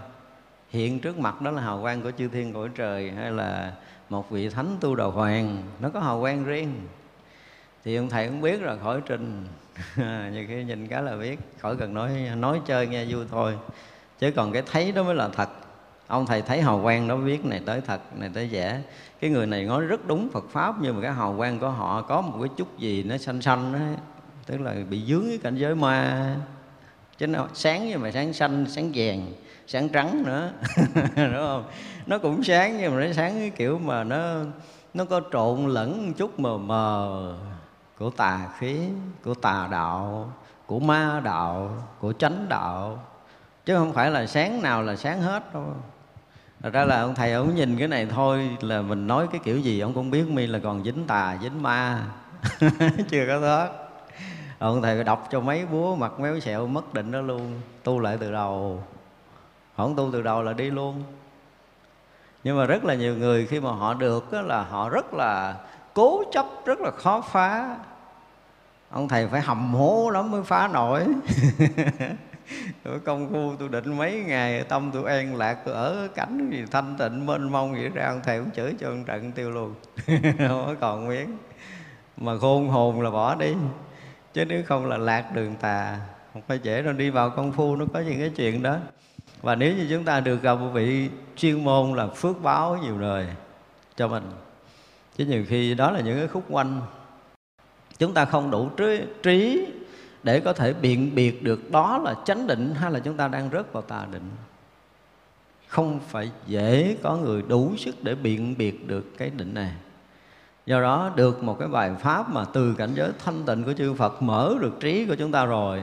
Hiện 0.71 1.01
trước 1.01 1.19
mặt 1.19 1.43
đó 1.43 1.51
là 1.51 1.63
hào 1.63 1.81
quang 1.83 2.03
của 2.03 2.11
chư 2.19 2.29
thiên 2.29 2.53
cõi 2.53 2.69
trời 2.75 3.11
hay 3.11 3.31
là 3.31 3.73
một 4.09 4.31
vị 4.31 4.49
thánh 4.49 4.77
tu 4.81 4.95
đầu 4.95 5.11
hoàng. 5.11 5.63
Nó 5.81 5.89
có 5.89 6.01
hào 6.01 6.21
quang 6.21 6.45
riêng 6.45 6.75
thì 7.85 7.97
ông 7.97 8.09
thầy 8.09 8.27
cũng 8.27 8.41
biết 8.41 8.61
rồi, 8.61 8.79
khỏi 8.79 9.01
trình. 9.07 9.47
Nhiều 10.33 10.45
khi 10.49 10.65
nhìn 10.65 10.87
cái 10.87 11.03
là 11.03 11.17
biết, 11.17 11.39
khỏi 11.59 11.77
cần 11.77 11.95
nói 11.95 12.11
nói 12.37 12.61
chơi 12.67 12.87
nghe 12.87 13.05
vui 13.05 13.25
thôi. 13.31 13.59
Chứ 14.19 14.31
còn 14.31 14.53
cái 14.53 14.63
thấy 14.73 14.93
đó 14.93 15.03
mới 15.03 15.15
là 15.15 15.29
thật. 15.29 15.49
Ông 16.07 16.27
thầy 16.27 16.43
thấy 16.43 16.63
hào 16.63 16.81
quang 16.83 17.09
đó 17.09 17.17
biết 17.17 17.45
này 17.45 17.61
tới 17.67 17.81
thật, 17.87 18.01
này 18.19 18.31
tới 18.35 18.49
giả. 18.49 18.81
Cái 19.21 19.31
người 19.31 19.47
này 19.47 19.65
nói 19.65 19.85
rất 19.85 20.07
đúng 20.07 20.29
Phật 20.33 20.45
pháp, 20.51 20.75
nhưng 20.81 20.95
mà 20.95 21.03
cái 21.03 21.13
hào 21.13 21.35
quang 21.37 21.59
của 21.59 21.71
họ 21.71 22.03
có 22.03 22.21
một 22.21 22.39
cái 22.41 22.49
chút 22.57 22.79
gì 22.79 23.03
nó 23.03 23.17
xanh 23.17 23.43
xanh 23.43 23.73
đó 23.73 23.79
tức 24.47 24.61
là 24.61 24.75
bị 24.91 25.03
dướng 25.07 25.25
cái 25.29 25.39
cảnh 25.39 25.57
giới 25.57 25.75
ma. 25.75 26.37
Chứ 27.19 27.27
nó 27.27 27.49
sáng 27.55 27.89
nhưng 27.89 28.01
mà 28.01 28.11
sáng 28.11 28.33
xanh, 28.33 28.67
sáng 28.69 28.93
vàng, 28.95 29.33
sáng 29.67 29.89
trắng 29.89 30.23
nữa. 30.27 30.53
Đúng 31.17 31.35
không? 31.35 31.65
Nó 32.07 32.19
cũng 32.19 32.45
sáng 32.45 32.79
nhưng 32.81 32.95
mà 32.95 33.07
nó 33.07 33.13
sáng 33.13 33.33
cái 33.39 33.51
kiểu 33.51 33.79
mà 33.79 34.05
nó 34.05 34.35
nó 34.95 35.05
có 35.05 35.21
trộn 35.33 35.67
lẫn 35.67 36.07
một 36.07 36.13
chút 36.17 36.41
mờ 36.41 36.59
mờ 36.59 37.37
của 38.01 38.11
tà 38.11 38.49
khí, 38.59 38.89
của 39.25 39.35
tà 39.35 39.69
đạo, 39.71 40.33
của 40.67 40.81
ma 40.81 41.21
đạo, 41.25 41.71
của 42.01 42.13
chánh 42.13 42.47
đạo. 42.49 42.99
Chứ 43.65 43.77
không 43.77 43.93
phải 43.93 44.11
là 44.11 44.27
sáng 44.27 44.63
nào 44.63 44.83
là 44.83 44.97
sáng 44.97 45.23
hết 45.23 45.55
đâu. 45.55 45.75
Thật 46.63 46.73
ra 46.73 46.85
là 46.85 47.01
ông 47.01 47.15
thầy 47.15 47.33
ông 47.33 47.55
nhìn 47.55 47.79
cái 47.79 47.89
này 47.89 48.07
thôi 48.07 48.57
là 48.61 48.83
mình 48.83 49.07
nói 49.07 49.29
cái 49.33 49.41
kiểu 49.45 49.59
gì 49.59 49.81
ông 49.81 49.95
cũng 49.95 50.11
biết, 50.11 50.29
mi 50.29 50.47
là 50.47 50.59
còn 50.59 50.85
dính 50.85 51.07
tà, 51.07 51.39
dính 51.43 51.63
ma. 51.63 52.05
Chưa 53.09 53.27
có 53.29 53.41
thoát. 53.41 53.69
Ông 54.59 54.83
thầy 54.83 55.05
đọc 55.05 55.29
cho 55.31 55.41
mấy 55.41 55.67
búa 55.67 55.97
mặt 55.97 56.21
méo 56.21 56.41
sẹo 56.41 56.67
mất 56.67 56.95
định 56.95 57.13
đó 57.13 57.21
luôn, 57.21 57.61
tu 57.85 58.01
lại 58.01 58.17
từ 58.21 58.33
đầu. 58.33 58.85
Không 59.77 59.97
tu 59.97 60.11
từ 60.13 60.23
đầu 60.23 60.43
là 60.43 60.53
đi 60.53 60.71
luôn. 60.71 61.03
Nhưng 62.45 62.59
mà 62.59 62.67
rất 62.67 62.85
là 62.85 62.95
nhiều 62.95 63.17
người 63.17 63.47
khi 63.47 63.61
mà 63.61 63.71
họ 63.71 63.95
được 63.95 64.33
đó 64.33 64.41
là 64.41 64.63
họ 64.63 64.89
rất 64.89 65.15
là 65.15 65.57
cố 65.95 66.23
chấp, 66.33 66.47
rất 66.65 66.81
là 66.81 66.91
khó 66.91 67.21
phá 67.21 67.77
ông 68.91 69.09
thầy 69.09 69.29
phải 69.29 69.41
hầm 69.41 69.75
hố 69.75 70.11
lắm 70.11 70.31
mới 70.31 70.43
phá 70.43 70.69
nổi. 70.73 71.07
Tôi 72.85 73.01
công 73.01 73.33
phu 73.33 73.57
tôi 73.59 73.69
định 73.69 73.99
mấy 73.99 74.25
ngày, 74.27 74.65
tâm 74.69 74.91
tôi 74.93 75.11
an 75.11 75.37
lạc 75.37 75.59
tôi 75.65 75.75
ở 75.75 76.09
cảnh 76.15 76.51
gì 76.51 76.65
thanh 76.71 76.97
tịnh, 76.99 77.27
mênh 77.27 77.53
mông 77.53 77.73
vậy 77.73 77.89
ra, 77.89 78.07
ông 78.07 78.21
thầy 78.25 78.39
cũng 78.39 78.51
chửi 78.51 78.75
cho 78.81 78.89
ông 78.89 79.05
trận 79.05 79.33
tiêu 79.33 79.51
luôn. 79.51 79.75
Không 80.39 80.67
có 80.67 80.75
còn 80.81 81.09
miếng 81.09 81.37
mà 82.17 82.39
khôn 82.39 82.69
hồn 82.69 83.01
là 83.01 83.11
bỏ 83.11 83.35
đi. 83.35 83.55
Chứ 84.35 84.45
nếu 84.45 84.63
không 84.67 84.87
là 84.87 84.97
lạc 84.97 85.35
đường 85.35 85.55
tà, 85.61 85.99
không 86.33 86.43
phải 86.49 86.59
dễ 86.63 86.83
đâu, 86.83 86.93
đi 86.93 87.11
vào 87.11 87.31
công 87.31 87.53
phu 87.53 87.77
nó 87.77 87.85
có 87.95 88.01
những 88.01 88.19
cái 88.19 88.31
chuyện 88.37 88.63
đó. 88.63 88.77
Và 89.43 89.55
nếu 89.55 89.77
như 89.77 89.87
chúng 89.91 90.05
ta 90.05 90.21
được 90.21 90.43
gặp 90.43 90.55
một 90.55 90.71
vị 90.73 91.11
chuyên 91.37 91.65
môn 91.65 91.93
là 91.93 92.07
phước 92.07 92.43
báo 92.43 92.79
nhiều 92.83 92.99
đời 92.99 93.27
cho 93.97 94.09
mình, 94.09 94.31
chứ 95.17 95.25
nhiều 95.25 95.45
khi 95.49 95.75
đó 95.75 95.91
là 95.91 96.01
những 96.01 96.19
cái 96.19 96.29
khúc 96.29 96.45
quanh 96.49 96.81
chúng 98.01 98.15
ta 98.15 98.25
không 98.25 98.51
đủ 98.51 98.69
trí, 98.77 99.01
trí 99.23 99.67
để 100.23 100.41
có 100.41 100.53
thể 100.53 100.73
biện 100.73 101.15
biệt 101.15 101.43
được 101.43 101.71
đó 101.71 101.99
là 101.99 102.15
chánh 102.25 102.47
định 102.47 102.75
hay 102.75 102.91
là 102.91 102.99
chúng 102.99 103.17
ta 103.17 103.29
đang 103.29 103.51
rớt 103.53 103.73
vào 103.73 103.83
tà 103.83 104.07
định. 104.13 104.31
Không 105.69 106.01
phải 106.09 106.31
dễ 106.47 106.97
có 107.03 107.17
người 107.17 107.43
đủ 107.49 107.77
sức 107.77 108.05
để 108.05 108.15
biện 108.15 108.55
biệt 108.59 108.89
được 108.89 109.19
cái 109.19 109.31
định 109.31 109.55
này. 109.55 109.73
Do 110.67 110.81
đó 110.81 111.11
được 111.17 111.43
một 111.43 111.59
cái 111.59 111.69
bài 111.69 111.91
pháp 112.01 112.31
mà 112.31 112.45
từ 112.45 112.75
cảnh 112.75 112.91
giới 112.95 113.11
thanh 113.25 113.45
tịnh 113.47 113.65
của 113.65 113.73
chư 113.73 113.95
Phật 113.95 114.23
mở 114.23 114.55
được 114.61 114.81
trí 114.81 115.07
của 115.07 115.15
chúng 115.15 115.33
ta 115.33 115.45
rồi 115.45 115.83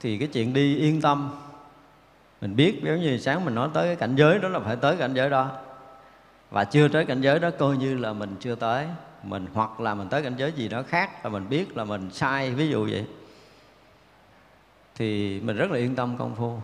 thì 0.00 0.18
cái 0.18 0.28
chuyện 0.28 0.52
đi 0.52 0.76
yên 0.76 1.00
tâm. 1.00 1.30
Mình 2.40 2.56
biết 2.56 2.80
nếu 2.82 2.98
như 2.98 3.18
sáng 3.18 3.44
mình 3.44 3.54
nói 3.54 3.68
tới 3.74 3.86
cái 3.86 3.96
cảnh 3.96 4.16
giới 4.16 4.38
đó 4.38 4.48
là 4.48 4.58
phải 4.58 4.76
tới 4.76 4.96
cảnh 4.96 5.14
giới 5.14 5.30
đó. 5.30 5.50
Và 6.50 6.64
chưa 6.64 6.88
tới 6.88 7.04
cảnh 7.04 7.20
giới 7.20 7.38
đó 7.38 7.50
coi 7.58 7.76
như 7.76 7.98
là 7.98 8.12
mình 8.12 8.36
chưa 8.40 8.54
tới 8.54 8.86
mình 9.22 9.46
hoặc 9.54 9.80
là 9.80 9.94
mình 9.94 10.08
tới 10.08 10.22
cảnh 10.22 10.34
giới 10.36 10.52
gì 10.52 10.68
đó 10.68 10.82
khác 10.82 11.24
là 11.24 11.30
mình 11.30 11.48
biết 11.48 11.76
là 11.76 11.84
mình 11.84 12.10
sai, 12.10 12.50
ví 12.50 12.68
dụ 12.68 12.88
vậy. 12.90 13.06
Thì 14.94 15.40
mình 15.40 15.56
rất 15.56 15.70
là 15.70 15.78
yên 15.78 15.94
tâm 15.94 16.16
công 16.18 16.34
phu. 16.34 16.58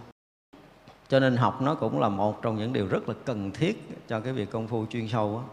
Cho 1.08 1.20
nên 1.20 1.36
học 1.36 1.62
nó 1.62 1.74
cũng 1.74 2.00
là 2.00 2.08
một 2.08 2.42
trong 2.42 2.56
những 2.56 2.72
điều 2.72 2.86
rất 2.86 3.08
là 3.08 3.14
cần 3.24 3.50
thiết 3.50 3.88
cho 4.08 4.20
cái 4.20 4.32
việc 4.32 4.50
công 4.50 4.68
phu 4.68 4.86
chuyên 4.86 5.08
sâu 5.08 5.42
á. 5.42 5.44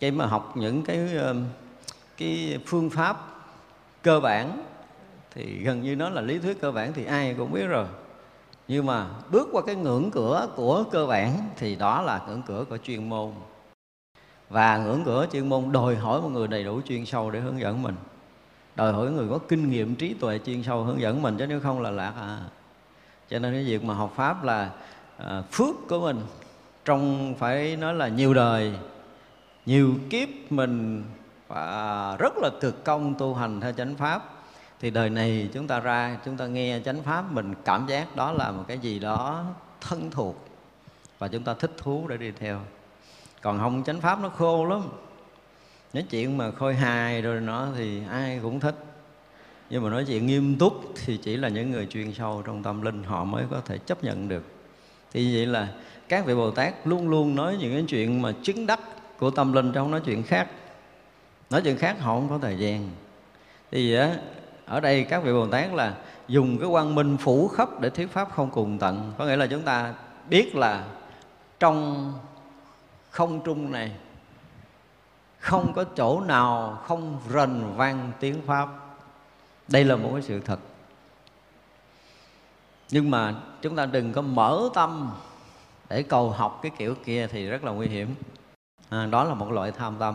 Cái 0.00 0.10
mà 0.10 0.26
học 0.26 0.52
những 0.56 0.82
cái 0.82 1.10
cái 2.16 2.58
phương 2.66 2.90
pháp 2.90 3.16
cơ 4.02 4.20
bản 4.20 4.64
thì 5.34 5.58
gần 5.58 5.82
như 5.82 5.96
nó 5.96 6.10
là 6.10 6.20
lý 6.20 6.38
thuyết 6.38 6.60
cơ 6.60 6.72
bản 6.72 6.92
thì 6.92 7.04
ai 7.04 7.34
cũng 7.38 7.52
biết 7.52 7.66
rồi. 7.66 7.86
Nhưng 8.68 8.86
mà 8.86 9.06
bước 9.30 9.48
qua 9.52 9.62
cái 9.66 9.74
ngưỡng 9.74 10.10
cửa 10.10 10.48
của 10.56 10.84
cơ 10.90 11.06
bản 11.06 11.38
thì 11.56 11.76
đó 11.76 12.02
là 12.02 12.20
ngưỡng 12.28 12.42
cửa 12.46 12.64
của 12.68 12.76
chuyên 12.76 13.08
môn 13.08 13.32
và 14.48 14.78
ngưỡng 14.78 15.02
cửa 15.04 15.26
chuyên 15.32 15.48
môn 15.48 15.72
đòi 15.72 15.96
hỏi 15.96 16.22
một 16.22 16.28
người 16.28 16.48
đầy 16.48 16.64
đủ 16.64 16.80
chuyên 16.88 17.06
sâu 17.06 17.30
để 17.30 17.40
hướng 17.40 17.60
dẫn 17.60 17.82
mình. 17.82 17.94
Đòi 18.76 18.92
hỏi 18.92 19.10
người 19.10 19.28
có 19.30 19.38
kinh 19.38 19.70
nghiệm 19.70 19.94
trí 19.94 20.14
tuệ 20.14 20.40
chuyên 20.46 20.62
sâu 20.62 20.82
hướng 20.82 21.00
dẫn 21.00 21.22
mình 21.22 21.36
chứ 21.38 21.46
nếu 21.46 21.60
không 21.60 21.80
là 21.80 21.90
lạc 21.90 22.12
à. 22.16 22.38
Cho 23.30 23.38
nên 23.38 23.52
cái 23.52 23.64
việc 23.64 23.84
mà 23.84 23.94
học 23.94 24.12
pháp 24.16 24.44
là 24.44 24.70
à, 25.16 25.42
phước 25.52 25.74
của 25.88 26.00
mình 26.00 26.20
trong 26.84 27.34
phải 27.38 27.76
nói 27.76 27.94
là 27.94 28.08
nhiều 28.08 28.34
đời 28.34 28.72
nhiều 29.66 29.94
kiếp 30.10 30.28
mình 30.50 31.04
và 31.48 32.16
rất 32.18 32.36
là 32.36 32.50
cực 32.60 32.84
công 32.84 33.14
tu 33.14 33.34
hành 33.34 33.60
theo 33.60 33.72
chánh 33.72 33.94
pháp. 33.94 34.32
Thì 34.80 34.90
đời 34.90 35.10
này 35.10 35.48
chúng 35.52 35.66
ta 35.66 35.80
ra 35.80 36.18
chúng 36.24 36.36
ta 36.36 36.46
nghe 36.46 36.80
chánh 36.84 37.02
pháp 37.02 37.32
mình 37.32 37.54
cảm 37.64 37.86
giác 37.86 38.16
đó 38.16 38.32
là 38.32 38.50
một 38.50 38.64
cái 38.68 38.78
gì 38.78 38.98
đó 38.98 39.44
thân 39.80 40.10
thuộc 40.10 40.48
và 41.18 41.28
chúng 41.28 41.42
ta 41.42 41.54
thích 41.54 41.72
thú 41.76 42.08
để 42.08 42.16
đi 42.16 42.30
theo 42.30 42.60
còn 43.46 43.58
không, 43.58 43.82
chánh 43.86 44.00
pháp 44.00 44.20
nó 44.20 44.28
khô 44.28 44.64
lắm. 44.64 44.82
Nói 45.92 46.04
chuyện 46.10 46.38
mà 46.38 46.50
khôi 46.50 46.74
hài 46.74 47.22
rồi 47.22 47.40
nó 47.40 47.68
thì 47.76 48.00
ai 48.10 48.38
cũng 48.42 48.60
thích. 48.60 48.74
Nhưng 49.70 49.82
mà 49.82 49.90
nói 49.90 50.04
chuyện 50.04 50.26
nghiêm 50.26 50.56
túc 50.58 50.92
thì 51.04 51.16
chỉ 51.16 51.36
là 51.36 51.48
những 51.48 51.70
người 51.70 51.86
chuyên 51.86 52.14
sâu 52.14 52.42
trong 52.46 52.62
tâm 52.62 52.82
linh 52.82 53.02
họ 53.02 53.24
mới 53.24 53.44
có 53.50 53.60
thể 53.64 53.78
chấp 53.78 54.04
nhận 54.04 54.28
được. 54.28 54.44
Thì 55.12 55.34
vậy 55.34 55.46
là 55.46 55.68
các 56.08 56.26
vị 56.26 56.34
bồ 56.34 56.50
tát 56.50 56.74
luôn 56.84 57.08
luôn 57.08 57.34
nói 57.34 57.56
những 57.60 57.72
cái 57.72 57.84
chuyện 57.88 58.22
mà 58.22 58.32
chứng 58.42 58.66
đắc 58.66 58.80
của 59.18 59.30
tâm 59.30 59.52
linh 59.52 59.72
trong 59.72 59.90
nói 59.90 60.00
chuyện 60.04 60.22
khác. 60.22 60.48
Nói 61.50 61.62
chuyện 61.62 61.78
khác 61.78 61.96
họ 62.00 62.14
không 62.14 62.28
có 62.28 62.38
thời 62.42 62.58
gian. 62.58 62.88
Thì, 63.70 63.94
á, 63.94 64.16
ở 64.66 64.80
đây 64.80 65.04
các 65.04 65.22
vị 65.22 65.32
bồ 65.32 65.46
tát 65.46 65.74
là 65.74 65.94
dùng 66.28 66.58
cái 66.58 66.68
quang 66.68 66.94
minh 66.94 67.16
phủ 67.16 67.48
khắp 67.48 67.80
để 67.80 67.90
thuyết 67.90 68.12
pháp 68.12 68.28
không 68.34 68.50
cùng 68.50 68.78
tận. 68.78 69.12
Có 69.18 69.26
nghĩa 69.26 69.36
là 69.36 69.46
chúng 69.46 69.62
ta 69.62 69.94
biết 70.30 70.56
là 70.56 70.84
trong 71.60 72.12
không 73.10 73.40
trung 73.44 73.72
này 73.72 73.92
không 75.38 75.72
có 75.72 75.84
chỗ 75.84 76.20
nào 76.20 76.78
không 76.86 77.20
rần 77.30 77.76
vang 77.76 78.12
tiếng 78.20 78.42
pháp. 78.46 78.68
Đây 79.68 79.84
là 79.84 79.96
một 79.96 80.10
cái 80.12 80.22
sự 80.22 80.40
thật. 80.40 80.58
Nhưng 82.90 83.10
mà 83.10 83.34
chúng 83.62 83.76
ta 83.76 83.86
đừng 83.86 84.12
có 84.12 84.22
mở 84.22 84.68
tâm 84.74 85.12
để 85.88 86.02
cầu 86.02 86.30
học 86.30 86.58
cái 86.62 86.72
kiểu 86.78 86.94
kia 87.04 87.26
thì 87.26 87.48
rất 87.48 87.64
là 87.64 87.72
nguy 87.72 87.86
hiểm. 87.86 88.14
À, 88.88 89.06
đó 89.06 89.24
là 89.24 89.34
một 89.34 89.50
loại 89.50 89.72
tham 89.72 89.96
tâm. 89.98 90.14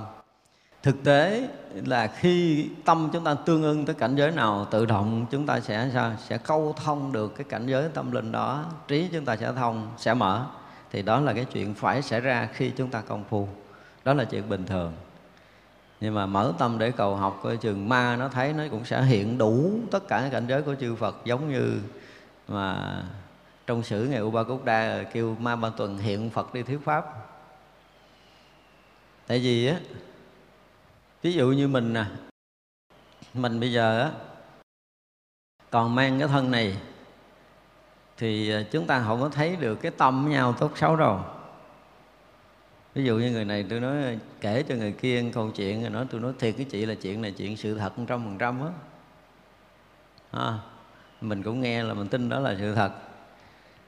Thực 0.84 1.04
tế 1.04 1.50
là 1.74 2.08
khi 2.08 2.70
tâm 2.86 3.10
chúng 3.14 3.24
ta 3.24 3.34
tương 3.34 3.64
ưng 3.64 3.86
tới 3.86 3.96
cảnh 3.96 4.16
giới 4.16 4.32
nào 4.32 4.68
tự 4.72 4.86
động 4.86 5.26
chúng 5.32 5.46
ta 5.46 5.60
sẽ 5.60 5.90
sao? 5.94 6.12
Sẽ 6.28 6.38
câu 6.38 6.76
thông 6.84 7.12
được 7.12 7.36
cái 7.36 7.46
cảnh 7.50 7.68
giới 7.68 7.90
tâm 7.94 8.12
linh 8.12 8.32
đó 8.32 8.66
trí 8.88 9.10
chúng 9.14 9.26
ta 9.26 9.36
sẽ 9.36 9.54
thông 9.56 9.88
sẽ 9.98 10.14
mở 10.14 10.46
thì 10.92 11.02
đó 11.02 11.20
là 11.20 11.34
cái 11.34 11.46
chuyện 11.46 11.74
phải 11.74 12.02
xảy 12.02 12.22
ra 12.22 12.50
khi 12.54 12.72
chúng 12.78 12.90
ta 12.90 13.02
công 13.02 13.24
phu. 13.24 13.48
Đó 14.04 14.14
là 14.14 14.24
chuyện 14.26 14.50
bình 14.50 14.66
thường. 14.66 14.94
Nhưng 16.00 16.14
mà 16.14 16.26
mở 16.26 16.54
tâm 16.60 16.78
để 16.78 16.92
cầu 16.92 17.16
học, 17.16 17.40
coi 17.44 17.58
chừng 17.58 17.90
ma 17.90 18.16
nó 18.16 18.30
thấy, 18.30 18.54
nó 18.54 18.64
cũng 18.72 18.86
sẽ 18.86 19.04
hiện 19.04 19.38
đủ 19.38 19.80
tất 19.92 20.08
cả 20.08 20.30
cảnh 20.32 20.46
giới 20.48 20.62
của 20.62 20.76
chư 20.76 20.96
Phật, 20.96 21.16
giống 21.26 21.52
như 21.52 21.80
mà 22.48 23.04
trong 23.68 23.84
sử 23.84 24.06
ngày 24.06 24.20
U 24.20 24.32
Ba 24.32 24.44
Cúc 24.44 24.66
Đa 24.66 25.04
kêu 25.14 25.36
ma 25.40 25.56
ba 25.56 25.70
tuần 25.70 25.98
hiện 25.98 26.30
Phật 26.30 26.54
đi 26.54 26.64
thuyết 26.64 26.80
pháp. 26.84 27.06
Tại 29.28 29.40
vì 29.40 29.68
á, 29.68 29.80
ví 31.22 31.34
dụ 31.34 31.48
như 31.48 31.68
mình 31.68 31.94
nè, 31.94 32.06
mình 33.34 33.60
bây 33.60 33.72
giờ 33.72 34.02
á, 34.02 34.12
còn 35.70 35.96
mang 35.96 36.20
cái 36.20 36.28
thân 36.28 36.52
này 36.52 36.78
thì 38.22 38.52
à, 38.52 38.64
chúng 38.72 38.88
ta 38.88 39.04
không 39.08 39.22
có 39.22 39.30
thấy 39.30 39.56
được 39.56 39.76
cái 39.76 39.92
tâm 39.92 40.24
với 40.24 40.34
nhau 40.34 40.54
tốt 40.54 40.72
xấu 40.76 40.96
đâu. 40.96 41.20
Ví 42.94 43.04
dụ 43.04 43.18
như 43.18 43.32
người 43.32 43.46
này 43.46 43.66
tôi 43.70 43.80
nói, 43.80 44.20
kể 44.42 44.64
cho 44.64 44.76
người 44.76 44.92
kia 44.92 45.24
câu 45.34 45.52
chuyện 45.52 45.82
rồi 45.82 45.90
nói, 45.90 46.06
tôi 46.12 46.22
nói 46.22 46.34
thiệt 46.40 46.54
cái 46.58 46.66
chị 46.70 46.86
là 46.86 46.96
chuyện 46.96 47.22
này 47.22 47.32
chuyện 47.32 47.58
sự 47.58 47.78
thật 47.78 47.94
trăm 48.08 48.24
phần 48.24 48.38
trăm 48.38 48.62
á. 48.62 48.72
À, 50.32 50.60
mình 51.22 51.44
cũng 51.44 51.62
nghe 51.62 51.84
là 51.84 51.94
mình 51.94 52.08
tin 52.08 52.30
đó 52.30 52.40
là 52.40 52.56
sự 52.60 52.76
thật. 52.76 52.92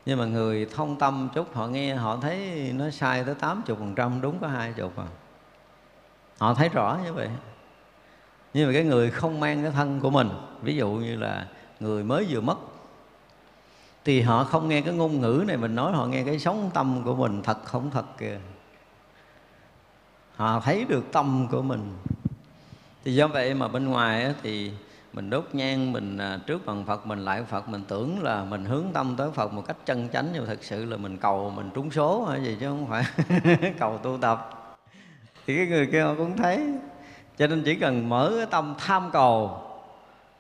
Nhưng 0.06 0.20
mà 0.20 0.26
người 0.26 0.66
thông 0.66 1.00
tâm 1.00 1.30
chút, 1.34 1.56
họ 1.56 1.68
nghe, 1.68 1.96
họ 1.96 2.18
thấy 2.22 2.72
nó 2.76 2.90
sai 2.90 3.24
tới 3.24 3.36
tám 3.36 3.62
chục 3.66 3.80
phần 3.80 3.96
trăm, 3.96 4.22
đúng 4.22 4.40
có 4.40 4.48
hai 4.48 4.74
chục 4.74 4.98
à. 4.98 5.06
Họ 6.38 6.54
thấy 6.54 6.70
rõ 6.70 7.00
như 7.06 7.14
vậy. 7.14 7.30
Nhưng 8.54 8.68
mà 8.68 8.74
cái 8.74 8.84
người 8.84 9.12
không 9.12 9.40
mang 9.40 9.62
cái 9.64 9.72
thân 9.72 10.00
của 10.00 10.10
mình, 10.10 10.30
ví 10.62 10.76
dụ 10.76 10.90
như 10.90 11.16
là 11.16 11.48
người 11.80 12.04
mới 12.04 12.26
vừa 12.30 12.42
mất 12.42 12.58
thì 14.06 14.22
họ 14.22 14.44
không 14.44 14.70
nghe 14.70 14.82
cái 14.82 14.94
ngôn 14.94 15.22
ngữ 15.22 15.44
này, 15.48 15.58
mình 15.58 15.76
nói 15.76 15.92
họ 15.92 16.06
nghe 16.06 16.24
cái 16.24 16.40
sống 16.40 16.72
tâm 16.74 17.02
của 17.06 17.16
mình, 17.16 17.44
thật 17.44 17.66
không 17.66 17.92
thật 17.92 18.06
kìa. 18.18 18.40
Họ 20.36 20.60
thấy 20.60 20.86
được 20.86 21.12
tâm 21.12 21.48
của 21.52 21.62
mình. 21.62 21.94
Thì 23.04 23.16
do 23.16 23.28
vậy 23.28 23.54
mà 23.54 23.68
bên 23.68 23.86
ngoài 23.88 24.34
thì 24.44 24.72
mình 25.14 25.30
đốt 25.30 25.46
nhang, 25.54 25.92
mình 25.92 26.18
à, 26.18 26.40
trước 26.48 26.66
bằng 26.66 26.86
phật, 26.86 27.08
mình 27.08 27.26
lại 27.26 27.44
phật, 27.44 27.70
mình 27.70 27.84
tưởng 27.88 28.24
là 28.24 28.44
mình 28.44 28.66
hướng 28.66 28.86
tâm 28.94 29.16
tới 29.18 29.32
phật 29.32 29.54
một 29.54 29.64
cách 29.68 29.78
chân 29.86 30.10
chánh, 30.14 30.28
nhưng 30.34 30.46
thực 30.46 30.64
sự 30.64 30.86
là 30.86 30.98
mình 30.98 31.18
cầu 31.18 31.50
mình 31.56 31.70
trúng 31.74 31.92
số 31.92 32.26
hay 32.26 32.44
gì 32.44 32.58
chứ 32.60 32.68
không 32.68 32.88
phải 32.88 33.04
cầu 33.80 33.98
tu 33.98 34.18
tập. 34.22 34.50
Thì 35.48 35.56
cái 35.56 35.68
người 35.68 35.90
kia 35.92 36.02
họ 36.02 36.16
cũng 36.18 36.38
thấy. 36.38 36.74
Cho 37.38 37.48
nên 37.48 37.64
chỉ 37.66 37.76
cần 37.76 38.10
mở 38.10 38.34
cái 38.38 38.46
tâm 38.46 38.76
tham 38.78 39.10
cầu 39.14 39.62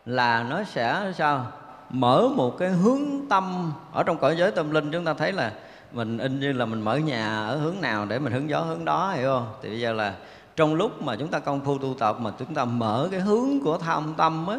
là 0.05 0.43
nó 0.43 0.64
sẽ 0.64 1.11
sao? 1.16 1.51
Mở 1.94 2.30
một 2.36 2.58
cái 2.58 2.70
hướng 2.70 3.02
tâm 3.30 3.74
ở 3.91 4.04
trong 4.04 4.18
cõi 4.18 4.36
giới 4.38 4.52
tâm 4.52 4.72
linh, 4.72 4.91
chúng 4.91 5.06
ta 5.06 5.14
thấy 5.14 5.32
là 5.32 5.54
mình 5.91 6.18
in 6.18 6.39
như 6.39 6.54
là 6.54 6.66
mình 6.66 6.82
mở 6.82 6.96
nhà 6.96 7.46
ở 7.48 7.58
hướng 7.58 7.82
nào 7.82 8.06
để 8.06 8.20
mình 8.20 8.34
hướng 8.34 8.50
gió 8.50 8.60
hướng 8.60 8.86
đó, 8.86 9.12
hiểu 9.12 9.30
không? 9.30 9.54
Thì 9.62 9.70
bây 9.70 9.80
giờ 9.80 9.94
là 9.94 10.16
trong 10.56 10.76
lúc 10.76 11.02
mà 11.02 11.16
chúng 11.16 11.28
ta 11.28 11.39
công 11.39 11.66
phu 11.66 11.78
tu 11.78 11.94
tập, 11.94 12.18
mà 12.20 12.32
chúng 12.39 12.54
ta 12.54 12.66
mở 12.66 13.08
cái 13.12 13.20
hướng 13.20 13.60
của 13.64 13.78
tham 13.78 14.14
tâm 14.18 14.48
á, 14.48 14.58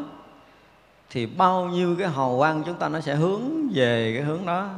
thì 1.10 1.26
bao 1.26 1.68
nhiêu 1.68 1.96
cái 1.98 2.08
hào 2.08 2.34
quang 2.38 2.62
chúng 2.66 2.78
ta 2.78 2.88
nó 2.88 3.00
sẽ 3.00 3.14
hướng 3.14 3.42
về 3.74 4.12
cái 4.16 4.24
hướng 4.24 4.46
đó, 4.46 4.68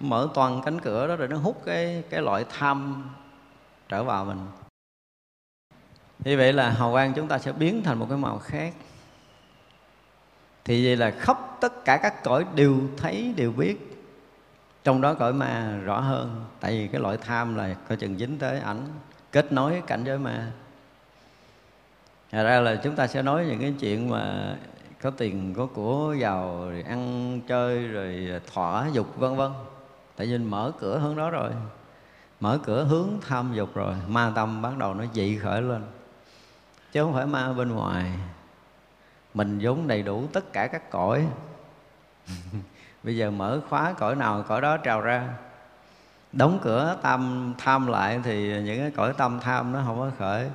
mở 0.00 0.28
toàn 0.34 0.62
cánh 0.64 0.80
cửa 0.80 1.08
đó 1.08 1.16
rồi 1.16 1.28
nó 1.28 1.36
hút 1.36 1.62
cái 1.66 2.02
cái 2.10 2.20
loại 2.20 2.44
tham 2.58 3.04
trở 3.88 4.04
vào 4.04 4.24
mình. 4.24 4.38
Như 6.24 6.36
vậy 6.36 6.52
là 6.52 6.70
hào 6.70 6.92
quang 6.92 7.12
chúng 7.12 7.28
ta 7.28 7.38
sẽ 7.38 7.52
biến 7.52 7.82
thành 7.82 7.98
một 7.98 8.06
cái 8.08 8.18
màu 8.18 8.38
khác 8.38 8.74
thì 10.68 10.84
vậy 10.84 10.96
là 10.96 11.10
khắp 11.10 11.38
tất 11.60 11.84
cả 11.84 11.96
các 11.96 12.24
cõi 12.24 12.44
đều 12.54 12.80
thấy, 12.96 13.34
đều 13.36 13.52
biết. 13.52 14.04
Trong 14.84 15.00
đó 15.00 15.14
cõi 15.14 15.32
ma 15.32 15.78
rõ 15.84 16.00
hơn, 16.00 16.44
tại 16.60 16.72
vì 16.72 16.88
cái 16.88 17.00
loại 17.00 17.16
tham 17.16 17.54
là 17.54 17.74
coi 17.88 17.98
chừng 17.98 18.18
dính 18.18 18.38
tới 18.38 18.60
ảnh, 18.60 18.86
kết 19.32 19.52
nối 19.52 19.82
cảnh 19.86 20.04
giới 20.04 20.18
ma. 20.18 20.52
Thật 22.30 22.44
ra 22.44 22.60
là 22.60 22.76
chúng 22.76 22.96
ta 22.96 23.06
sẽ 23.06 23.22
nói 23.22 23.46
những 23.46 23.60
cái 23.60 23.74
chuyện 23.80 24.10
mà 24.10 24.54
có 25.02 25.10
tiền, 25.10 25.54
có 25.54 25.66
của, 25.66 26.14
giàu, 26.18 26.66
rồi 26.70 26.82
ăn, 26.88 27.40
chơi, 27.48 27.86
rồi 27.86 28.40
thỏa 28.54 28.88
dục, 28.92 29.16
vân 29.18 29.36
vân. 29.36 29.52
Tại 30.16 30.26
vì 30.26 30.38
mở 30.38 30.72
cửa 30.80 30.98
hướng 30.98 31.16
đó 31.16 31.30
rồi. 31.30 31.50
Mở 32.40 32.58
cửa 32.64 32.84
hướng 32.84 33.08
tham 33.28 33.54
dục 33.54 33.74
rồi. 33.74 33.94
Ma 34.08 34.32
tâm 34.34 34.62
bắt 34.62 34.78
đầu 34.78 34.94
nó 34.94 35.04
dị 35.14 35.36
khởi 35.36 35.62
lên. 35.62 35.82
Chứ 36.92 37.02
không 37.02 37.14
phải 37.14 37.26
ma 37.26 37.52
bên 37.52 37.72
ngoài 37.72 38.12
mình 39.34 39.58
vốn 39.62 39.88
đầy 39.88 40.02
đủ 40.02 40.26
tất 40.32 40.52
cả 40.52 40.66
các 40.66 40.90
cõi. 40.90 41.26
Bây 43.02 43.16
giờ 43.16 43.30
mở 43.30 43.60
khóa 43.68 43.92
cõi 43.92 44.16
nào, 44.16 44.44
cõi 44.48 44.60
đó 44.60 44.76
trào 44.76 45.00
ra. 45.00 45.28
Đóng 46.32 46.58
cửa 46.62 46.96
tâm 47.02 47.54
tham 47.58 47.86
lại 47.86 48.20
thì 48.24 48.62
những 48.62 48.78
cái 48.78 48.90
cõi 48.90 49.12
tâm 49.16 49.40
tham 49.40 49.72
nó 49.72 49.82
không 49.86 49.98
có 49.98 50.10
khởi. 50.18 50.50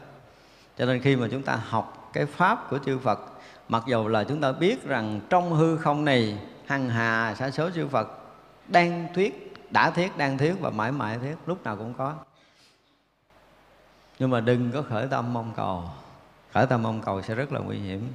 Cho 0.78 0.86
nên 0.86 1.02
khi 1.02 1.16
mà 1.16 1.28
chúng 1.32 1.44
ta 1.44 1.60
học 1.70 2.10
cái 2.14 2.26
pháp 2.26 2.70
của 2.70 2.78
chư 2.86 3.00
Phật, 3.00 3.20
mặc 3.70 3.84
dù 3.88 4.08
là 4.08 4.24
chúng 4.24 4.42
ta 4.42 4.52
biết 4.52 4.88
rằng 4.88 5.22
trong 5.30 5.54
hư 5.54 5.78
không 5.78 6.06
này, 6.06 6.38
hằng 6.66 6.90
hà 6.90 7.36
sa 7.36 7.52
số 7.52 7.70
chư 7.70 7.88
Phật, 7.88 8.08
đang 8.68 9.08
thuyết, 9.16 9.54
đã 9.70 9.90
thiết 9.90 10.18
đang 10.18 10.38
thiết 10.38 10.54
và 10.60 10.70
mãi 10.70 10.92
mãi 10.92 11.18
thiết 11.20 11.36
lúc 11.46 11.64
nào 11.64 11.76
cũng 11.78 11.94
có. 11.94 12.14
Nhưng 14.20 14.30
mà 14.30 14.40
đừng 14.40 14.72
có 14.72 14.82
khởi 14.82 15.08
tâm 15.08 15.34
mong 15.34 15.52
cầu. 15.56 15.84
Khởi 16.54 16.68
tâm 16.68 16.84
mong 16.84 17.02
cầu 17.02 17.22
sẽ 17.22 17.36
rất 17.36 17.52
là 17.52 17.60
nguy 17.60 17.78
hiểm 17.78 18.08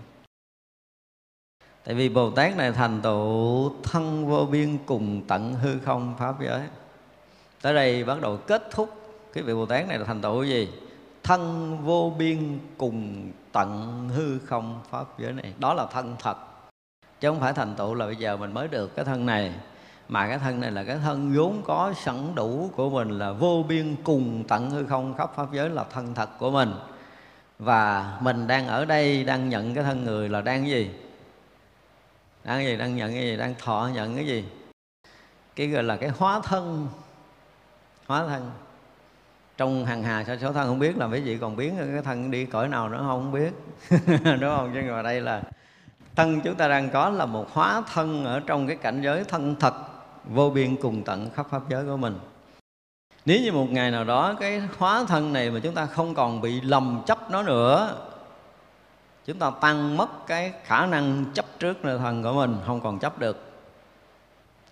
tại 1.85 1.95
vì 1.95 2.09
bồ 2.09 2.31
tát 2.31 2.57
này 2.57 2.73
thành 2.73 3.01
tựu 3.03 3.73
thân 3.83 4.27
vô 4.27 4.47
biên 4.51 4.79
cùng 4.87 5.23
tận 5.29 5.55
hư 5.55 5.79
không 5.79 6.15
pháp 6.19 6.41
giới. 6.41 6.61
Tới 7.63 7.75
đây 7.75 8.05
bắt 8.05 8.21
đầu 8.21 8.37
kết 8.37 8.69
thúc 8.71 8.91
cái 9.33 9.45
vị 9.45 9.55
bồ 9.55 9.67
tát 9.67 9.89
này 9.89 9.99
là 9.99 10.05
thành 10.05 10.21
tựu 10.21 10.43
gì? 10.43 10.69
Thân 11.23 11.79
vô 11.85 12.13
biên 12.19 12.59
cùng 12.79 13.31
tận 13.53 14.09
hư 14.17 14.39
không 14.39 14.81
pháp 14.91 15.19
giới 15.19 15.33
này. 15.33 15.53
Đó 15.59 15.75
là 15.75 15.87
thân 15.93 16.17
thật. 16.19 16.37
Chứ 17.21 17.29
không 17.29 17.41
phải 17.41 17.53
thành 17.53 17.75
tựu 17.75 17.95
là 17.95 18.07
bây 18.07 18.17
giờ 18.17 18.37
mình 18.37 18.55
mới 18.55 18.69
được 18.69 18.97
cái 18.97 19.05
thân 19.05 19.27
này. 19.27 19.53
Mà 20.09 20.29
cái 20.29 20.39
thân 20.39 20.61
này 20.61 20.71
là 20.71 20.85
cái 20.85 20.99
thân 21.05 21.33
vốn 21.37 21.63
có 21.65 21.93
sẵn 21.97 22.35
đủ 22.35 22.71
của 22.77 22.91
mình 22.91 23.19
là 23.19 23.33
vô 23.33 23.65
biên 23.69 23.97
cùng 24.05 24.45
tận 24.49 24.71
hư 24.71 24.87
không 24.87 25.15
khắp 25.15 25.33
pháp 25.37 25.53
giới 25.53 25.69
là 25.71 25.85
thân 25.85 26.15
thật 26.15 26.29
của 26.39 26.51
mình. 26.51 26.73
Và 27.59 28.19
mình 28.21 28.47
đang 28.47 28.67
ở 28.67 28.85
đây 28.85 29.25
đang 29.25 29.49
nhận 29.49 29.75
cái 29.75 29.85
thân 29.85 30.05
người 30.05 30.29
là 30.29 30.41
đang 30.41 30.69
gì? 30.69 30.91
Đang 32.49 32.65
gì? 32.65 32.77
Đang 32.77 32.97
nhận 32.97 33.13
cái 33.13 33.23
gì? 33.23 33.37
Đang 33.37 33.55
thọ 33.59 33.91
nhận 33.95 34.17
cái 34.17 34.27
gì? 34.27 34.45
Cái 35.57 35.69
gọi 35.69 35.83
là 35.83 35.97
cái 35.97 36.09
hóa 36.09 36.41
thân. 36.45 36.89
Hóa 38.07 38.27
thân. 38.27 38.51
Trong 39.57 39.87
hàng 39.87 40.03
hà 40.03 40.25
sa 40.25 40.37
số 40.41 40.53
thân 40.53 40.67
không 40.69 40.79
biết 40.79 40.97
là 40.97 41.07
mấy 41.07 41.21
vị 41.21 41.39
còn 41.39 41.57
biến 41.57 41.77
cái 41.93 42.03
thân 42.03 42.31
đi 42.31 42.45
cõi 42.47 42.69
nào 42.69 42.89
nữa 42.89 43.05
không 43.07 43.33
biết. 43.33 43.53
Đúng 44.41 44.57
không? 44.57 44.71
Chứ 44.75 44.83
ngồi 44.83 45.03
đây 45.03 45.21
là 45.21 45.43
thân 46.17 46.41
chúng 46.41 46.55
ta 46.55 46.69
đang 46.69 46.91
có 46.91 47.11
là 47.11 47.27
một 47.27 47.53
hóa 47.53 47.83
thân 47.93 48.25
ở 48.25 48.41
trong 48.47 48.67
cái 48.67 48.77
cảnh 48.77 49.03
giới 49.03 49.25
thân 49.25 49.57
thật, 49.61 49.75
vô 50.25 50.51
biên 50.51 50.77
cùng 50.77 51.03
tận 51.05 51.31
khắp 51.31 51.47
pháp 51.51 51.63
giới 51.69 51.85
của 51.85 51.97
mình. 51.97 52.19
Nếu 53.25 53.41
như 53.41 53.53
một 53.53 53.67
ngày 53.71 53.91
nào 53.91 54.05
đó 54.05 54.35
cái 54.41 54.63
hóa 54.79 55.05
thân 55.09 55.33
này 55.33 55.51
mà 55.51 55.61
chúng 55.63 55.75
ta 55.75 55.87
không 55.87 56.15
còn 56.15 56.41
bị 56.41 56.61
lầm 56.61 57.03
chấp 57.07 57.31
nó 57.31 57.43
nữa 57.43 57.97
chúng 59.29 59.39
ta 59.39 59.51
tăng 59.61 59.97
mất 59.97 60.27
cái 60.27 60.53
khả 60.65 60.87
năng 60.87 61.25
chấp 61.35 61.45
trước 61.59 61.85
nơi 61.85 61.99
thân 61.99 62.23
của 62.23 62.33
mình, 62.33 62.57
không 62.67 62.81
còn 62.81 62.99
chấp 62.99 63.19
được. 63.19 63.53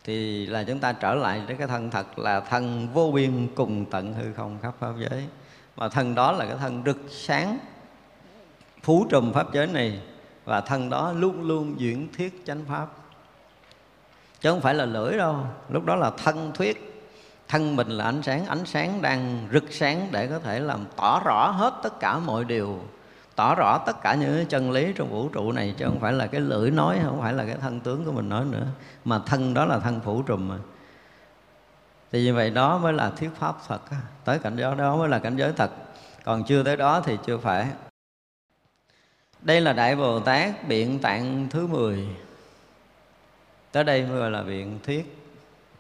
Thì 0.05 0.47
là 0.47 0.65
chúng 0.65 0.79
ta 0.79 0.93
trở 0.93 1.15
lại 1.15 1.43
đến 1.47 1.57
cái 1.57 1.67
thân 1.67 1.91
thật 1.91 2.19
là 2.19 2.41
thân 2.41 2.89
vô 2.95 3.11
biên 3.15 3.49
cùng 3.55 3.85
tận 3.85 4.15
hư 4.15 4.33
không 4.33 4.59
khắp 4.63 4.75
pháp 4.81 4.93
giới. 4.99 5.25
Và 5.75 5.89
thân 5.89 6.15
đó 6.15 6.33
là 6.33 6.47
cái 6.47 6.57
thân 6.61 6.83
rực 6.87 6.97
sáng, 7.11 7.59
phú 8.83 9.07
trùm 9.11 9.33
pháp 9.33 9.53
giới 9.53 9.67
này, 9.67 10.01
và 10.45 10.61
thân 10.61 10.91
đó 10.91 11.13
luôn 11.13 11.43
luôn 11.43 11.75
diễn 11.79 12.09
thuyết 12.17 12.43
chánh 12.47 12.65
pháp. 12.69 12.87
Chứ 14.41 14.51
không 14.51 14.61
phải 14.61 14.75
là 14.75 14.85
lưỡi 14.85 15.19
đâu, 15.19 15.37
lúc 15.69 15.85
đó 15.85 15.97
là 15.97 16.11
thân 16.11 16.53
thuyết. 16.55 17.05
Thân 17.49 17.77
mình 17.77 17.89
là 17.89 18.05
ánh 18.05 18.23
sáng 18.23 18.47
ánh 18.47 18.67
sáng 18.67 19.03
đang 19.03 19.49
rực 19.53 19.73
sáng 19.73 20.09
để 20.11 20.27
có 20.27 20.39
thể 20.39 20.61
làm 20.61 20.85
tỏ 20.97 21.23
rõ 21.25 21.51
hết 21.51 21.75
tất 21.83 22.01
cả 22.01 22.19
mọi 22.19 22.45
điều 22.45 22.81
tỏ 23.37 23.55
rõ 23.55 23.79
tất 23.79 24.03
cả 24.03 24.15
những 24.15 24.47
chân 24.47 24.71
lý 24.71 24.93
trong 24.93 25.11
vũ 25.11 25.29
trụ 25.29 25.53
này, 25.53 25.75
chứ 25.79 25.85
không 25.85 26.01
phải 26.01 26.13
là 26.13 26.27
cái 26.27 26.41
lưỡi 26.41 26.71
nói, 26.71 26.99
không 27.05 27.21
phải 27.21 27.33
là 27.33 27.45
cái 27.45 27.57
thân 27.61 27.81
tướng 27.81 28.05
của 28.05 28.13
mình 28.13 28.29
nói 28.29 28.45
nữa, 28.45 28.67
mà 29.05 29.21
thân 29.27 29.55
đó 29.55 29.65
là 29.65 29.79
thân 29.79 30.01
phủ 30.01 30.23
trùm 30.23 30.49
mà. 30.49 30.57
Thì 32.13 32.25
như 32.25 32.35
vậy 32.35 32.51
đó 32.51 32.79
mới 32.79 32.93
là 32.93 33.11
thuyết 33.11 33.31
pháp 33.39 33.57
thật 33.69 33.81
tới 34.25 34.39
cảnh 34.39 34.57
giới 34.57 34.77
đó 34.77 34.97
mới 34.97 35.09
là 35.09 35.19
cảnh 35.19 35.37
giới 35.37 35.53
thật. 35.53 35.71
Còn 36.25 36.45
chưa 36.45 36.63
tới 36.63 36.77
đó 36.77 37.01
thì 37.01 37.19
chưa 37.27 37.39
phải. 37.39 37.67
Đây 39.41 39.61
là 39.61 39.73
đại 39.73 39.97
bồ 39.97 40.21
tát 40.21 40.69
biện 40.69 40.99
tạng 40.99 41.49
thứ 41.51 41.67
10 41.67 42.09
tới 43.73 43.85
đây 43.85 44.03
mới 44.03 44.19
gọi 44.19 44.31
là 44.31 44.43
biện 44.43 44.79
thuyết, 44.83 45.17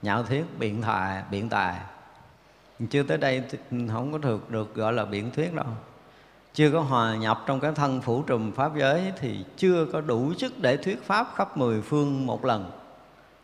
nhạo 0.02 0.22
thuyết, 0.22 0.44
biện 0.58 0.82
thoại 0.82 1.22
biện 1.30 1.48
tài. 1.48 1.76
Chưa 2.90 3.02
tới 3.02 3.18
đây 3.18 3.44
không 3.68 4.12
có 4.12 4.18
được 4.18 4.50
được 4.50 4.74
gọi 4.74 4.92
là 4.92 5.04
biện 5.04 5.30
thuyết 5.30 5.54
đâu 5.54 5.66
chưa 6.56 6.70
có 6.70 6.80
hòa 6.80 7.16
nhập 7.16 7.42
trong 7.46 7.60
cái 7.60 7.72
thân 7.72 8.00
phủ 8.00 8.22
trùm 8.22 8.52
pháp 8.52 8.72
giới 8.76 9.12
thì 9.16 9.44
chưa 9.56 9.86
có 9.92 10.00
đủ 10.00 10.34
sức 10.34 10.58
để 10.58 10.76
thuyết 10.76 11.02
pháp 11.02 11.32
khắp 11.34 11.56
mười 11.56 11.82
phương 11.82 12.26
một 12.26 12.44
lần. 12.44 12.70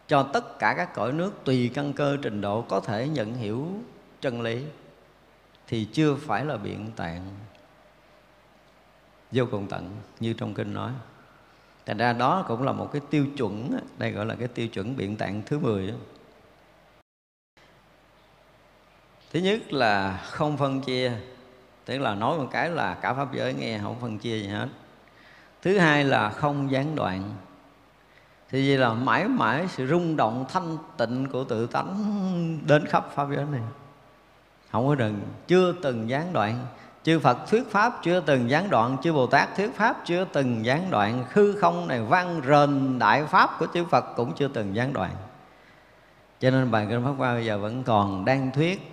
Cho 0.07 0.23
tất 0.23 0.59
cả 0.59 0.75
các 0.77 0.95
cõi 0.95 1.13
nước 1.13 1.33
tùy 1.45 1.71
căn 1.75 1.93
cơ 1.93 2.17
trình 2.23 2.41
độ 2.41 2.63
có 2.63 2.81
thể 2.81 3.09
nhận 3.09 3.35
hiểu 3.35 3.69
chân 4.21 4.41
lý 4.43 4.65
thì 5.67 5.89
chưa 5.93 6.15
phải 6.15 6.45
là 6.45 6.57
biện 6.57 6.91
tạng. 6.97 7.27
Vô 9.33 9.45
cùng 9.51 9.67
tận, 9.69 9.97
như 10.21 10.33
trong 10.33 10.55
kinh 10.55 10.75
nói. 10.75 10.93
Thành 11.87 11.99
ra 11.99 12.13
đó 12.13 12.45
cũng 12.49 12.63
là 12.63 12.73
một 12.73 12.93
cái 12.93 13.03
tiêu 13.11 13.27
chuẩn 13.37 13.79
đây 13.99 14.13
gọi 14.13 14.27
là 14.27 14.35
cái 14.35 14.49
tiêu 14.49 14.69
chuẩn 14.69 14.97
biện 14.97 15.17
tạng 15.17 15.43
thứ 15.47 15.59
10 15.59 15.95
thứ 19.33 19.41
nhất 19.41 19.73
là 19.73 20.21
không 20.25 20.57
phân 20.57 20.81
chia 20.81 21.13
tức 21.85 21.99
là 21.99 22.15
nói 22.15 22.39
một 22.39 22.49
cái 22.51 22.71
là 22.71 22.95
cả 22.95 23.15
pháp 23.15 23.35
giới 23.35 23.55
nghe 23.55 23.79
không 23.79 23.97
phân 24.01 24.19
chia 24.19 24.39
gì 24.39 24.49
hết. 24.49 24.69
Thứ 25.63 25.79
hai 25.79 26.05
là 26.05 26.31
không 26.31 26.71
gián 26.71 26.97
đoạn. 26.97 27.23
Thì 28.51 28.69
vậy 28.69 28.79
là 28.79 28.93
mãi 28.93 29.29
mãi 29.29 29.67
sự 29.69 29.87
rung 29.87 30.17
động 30.17 30.45
thanh 30.53 30.79
tịnh 30.97 31.29
của 31.33 31.45
tự 31.45 31.67
tánh 31.67 32.59
đến 32.67 32.87
khắp 32.87 33.07
pháp 33.15 33.29
giới 33.35 33.45
này. 33.53 33.61
Không 34.73 34.89
có 34.89 34.95
đừng, 34.95 35.21
chưa 35.47 35.73
từng 35.83 36.09
gián 36.09 36.33
đoạn. 36.33 36.67
Chư 37.03 37.19
Phật 37.19 37.39
thuyết 37.51 37.71
pháp 37.71 37.99
chưa 38.03 38.21
từng 38.21 38.51
gián 38.51 38.71
đoạn, 38.71 38.97
chư 39.03 39.13
Bồ 39.13 39.27
Tát 39.27 39.57
thuyết 39.57 39.77
pháp 39.77 39.97
chưa 40.05 40.25
từng 40.25 40.65
gián 40.65 40.91
đoạn. 40.91 41.25
Khư 41.31 41.57
không 41.61 41.89
này 41.89 42.03
vang 42.03 42.41
rền 42.47 42.99
đại 42.99 43.25
pháp 43.25 43.51
của 43.59 43.67
chư 43.75 43.85
Phật 43.85 44.05
cũng 44.17 44.33
chưa 44.33 44.49
từng 44.49 44.77
gián 44.77 44.93
đoạn. 44.93 45.11
Cho 46.41 46.51
nên 46.51 46.71
bài 46.71 46.87
kinh 46.91 47.05
pháp 47.05 47.13
hoa 47.19 47.35
bây 47.35 47.45
giờ 47.45 47.59
vẫn 47.59 47.83
còn 47.83 48.25
đang 48.25 48.51
thuyết 48.51 48.92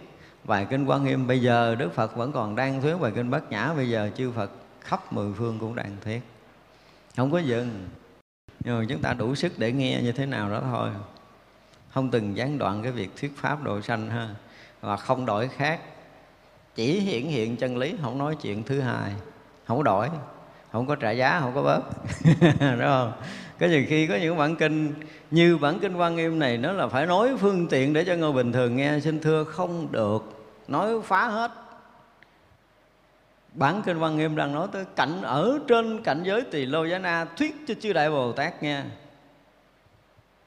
bài 0.49 0.67
kinh 0.69 0.85
quan 0.85 1.03
nghiêm 1.03 1.27
bây 1.27 1.41
giờ 1.41 1.75
đức 1.75 1.93
phật 1.93 2.15
vẫn 2.15 2.31
còn 2.31 2.55
đang 2.55 2.81
thuyết 2.81 2.95
bài 2.95 3.11
kinh 3.15 3.29
bát 3.29 3.51
nhã, 3.51 3.73
bây 3.73 3.89
giờ 3.89 4.09
chư 4.15 4.31
phật 4.31 4.51
khắp 4.81 5.13
mười 5.13 5.33
phương 5.37 5.59
cũng 5.59 5.75
đang 5.75 5.97
thuyết. 6.03 6.21
Không 7.15 7.31
có 7.31 7.39
dừng. 7.39 7.89
Nhưng 8.59 8.79
mà 8.79 8.85
chúng 8.89 9.01
ta 9.01 9.13
đủ 9.13 9.35
sức 9.35 9.51
để 9.57 9.71
nghe 9.71 10.01
như 10.03 10.11
thế 10.11 10.25
nào 10.25 10.49
đó 10.49 10.61
thôi. 10.63 10.89
Không 11.89 12.11
từng 12.11 12.37
gián 12.37 12.57
đoạn 12.57 12.83
cái 12.83 12.91
việc 12.91 13.09
thuyết 13.19 13.37
pháp 13.37 13.63
độ 13.63 13.81
sanh 13.81 14.09
ha. 14.09 14.29
Và 14.81 14.97
không 14.97 15.25
đổi 15.25 15.47
khác. 15.47 15.79
Chỉ 16.75 16.99
hiển 16.99 17.23
hiện 17.23 17.57
chân 17.57 17.77
lý, 17.77 17.95
không 18.01 18.17
nói 18.17 18.35
chuyện 18.41 18.63
thứ 18.63 18.81
hai. 18.81 19.13
Không 19.65 19.83
đổi. 19.83 20.09
Không 20.71 20.87
có 20.87 20.95
trả 20.95 21.11
giá, 21.11 21.39
không 21.39 21.55
có 21.55 21.61
bớt. 21.63 21.81
Đúng 22.59 22.79
không? 22.79 23.11
Có 23.59 23.67
nhiều 23.67 23.83
khi 23.87 24.07
có 24.07 24.15
những 24.15 24.37
bản 24.37 24.55
kinh, 24.55 24.93
như 25.31 25.57
bản 25.57 25.79
kinh 25.79 25.95
quan 25.95 26.15
nghiêm 26.15 26.39
này, 26.39 26.57
nó 26.57 26.71
là 26.71 26.87
phải 26.87 27.05
nói 27.05 27.29
phương 27.39 27.67
tiện 27.67 27.93
để 27.93 28.03
cho 28.03 28.15
người 28.15 28.31
bình 28.31 28.51
thường 28.51 28.75
nghe. 28.75 28.99
Xin 28.99 29.19
thưa, 29.19 29.43
không 29.43 29.87
được 29.91 30.38
nói 30.69 31.01
phá 31.01 31.27
hết 31.27 31.51
bản 33.53 33.81
kinh 33.85 33.99
văn 33.99 34.17
nghiêm 34.17 34.35
đang 34.35 34.53
nói 34.53 34.67
tới 34.71 34.85
cảnh 34.95 35.21
ở 35.21 35.59
trên 35.67 36.03
cảnh 36.03 36.23
giới 36.23 36.41
tỳ 36.41 36.65
lô 36.65 36.85
giá 36.85 36.99
na 36.99 37.25
thuyết 37.37 37.55
cho 37.67 37.73
chư 37.81 37.93
đại 37.93 38.09
bồ 38.09 38.31
tát 38.31 38.63
nghe 38.63 38.83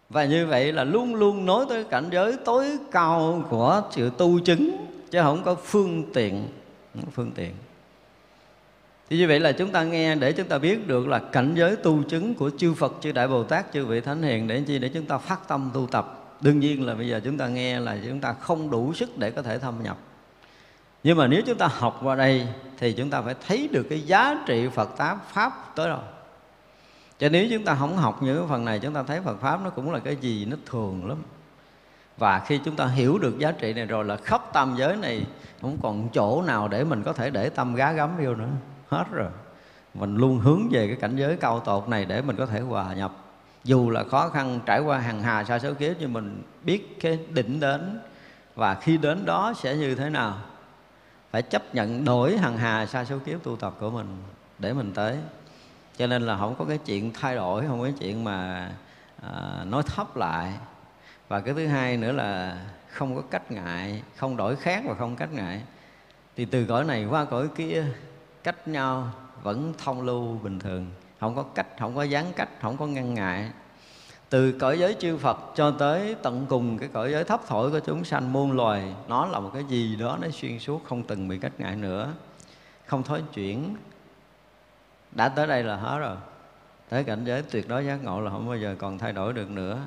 và 0.09 0.25
như 0.25 0.47
vậy 0.47 0.73
là 0.73 0.85
luôn 0.85 1.15
luôn 1.15 1.47
nói 1.47 1.67
tới 1.69 1.85
cảnh 1.85 2.09
giới 2.13 2.37
tối 2.45 2.79
cao 2.91 3.45
của 3.51 3.83
sự 3.91 4.11
tu 4.19 4.41
chứng 4.41 4.87
chứ 5.11 5.21
không 5.23 5.43
có 5.45 5.55
phương 5.55 6.13
tiện 6.15 6.49
không 6.95 7.05
có 7.05 7.11
phương 7.15 7.33
tiện 7.35 7.55
thì 9.13 9.19
như 9.19 9.29
vậy 9.29 9.41
là 9.41 9.53
chúng 9.53 9.71
ta 9.71 9.85
nghe 9.85 10.15
để 10.15 10.33
chúng 10.33 10.49
ta 10.49 10.59
biết 10.59 10.87
được 10.87 11.09
là 11.09 11.19
cảnh 11.19 11.55
giới 11.55 11.77
tu 11.77 12.03
chứng 12.03 12.35
của 12.35 12.51
chư 12.59 12.75
Phật, 12.75 12.93
chư 13.01 13.13
Đại 13.13 13.29
Bồ 13.29 13.45
Tát, 13.45 13.73
chư 13.73 13.87
vị 13.87 14.01
Thánh 14.01 14.23
Hiền 14.23 14.49
để 14.49 14.63
chi? 14.67 14.79
Để 14.79 14.89
chúng 14.89 15.07
ta 15.07 15.19
phát 15.19 15.49
tâm 15.49 15.71
tu 15.75 15.87
tập. 15.87 16.37
Đương 16.41 16.61
nhiên 16.61 16.87
là 16.87 16.95
bây 16.95 17.09
giờ 17.09 17.21
chúng 17.25 17.39
ta 17.39 17.49
nghe 17.49 17.81
là 17.81 17.99
chúng 18.05 18.21
ta 18.21 18.33
không 18.33 18.71
đủ 18.71 18.93
sức 18.95 19.19
để 19.19 19.31
có 19.31 19.43
thể 19.43 19.59
thâm 19.59 19.83
nhập. 19.83 19.99
Nhưng 21.03 21.19
mà 21.19 21.27
nếu 21.27 21.43
chúng 21.47 21.59
ta 21.59 21.67
học 21.67 22.01
qua 22.03 22.15
đây 22.15 22.47
thì 22.79 22.93
chúng 22.93 23.11
ta 23.11 23.23
phải 23.23 23.35
thấy 23.47 23.69
được 23.73 23.87
cái 23.91 24.01
giá 24.01 24.43
trị 24.47 24.69
Phật 24.69 24.97
Pháp 24.97 25.19
Pháp 25.29 25.75
tới 25.75 25.89
đâu. 25.89 26.01
Cho 27.19 27.29
nếu 27.29 27.47
chúng 27.51 27.65
ta 27.65 27.75
không 27.75 27.97
học 27.97 28.23
những 28.23 28.39
cái 28.39 28.47
phần 28.49 28.65
này, 28.65 28.79
chúng 28.79 28.95
ta 28.95 29.03
thấy 29.03 29.21
Phật 29.21 29.41
Pháp 29.41 29.61
nó 29.65 29.71
cũng 29.71 29.93
là 29.93 29.99
cái 29.99 30.17
gì 30.17 30.45
nó 30.45 30.57
thường 30.67 31.09
lắm. 31.09 31.23
Và 32.19 32.39
khi 32.39 32.61
chúng 32.65 32.77
ta 32.77 32.87
hiểu 32.87 33.19
được 33.19 33.39
giá 33.39 33.53
trị 33.53 33.73
này 33.73 33.87
rồi 33.87 34.05
là 34.05 34.17
khắp 34.17 34.53
tam 34.53 34.75
giới 34.79 34.97
này, 34.97 35.27
không 35.61 35.79
còn 35.83 36.09
chỗ 36.09 36.43
nào 36.43 36.69
để 36.69 36.85
mình 36.85 37.03
có 37.03 37.13
thể 37.13 37.31
để 37.31 37.49
tâm 37.49 37.75
gá 37.75 37.93
gắm 37.93 38.11
vô 38.25 38.35
nữa 38.35 38.49
hết 38.89 39.05
rồi 39.13 39.31
mình 39.95 40.17
luôn 40.17 40.39
hướng 40.39 40.69
về 40.71 40.87
cái 40.87 40.97
cảnh 40.97 41.17
giới 41.17 41.37
cao 41.37 41.61
tột 41.61 41.89
này 41.89 42.05
để 42.05 42.23
mình 42.23 42.37
có 42.37 42.47
thể 42.47 42.61
hòa 42.61 42.95
nhập 42.95 43.13
dù 43.65 43.91
là 43.91 44.05
khó 44.05 44.29
khăn, 44.29 44.61
trải 44.67 44.81
qua 44.81 44.99
hàng 44.99 45.23
hà 45.23 45.45
sa 45.45 45.59
số 45.59 45.75
kiếp, 45.75 45.97
nhưng 46.01 46.13
mình 46.13 46.43
biết 46.63 47.01
cái 47.01 47.19
đỉnh 47.31 47.61
đến 47.61 48.01
và 48.55 48.75
khi 48.75 48.97
đến 48.97 49.25
đó 49.25 49.53
sẽ 49.57 49.77
như 49.77 49.95
thế 49.95 50.11
nào 50.11 50.37
phải 51.33 51.43
chấp 51.43 51.75
nhận 51.75 52.05
đổi 52.05 52.39
hằng 52.39 52.59
hà 52.59 52.87
sa 52.87 53.05
số 53.05 53.19
kiếp 53.19 53.43
tu 53.43 53.57
tập 53.57 53.75
của 53.81 53.91
mình 53.91 54.23
để 54.59 54.73
mình 54.73 54.93
tới. 54.95 55.19
Cho 55.97 56.07
nên 56.07 56.23
là 56.23 56.37
không 56.37 56.55
có 56.59 56.65
cái 56.65 56.79
chuyện 56.79 57.13
thay 57.13 57.35
đổi 57.35 57.67
không 57.67 57.79
có 57.79 57.85
cái 57.85 57.95
chuyện 58.01 58.25
mà 58.25 58.71
à, 59.23 59.65
nói 59.65 59.83
thấp 59.83 60.17
lại. 60.17 60.53
Và 61.29 61.41
cái 61.41 61.55
thứ 61.55 61.67
hai 61.67 61.97
nữa 61.97 62.13
là 62.13 62.59
không 62.89 63.17
có 63.17 63.23
cách 63.31 63.51
ngại 63.51 64.03
không 64.17 64.37
đổi 64.37 64.57
khác 64.57 64.83
và 64.87 64.95
không 64.95 65.17
cách 65.17 65.33
ngại. 65.33 65.63
Thì 66.37 66.45
từ 66.45 66.65
cõi 66.65 66.85
này 66.85 67.05
qua 67.05 67.25
cõi 67.25 67.49
kia 67.57 67.85
cách 68.43 68.69
nhau 68.69 69.11
vẫn 69.43 69.75
thông 69.85 70.03
lưu 70.03 70.39
bình 70.43 70.59
thường. 70.59 70.87
Không 71.21 71.37
có 71.37 71.43
cách 71.43 71.67
không 71.79 71.95
có 71.95 72.03
gián 72.03 72.33
cách 72.37 72.49
không 72.61 72.77
có 72.77 72.87
ngăn 72.87 73.15
ngại 73.15 73.51
từ 74.33 74.53
cõi 74.53 74.79
giới 74.79 74.95
chư 74.95 75.17
Phật 75.17 75.39
cho 75.55 75.71
tới 75.71 76.17
tận 76.23 76.47
cùng 76.49 76.79
cái 76.79 76.89
cõi 76.93 77.13
giới 77.13 77.25
thấp 77.25 77.41
thổi 77.47 77.71
của 77.71 77.81
chúng 77.81 78.05
sanh 78.05 78.33
muôn 78.33 78.53
loài 78.53 78.95
nó 79.09 79.27
là 79.27 79.41
một 79.41 79.51
cái 79.55 79.65
gì 79.65 79.97
đó 79.97 80.19
nó 80.21 80.29
xuyên 80.33 80.59
suốt 80.59 80.85
không 80.85 81.03
từng 81.03 81.29
bị 81.29 81.39
cách 81.39 81.53
ngại 81.59 81.77
nữa. 81.77 82.13
Không 82.87 83.03
thối 83.03 83.23
chuyển. 83.35 83.77
Đã 85.13 85.29
tới 85.29 85.47
đây 85.47 85.65
là 85.65 85.77
hết 85.77 85.99
rồi. 85.99 86.17
Tới 86.89 87.05
cảnh 87.05 87.25
giới 87.25 87.43
tuyệt 87.43 87.69
đối 87.69 87.87
giác 87.87 88.05
ngộ 88.05 88.21
là 88.21 88.31
không 88.31 88.49
bao 88.49 88.57
giờ 88.57 88.77
còn 88.79 88.99
thay 88.99 89.13
đổi 89.13 89.33
được 89.33 89.51
nữa. 89.51 89.79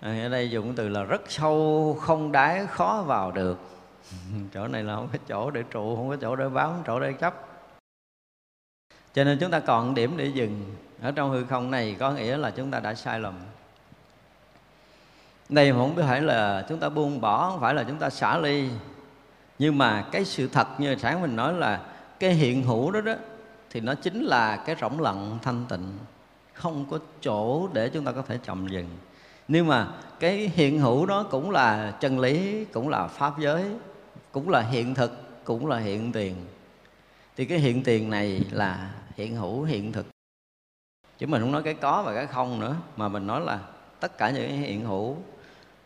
À, 0.00 0.22
ở 0.22 0.28
đây 0.28 0.50
dùng 0.50 0.74
từ 0.74 0.88
là 0.88 1.02
rất 1.02 1.22
sâu 1.28 1.98
không 2.00 2.32
đáy 2.32 2.66
khó 2.66 3.04
vào 3.06 3.30
được. 3.30 3.58
Chỗ 4.54 4.68
này 4.68 4.82
là 4.82 4.96
không 4.96 5.08
có 5.12 5.18
chỗ 5.28 5.50
để 5.50 5.62
trụ 5.70 5.96
không 5.96 6.08
có 6.08 6.16
chỗ 6.16 6.36
để 6.36 6.48
báo 6.48 6.68
không 6.68 6.82
có 6.86 6.86
chỗ 6.86 7.00
để 7.00 7.12
chấp. 7.12 7.34
Cho 9.14 9.24
nên 9.24 9.38
chúng 9.38 9.50
ta 9.50 9.60
còn 9.60 9.94
điểm 9.94 10.16
để 10.16 10.26
dừng 10.26 10.74
ở 11.02 11.10
trong 11.10 11.30
hư 11.30 11.44
không 11.44 11.70
này 11.70 11.96
có 11.98 12.12
nghĩa 12.12 12.36
là 12.36 12.50
chúng 12.50 12.70
ta 12.70 12.80
đã 12.80 12.94
sai 12.94 13.20
lầm. 13.20 13.34
Đây 15.48 15.72
không 15.72 15.96
phải 15.96 16.22
là 16.22 16.66
chúng 16.68 16.78
ta 16.78 16.88
buông 16.88 17.20
bỏ, 17.20 17.50
không 17.50 17.60
phải 17.60 17.74
là 17.74 17.84
chúng 17.88 17.98
ta 17.98 18.10
xả 18.10 18.38
ly. 18.38 18.68
Nhưng 19.58 19.78
mà 19.78 20.04
cái 20.12 20.24
sự 20.24 20.48
thật 20.48 20.68
như 20.78 20.96
sáng 20.96 21.22
mình 21.22 21.36
nói 21.36 21.54
là 21.54 21.80
cái 22.20 22.30
hiện 22.34 22.62
hữu 22.62 22.90
đó 22.90 23.00
đó, 23.00 23.14
thì 23.70 23.80
nó 23.80 23.94
chính 23.94 24.22
là 24.22 24.56
cái 24.56 24.76
rỗng 24.80 25.00
lặng, 25.00 25.38
thanh 25.42 25.64
tịnh. 25.68 25.98
Không 26.52 26.84
có 26.90 26.98
chỗ 27.20 27.68
để 27.72 27.88
chúng 27.88 28.04
ta 28.04 28.12
có 28.12 28.22
thể 28.22 28.38
chậm 28.44 28.68
dừng 28.68 28.88
nhưng 29.48 29.66
mà 29.66 29.88
cái 30.20 30.50
hiện 30.54 30.80
hữu 30.80 31.06
đó 31.06 31.26
cũng 31.30 31.50
là 31.50 31.90
chân 32.00 32.18
lý, 32.18 32.64
cũng 32.64 32.88
là 32.88 33.06
pháp 33.06 33.38
giới, 33.38 33.64
cũng 34.32 34.48
là 34.48 34.60
hiện 34.60 34.94
thực, 34.94 35.44
cũng 35.44 35.66
là 35.66 35.78
hiện 35.78 36.12
tiền. 36.12 36.34
Thì 37.36 37.44
cái 37.44 37.58
hiện 37.58 37.82
tiền 37.82 38.10
này 38.10 38.44
là 38.50 38.90
hiện 39.16 39.36
hữu, 39.36 39.62
hiện 39.62 39.92
thực 39.92 40.11
chứ 41.22 41.26
mình 41.26 41.42
không 41.42 41.52
nói 41.52 41.62
cái 41.62 41.74
có 41.74 42.02
và 42.06 42.14
cái 42.14 42.26
không 42.26 42.60
nữa, 42.60 42.76
mà 42.96 43.08
mình 43.08 43.26
nói 43.26 43.40
là 43.40 43.58
tất 44.00 44.18
cả 44.18 44.30
những 44.30 44.48
hiện 44.48 44.84
hữu, 44.84 45.16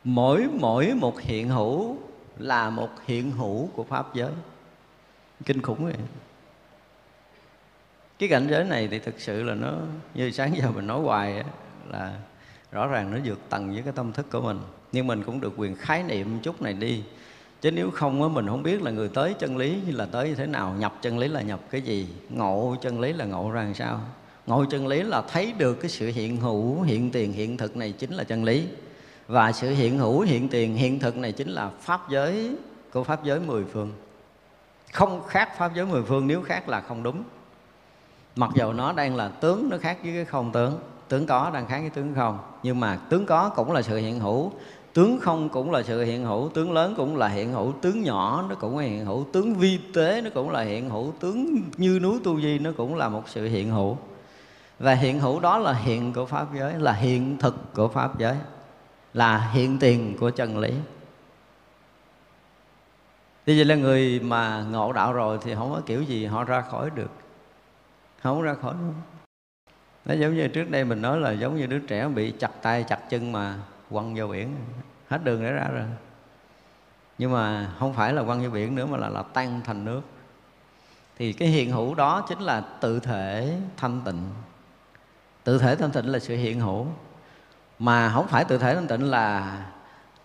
mỗi 0.04 0.46
mỗi 0.60 0.94
một 0.94 1.20
hiện 1.20 1.48
hữu 1.48 1.96
là 2.38 2.70
một 2.70 2.88
hiện 3.06 3.30
hữu 3.30 3.66
của 3.66 3.84
pháp 3.84 4.14
giới. 4.14 4.30
Kinh 5.44 5.62
khủng 5.62 5.84
vậy. 5.84 5.94
Cái 8.18 8.28
cảnh 8.28 8.46
giới 8.50 8.64
này 8.64 8.88
thì 8.88 8.98
thực 8.98 9.20
sự 9.20 9.42
là 9.42 9.54
nó, 9.54 9.72
như 10.14 10.30
sáng 10.30 10.56
giờ 10.56 10.70
mình 10.70 10.86
nói 10.86 11.00
hoài 11.00 11.44
là 11.88 12.12
rõ 12.72 12.86
ràng 12.86 13.12
nó 13.12 13.18
vượt 13.24 13.38
tầng 13.50 13.72
với 13.72 13.82
cái 13.82 13.92
tâm 13.96 14.12
thức 14.12 14.26
của 14.30 14.40
mình. 14.40 14.58
Nhưng 14.92 15.06
mình 15.06 15.22
cũng 15.22 15.40
được 15.40 15.52
quyền 15.56 15.76
khái 15.76 16.02
niệm 16.02 16.38
chút 16.42 16.62
này 16.62 16.72
đi. 16.72 17.02
Chứ 17.60 17.70
nếu 17.70 17.90
không 17.90 18.22
á, 18.22 18.28
mình 18.28 18.46
không 18.46 18.62
biết 18.62 18.82
là 18.82 18.90
người 18.90 19.08
tới 19.08 19.34
chân 19.38 19.56
lý 19.56 19.80
là 19.80 20.06
tới 20.06 20.28
như 20.28 20.34
thế 20.34 20.46
nào, 20.46 20.74
nhập 20.78 20.94
chân 21.02 21.18
lý 21.18 21.28
là 21.28 21.42
nhập 21.42 21.60
cái 21.70 21.80
gì, 21.80 22.08
ngộ 22.28 22.76
chân 22.82 23.00
lý 23.00 23.12
là 23.12 23.24
ngộ 23.24 23.50
ra 23.50 23.62
làm 23.62 23.74
sao 23.74 24.00
ngộ 24.46 24.64
chân 24.64 24.86
lý 24.86 25.02
là 25.02 25.22
thấy 25.22 25.52
được 25.58 25.74
cái 25.74 25.90
sự 25.90 26.06
hiện 26.06 26.36
hữu, 26.36 26.82
hiện 26.82 27.10
tiền, 27.10 27.32
hiện 27.32 27.56
thực 27.56 27.76
này 27.76 27.92
chính 27.92 28.14
là 28.14 28.24
chân 28.24 28.44
lý. 28.44 28.66
Và 29.28 29.52
sự 29.52 29.70
hiện 29.70 29.98
hữu, 29.98 30.20
hiện 30.20 30.48
tiền, 30.48 30.74
hiện 30.74 30.98
thực 30.98 31.16
này 31.16 31.32
chính 31.32 31.48
là 31.48 31.70
pháp 31.80 32.10
giới, 32.10 32.56
của 32.92 33.04
pháp 33.04 33.24
giới 33.24 33.40
mười 33.40 33.64
phương. 33.64 33.92
Không 34.92 35.22
khác 35.26 35.58
pháp 35.58 35.74
giới 35.74 35.86
mười 35.86 36.02
phương 36.02 36.26
nếu 36.26 36.42
khác 36.42 36.68
là 36.68 36.80
không 36.80 37.02
đúng. 37.02 37.22
Mặc 38.36 38.50
dầu 38.54 38.72
nó 38.72 38.92
đang 38.92 39.16
là 39.16 39.28
tướng, 39.28 39.68
nó 39.68 39.78
khác 39.78 39.98
với 40.02 40.12
cái 40.12 40.24
không 40.24 40.52
tướng. 40.52 40.78
Tướng 41.08 41.26
có 41.26 41.50
đang 41.54 41.66
khác 41.66 41.78
với 41.80 41.90
tướng 41.90 42.14
không. 42.14 42.38
Nhưng 42.62 42.80
mà 42.80 42.96
tướng 43.10 43.26
có 43.26 43.48
cũng 43.48 43.72
là 43.72 43.82
sự 43.82 43.96
hiện 43.96 44.20
hữu. 44.20 44.52
Tướng 44.92 45.18
không 45.20 45.48
cũng 45.48 45.70
là 45.70 45.82
sự 45.82 46.04
hiện 46.04 46.24
hữu. 46.24 46.48
Tướng 46.48 46.72
lớn 46.72 46.94
cũng 46.96 47.16
là 47.16 47.28
hiện 47.28 47.52
hữu. 47.52 47.72
Tướng 47.72 48.02
nhỏ 48.02 48.44
nó 48.48 48.54
cũng 48.54 48.78
là 48.78 48.84
hiện 48.84 49.04
hữu. 49.04 49.26
Tướng 49.32 49.54
vi 49.54 49.78
tế 49.94 50.20
nó 50.20 50.30
cũng 50.34 50.50
là 50.50 50.62
hiện 50.62 50.90
hữu. 50.90 51.12
Tướng 51.20 51.56
như 51.76 51.98
núi 52.02 52.18
tu 52.24 52.40
di 52.40 52.58
nó 52.58 52.70
cũng 52.76 52.94
là 52.94 53.08
một 53.08 53.22
sự 53.28 53.48
hiện 53.48 53.70
hữu 53.70 53.96
và 54.78 54.94
hiện 54.94 55.20
hữu 55.20 55.40
đó 55.40 55.58
là 55.58 55.72
hiện 55.72 56.12
của 56.12 56.26
pháp 56.26 56.54
giới, 56.54 56.74
là 56.74 56.92
hiện 56.92 57.38
thực 57.38 57.74
của 57.74 57.88
pháp 57.88 58.18
giới, 58.18 58.36
là 59.14 59.38
hiện 59.38 59.78
tiền 59.78 60.16
của 60.20 60.30
chân 60.30 60.58
lý. 60.58 60.74
Thì 63.46 63.56
vậy 63.56 63.64
là 63.64 63.74
người 63.74 64.20
mà 64.20 64.64
ngộ 64.70 64.92
đạo 64.92 65.12
rồi 65.12 65.38
thì 65.42 65.54
không 65.54 65.72
có 65.72 65.80
kiểu 65.86 66.02
gì 66.02 66.26
họ 66.26 66.44
ra 66.44 66.60
khỏi 66.60 66.90
được. 66.90 67.10
Không 68.22 68.42
ra 68.42 68.54
khỏi 68.54 68.74
được. 68.74 68.94
Nó 70.04 70.14
giống 70.14 70.34
như 70.34 70.48
trước 70.48 70.70
đây 70.70 70.84
mình 70.84 71.02
nói 71.02 71.20
là 71.20 71.32
giống 71.32 71.56
như 71.56 71.66
đứa 71.66 71.78
trẻ 71.78 72.08
bị 72.08 72.30
chặt 72.30 72.62
tay, 72.62 72.84
chặt 72.88 73.10
chân 73.10 73.32
mà 73.32 73.54
quăng 73.90 74.14
vào 74.14 74.28
biển. 74.28 74.54
Hết 75.08 75.24
đường 75.24 75.42
để 75.42 75.52
ra 75.52 75.68
rồi. 75.72 75.84
Nhưng 77.18 77.32
mà 77.32 77.70
không 77.78 77.94
phải 77.94 78.12
là 78.12 78.22
quăng 78.22 78.40
vào 78.40 78.50
biển 78.50 78.74
nữa 78.74 78.86
mà 78.86 78.98
là 78.98 79.08
là 79.08 79.22
tan 79.22 79.60
thành 79.64 79.84
nước. 79.84 80.02
Thì 81.18 81.32
cái 81.32 81.48
hiện 81.48 81.70
hữu 81.70 81.94
đó 81.94 82.26
chính 82.28 82.40
là 82.40 82.60
tự 82.80 83.00
thể 83.00 83.56
thanh 83.76 84.00
tịnh 84.04 84.22
tự 85.46 85.58
thể 85.58 85.76
thanh 85.76 85.90
tịnh 85.90 86.12
là 86.12 86.18
sự 86.18 86.36
hiện 86.36 86.60
hữu. 86.60 86.86
Mà 87.78 88.10
không 88.14 88.28
phải 88.28 88.44
tự 88.44 88.58
thể 88.58 88.74
thanh 88.74 88.86
tịnh 88.86 89.10
là 89.10 89.58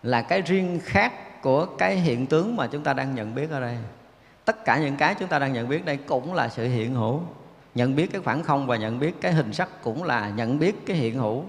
là 0.03 0.21
cái 0.21 0.41
riêng 0.41 0.79
khác 0.83 1.41
của 1.41 1.65
cái 1.65 1.95
hiện 1.95 2.27
tướng 2.27 2.55
mà 2.55 2.67
chúng 2.67 2.83
ta 2.83 2.93
đang 2.93 3.15
nhận 3.15 3.35
biết 3.35 3.51
ở 3.51 3.59
đây. 3.59 3.77
Tất 4.45 4.65
cả 4.65 4.77
những 4.77 4.95
cái 4.95 5.15
chúng 5.19 5.27
ta 5.27 5.39
đang 5.39 5.53
nhận 5.53 5.69
biết 5.69 5.85
đây 5.85 5.97
cũng 5.97 6.33
là 6.33 6.49
sự 6.49 6.67
hiện 6.67 6.93
hữu. 6.95 7.21
Nhận 7.75 7.95
biết 7.95 8.11
cái 8.11 8.21
khoảng 8.21 8.43
không 8.43 8.67
và 8.67 8.77
nhận 8.77 8.99
biết 8.99 9.21
cái 9.21 9.33
hình 9.33 9.53
sắc 9.53 9.83
cũng 9.83 10.03
là 10.03 10.29
nhận 10.29 10.59
biết 10.59 10.85
cái 10.85 10.97
hiện 10.97 11.19
hữu. 11.19 11.43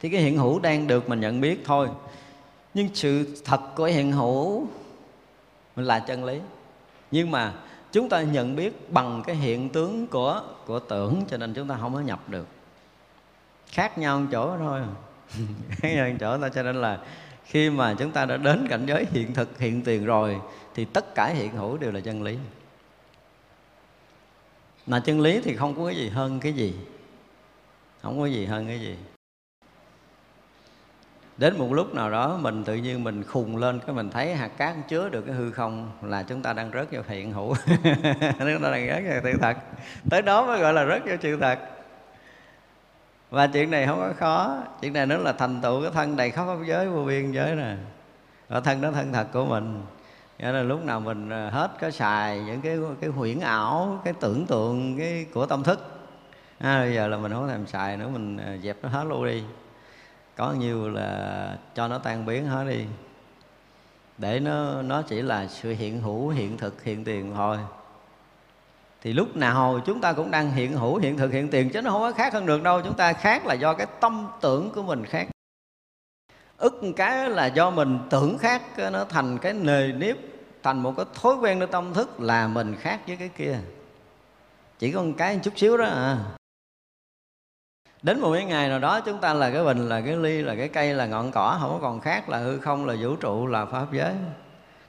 Thì 0.00 0.08
cái 0.08 0.20
hiện 0.20 0.38
hữu 0.38 0.58
đang 0.58 0.86
được 0.86 1.08
mình 1.08 1.20
nhận 1.20 1.40
biết 1.40 1.62
thôi. 1.64 1.88
Nhưng 2.74 2.88
sự 2.94 3.36
thật 3.44 3.60
của 3.76 3.84
hiện 3.84 4.12
hữu 4.12 4.66
là 5.76 5.98
chân 5.98 6.24
lý. 6.24 6.40
Nhưng 7.10 7.30
mà 7.30 7.52
chúng 7.92 8.08
ta 8.08 8.22
nhận 8.22 8.56
biết 8.56 8.92
bằng 8.92 9.22
cái 9.26 9.36
hiện 9.36 9.68
tướng 9.68 10.06
của 10.06 10.42
của 10.66 10.78
tưởng 10.78 11.24
cho 11.28 11.36
nên 11.36 11.54
chúng 11.54 11.68
ta 11.68 11.76
không 11.80 11.94
có 11.94 12.00
nhập 12.00 12.28
được 12.28 12.46
khác 13.74 13.98
nhau 13.98 14.20
một 14.20 14.26
chỗ 14.32 14.56
thôi. 14.58 14.80
Khác 15.70 15.88
nhau 15.94 16.08
một 16.08 16.16
chỗ 16.20 16.38
thôi, 16.38 16.50
cho 16.54 16.62
nên 16.62 16.76
là 16.76 16.98
khi 17.44 17.70
mà 17.70 17.94
chúng 17.98 18.10
ta 18.10 18.26
đã 18.26 18.36
đến 18.36 18.66
cảnh 18.70 18.86
giới 18.86 19.06
hiện 19.12 19.34
thực, 19.34 19.58
hiện 19.58 19.82
tiền 19.82 20.04
rồi, 20.04 20.40
thì 20.74 20.84
tất 20.84 21.14
cả 21.14 21.26
hiện 21.26 21.56
hữu 21.56 21.76
đều 21.78 21.92
là 21.92 22.00
chân 22.00 22.22
lý. 22.22 22.38
Mà 24.86 25.00
chân 25.00 25.20
lý 25.20 25.40
thì 25.44 25.56
không 25.56 25.74
có 25.74 25.86
cái 25.86 25.96
gì 25.96 26.08
hơn 26.08 26.40
cái 26.40 26.52
gì. 26.52 26.74
Không 28.02 28.18
có 28.18 28.26
gì 28.26 28.46
hơn 28.46 28.66
cái 28.66 28.80
gì. 28.80 28.96
Đến 31.36 31.58
một 31.58 31.72
lúc 31.72 31.94
nào 31.94 32.10
đó, 32.10 32.38
mình 32.40 32.64
tự 32.64 32.74
nhiên 32.74 33.04
mình 33.04 33.22
khùng 33.22 33.56
lên, 33.56 33.80
cái 33.86 33.94
mình 33.94 34.10
thấy 34.10 34.34
hạt 34.34 34.48
cát 34.48 34.74
chứa 34.88 35.08
được 35.08 35.22
cái 35.26 35.34
hư 35.34 35.50
không, 35.50 35.90
là 36.02 36.22
chúng 36.22 36.42
ta 36.42 36.52
đang 36.52 36.70
rớt 36.70 36.92
vào 36.92 37.02
hiện 37.08 37.32
hữu. 37.32 37.54
Chúng 38.38 38.62
ta 38.62 38.70
đang 38.70 38.88
rớt 38.88 39.02
vào 39.04 39.20
sự 39.22 39.38
thật. 39.40 39.56
Tới 40.10 40.22
đó 40.22 40.46
mới 40.46 40.60
gọi 40.60 40.72
là 40.72 40.86
rớt 40.86 41.04
vào 41.04 41.16
sự 41.22 41.36
thật 41.40 41.58
và 43.34 43.46
chuyện 43.46 43.70
này 43.70 43.86
không 43.86 43.98
có 43.98 44.12
khó. 44.18 44.56
Chuyện 44.80 44.92
này 44.92 45.06
nó 45.06 45.16
là 45.16 45.32
thành 45.32 45.60
tựu 45.62 45.82
cái 45.82 45.90
thân 45.90 46.16
đầy 46.16 46.30
khắp 46.30 46.44
pháp 46.46 46.58
giới 46.66 46.88
vô 46.88 47.04
biên 47.04 47.32
giới 47.32 47.56
nè. 47.56 47.76
Ở 48.48 48.60
thân 48.60 48.80
đó 48.80 48.90
thân 48.90 49.12
thật 49.12 49.26
của 49.32 49.44
mình. 49.44 49.82
Nghĩa 50.38 50.52
là 50.52 50.62
lúc 50.62 50.84
nào 50.84 51.00
mình 51.00 51.30
à, 51.30 51.50
hết 51.52 51.70
có 51.80 51.90
xài 51.90 52.40
những 52.40 52.60
cái 52.60 52.78
cái 53.00 53.10
huyễn 53.10 53.40
ảo 53.40 54.00
cái 54.04 54.14
tưởng 54.20 54.46
tượng 54.46 54.98
cái 54.98 55.26
của 55.34 55.46
tâm 55.46 55.62
thức 55.62 56.08
à, 56.58 56.80
bây 56.80 56.94
giờ 56.94 57.08
là 57.08 57.16
mình 57.16 57.32
không 57.32 57.48
thèm 57.48 57.66
xài 57.66 57.96
nữa 57.96 58.08
mình 58.12 58.36
à, 58.36 58.56
dẹp 58.62 58.76
nó 58.82 58.88
hết 58.88 59.04
luôn 59.04 59.26
đi. 59.26 59.42
Có 60.36 60.52
nhiều 60.52 60.88
là 60.88 61.56
cho 61.74 61.88
nó 61.88 61.98
tan 61.98 62.26
biến 62.26 62.46
hết 62.46 62.64
đi. 62.68 62.84
Để 64.18 64.40
nó 64.40 64.82
nó 64.82 65.02
chỉ 65.02 65.22
là 65.22 65.46
sự 65.46 65.70
hiện 65.70 66.00
hữu 66.00 66.28
hiện 66.28 66.58
thực 66.58 66.82
hiện 66.82 67.04
tiền 67.04 67.32
thôi 67.34 67.58
thì 69.04 69.12
lúc 69.12 69.36
nào 69.36 69.80
chúng 69.86 70.00
ta 70.00 70.12
cũng 70.12 70.30
đang 70.30 70.50
hiện 70.50 70.72
hữu, 70.72 70.96
hiện 70.96 71.16
thực, 71.16 71.32
hiện 71.32 71.48
tiền, 71.48 71.70
chứ 71.70 71.82
nó 71.82 71.90
không 71.90 72.00
có 72.00 72.12
khác 72.12 72.32
hơn 72.32 72.46
được 72.46 72.62
đâu. 72.62 72.80
Chúng 72.82 72.94
ta 72.94 73.12
khác 73.12 73.46
là 73.46 73.54
do 73.54 73.74
cái 73.74 73.86
tâm 74.00 74.28
tưởng 74.40 74.70
của 74.74 74.82
mình 74.82 75.04
khác. 75.04 75.28
Ức 76.58 76.80
cái 76.96 77.30
là 77.30 77.46
do 77.46 77.70
mình 77.70 77.98
tưởng 78.10 78.38
khác 78.38 78.62
nó 78.92 79.04
thành 79.04 79.38
cái 79.38 79.52
nề 79.52 79.92
nếp, 79.92 80.16
thành 80.62 80.82
một 80.82 80.94
cái 80.96 81.06
thói 81.14 81.34
quen 81.34 81.58
cái 81.58 81.68
tâm 81.72 81.94
thức 81.94 82.20
là 82.20 82.48
mình 82.48 82.76
khác 82.76 83.00
với 83.06 83.16
cái 83.16 83.28
kia. 83.28 83.58
Chỉ 84.78 84.92
có 84.92 85.02
một 85.02 85.12
cái 85.18 85.40
chút 85.42 85.52
xíu 85.56 85.76
đó 85.76 85.84
à. 85.84 86.18
Đến 88.02 88.20
một 88.20 88.32
cái 88.32 88.44
ngày 88.44 88.68
nào 88.68 88.78
đó 88.78 89.00
chúng 89.00 89.20
ta 89.20 89.34
là 89.34 89.50
cái 89.50 89.64
bình, 89.64 89.88
là 89.88 90.00
cái 90.00 90.16
ly, 90.16 90.42
là 90.42 90.54
cái 90.54 90.68
cây, 90.68 90.94
là 90.94 91.06
ngọn 91.06 91.32
cỏ, 91.32 91.58
không 91.60 91.70
có 91.70 91.78
còn 91.82 92.00
khác, 92.00 92.28
là 92.28 92.38
hư 92.38 92.60
không, 92.60 92.86
là 92.86 92.96
vũ 93.00 93.16
trụ, 93.16 93.46
là 93.46 93.66
pháp 93.66 93.92
giới. 93.92 94.14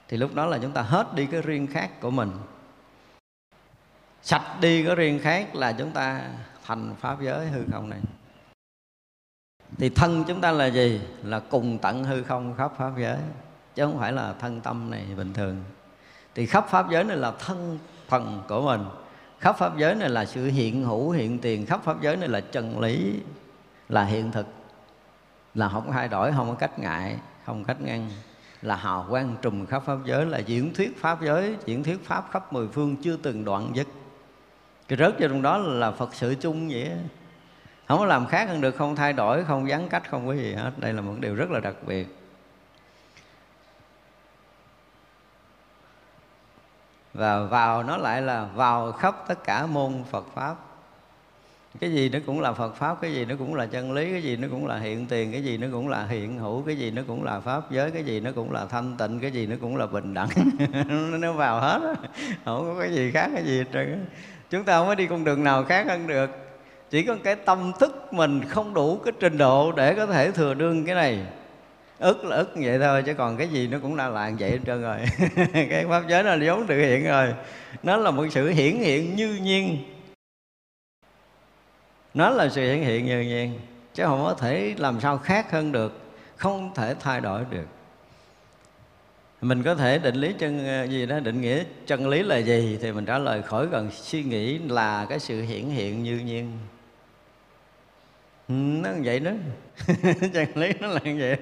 Thì 0.08 0.16
lúc 0.16 0.34
đó 0.34 0.46
là 0.46 0.58
chúng 0.62 0.72
ta 0.72 0.82
hết 0.82 1.14
đi 1.14 1.26
cái 1.26 1.42
riêng 1.42 1.66
khác 1.66 2.00
của 2.00 2.10
mình 2.10 2.30
sạch 4.26 4.60
đi 4.60 4.84
có 4.84 4.94
riêng 4.94 5.18
khác 5.18 5.54
là 5.54 5.72
chúng 5.72 5.90
ta 5.90 6.22
thành 6.64 6.94
pháp 7.00 7.20
giới 7.20 7.46
hư 7.46 7.62
không 7.72 7.90
này. 7.90 8.00
Thì 9.78 9.88
thân 9.88 10.24
chúng 10.28 10.40
ta 10.40 10.52
là 10.52 10.66
gì? 10.66 11.00
Là 11.22 11.40
cùng 11.40 11.78
tận 11.78 12.04
hư 12.04 12.22
không 12.22 12.54
khắp 12.56 12.72
pháp 12.78 12.90
giới, 12.98 13.18
chứ 13.74 13.84
không 13.84 13.98
phải 13.98 14.12
là 14.12 14.34
thân 14.38 14.60
tâm 14.60 14.90
này 14.90 15.04
bình 15.16 15.32
thường. 15.34 15.64
Thì 16.34 16.46
khắp 16.46 16.66
pháp 16.68 16.90
giới 16.90 17.04
này 17.04 17.16
là 17.16 17.32
thân 17.38 17.78
phần 18.08 18.42
của 18.48 18.62
mình. 18.62 18.84
Khắp 19.38 19.56
pháp 19.58 19.78
giới 19.78 19.94
này 19.94 20.08
là 20.08 20.24
sự 20.24 20.46
hiện 20.46 20.84
hữu, 20.84 21.10
hiện 21.10 21.38
tiền. 21.38 21.66
Khắp 21.66 21.80
pháp 21.84 22.02
giới 22.02 22.16
này 22.16 22.28
là 22.28 22.40
chân 22.40 22.80
lý, 22.80 23.20
là 23.88 24.04
hiện 24.04 24.32
thực. 24.32 24.46
Là 25.54 25.68
không 25.68 25.92
thay 25.92 26.08
đổi, 26.08 26.32
không 26.32 26.48
có 26.48 26.54
cách 26.54 26.78
ngại, 26.78 27.18
không 27.44 27.64
cách 27.64 27.80
ngăn. 27.80 28.10
Là 28.62 28.76
hào 28.76 29.06
quang 29.10 29.36
trùm 29.42 29.66
khắp 29.66 29.82
pháp 29.86 29.98
giới, 30.04 30.26
là 30.26 30.38
diễn 30.38 30.74
thuyết 30.74 31.00
pháp 31.00 31.22
giới. 31.22 31.56
Diễn 31.66 31.84
thuyết 31.84 32.04
pháp 32.04 32.28
khắp 32.30 32.52
mười 32.52 32.68
phương 32.68 32.96
chưa 32.96 33.16
từng 33.16 33.44
đoạn 33.44 33.72
dứt 33.74 33.86
cái 34.88 34.98
rớt 34.98 35.20
vô 35.20 35.28
trong 35.28 35.42
đó 35.42 35.58
là 35.58 35.90
phật 35.90 36.14
sự 36.14 36.34
chung 36.40 36.68
vậy 36.68 36.90
không 37.88 37.98
có 37.98 38.06
làm 38.06 38.26
khác 38.26 38.48
hơn 38.48 38.60
được, 38.60 38.76
không 38.76 38.96
thay 38.96 39.12
đổi, 39.12 39.44
không 39.44 39.68
gián 39.68 39.88
cách, 39.88 40.10
không 40.10 40.26
có 40.26 40.32
gì 40.34 40.54
hết. 40.54 40.70
Đây 40.76 40.92
là 40.92 41.00
một 41.00 41.14
điều 41.20 41.34
rất 41.34 41.50
là 41.50 41.60
đặc 41.60 41.74
biệt. 41.86 42.06
Và 47.14 47.44
vào 47.44 47.82
nó 47.82 47.96
lại 47.96 48.22
là 48.22 48.48
vào 48.54 48.92
khắp 48.92 49.16
tất 49.28 49.44
cả 49.44 49.66
môn 49.66 50.04
Phật 50.10 50.26
pháp. 50.34 50.56
Cái 51.80 51.92
gì 51.92 52.08
nó 52.08 52.18
cũng 52.26 52.40
là 52.40 52.52
Phật 52.52 52.74
pháp, 52.74 53.00
cái 53.00 53.12
gì 53.12 53.24
nó 53.24 53.34
cũng 53.38 53.54
là 53.54 53.66
chân 53.66 53.92
lý, 53.92 54.10
cái 54.10 54.22
gì 54.22 54.36
nó 54.36 54.48
cũng 54.50 54.66
là 54.66 54.78
hiện 54.78 55.06
tiền, 55.06 55.32
cái 55.32 55.44
gì 55.44 55.58
nó 55.58 55.66
cũng 55.72 55.88
là 55.88 56.06
hiện 56.06 56.38
hữu, 56.38 56.62
cái 56.62 56.76
gì 56.76 56.90
nó 56.90 57.02
cũng 57.06 57.24
là 57.24 57.40
pháp 57.40 57.70
giới, 57.70 57.90
cái 57.90 58.04
gì 58.04 58.20
nó 58.20 58.30
cũng 58.34 58.52
là 58.52 58.66
thanh 58.66 58.96
tịnh, 58.96 59.20
cái 59.20 59.30
gì 59.30 59.46
nó 59.46 59.56
cũng 59.60 59.76
là 59.76 59.86
bình 59.86 60.14
đẳng. 60.14 60.28
Nó 61.20 61.32
vào 61.32 61.60
hết 61.60 61.94
không 62.44 62.74
có 62.74 62.80
cái 62.80 62.94
gì 62.94 63.10
khác, 63.10 63.30
cái 63.34 63.44
gì 63.44 63.58
hết 63.58 63.64
trơn 63.72 64.06
chúng 64.50 64.64
ta 64.64 64.78
không 64.78 64.86
có 64.86 64.94
đi 64.94 65.06
con 65.06 65.24
đường 65.24 65.44
nào 65.44 65.64
khác 65.64 65.86
hơn 65.88 66.06
được. 66.06 66.30
Chỉ 66.90 67.02
có 67.02 67.16
cái 67.24 67.36
tâm 67.36 67.72
thức 67.80 68.12
mình 68.12 68.40
không 68.48 68.74
đủ 68.74 68.96
cái 69.04 69.12
trình 69.20 69.38
độ 69.38 69.72
để 69.72 69.94
có 69.94 70.06
thể 70.06 70.30
thừa 70.30 70.54
đương 70.54 70.86
cái 70.86 70.94
này. 70.94 71.18
Ức 71.98 72.24
là 72.24 72.36
ức 72.36 72.50
vậy 72.54 72.78
thôi, 72.78 73.02
chứ 73.06 73.14
còn 73.14 73.36
cái 73.36 73.48
gì 73.48 73.68
nó 73.68 73.78
cũng 73.82 73.96
là 73.96 74.08
là 74.08 74.32
vậy 74.38 74.50
hết 74.50 74.58
trơn 74.66 74.82
rồi. 74.82 74.98
Cái 75.52 75.84
pháp 75.88 76.02
giới 76.08 76.24
là 76.24 76.38
vốn 76.46 76.66
tự 76.66 76.78
hiện 76.78 77.04
rồi. 77.04 77.34
Nó 77.82 77.96
là 77.96 78.10
một 78.10 78.26
sự 78.30 78.48
hiển 78.48 78.76
hiện 78.76 79.16
như 79.16 79.38
nhiên. 79.42 79.78
Nó 82.14 82.30
là 82.30 82.48
sự 82.48 82.62
hiển 82.62 82.82
hiện 82.82 83.06
như 83.06 83.20
nhiên, 83.20 83.60
chứ 83.94 84.04
không 84.04 84.24
có 84.24 84.34
thể 84.34 84.74
làm 84.78 85.00
sao 85.00 85.18
khác 85.18 85.50
hơn 85.50 85.72
được, 85.72 86.00
không 86.36 86.74
thể 86.74 86.94
thay 87.00 87.20
đổi 87.20 87.42
được 87.50 87.66
mình 89.48 89.62
có 89.62 89.74
thể 89.74 89.98
định 89.98 90.14
lý 90.14 90.32
chân 90.38 90.66
ờ, 90.66 90.84
gì 90.84 91.06
đó, 91.06 91.20
định 91.20 91.40
nghĩa 91.40 91.64
chân 91.86 92.08
lý 92.08 92.22
là 92.22 92.36
gì 92.36 92.78
thì 92.82 92.92
mình 92.92 93.04
trả 93.04 93.18
lời 93.18 93.42
khỏi 93.42 93.66
cần 93.72 93.90
suy 93.90 94.22
nghĩ 94.22 94.58
là 94.58 95.06
cái 95.08 95.18
sự 95.18 95.42
hiển 95.42 95.64
hiện 95.64 96.02
như 96.02 96.18
nhiên. 96.18 96.52
Ừ, 98.48 98.54
nó 98.54 98.90
như 98.90 99.00
vậy 99.04 99.20
đó. 99.20 99.30
Chân 100.34 100.48
lý 100.54 100.72
nó 100.80 100.88
là 100.88 101.00
như 101.04 101.16
vậy 101.20 101.36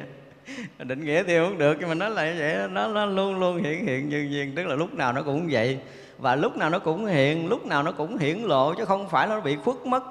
định 0.79 1.05
nghĩa 1.05 1.23
thì 1.23 1.39
không 1.39 1.59
được, 1.59 1.77
nhưng 1.81 1.89
mà 1.89 1.95
nó 1.95 2.09
là 2.09 2.33
như 2.33 2.37
vậy 2.39 2.69
nó 2.71 2.89
nó 2.89 3.07
luôn 3.07 3.41
luôn 3.41 3.63
hiển 3.63 3.87
hiện 3.87 4.09
như 4.09 4.23
nhiên, 4.23 4.53
tức 4.57 4.67
là 4.67 4.75
lúc 4.75 4.95
nào 4.95 5.13
nó 5.13 5.23
cũng 5.23 5.49
vậy. 5.51 5.79
Và 6.19 6.37
lúc 6.37 6.57
nào 6.57 6.71
nó 6.71 6.79
cũng 6.79 7.07
hiện, 7.07 7.49
lúc 7.49 7.67
nào 7.67 7.83
nó 7.83 7.93
cũng 7.93 8.19
hiển 8.19 8.39
lộ, 8.39 8.75
chứ 8.75 8.85
không 8.85 9.09
phải 9.09 9.27
nó 9.27 9.41
bị 9.41 9.57
khuất 9.57 9.77
mất. 9.87 10.03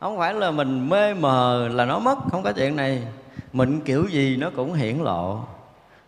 Không 0.00 0.18
phải 0.18 0.34
là 0.34 0.50
mình 0.50 0.88
mê 0.88 1.14
mờ 1.14 1.68
là 1.68 1.84
nó 1.84 1.98
mất, 1.98 2.18
không 2.30 2.42
có 2.42 2.52
chuyện 2.52 2.76
này. 2.76 3.02
Mình 3.52 3.80
kiểu 3.80 4.06
gì 4.10 4.36
nó 4.36 4.50
cũng 4.56 4.72
hiển 4.72 4.98
lộ 4.98 5.44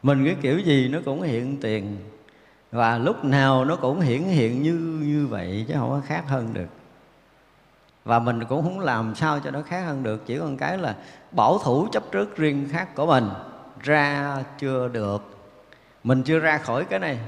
mình 0.02 0.24
cái 0.24 0.36
kiểu 0.42 0.58
gì 0.58 0.88
nó 0.88 0.98
cũng 1.04 1.22
hiện 1.22 1.56
tiền. 1.60 1.96
Và 2.72 2.98
lúc 2.98 3.24
nào 3.24 3.64
nó 3.64 3.76
cũng 3.76 4.00
hiển 4.00 4.22
hiện 4.22 4.62
như 4.62 4.72
như 5.02 5.26
vậy 5.26 5.64
chứ 5.68 5.74
không 5.76 5.90
có 5.90 6.00
khác 6.06 6.24
hơn 6.28 6.54
được. 6.54 6.68
Và 8.04 8.18
mình 8.18 8.44
cũng 8.44 8.62
không 8.62 8.80
làm 8.80 9.14
sao 9.14 9.40
cho 9.40 9.50
nó 9.50 9.62
khác 9.62 9.82
hơn 9.82 10.02
được, 10.02 10.26
chỉ 10.26 10.38
còn 10.38 10.56
cái 10.56 10.78
là 10.78 10.96
bảo 11.32 11.58
thủ 11.58 11.88
chấp 11.92 12.02
trước 12.12 12.36
riêng 12.36 12.68
khác 12.70 12.94
của 12.94 13.06
mình 13.06 13.28
ra 13.80 14.36
chưa 14.58 14.88
được. 14.88 15.22
Mình 16.04 16.22
chưa 16.22 16.38
ra 16.38 16.58
khỏi 16.58 16.84
cái 16.84 16.98
này. 16.98 17.18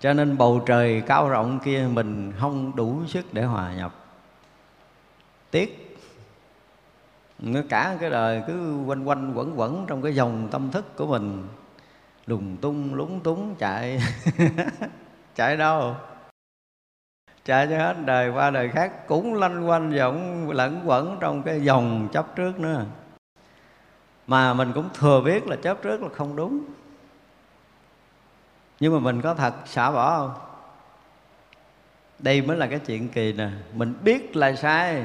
Cho 0.00 0.12
nên 0.12 0.38
bầu 0.38 0.62
trời 0.66 1.02
cao 1.06 1.28
rộng 1.28 1.58
kia 1.64 1.88
mình 1.92 2.32
không 2.38 2.76
đủ 2.76 3.00
sức 3.06 3.34
để 3.34 3.44
hòa 3.44 3.74
nhập. 3.74 3.94
Tiếc. 5.50 5.98
Nó 7.38 7.60
cả 7.68 7.96
cái 8.00 8.10
đời 8.10 8.42
cứ 8.46 8.82
quanh 8.86 9.04
quanh 9.04 9.32
quẩn 9.34 9.60
quẩn 9.60 9.86
trong 9.86 10.02
cái 10.02 10.14
dòng 10.14 10.48
tâm 10.50 10.70
thức 10.70 10.96
của 10.96 11.06
mình 11.06 11.46
lùng 12.26 12.56
tung, 12.56 12.94
lúng 12.94 13.20
túng, 13.20 13.54
chạy. 13.58 14.00
Chạy 15.34 15.56
đâu? 15.56 15.96
Chạy 17.44 17.66
cho 17.70 17.78
hết 17.78 17.96
đời 18.04 18.30
qua 18.30 18.50
đời 18.50 18.68
khác, 18.68 19.06
cũng 19.06 19.34
lanh 19.34 19.68
quanh 19.68 19.96
vọng 19.98 20.50
lẫn 20.50 20.82
quẩn 20.84 21.16
trong 21.20 21.42
cái 21.42 21.60
dòng 21.60 22.08
chấp 22.12 22.36
trước 22.36 22.60
nữa. 22.60 22.84
Mà 24.26 24.54
mình 24.54 24.72
cũng 24.72 24.88
thừa 24.94 25.20
biết 25.20 25.46
là 25.46 25.56
chấp 25.56 25.82
trước 25.82 26.02
là 26.02 26.08
không 26.16 26.36
đúng. 26.36 26.64
Nhưng 28.80 28.94
mà 28.94 28.98
mình 28.98 29.22
có 29.22 29.34
thật 29.34 29.54
xả 29.66 29.90
bỏ 29.90 30.18
không? 30.18 30.34
Đây 32.18 32.42
mới 32.42 32.56
là 32.56 32.66
cái 32.66 32.78
chuyện 32.78 33.08
kỳ 33.08 33.32
nè. 33.32 33.48
Mình 33.72 33.94
biết 34.02 34.36
là 34.36 34.54
sai. 34.54 35.04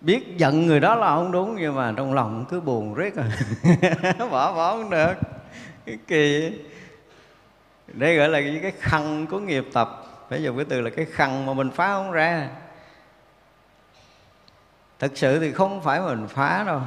Biết 0.00 0.36
giận 0.36 0.66
người 0.66 0.80
đó 0.80 0.94
là 0.94 1.16
không 1.16 1.32
đúng, 1.32 1.56
nhưng 1.58 1.74
mà 1.74 1.94
trong 1.96 2.14
lòng 2.14 2.44
cứ 2.50 2.60
buồn 2.60 2.94
riết 2.94 3.14
rồi. 3.14 3.26
Bỏ 4.30 4.52
bỏ 4.52 4.72
không 4.72 4.90
được 4.90 5.14
cái 5.90 5.98
kỳ 6.06 6.52
đây 7.86 8.16
gọi 8.16 8.28
là 8.28 8.40
cái 8.62 8.72
khăn 8.78 9.26
của 9.30 9.38
nghiệp 9.38 9.64
tập. 9.72 10.06
Phải 10.28 10.42
dùng 10.42 10.56
cái 10.56 10.64
từ 10.68 10.80
là 10.80 10.90
cái 10.90 11.04
khăn 11.04 11.46
mà 11.46 11.54
mình 11.54 11.70
phá 11.70 11.94
không 11.94 12.12
ra. 12.12 12.48
Thực 14.98 15.18
sự 15.18 15.38
thì 15.38 15.52
không 15.52 15.82
phải 15.82 16.00
mình 16.00 16.28
phá 16.28 16.64
đâu. 16.66 16.80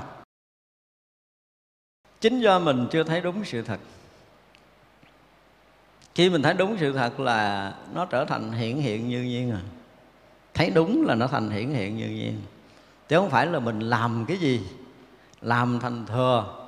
Chính 2.21 2.39
do 2.39 2.59
mình 2.59 2.87
chưa 2.91 3.03
thấy 3.03 3.21
đúng 3.21 3.45
sự 3.45 3.61
thật. 3.61 3.79
Khi 6.15 6.29
mình 6.29 6.41
thấy 6.41 6.53
đúng 6.53 6.77
sự 6.79 6.93
thật 6.93 7.19
là 7.19 7.73
nó 7.93 8.05
trở 8.05 8.25
thành 8.25 8.51
hiển 8.51 8.77
hiện 8.77 9.09
như 9.09 9.23
nhiên 9.23 9.51
rồi. 9.51 9.61
Thấy 10.53 10.69
đúng 10.69 11.05
là 11.07 11.15
nó 11.15 11.27
thành 11.27 11.49
hiển 11.49 11.69
hiện 11.69 11.97
như 11.97 12.07
nhiên. 12.07 12.41
Chứ 13.07 13.17
không 13.17 13.29
phải 13.29 13.47
là 13.47 13.59
mình 13.59 13.79
làm 13.79 14.25
cái 14.27 14.37
gì, 14.37 14.61
làm 15.41 15.79
thành 15.79 16.05
thừa, 16.05 16.67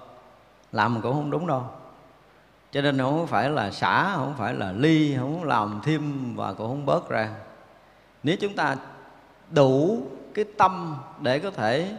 làm 0.72 1.02
cũng 1.02 1.14
không 1.14 1.32
đúng 1.32 1.48
đâu 1.48 1.70
cho 2.76 2.82
nên 2.82 2.98
không 2.98 3.28
phải 3.28 3.50
là 3.50 3.72
xả, 3.72 4.14
không 4.16 4.34
phải 4.38 4.54
là 4.54 4.72
ly, 4.72 5.16
không 5.16 5.44
làm 5.44 5.82
thêm 5.84 6.36
và 6.36 6.54
cũng 6.54 6.68
không 6.68 6.86
bớt 6.86 7.10
ra. 7.10 7.30
Nếu 8.24 8.36
chúng 8.40 8.56
ta 8.56 8.76
đủ 9.50 10.02
cái 10.34 10.46
tâm 10.58 10.98
để 11.22 11.40
có 11.40 11.52
thể, 11.52 11.92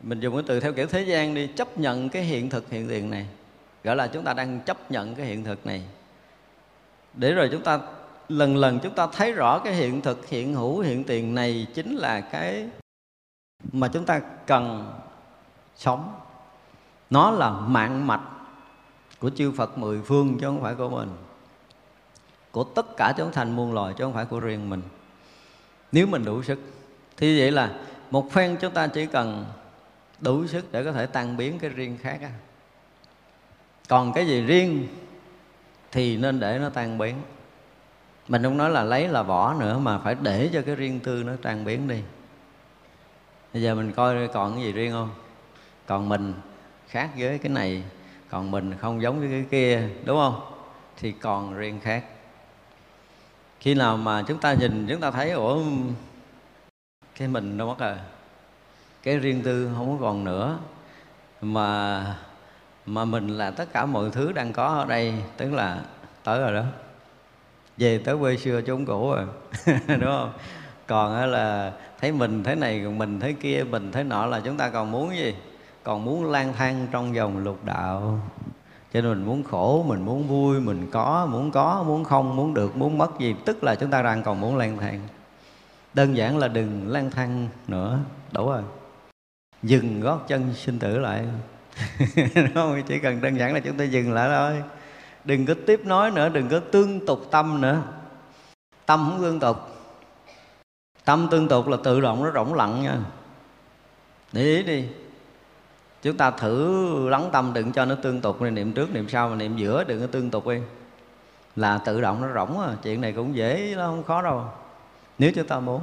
mình 0.00 0.20
dùng 0.20 0.34
cái 0.34 0.44
từ 0.46 0.60
theo 0.60 0.72
kiểu 0.72 0.86
thế 0.86 1.02
gian 1.02 1.34
đi, 1.34 1.46
chấp 1.46 1.78
nhận 1.78 2.08
cái 2.08 2.22
hiện 2.22 2.50
thực 2.50 2.70
hiện 2.70 2.88
tiền 2.88 3.10
này, 3.10 3.26
gọi 3.84 3.96
là 3.96 4.06
chúng 4.06 4.24
ta 4.24 4.32
đang 4.32 4.60
chấp 4.60 4.90
nhận 4.90 5.14
cái 5.14 5.26
hiện 5.26 5.44
thực 5.44 5.66
này. 5.66 5.82
Để 7.14 7.32
rồi 7.32 7.48
chúng 7.52 7.62
ta, 7.62 7.80
lần 8.28 8.56
lần 8.56 8.78
chúng 8.82 8.94
ta 8.94 9.06
thấy 9.06 9.32
rõ 9.32 9.58
cái 9.58 9.74
hiện 9.74 10.00
thực, 10.00 10.28
hiện 10.28 10.54
hữu, 10.54 10.80
hiện 10.80 11.04
tiền 11.04 11.34
này 11.34 11.66
chính 11.74 11.96
là 11.96 12.20
cái 12.20 12.68
mà 13.72 13.88
chúng 13.88 14.04
ta 14.04 14.20
cần 14.46 14.92
sống. 15.76 16.20
Nó 17.10 17.30
là 17.30 17.50
mạng 17.50 18.06
mạch 18.06 18.35
của 19.20 19.30
chư 19.30 19.52
Phật 19.52 19.78
mười 19.78 20.02
phương 20.02 20.38
chứ 20.40 20.46
không 20.46 20.62
phải 20.62 20.74
của 20.74 20.88
mình. 20.88 21.08
Của 22.50 22.64
tất 22.64 22.96
cả 22.96 23.14
chúng 23.16 23.32
thành 23.32 23.56
muôn 23.56 23.72
loài 23.72 23.94
chứ 23.98 24.04
không 24.04 24.14
phải 24.14 24.24
của 24.24 24.40
riêng 24.40 24.70
mình. 24.70 24.82
Nếu 25.92 26.06
mình 26.06 26.24
đủ 26.24 26.42
sức, 26.42 26.58
thì 27.16 27.40
vậy 27.40 27.50
là 27.50 27.70
một 28.10 28.32
phen 28.32 28.56
chúng 28.60 28.72
ta 28.72 28.86
chỉ 28.86 29.06
cần 29.06 29.44
đủ 30.20 30.46
sức 30.46 30.72
để 30.72 30.84
có 30.84 30.92
thể 30.92 31.06
tan 31.06 31.36
biến 31.36 31.58
cái 31.58 31.70
riêng 31.70 31.98
khác 32.02 32.18
á. 32.22 32.30
Còn 33.88 34.12
cái 34.12 34.26
gì 34.26 34.42
riêng 34.42 34.88
thì 35.92 36.16
nên 36.16 36.40
để 36.40 36.58
nó 36.58 36.68
tan 36.68 36.98
biến. 36.98 37.16
Mình 38.28 38.42
không 38.42 38.56
nói 38.56 38.70
là 38.70 38.84
lấy 38.84 39.08
là 39.08 39.22
bỏ 39.22 39.54
nữa 39.54 39.78
mà 39.78 39.98
phải 39.98 40.16
để 40.22 40.50
cho 40.52 40.62
cái 40.62 40.74
riêng 40.74 41.00
tư 41.00 41.22
nó 41.22 41.32
tan 41.42 41.64
biến 41.64 41.88
đi. 41.88 42.02
Bây 43.52 43.62
giờ 43.62 43.74
mình 43.74 43.92
coi 43.92 44.28
còn 44.28 44.54
cái 44.54 44.64
gì 44.64 44.72
riêng 44.72 44.92
không? 44.92 45.10
Còn 45.86 46.08
mình 46.08 46.34
khác 46.88 47.10
với 47.18 47.38
cái 47.38 47.52
này 47.52 47.82
còn 48.30 48.50
mình 48.50 48.74
không 48.80 49.02
giống 49.02 49.20
với 49.20 49.28
cái 49.28 49.44
kia, 49.50 49.88
đúng 50.04 50.16
không? 50.16 50.40
Thì 50.96 51.12
còn 51.12 51.54
riêng 51.54 51.80
khác. 51.80 52.04
Khi 53.60 53.74
nào 53.74 53.96
mà 53.96 54.22
chúng 54.22 54.38
ta 54.38 54.54
nhìn, 54.54 54.86
chúng 54.88 55.00
ta 55.00 55.10
thấy, 55.10 55.30
ủa, 55.30 55.62
cái 57.18 57.28
mình 57.28 57.58
đâu 57.58 57.68
mất 57.68 57.78
rồi. 57.78 57.96
Cái 59.02 59.18
riêng 59.18 59.42
tư 59.42 59.70
không 59.76 59.98
còn 60.00 60.24
nữa. 60.24 60.58
Mà 61.40 62.04
mà 62.86 63.04
mình 63.04 63.28
là 63.28 63.50
tất 63.50 63.72
cả 63.72 63.86
mọi 63.86 64.10
thứ 64.10 64.32
đang 64.32 64.52
có 64.52 64.66
ở 64.66 64.84
đây, 64.84 65.14
tức 65.36 65.52
là 65.52 65.80
tới 66.24 66.40
rồi 66.40 66.54
đó. 66.54 66.64
Về 67.76 67.98
tới 67.98 68.16
quê 68.18 68.36
xưa 68.36 68.60
chốn 68.60 68.84
cũ 68.84 69.10
rồi, 69.10 69.26
đúng 69.88 70.04
không? 70.04 70.32
Còn 70.86 71.30
là 71.30 71.72
thấy 72.00 72.12
mình 72.12 72.44
thế 72.44 72.54
này, 72.54 72.80
còn 72.84 72.98
mình 72.98 73.20
thế 73.20 73.32
kia, 73.32 73.64
mình 73.70 73.92
thế 73.92 74.02
nọ 74.02 74.26
là 74.26 74.40
chúng 74.40 74.56
ta 74.56 74.68
còn 74.68 74.90
muốn 74.90 75.16
gì? 75.16 75.34
Còn 75.86 76.04
muốn 76.04 76.30
lang 76.30 76.52
thang 76.52 76.86
trong 76.90 77.14
dòng 77.14 77.38
lục 77.38 77.64
đạo, 77.64 78.20
cho 78.92 79.00
nên 79.00 79.04
mình 79.04 79.24
muốn 79.24 79.44
khổ, 79.44 79.84
mình 79.88 80.04
muốn 80.04 80.28
vui, 80.28 80.60
mình 80.60 80.90
có, 80.90 81.26
muốn 81.30 81.50
có, 81.50 81.84
muốn 81.86 82.04
không, 82.04 82.36
muốn 82.36 82.54
được, 82.54 82.76
muốn 82.76 82.98
mất 82.98 83.18
gì, 83.18 83.34
tức 83.44 83.64
là 83.64 83.74
chúng 83.74 83.90
ta 83.90 84.02
đang 84.02 84.22
còn 84.22 84.40
muốn 84.40 84.56
lang 84.56 84.78
thang. 84.78 85.00
Đơn 85.94 86.16
giản 86.16 86.38
là 86.38 86.48
đừng 86.48 86.88
lang 86.88 87.10
thang 87.10 87.48
nữa, 87.68 87.98
đủ 88.32 88.50
rồi. 88.50 88.62
Dừng 89.62 90.00
gót 90.00 90.28
chân 90.28 90.54
sinh 90.54 90.78
tử 90.78 90.98
lại. 90.98 91.24
Đúng 92.34 92.54
không? 92.54 92.82
Chỉ 92.86 92.98
cần 92.98 93.20
đơn 93.20 93.38
giản 93.38 93.54
là 93.54 93.60
chúng 93.60 93.76
ta 93.76 93.84
dừng 93.84 94.12
lại 94.12 94.28
thôi. 94.28 94.62
Đừng 95.24 95.46
có 95.46 95.54
tiếp 95.66 95.80
nói 95.84 96.10
nữa, 96.10 96.28
đừng 96.28 96.48
có 96.48 96.60
tương 96.60 97.06
tục 97.06 97.20
tâm 97.30 97.60
nữa. 97.60 97.82
Tâm 98.86 99.10
không 99.10 99.22
tương 99.22 99.40
tục. 99.40 99.56
Tâm 101.04 101.28
tương 101.30 101.48
tục 101.48 101.68
là 101.68 101.76
tự 101.84 102.00
động 102.00 102.24
nó 102.24 102.30
rỗng 102.32 102.54
lặng 102.54 102.82
nha. 102.82 102.98
Để 104.32 104.42
ý 104.42 104.62
đi 104.62 104.84
chúng 106.06 106.16
ta 106.16 106.30
thử 106.30 107.08
lắng 107.08 107.28
tâm 107.32 107.52
đừng 107.54 107.72
cho 107.72 107.84
nó 107.84 107.94
tương 107.94 108.20
tục 108.20 108.42
niệm 108.42 108.72
trước 108.72 108.94
niệm 108.94 109.08
sau 109.08 109.28
mà 109.28 109.36
niệm 109.36 109.56
giữa 109.56 109.84
đừng 109.84 110.00
có 110.00 110.06
tương 110.06 110.30
tục 110.30 110.48
đi. 110.48 110.58
Là 111.56 111.78
tự 111.78 112.00
động 112.00 112.22
nó 112.22 112.28
rỗng 112.34 112.60
à 112.60 112.76
chuyện 112.82 113.00
này 113.00 113.12
cũng 113.12 113.36
dễ 113.36 113.74
nó 113.76 113.86
không 113.86 114.04
khó 114.04 114.22
đâu. 114.22 114.44
Nếu 115.18 115.32
chúng 115.34 115.46
ta 115.46 115.60
muốn. 115.60 115.82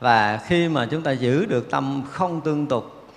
Và 0.00 0.36
khi 0.46 0.68
mà 0.68 0.86
chúng 0.90 1.02
ta 1.02 1.12
giữ 1.12 1.46
được 1.46 1.70
tâm 1.70 2.02
không 2.10 2.40
tương 2.40 2.66
tục 2.66 3.08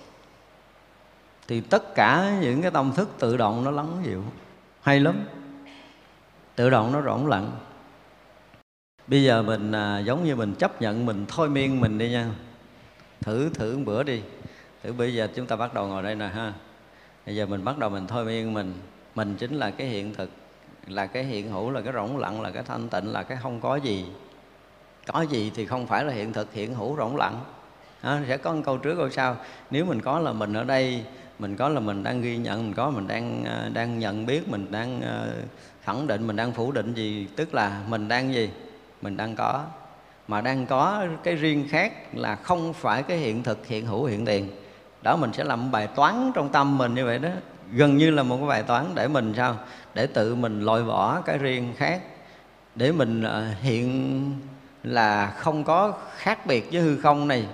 thì 1.48 1.60
tất 1.60 1.94
cả 1.94 2.38
những 2.40 2.62
cái 2.62 2.70
tâm 2.70 2.92
thức 2.92 3.08
tự 3.18 3.36
động 3.36 3.64
nó 3.64 3.70
lắng 3.70 4.02
dịu. 4.06 4.22
Hay 4.80 5.00
lắm. 5.00 5.24
Tự 6.54 6.70
động 6.70 6.92
nó 6.92 7.02
rỗng 7.02 7.26
lặng. 7.26 7.50
Bây 9.06 9.22
giờ 9.22 9.42
mình 9.42 9.72
à, 9.72 9.98
giống 9.98 10.24
như 10.24 10.36
mình 10.36 10.54
chấp 10.54 10.82
nhận 10.82 11.06
mình 11.06 11.24
thôi 11.28 11.48
miên 11.48 11.80
mình 11.80 11.98
đi 11.98 12.10
nha 12.10 12.30
thử 13.22 13.48
thử 13.48 13.76
một 13.76 13.82
bữa 13.86 14.02
đi. 14.02 14.22
Thử 14.82 14.92
bây 14.92 15.14
giờ 15.14 15.28
chúng 15.34 15.46
ta 15.46 15.56
bắt 15.56 15.74
đầu 15.74 15.86
ngồi 15.86 16.02
đây 16.02 16.14
nè 16.14 16.26
ha. 16.26 16.52
Bây 17.26 17.36
giờ 17.36 17.46
mình 17.46 17.64
bắt 17.64 17.78
đầu 17.78 17.90
mình 17.90 18.06
thôi 18.06 18.24
miên 18.24 18.54
mình 18.54 18.74
mình 19.14 19.34
chính 19.38 19.54
là 19.54 19.70
cái 19.70 19.86
hiện 19.86 20.14
thực 20.14 20.30
là 20.86 21.06
cái 21.06 21.24
hiện 21.24 21.50
hữu 21.50 21.70
là 21.70 21.80
cái 21.80 21.92
rỗng 21.92 22.18
lặng 22.18 22.40
là 22.40 22.50
cái 22.50 22.62
thanh 22.62 22.88
tịnh 22.88 23.12
là 23.12 23.22
cái 23.22 23.38
không 23.42 23.60
có 23.60 23.76
gì. 23.76 24.06
Có 25.06 25.22
gì 25.22 25.52
thì 25.54 25.66
không 25.66 25.86
phải 25.86 26.04
là 26.04 26.12
hiện 26.12 26.32
thực 26.32 26.52
hiện 26.52 26.74
hữu 26.74 26.96
rỗng 26.96 27.16
lặng. 27.16 27.44
À, 28.00 28.22
sẽ 28.28 28.36
có 28.36 28.52
một 28.52 28.62
câu 28.64 28.78
trước 28.78 28.94
câu 28.96 29.10
sau. 29.10 29.36
Nếu 29.70 29.84
mình 29.84 30.00
có 30.00 30.18
là 30.18 30.32
mình 30.32 30.52
ở 30.52 30.64
đây 30.64 31.04
mình 31.38 31.56
có 31.56 31.68
là 31.68 31.80
mình 31.80 32.02
đang 32.02 32.22
ghi 32.22 32.36
nhận 32.36 32.62
mình 32.62 32.74
có 32.74 32.90
mình 32.90 33.06
đang 33.06 33.44
ờ, 33.44 33.68
đang 33.68 33.98
nhận 33.98 34.26
biết 34.26 34.48
mình 34.48 34.66
đang 34.70 35.00
ờ, 35.00 35.32
khẳng 35.82 36.06
định 36.06 36.26
mình 36.26 36.36
đang 36.36 36.52
phủ 36.52 36.72
định 36.72 36.94
gì 36.94 37.26
tức 37.36 37.54
là 37.54 37.82
mình 37.88 38.08
đang 38.08 38.34
gì? 38.34 38.50
Mình 39.02 39.16
đang 39.16 39.36
có 39.36 39.64
mà 40.28 40.40
đang 40.40 40.66
có 40.66 41.04
cái 41.24 41.34
riêng 41.34 41.68
khác 41.68 41.92
là 42.12 42.36
không 42.36 42.72
phải 42.72 43.02
cái 43.02 43.18
hiện 43.18 43.42
thực, 43.42 43.66
hiện 43.66 43.86
hữu, 43.86 44.04
hiện 44.04 44.24
tiền. 44.24 44.50
Đó, 45.02 45.16
mình 45.16 45.32
sẽ 45.32 45.44
làm 45.44 45.70
bài 45.70 45.86
toán 45.86 46.32
trong 46.34 46.48
tâm 46.48 46.78
mình 46.78 46.94
như 46.94 47.04
vậy 47.04 47.18
đó. 47.18 47.28
Gần 47.72 47.96
như 47.96 48.10
là 48.10 48.22
một 48.22 48.36
cái 48.36 48.48
bài 48.48 48.62
toán 48.62 48.84
để 48.94 49.08
mình 49.08 49.34
sao? 49.36 49.56
Để 49.94 50.06
tự 50.06 50.34
mình 50.34 50.60
loại 50.60 50.82
bỏ 50.82 51.20
cái 51.20 51.38
riêng 51.38 51.74
khác. 51.76 52.02
Để 52.74 52.92
mình 52.92 53.22
ờ, 53.22 53.46
hiện 53.62 54.40
là 54.82 55.26
không 55.26 55.64
có 55.64 55.92
khác 56.16 56.46
biệt 56.46 56.68
với 56.72 56.80
hư 56.80 56.96
không 56.96 57.28
này. 57.28 57.46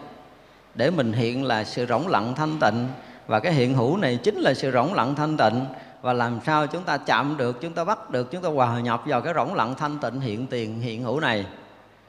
Để 0.74 0.90
mình 0.90 1.12
hiện 1.12 1.44
là 1.44 1.64
sự 1.64 1.86
rỗng 1.86 2.08
lặng 2.08 2.34
thanh 2.36 2.58
tịnh. 2.60 2.88
Và 3.26 3.40
cái 3.40 3.52
hiện 3.52 3.74
hữu 3.74 3.96
này 3.96 4.18
chính 4.22 4.36
là 4.36 4.54
sự 4.54 4.70
rỗng 4.70 4.94
lặng 4.94 5.14
thanh 5.14 5.36
tịnh. 5.36 5.66
Và 6.02 6.12
làm 6.12 6.38
sao 6.46 6.66
chúng 6.66 6.82
ta 6.82 6.96
chạm 6.96 7.36
được, 7.36 7.60
chúng 7.60 7.72
ta 7.72 7.84
bắt 7.84 8.10
được, 8.10 8.30
chúng 8.30 8.42
ta 8.42 8.48
hòa 8.48 8.80
nhập 8.80 9.02
vào 9.06 9.20
cái 9.20 9.34
rỗng 9.34 9.54
lặng 9.54 9.74
thanh 9.78 9.98
tịnh 9.98 10.20
hiện 10.20 10.46
tiền, 10.46 10.80
hiện 10.80 11.02
hữu 11.02 11.20
này? 11.20 11.46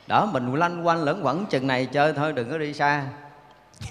Đó, 0.09 0.25
mình 0.25 0.55
lanh 0.55 0.87
quanh 0.87 1.03
lẫn 1.03 1.25
quẩn 1.25 1.45
chừng 1.45 1.67
này 1.67 1.85
chơi 1.85 2.13
thôi, 2.13 2.33
đừng 2.33 2.51
có 2.51 2.57
đi 2.57 2.73
xa. 2.73 3.05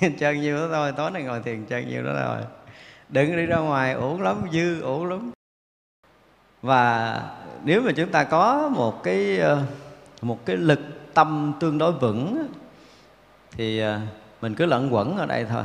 Chơi 0.18 0.38
nhiêu 0.38 0.56
đó 0.56 0.68
thôi, 0.72 0.92
tối 0.96 1.10
nay 1.10 1.22
ngồi 1.22 1.40
thiền 1.40 1.66
chơi 1.66 1.84
nhiêu 1.84 2.02
đó 2.02 2.12
thôi. 2.24 2.38
Đừng 3.08 3.36
đi 3.36 3.46
ra 3.46 3.56
ngoài, 3.56 3.92
uổng 3.92 4.22
lắm, 4.22 4.36
dư 4.52 4.80
uổng 4.80 5.06
lắm. 5.06 5.30
Và 6.62 7.22
nếu 7.64 7.82
mà 7.82 7.92
chúng 7.92 8.10
ta 8.10 8.24
có 8.24 8.70
một 8.74 9.02
cái 9.02 9.38
ờ, 9.38 9.62
một 10.22 10.46
cái 10.46 10.56
lực 10.56 10.80
tâm 11.14 11.52
tương 11.60 11.78
đối 11.78 11.92
vững 11.92 12.46
thì 13.50 13.78
ờ, 13.78 14.00
mình 14.40 14.54
cứ 14.54 14.66
lẫn 14.66 14.94
quẩn 14.94 15.16
ở 15.16 15.26
đây 15.26 15.44
thôi. 15.44 15.64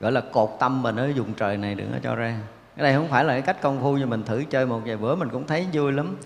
Gọi 0.00 0.12
là 0.12 0.20
cột 0.20 0.50
tâm 0.60 0.82
mình 0.82 0.96
ở 0.96 1.12
vùng 1.16 1.34
trời 1.34 1.56
này 1.56 1.74
đừng 1.74 1.92
có 1.92 1.98
cho 2.02 2.14
ra. 2.14 2.38
Cái 2.76 2.82
này 2.82 2.94
không 2.94 3.08
phải 3.08 3.24
là 3.24 3.32
cái 3.32 3.42
cách 3.42 3.62
công 3.62 3.82
phu 3.82 3.96
như 3.96 4.06
mình 4.06 4.22
thử 4.22 4.44
chơi 4.50 4.66
một 4.66 4.80
vài 4.84 4.96
bữa 4.96 5.14
mình 5.14 5.28
cũng 5.28 5.46
thấy 5.46 5.66
vui 5.72 5.92
lắm 5.92 6.16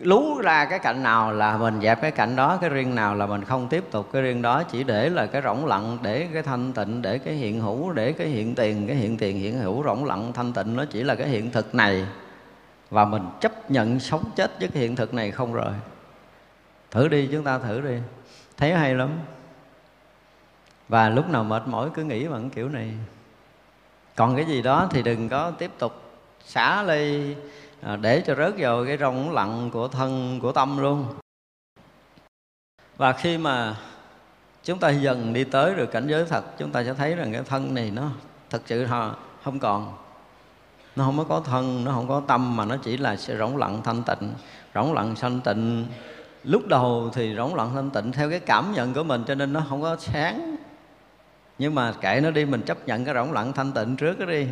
lú 0.00 0.40
ra 0.40 0.64
cái 0.64 0.78
cạnh 0.78 1.02
nào 1.02 1.32
là 1.32 1.56
mình 1.56 1.80
dẹp 1.80 2.00
cái 2.02 2.10
cạnh 2.10 2.36
đó, 2.36 2.58
cái 2.60 2.70
riêng 2.70 2.94
nào 2.94 3.14
là 3.14 3.26
mình 3.26 3.44
không 3.44 3.68
tiếp 3.68 3.84
tục 3.90 4.08
cái 4.12 4.22
riêng 4.22 4.42
đó, 4.42 4.62
chỉ 4.62 4.84
để 4.84 5.08
là 5.08 5.26
cái 5.26 5.42
rỗng 5.42 5.66
lặng, 5.66 5.98
để 6.02 6.28
cái 6.32 6.42
thanh 6.42 6.72
tịnh, 6.72 7.02
để 7.02 7.18
cái 7.18 7.34
hiện 7.34 7.60
hữu, 7.60 7.92
để 7.92 8.12
cái 8.12 8.26
hiện 8.26 8.54
tiền, 8.54 8.86
cái 8.86 8.96
hiện 8.96 9.16
tiền 9.16 9.38
hiện 9.38 9.58
hữu, 9.58 9.84
rỗng 9.84 10.04
lặng, 10.04 10.32
thanh 10.32 10.52
tịnh 10.52 10.76
nó 10.76 10.84
chỉ 10.84 11.02
là 11.02 11.14
cái 11.14 11.28
hiện 11.28 11.50
thực 11.50 11.74
này. 11.74 12.06
Và 12.90 13.04
mình 13.04 13.22
chấp 13.40 13.70
nhận 13.70 14.00
sống 14.00 14.24
chết 14.36 14.58
với 14.58 14.68
cái 14.68 14.82
hiện 14.82 14.96
thực 14.96 15.14
này 15.14 15.30
không 15.30 15.52
rồi 15.52 15.72
thử 16.90 17.08
đi, 17.08 17.28
chúng 17.32 17.44
ta 17.44 17.58
thử 17.58 17.80
đi. 17.80 17.98
Thấy 18.56 18.74
hay 18.74 18.94
lắm. 18.94 19.10
Và 20.88 21.08
lúc 21.08 21.28
nào 21.28 21.44
mệt 21.44 21.62
mỏi 21.66 21.88
cứ 21.94 22.04
nghĩ 22.04 22.28
bằng 22.28 22.50
kiểu 22.50 22.68
này. 22.68 22.90
Còn 24.16 24.36
cái 24.36 24.44
gì 24.44 24.62
đó 24.62 24.88
thì 24.90 25.02
đừng 25.02 25.28
có 25.28 25.50
tiếp 25.50 25.70
tục 25.78 26.02
xả 26.44 26.82
ly 26.82 27.34
à, 27.82 27.96
để 27.96 28.22
cho 28.26 28.34
rớt 28.34 28.54
vào 28.58 28.84
cái 28.86 28.98
rong 28.98 29.32
lặng 29.32 29.70
của 29.72 29.88
thân 29.88 30.38
của 30.42 30.52
tâm 30.52 30.78
luôn. 30.78 31.06
Và 32.96 33.12
khi 33.12 33.38
mà 33.38 33.76
chúng 34.64 34.78
ta 34.78 34.90
dần 34.90 35.32
đi 35.32 35.44
tới 35.44 35.74
được 35.74 35.90
cảnh 35.90 36.06
giới 36.08 36.24
thật 36.24 36.44
chúng 36.58 36.70
ta 36.70 36.84
sẽ 36.84 36.94
thấy 36.94 37.14
rằng 37.14 37.32
cái 37.32 37.42
thân 37.42 37.74
này 37.74 37.90
nó 37.90 38.10
thật 38.50 38.62
sự 38.66 38.86
họ 38.86 39.16
không 39.44 39.58
còn. 39.58 39.96
Nó 40.96 41.04
không 41.04 41.24
có 41.28 41.40
thân 41.40 41.84
nó 41.84 41.92
không 41.92 42.08
có 42.08 42.22
tâm 42.26 42.56
mà 42.56 42.64
nó 42.64 42.76
chỉ 42.76 42.96
là 42.96 43.16
sự 43.16 43.38
rỗng 43.38 43.56
lặng 43.56 43.80
thanh 43.84 44.02
tịnh. 44.02 44.32
Rỗng 44.74 44.92
lặng 44.92 45.14
thanh 45.20 45.40
tịnh 45.40 45.86
lúc 46.44 46.66
đầu 46.66 47.10
thì 47.14 47.34
rỗng 47.36 47.54
lặng 47.54 47.70
thanh 47.74 47.90
tịnh 47.90 48.12
theo 48.12 48.30
cái 48.30 48.40
cảm 48.40 48.72
nhận 48.72 48.94
của 48.94 49.02
mình 49.02 49.24
cho 49.26 49.34
nên 49.34 49.52
nó 49.52 49.62
không 49.68 49.82
có 49.82 49.96
sáng. 49.96 50.56
Nhưng 51.58 51.74
mà 51.74 51.92
kệ 52.00 52.20
nó 52.22 52.30
đi 52.30 52.44
mình 52.44 52.62
chấp 52.62 52.86
nhận 52.86 53.04
cái 53.04 53.14
rỗng 53.14 53.32
lặng 53.32 53.52
thanh 53.52 53.72
tịnh 53.72 53.96
trước 53.96 54.18
đó 54.18 54.26
đi 54.26 54.46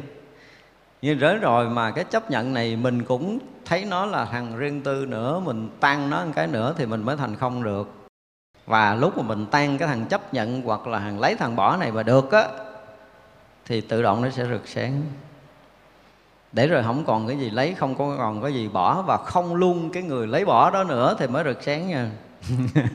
nhưng 1.03 1.19
rớt 1.19 1.41
rồi 1.41 1.69
mà 1.69 1.91
cái 1.91 2.05
chấp 2.05 2.31
nhận 2.31 2.55
này 2.55 2.77
mình 2.77 3.05
cũng 3.05 3.39
thấy 3.65 3.85
nó 3.85 4.07
là 4.07 4.25
thằng 4.25 4.57
riêng 4.57 4.81
tư 4.81 5.07
nữa. 5.09 5.41
Mình 5.45 5.69
tan 5.81 6.11
nó 6.11 6.25
một 6.25 6.33
cái 6.35 6.47
nữa 6.47 6.75
thì 6.79 6.87
mình 6.87 7.03
mới 7.03 7.17
thành 7.17 7.37
không 7.37 7.63
được. 7.63 7.93
Và 8.67 8.95
lúc 8.95 9.17
mà 9.19 9.23
mình 9.23 9.47
tan 9.51 9.79
cái 9.79 9.89
thằng 9.89 10.07
chấp 10.07 10.35
nhận 10.35 10.63
hoặc 10.63 10.87
là 10.87 10.99
thằng 10.99 11.21
lấy 11.21 11.35
thằng 11.35 11.57
bỏ 11.57 11.77
này 11.77 11.93
mà 11.93 12.03
được 12.03 12.33
á 12.33 12.45
thì 13.67 13.81
tự 13.81 14.03
động 14.03 14.23
nó 14.23 14.31
sẽ 14.31 14.47
rực 14.51 14.69
sáng. 14.69 15.03
Để 16.53 16.67
rồi 16.67 16.83
không 16.83 17.05
còn 17.05 17.29
cái 17.29 17.39
gì 17.39 17.51
lấy 17.51 17.75
không 17.75 17.95
có 17.95 18.17
còn 18.19 18.43
cái 18.43 18.55
gì 18.55 18.69
bỏ 18.69 19.03
và 19.03 19.17
không 19.17 19.55
luôn 19.55 19.91
cái 19.91 20.03
người 20.03 20.27
lấy 20.27 20.45
bỏ 20.45 20.71
đó 20.71 20.85
nữa 20.85 21.17
thì 21.19 21.27
mới 21.27 21.45
rực 21.45 21.63
sáng 21.63 21.89
nha. 21.89 22.11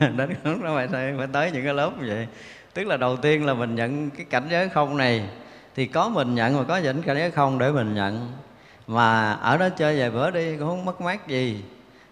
Đến 0.16 0.34
lúc 0.44 0.62
đó 0.62 0.74
phải, 0.74 0.88
phải 1.18 1.26
tới 1.32 1.50
những 1.50 1.64
cái 1.64 1.74
lớp 1.74 1.90
như 2.00 2.08
vậy. 2.08 2.26
Tức 2.74 2.86
là 2.86 2.96
đầu 2.96 3.16
tiên 3.16 3.46
là 3.46 3.54
mình 3.54 3.74
nhận 3.74 4.10
cái 4.10 4.26
cảnh 4.30 4.44
giới 4.50 4.68
không 4.68 4.96
này 4.96 5.28
thì 5.76 5.86
có 5.86 6.08
mình 6.08 6.34
nhận 6.34 6.56
mà 6.56 6.62
có 6.62 6.80
dĩnh 6.80 7.02
cảnh 7.02 7.30
không 7.34 7.58
để 7.58 7.72
mình 7.72 7.94
nhận. 7.94 8.32
Mà 8.86 9.32
ở 9.32 9.56
đó 9.56 9.68
chơi 9.68 9.98
vài 9.98 10.10
bữa 10.10 10.30
đi 10.30 10.56
cũng 10.56 10.68
không 10.68 10.84
mất 10.84 11.00
mát 11.00 11.28
gì. 11.28 11.64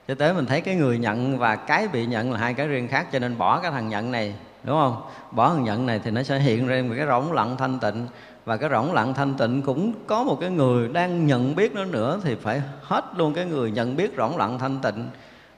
Cho 0.09 0.15
tới 0.15 0.35
mình 0.35 0.47
thấy 0.47 0.61
cái 0.61 0.75
người 0.75 0.99
nhận 0.99 1.39
và 1.39 1.57
cái 1.57 1.89
bị 1.89 2.07
nhận 2.07 2.33
là 2.33 2.39
hai 2.39 2.55
cái 2.55 2.69
riêng 2.69 2.89
khác, 2.89 3.13
cho 3.13 3.19
nên 3.19 3.39
bỏ 3.39 3.61
cái 3.61 3.71
thằng 3.71 3.89
nhận 3.89 4.13
này, 4.13 4.35
đúng 4.65 4.77
không? 4.77 5.03
Bỏ 5.31 5.49
thằng 5.49 5.65
nhận 5.65 5.87
này 5.87 6.01
thì 6.05 6.11
nó 6.11 6.23
sẽ 6.23 6.39
hiện 6.39 6.67
ra 6.67 6.83
một 6.89 6.95
cái 6.97 7.07
rỗng 7.07 7.33
lặng 7.33 7.57
thanh 7.57 7.79
tịnh. 7.79 8.07
Và 8.45 8.57
cái 8.57 8.71
rỗng 8.71 8.93
lặng 8.93 9.15
thanh 9.15 9.35
tịnh 9.35 9.63
cũng 9.63 9.93
có 10.07 10.25
một 10.25 10.39
cái 10.41 10.51
người 10.51 10.89
đang 10.89 11.27
nhận 11.27 11.57
biết 11.57 11.75
nó 11.75 11.85
nữa 11.85 12.21
thì 12.25 12.35
phải 12.35 12.63
hết 12.83 13.05
luôn 13.17 13.35
cái 13.35 13.45
người 13.45 13.71
nhận 13.71 13.97
biết 13.97 14.15
rỗng 14.17 14.37
lặng 14.37 14.59
thanh 14.59 14.79
tịnh. 14.79 15.09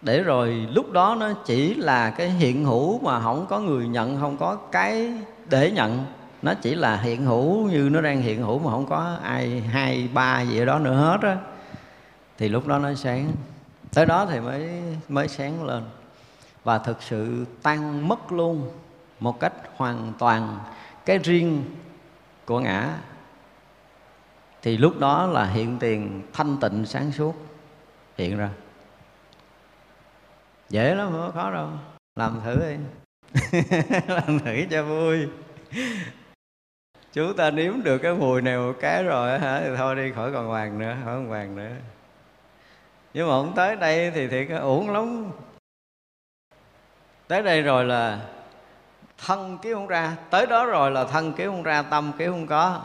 Để 0.03 0.23
rồi 0.23 0.67
lúc 0.75 0.93
đó 0.93 1.17
nó 1.21 1.33
chỉ 1.45 1.75
là 1.75 2.11
cái 2.11 2.31
hiện 2.31 2.65
hữu 2.65 2.99
mà 2.99 3.21
không 3.21 3.47
có 3.49 3.59
người 3.59 3.89
nhận, 3.89 4.21
không 4.21 4.37
có 4.37 4.57
cái 4.73 5.13
để 5.51 5.71
nhận 5.71 6.05
nó 6.45 6.55
chỉ 6.55 6.75
là 6.75 6.97
hiện 6.97 7.25
hữu 7.25 7.69
như 7.71 7.89
nó 7.93 8.01
đang 8.01 8.23
hiện 8.23 8.43
hữu 8.43 8.59
mà 8.59 8.71
không 8.71 8.87
có 8.87 9.19
ai, 9.23 9.61
hai, 9.61 10.09
ba 10.15 10.43
gì 10.43 10.59
ở 10.59 10.65
đó 10.65 10.79
nữa 10.79 10.95
hết 10.95 11.29
á. 11.29 11.37
Thì 12.39 12.49
lúc 12.49 12.67
đó 12.67 12.79
nó 12.79 12.95
sáng. 12.95 13.33
Tới 13.95 14.07
đó 14.07 14.27
thì 14.27 14.41
mới 14.41 14.83
mới 15.09 15.29
sáng 15.29 15.65
lên. 15.65 15.85
Và 16.65 16.79
thực 16.79 17.03
sự 17.03 17.47
tan 17.63 18.09
mất 18.09 18.33
luôn 18.33 18.71
một 19.21 19.41
cách 19.41 19.53
hoàn 19.77 20.13
toàn 20.19 20.59
cái 21.07 21.19
riêng 21.19 21.65
của 22.45 22.61
ngã. 22.61 22.99
Thì 24.63 24.77
lúc 24.77 24.99
đó 24.99 25.27
là 25.27 25.47
hiện 25.47 25.79
tiền 25.79 26.23
thanh 26.33 26.57
tịnh 26.61 26.87
sáng 26.87 27.13
suốt, 27.13 27.35
hiện 28.19 28.39
ra. 28.39 28.51
Dễ 30.69 30.95
lắm, 30.95 31.09
không 31.13 31.21
có 31.21 31.43
khó 31.43 31.51
đâu. 31.51 31.69
Làm 32.17 32.41
thử 32.45 32.57
đi. 32.57 32.77
Làm 34.09 34.39
thử 34.39 34.65
cho 34.71 34.85
vui 34.85 35.29
chú 37.15 37.33
ta 37.33 37.51
nếm 37.51 37.83
được 37.83 37.99
cái 37.99 38.15
mùi 38.15 38.43
này 38.43 38.57
một 38.57 38.73
cái 38.81 39.05
rồi 39.05 39.39
hả? 39.39 39.61
Thì 39.61 39.69
thôi 39.77 39.97
đi, 39.97 40.13
khỏi 40.13 40.33
còn 40.33 40.47
hoàng 40.47 40.79
nữa, 40.79 40.97
khỏi 41.05 41.15
còn 41.15 41.29
hoàng 41.29 41.57
nữa. 41.57 41.71
Nhưng 43.15 43.29
mà 43.29 43.33
không 43.33 43.53
tới 43.57 43.77
đây 43.77 44.11
thì 44.11 44.29
thiệt 44.29 44.49
uổng 44.61 44.91
lắm. 44.91 45.31
Tới 47.29 47.43
đây 47.43 47.63
rồi 47.63 47.85
là 47.85 48.21
thân 49.27 49.59
kiếm 49.63 49.75
không 49.75 49.87
ra, 49.87 50.17
tới 50.31 50.47
đó 50.47 50.67
rồi 50.67 50.91
là 50.91 51.05
thân 51.05 51.33
kiếm 51.33 51.51
không 51.51 51.63
ra, 51.63 51.83
tâm 51.83 52.13
kiếm 52.19 52.31
không 52.31 52.47
có. 52.47 52.81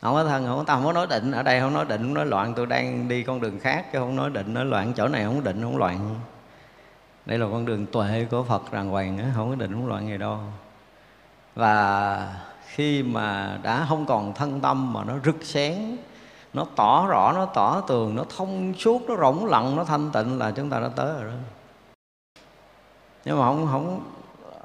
Không 0.00 0.14
có 0.14 0.24
thân, 0.24 0.46
không 0.46 0.58
có 0.58 0.64
tâm, 0.64 0.78
không 0.82 0.86
có 0.86 0.92
nói 0.92 1.06
định. 1.10 1.32
Ở 1.32 1.42
đây 1.42 1.60
không 1.60 1.74
nói 1.74 1.84
định, 1.88 2.02
không 2.02 2.14
nói 2.14 2.26
loạn. 2.26 2.54
Tôi 2.56 2.66
đang 2.66 3.08
đi 3.08 3.22
con 3.22 3.40
đường 3.40 3.60
khác 3.60 3.86
chứ 3.92 3.98
không 3.98 4.16
nói 4.16 4.30
định, 4.30 4.54
nói 4.54 4.64
loạn. 4.64 4.92
Chỗ 4.96 5.08
này 5.08 5.24
không 5.24 5.44
định, 5.44 5.62
không 5.62 5.76
loạn. 5.76 6.20
Đây 7.26 7.38
là 7.38 7.46
con 7.52 7.64
đường 7.64 7.86
tuệ 7.86 8.26
của 8.30 8.42
phật 8.42 8.72
đàng 8.72 8.88
hoàng 8.88 9.18
á, 9.18 9.24
không 9.34 9.50
có 9.50 9.56
định, 9.56 9.72
không 9.72 9.86
loạn 9.86 10.08
gì 10.08 10.18
đâu. 10.18 10.38
Và 11.54 12.28
khi 12.74 13.02
mà 13.02 13.58
đã 13.62 13.86
không 13.88 14.06
còn 14.06 14.34
thân 14.34 14.60
tâm 14.60 14.92
mà 14.92 15.04
nó 15.04 15.14
rực 15.24 15.36
sáng, 15.42 15.96
nó 16.52 16.66
tỏ 16.76 17.06
rõ, 17.06 17.32
nó 17.32 17.46
tỏ 17.46 17.80
tường, 17.80 18.14
nó 18.14 18.24
thông 18.36 18.74
suốt, 18.74 19.02
nó 19.08 19.16
rỗng 19.16 19.46
lặng, 19.46 19.76
nó 19.76 19.84
thanh 19.84 20.10
tịnh 20.10 20.38
là 20.38 20.50
chúng 20.50 20.70
ta 20.70 20.80
đã 20.80 20.88
tới 20.96 21.12
rồi 21.12 21.32
đó. 21.32 21.36
Nhưng 23.24 23.38
mà 23.38 23.44
không 23.44 23.68
không 23.72 24.00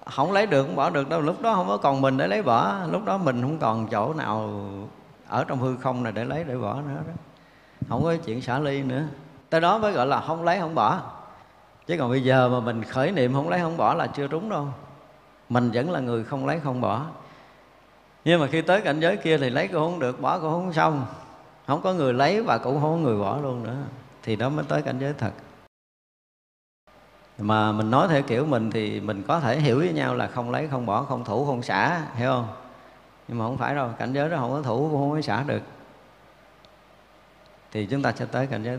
không 0.05 0.31
lấy 0.31 0.47
được, 0.47 0.63
không 0.63 0.75
bỏ 0.75 0.89
được 0.89 1.09
đâu. 1.09 1.21
Lúc 1.21 1.41
đó 1.41 1.53
không 1.53 1.67
có 1.67 1.77
còn 1.77 2.01
mình 2.01 2.17
để 2.17 2.27
lấy 2.27 2.41
bỏ. 2.43 2.75
Lúc 2.91 3.05
đó 3.05 3.17
mình 3.17 3.41
không 3.41 3.57
còn 3.57 3.87
chỗ 3.87 4.13
nào 4.13 4.61
ở 5.27 5.43
trong 5.43 5.59
hư 5.59 5.77
không 5.77 6.03
này 6.03 6.11
để 6.11 6.25
lấy, 6.25 6.43
để 6.43 6.57
bỏ 6.57 6.73
nữa 6.73 7.01
đó. 7.07 7.13
Không 7.89 8.03
có 8.03 8.15
chuyện 8.25 8.41
xả 8.41 8.59
ly 8.59 8.83
nữa. 8.83 9.03
Tới 9.49 9.61
đó 9.61 9.77
mới 9.77 9.91
gọi 9.91 10.07
là 10.07 10.21
không 10.21 10.43
lấy, 10.43 10.59
không 10.59 10.75
bỏ. 10.75 10.99
Chứ 11.87 11.95
còn 11.99 12.09
bây 12.09 12.23
giờ 12.23 12.49
mà 12.49 12.59
mình 12.59 12.83
khởi 12.83 13.11
niệm 13.11 13.33
không 13.33 13.49
lấy, 13.49 13.59
không 13.59 13.77
bỏ 13.77 13.93
là 13.93 14.07
chưa 14.07 14.27
đúng 14.27 14.49
đâu. 14.49 14.67
Mình 15.49 15.71
vẫn 15.73 15.91
là 15.91 15.99
người 15.99 16.23
không 16.23 16.45
lấy, 16.45 16.59
không 16.59 16.81
bỏ 16.81 17.05
nhưng 18.25 18.41
mà 18.41 18.47
khi 18.47 18.61
tới 18.61 18.81
cảnh 18.81 18.99
giới 18.99 19.17
kia 19.17 19.37
thì 19.37 19.49
lấy 19.49 19.67
cũng 19.67 19.81
không 19.81 19.99
được, 19.99 20.21
bỏ 20.21 20.39
cũng 20.39 20.51
không 20.51 20.73
xong. 20.73 21.05
Không 21.67 21.81
có 21.81 21.93
người 21.93 22.13
lấy 22.13 22.41
và 22.41 22.57
cũng 22.57 22.81
không 22.81 22.91
có 22.91 22.97
người 22.97 23.19
bỏ 23.19 23.37
luôn 23.37 23.63
nữa. 23.63 23.77
Thì 24.23 24.35
đó 24.35 24.49
mới 24.49 24.65
tới 24.67 24.81
cảnh 24.81 24.99
giới 24.99 25.13
thật. 25.17 25.31
Mà 27.37 27.71
mình 27.71 27.91
nói 27.91 28.07
theo 28.09 28.21
kiểu 28.21 28.45
mình 28.45 28.71
thì 28.71 28.99
mình 28.99 29.23
có 29.27 29.39
thể 29.39 29.59
hiểu 29.59 29.77
với 29.77 29.93
nhau 29.93 30.15
là 30.15 30.27
không 30.27 30.51
lấy, 30.51 30.67
không 30.71 30.85
bỏ, 30.85 31.03
không 31.03 31.23
thủ, 31.23 31.45
không 31.45 31.63
xả, 31.63 32.01
hiểu 32.15 32.29
không? 32.29 32.47
Nhưng 33.27 33.37
mà 33.37 33.45
không 33.45 33.57
phải 33.57 33.75
đâu, 33.75 33.89
cảnh 33.99 34.13
giới 34.13 34.29
đó 34.29 34.37
không 34.37 34.51
có 34.51 34.61
thủ, 34.61 34.89
cũng 34.91 34.99
không 34.99 35.11
có 35.11 35.21
xả 35.21 35.43
được. 35.43 35.61
Thì 37.71 37.85
chúng 37.85 38.01
ta 38.01 38.11
sẽ 38.11 38.25
tới 38.25 38.47
cảnh 38.47 38.63
giới. 38.63 38.77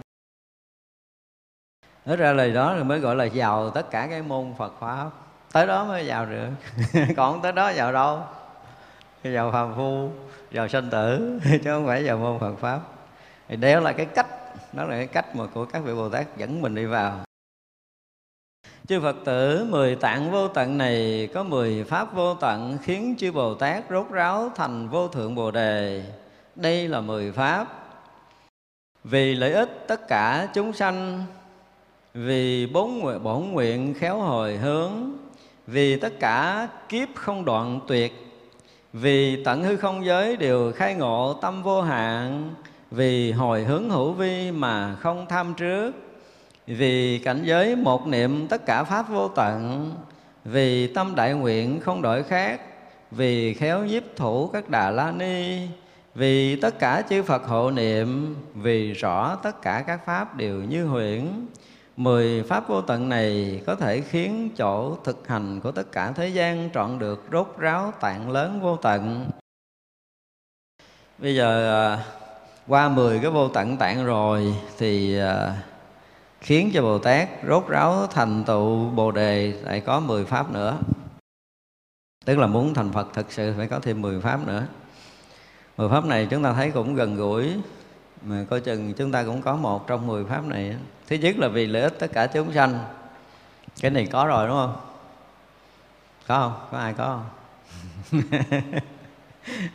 Nói 2.07 2.17
ra 2.17 2.33
lời 2.33 2.53
đó 2.53 2.75
thì 2.77 2.85
mới 2.85 2.99
gọi 2.99 3.17
là 3.17 3.29
vào 3.35 3.71
tất 3.71 3.91
cả 3.91 4.07
cái 4.11 4.23
môn 4.23 4.55
Phật 4.59 4.73
Pháp. 4.81 5.11
Tới 5.53 5.67
đó 5.67 5.85
mới 5.85 6.09
vào 6.09 6.27
được. 6.27 6.49
Còn 7.17 7.43
tới 7.43 7.53
đó 7.53 7.73
vào 7.77 7.93
đâu. 7.93 8.23
Vào 9.25 9.53
phàm 9.53 9.75
phu, 9.77 10.11
vào 10.53 10.69
sanh 10.69 10.91
tử 10.91 11.39
Chứ 11.45 11.59
không 11.65 11.87
phải 11.87 12.05
vào 12.05 12.19
môn 12.19 12.39
Phật 12.39 12.55
Pháp 12.61 12.81
Thì 13.49 13.57
đó 13.57 13.81
là 13.81 13.93
cái 13.93 14.07
cách 14.07 14.27
Đó 14.73 14.85
là 14.85 14.97
cái 14.97 15.07
cách 15.07 15.37
mà 15.37 15.47
của 15.47 15.65
các 15.65 15.83
vị 15.85 15.95
Bồ 15.95 16.09
Tát 16.09 16.37
dẫn 16.37 16.63
mình 16.63 16.75
đi 16.75 16.85
vào 16.85 17.21
Chư 18.89 19.01
Phật 19.01 19.17
tử 19.25 19.67
mười 19.71 19.97
tạng 19.97 20.31
vô 20.31 20.49
tận 20.49 20.79
này 20.79 21.29
có 21.35 21.43
mười 21.43 21.85
pháp 21.85 22.15
vô 22.15 22.35
tận 22.35 22.79
khiến 22.83 23.15
chư 23.19 23.33
Bồ 23.33 23.55
Tát 23.55 23.85
rốt 23.91 24.11
ráo 24.11 24.53
thành 24.55 24.89
vô 24.89 25.09
thượng 25.09 25.35
Bồ 25.35 25.51
đề. 25.51 26.05
Đây 26.55 26.89
là 26.89 27.01
mười 27.01 27.33
pháp. 27.33 27.67
Vì 29.05 29.35
lợi 29.35 29.53
ích 29.53 29.85
tất 29.89 30.09
cả 30.09 30.49
chúng 30.55 30.73
sanh, 30.73 31.25
vì 32.15 32.67
bốn 32.67 32.99
nguyện, 32.99 33.23
bổn 33.23 33.43
nguyện 33.43 33.95
khéo 33.95 34.19
hồi 34.19 34.57
hướng, 34.57 35.17
vì 35.67 36.01
tất 36.01 36.13
cả 36.21 36.69
kiếp 36.89 37.09
không 37.15 37.45
đoạn 37.45 37.81
tuyệt, 37.89 38.28
vì 38.93 39.45
tận 39.45 39.65
hư 39.65 39.77
không 39.77 40.05
giới 40.05 40.37
đều 40.37 40.73
khai 40.73 40.95
ngộ 40.95 41.35
tâm 41.43 41.63
vô 41.63 41.83
hạn, 41.83 42.55
vì 42.91 43.33
hồi 43.33 43.65
hướng 43.65 43.91
hữu 43.91 44.13
vi 44.13 44.51
mà 44.51 44.95
không 44.95 45.27
tham 45.29 45.55
trước, 45.57 45.93
vì 46.67 47.19
cảnh 47.19 47.41
giới 47.45 47.77
một 47.77 48.07
niệm 48.07 48.49
tất 48.49 48.67
cả 48.67 48.85
pháp 48.85 49.09
vô 49.09 49.29
tận 49.29 49.93
vì 50.45 50.87
tâm 50.87 51.15
đại 51.15 51.35
nguyện 51.35 51.81
không 51.81 52.03
đổi 52.03 52.23
khác 52.23 52.61
vì 53.11 53.55
khéo 53.55 53.85
nhiếp 53.85 54.03
thủ 54.17 54.47
các 54.47 54.69
đà 54.69 54.91
la 54.91 55.13
ni 55.13 55.67
vì 56.15 56.57
tất 56.57 56.79
cả 56.79 57.03
chư 57.11 57.23
Phật 57.23 57.47
hộ 57.47 57.71
niệm 57.71 58.37
vì 58.55 58.93
rõ 58.93 59.37
tất 59.43 59.63
cả 59.63 59.85
các 59.87 60.07
pháp 60.07 60.37
đều 60.37 60.55
như 60.55 60.85
huyễn 60.85 61.47
Mười 61.99 62.43
pháp 62.43 62.69
vô 62.69 62.83
tận 62.83 63.09
này 63.09 63.63
có 63.67 63.75
thể 63.75 64.01
khiến 64.01 64.51
chỗ 64.57 64.97
thực 65.05 65.29
hành 65.29 65.61
của 65.61 65.73
tất 65.73 65.93
cả 65.93 66.13
thế 66.13 66.29
gian 66.29 66.71
trọn 66.75 66.99
được 66.99 67.25
rốt 67.33 67.55
ráo 67.59 67.93
tạng 68.01 68.31
lớn 68.31 68.61
vô 68.61 68.77
tận. 68.77 69.31
Bây 71.19 71.35
giờ 71.35 71.71
à, 71.85 72.05
qua 72.67 72.89
mười 72.89 73.19
cái 73.19 73.31
vô 73.31 73.49
tận 73.49 73.77
tạng 73.77 74.05
rồi 74.05 74.55
thì 74.79 75.19
à, 75.19 75.63
khiến 76.41 76.71
cho 76.75 76.83
Bồ 76.83 76.99
Tát 76.99 77.29
rốt 77.49 77.69
ráo 77.69 78.07
thành 78.07 78.45
tựu 78.45 78.91
Bồ 78.91 79.11
đề, 79.11 79.53
lại 79.63 79.81
có 79.81 80.01
10 80.01 80.25
pháp 80.25 80.53
nữa. 80.53 80.79
Tức 82.25 82.39
là 82.39 82.47
muốn 82.47 82.75
thành 82.75 82.93
Phật 82.93 83.09
thực 83.15 83.33
sự 83.33 83.55
phải 83.57 83.69
có 83.69 83.81
thêm 83.81 84.03
10 84.03 84.21
pháp 84.21 84.47
nữa. 84.47 84.63
10 85.77 85.89
pháp 85.89 86.05
này 86.05 86.27
chúng 86.31 86.43
ta 86.43 86.53
thấy 86.53 86.71
cũng 86.71 86.95
gần 86.95 87.17
gũi, 87.17 87.55
mà 88.23 88.45
coi 88.51 88.61
chừng 88.61 88.95
chúng 88.95 89.13
ta 89.13 89.25
cũng 89.25 89.43
có 89.43 89.57
một 89.57 89.87
trong 89.87 90.07
10 90.07 90.25
pháp 90.25 90.45
này. 90.47 90.77
Thứ 91.09 91.17
nhất 91.17 91.39
là 91.39 91.49
vì 91.49 91.67
lợi 91.67 91.83
ích 91.83 91.95
tất 91.99 92.13
cả 92.13 92.27
chúng 92.27 92.53
sanh. 92.53 92.79
Cái 93.81 93.91
này 93.91 94.09
có 94.13 94.27
rồi, 94.27 94.49
đúng 94.49 94.57
không? 94.57 94.77
Có 96.27 96.41
không? 96.41 96.69
Có 96.71 96.79
ai 96.79 96.95
có 96.95 97.05
không? 97.05 98.23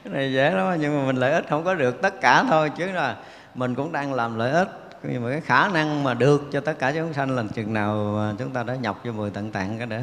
cái 0.04 0.14
này 0.14 0.34
dễ 0.34 0.52
lắm 0.52 0.78
nhưng 0.80 0.98
mà 1.00 1.06
mình 1.06 1.16
lợi 1.16 1.32
ích 1.32 1.46
không 1.50 1.64
có 1.64 1.76
được 1.76 2.02
tất 2.02 2.22
cả 2.22 2.44
thôi 2.50 2.72
chứ 2.78 2.92
là 2.92 3.18
mình 3.56 3.76
cũng 3.76 3.92
đang 3.92 4.14
làm 4.14 4.38
lợi 4.38 4.52
ích 4.52 4.70
nhưng 5.04 5.24
mà 5.24 5.30
cái 5.30 5.42
khả 5.42 5.68
năng 5.68 6.04
mà 6.04 6.14
được 6.14 6.42
cho 6.52 6.62
tất 6.62 6.80
cả 6.80 6.92
chúng 6.92 7.14
sanh 7.14 7.36
là 7.36 7.44
chừng 7.54 7.74
nào 7.74 8.20
chúng 8.40 8.52
ta 8.52 8.64
đã 8.64 8.76
nhập 8.76 8.98
vô 9.04 9.12
mười 9.12 9.30
tận 9.30 9.52
tạng 9.52 9.78
cái 9.78 9.88
đó 9.88 9.98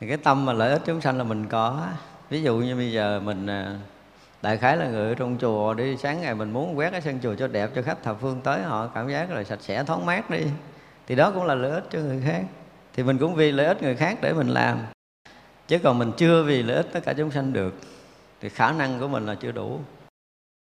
thì 0.00 0.08
cái 0.08 0.16
tâm 0.16 0.46
mà 0.46 0.52
lợi 0.52 0.72
ích 0.72 0.82
chúng 0.84 1.00
sanh 1.00 1.18
là 1.18 1.24
mình 1.24 1.46
có 1.46 1.86
ví 2.30 2.42
dụ 2.42 2.56
như 2.56 2.76
bây 2.76 2.92
giờ 2.92 3.20
mình 3.24 3.46
à, 3.46 3.78
đại 4.42 4.56
khái 4.56 4.76
là 4.76 4.88
người 4.88 5.08
ở 5.08 5.14
trong 5.14 5.38
chùa 5.40 5.74
đi, 5.74 5.96
sáng 5.96 6.20
ngày 6.20 6.34
mình 6.34 6.52
muốn 6.52 6.78
quét 6.78 6.90
cái 6.90 7.00
sân 7.00 7.18
chùa 7.22 7.34
cho 7.34 7.48
đẹp 7.48 7.70
cho 7.74 7.82
khách 7.82 8.02
thập 8.02 8.16
phương 8.20 8.40
tới, 8.40 8.62
họ 8.62 8.86
cảm 8.86 9.10
giác 9.10 9.30
là 9.30 9.44
sạch 9.44 9.62
sẽ, 9.62 9.84
thoáng 9.84 10.06
mát 10.06 10.30
đi. 10.30 10.46
Thì 11.06 11.14
đó 11.14 11.30
cũng 11.30 11.44
là 11.44 11.54
lợi 11.54 11.70
ích 11.70 11.84
cho 11.90 11.98
người 11.98 12.22
khác. 12.26 12.42
Thì 12.94 13.02
mình 13.02 13.18
cũng 13.18 13.34
vì 13.34 13.52
lợi 13.52 13.66
ích 13.66 13.82
người 13.82 13.96
khác 13.96 14.18
để 14.22 14.32
mình 14.32 14.48
làm. 14.48 14.78
Chứ 15.68 15.78
còn 15.78 15.98
mình 15.98 16.12
chưa 16.16 16.42
vì 16.42 16.62
lợi 16.62 16.76
ích 16.76 16.86
tất 16.92 17.00
cả 17.04 17.12
chúng 17.12 17.30
sanh 17.30 17.52
được. 17.52 17.74
Thì 18.40 18.48
khả 18.48 18.72
năng 18.72 19.00
của 19.00 19.08
mình 19.08 19.26
là 19.26 19.34
chưa 19.34 19.52
đủ. 19.52 19.80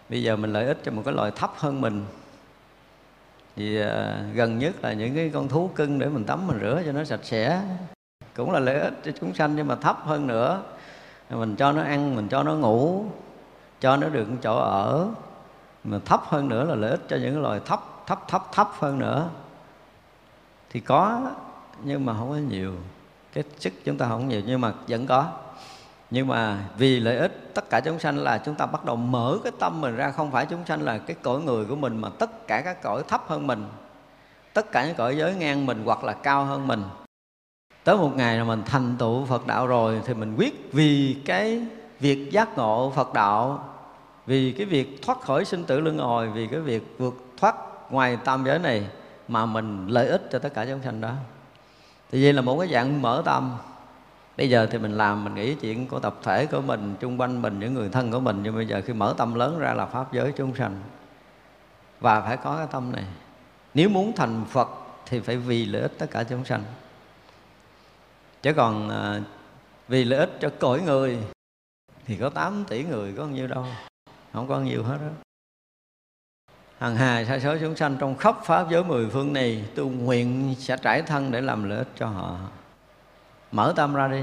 Bây 0.09 0.23
giờ 0.23 0.37
mình 0.37 0.53
lợi 0.53 0.67
ích 0.67 0.79
cho 0.85 0.93
một 0.93 1.03
cái 1.05 1.15
loài 1.15 1.31
thấp 1.37 1.53
hơn 1.57 1.81
mình. 1.81 2.05
Thì 3.57 3.81
à, 3.81 4.25
gần 4.35 4.59
nhất 4.59 4.75
là 4.83 4.93
những 4.93 5.15
cái 5.15 5.31
con 5.35 5.49
thú 5.49 5.71
cưng 5.75 5.99
để 5.99 6.09
mình 6.09 6.25
tắm, 6.25 6.47
mình 6.47 6.61
rửa 6.61 6.83
cho 6.87 6.93
nó 6.93 7.05
sạch 7.05 7.21
sẽ. 7.23 7.63
Cũng 8.37 8.51
là 8.51 8.61
lợi 8.61 8.81
ích 8.81 8.95
cho 9.05 9.13
chúng 9.21 9.35
sanh 9.35 9.57
nhưng 9.57 9.67
mà 9.69 9.75
thấp 9.77 9.99
hơn 10.05 10.27
nữa. 10.27 10.63
Mình 11.31 11.57
cho 11.57 11.73
nó 11.73 11.83
ăn, 11.83 12.17
mình 12.17 12.29
cho 12.29 12.43
nó 12.43 12.55
ngủ 12.55 13.05
cho 13.83 13.97
nó 13.97 14.09
được 14.09 14.27
chỗ 14.43 14.57
ở. 14.57 15.09
Mà 15.85 15.99
thấp 16.05 16.23
hơn 16.25 16.49
nữa 16.49 16.65
là 16.65 16.75
lợi 16.75 16.91
ích 16.91 17.01
cho 17.09 17.17
những 17.17 17.43
loài 17.43 17.61
thấp 17.65 17.81
thấp 18.07 18.29
thấp 18.29 18.43
thấp 18.53 18.69
hơn 18.79 18.99
nữa. 18.99 19.29
Thì 20.71 20.81
có, 20.81 21.21
nhưng 21.85 22.07
mà 22.07 22.15
không 22.19 22.31
có 22.31 22.37
nhiều. 22.37 22.73
Cái 23.33 23.45
sức 23.59 23.73
chúng 23.85 23.99
ta 23.99 24.09
không 24.09 24.29
nhiều, 24.29 24.43
nhưng 24.47 24.61
mà 24.61 24.73
vẫn 24.89 25.07
có. 25.07 25.27
Nhưng 26.11 26.27
mà 26.27 26.59
vì 26.79 27.01
lợi 27.01 27.17
ích, 27.17 27.51
tất 27.55 27.71
cả 27.71 27.81
chúng 27.81 27.99
sanh 27.99 28.19
là 28.19 28.39
chúng 28.39 28.55
ta 28.55 28.67
bắt 28.67 28.85
đầu 28.85 28.97
mở 28.97 29.39
cái 29.45 29.53
tâm 29.59 29.81
mình 29.81 29.97
ra. 29.97 30.11
Không 30.11 30.31
phải 30.31 30.47
chúng 30.47 30.65
sanh 30.67 30.83
là 30.83 30.99
cái 30.99 31.17
cõi 31.23 31.41
người 31.41 31.65
của 31.65 31.77
mình, 31.77 31.97
mà 31.97 32.09
tất 32.19 32.47
cả 32.47 32.61
các 32.61 32.83
cõi 32.83 33.03
thấp 33.09 33.25
hơn 33.29 33.47
mình. 33.47 33.67
Tất 34.55 34.73
cả 34.73 34.87
những 34.87 34.97
cõi 34.97 35.17
giới 35.17 35.35
ngang 35.35 35.67
mình 35.67 35.83
hoặc 35.85 36.05
là 36.05 36.13
cao 36.13 36.45
hơn 36.45 36.67
mình. 36.67 36.83
Tới 37.85 37.97
một 37.97 38.11
ngày 38.17 38.37
là 38.37 38.45
mình 38.45 38.63
thành 38.67 38.97
tựu 38.99 39.25
phật 39.25 39.47
đạo 39.47 39.67
rồi, 39.67 40.01
thì 40.05 40.15
mình 40.15 40.37
quyết 40.37 40.73
vì 40.73 41.17
cái 41.27 41.67
việc 42.01 42.33
giác 42.33 42.59
ngộ 42.59 42.93
phật 42.97 43.15
đạo 43.15 43.69
vì 44.27 44.53
cái 44.53 44.67
việc 44.67 45.03
thoát 45.03 45.21
khỏi 45.21 45.45
sinh 45.45 45.65
tử 45.65 45.81
luân 45.81 45.99
hồi, 45.99 46.29
vì 46.29 46.47
cái 46.47 46.61
việc 46.61 46.83
vượt 46.99 47.15
thoát 47.37 47.57
ngoài 47.91 48.19
tam 48.25 48.45
giới 48.45 48.59
này 48.59 48.87
mà 49.29 49.47
mình 49.47 49.87
lợi 49.89 50.09
ích 50.09 50.29
cho 50.33 50.39
tất 50.39 50.55
cả 50.55 50.67
chúng 50.67 50.83
sanh 50.83 51.01
đó. 51.01 51.13
Thì 52.11 52.25
vậy 52.25 52.33
là 52.33 52.43
một 52.43 52.59
cái 52.59 52.69
dạng 52.69 53.03
mở 53.03 53.23
tâm. 53.25 53.57
Bây 54.37 54.51
giờ 54.51 54.67
thì 54.71 54.79
mình 54.79 54.93
làm, 54.93 55.25
mình 55.25 55.35
nghĩ 55.35 55.55
chuyện 55.55 55.87
của 55.87 56.01
tập 56.01 56.15
thể 56.23 56.47
của 56.47 56.61
mình, 56.61 56.95
chung 57.01 57.21
quanh 57.21 57.43
mình, 57.43 57.61
những 57.61 57.75
người 57.75 57.89
thân 57.89 58.13
của 58.13 58.21
mình, 58.21 58.41
nhưng 58.43 58.55
bây 58.55 58.67
giờ 58.67 58.83
khi 58.87 58.93
mở 58.93 59.15
tâm 59.19 59.35
lớn 59.35 59.59
ra 59.59 59.75
là 59.75 59.87
pháp 59.87 60.13
giới 60.13 60.33
chúng 60.37 60.55
sanh. 60.55 60.81
Và 62.01 62.21
phải 62.21 62.37
có 62.37 62.57
cái 62.57 62.67
tâm 62.73 62.93
này. 62.93 63.05
Nếu 63.75 63.89
muốn 63.89 64.13
thành 64.17 64.45
phật 64.51 64.69
thì 65.07 65.21
phải 65.21 65.37
vì 65.37 65.65
lợi 65.65 65.83
ích 65.83 65.93
tất 65.99 66.07
cả 66.11 66.25
chúng 66.25 66.45
sanh. 66.45 66.63
Chứ 68.43 68.53
còn 68.53 68.91
à, 68.91 69.21
vì 69.89 70.05
lợi 70.05 70.19
ích 70.19 70.31
cho 70.41 70.51
cõi 70.59 70.81
người 70.81 71.19
thì 72.07 72.17
có 72.17 72.31
8 72.31 72.65
tỷ 72.69 72.85
người 72.85 73.15
có 73.17 73.27
nhiêu 73.27 73.47
đâu 73.47 73.67
không 74.33 74.49
có 74.49 74.61
nhiều 74.61 74.83
hết 74.85 74.99
đó 75.01 75.11
hằng 76.83 76.97
hà 76.97 77.25
sa 77.25 77.39
số 77.39 77.57
chúng 77.61 77.77
sanh 77.77 77.97
trong 78.01 78.17
khắp 78.17 78.37
pháp 78.45 78.71
giới 78.71 78.85
mười 78.85 79.09
phương 79.09 79.33
này, 79.33 79.65
tu 79.75 79.91
nguyện 79.91 80.55
sẽ 80.59 80.77
trải 80.83 81.03
thân 81.03 81.31
để 81.31 81.41
làm 81.41 81.69
lợi 81.69 81.79
ích 81.79 81.89
cho 81.97 82.07
họ. 82.07 82.39
Mở 83.53 83.73
tâm 83.77 83.95
ra 83.95 84.09
đi, 84.09 84.23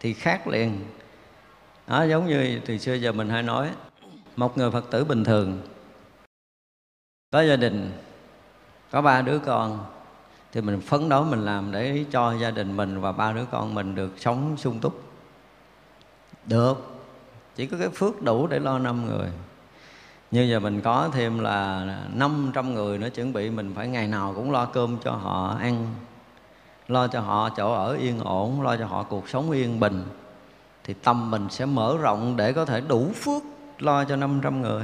thì 0.00 0.14
khác 0.14 0.46
liền. 0.46 0.84
Đó, 1.86 2.02
giống 2.04 2.26
như 2.26 2.60
từ 2.66 2.78
xưa 2.78 2.94
giờ 2.94 3.12
mình 3.12 3.28
hay 3.28 3.42
nói, 3.42 3.70
một 4.36 4.58
người 4.58 4.70
phật 4.70 4.84
tử 4.90 5.04
bình 5.04 5.24
thường. 5.24 5.60
Có 7.32 7.42
gia 7.42 7.56
đình, 7.56 7.92
có 8.90 9.02
ba 9.02 9.22
đứa 9.22 9.38
con, 9.38 9.86
thì 10.52 10.60
mình 10.60 10.80
phấn 10.80 11.08
đấu 11.08 11.24
mình 11.24 11.44
làm 11.44 11.72
để 11.72 12.04
cho 12.10 12.34
gia 12.34 12.50
đình 12.50 12.76
mình 12.76 13.00
và 13.00 13.12
ba 13.12 13.32
đứa 13.32 13.44
con 13.50 13.74
mình 13.74 13.94
được 13.94 14.12
sống 14.16 14.56
sung 14.56 14.80
túc. 14.80 15.02
Được 16.46 16.97
chỉ 17.58 17.66
có 17.66 17.76
cái 17.76 17.88
phước 17.88 18.22
đủ 18.22 18.46
để 18.46 18.58
lo 18.58 18.78
năm 18.78 19.06
người. 19.06 19.28
Như 20.30 20.42
giờ 20.42 20.60
mình 20.60 20.80
có 20.80 21.08
thêm 21.12 21.38
là 21.38 21.84
500 22.14 22.74
người 22.74 22.98
nó 22.98 23.08
chuẩn 23.08 23.32
bị 23.32 23.50
mình 23.50 23.72
phải 23.74 23.88
ngày 23.88 24.06
nào 24.06 24.32
cũng 24.36 24.50
lo 24.50 24.64
cơm 24.64 24.98
cho 25.04 25.10
họ 25.10 25.56
ăn 25.60 25.86
lo 26.88 27.08
cho 27.08 27.20
họ 27.20 27.50
chỗ 27.56 27.72
ở 27.72 27.94
yên 27.94 28.20
ổn 28.20 28.62
lo 28.62 28.76
cho 28.76 28.86
họ 28.86 29.02
cuộc 29.02 29.28
sống 29.28 29.50
yên 29.50 29.80
bình. 29.80 30.04
Thì 30.84 30.94
tâm 30.94 31.30
mình 31.30 31.46
sẽ 31.50 31.66
mở 31.66 31.96
rộng 32.00 32.36
để 32.36 32.52
có 32.52 32.64
thể 32.64 32.80
đủ 32.80 33.10
phước 33.14 33.42
lo 33.78 34.04
cho 34.04 34.16
500 34.16 34.62
người. 34.62 34.82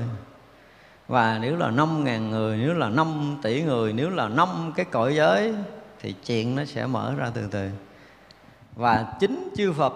Và 1.08 1.38
nếu 1.42 1.56
là 1.56 1.70
5 1.70 2.04
ngàn 2.04 2.30
người, 2.30 2.56
nếu 2.56 2.74
là 2.74 2.88
5 2.88 3.36
tỷ 3.42 3.62
người, 3.62 3.92
nếu 3.92 4.10
là 4.10 4.28
5 4.28 4.72
cái 4.76 4.86
cõi 4.86 5.14
giới 5.14 5.54
thì 6.00 6.14
chuyện 6.26 6.56
nó 6.56 6.64
sẽ 6.64 6.86
mở 6.86 7.14
ra 7.16 7.30
từ 7.34 7.46
từ. 7.50 7.70
Và 8.76 9.14
chính 9.20 9.48
chư 9.56 9.72
Phật 9.72 9.94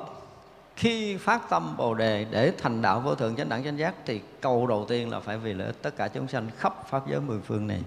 khi 0.79 1.17
phát 1.17 1.51
tâm 1.51 1.77
Bồ 1.77 1.95
đề 1.95 2.27
để 2.31 2.53
thành 2.59 2.83
đạo 2.83 3.01
vô 3.01 3.15
thượng 3.15 3.37
chánh 3.37 3.49
đẳng 3.49 3.65
chánh 3.65 3.79
giác, 3.79 3.95
thì 4.07 4.21
câu 4.41 4.67
đầu 4.67 4.87
tiên 4.89 5.11
là 5.11 5.21
phải 5.21 5.39
vì 5.39 5.55
lợi 5.55 5.67
ích 5.67 5.83
tất 5.83 5.97
cả 5.97 6.09
chúng 6.09 6.29
sanh 6.29 6.49
khắp 6.59 6.89
pháp 6.89 7.09
giới 7.09 7.21
mười 7.21 7.39
phương 7.41 7.67
này. 7.67 7.81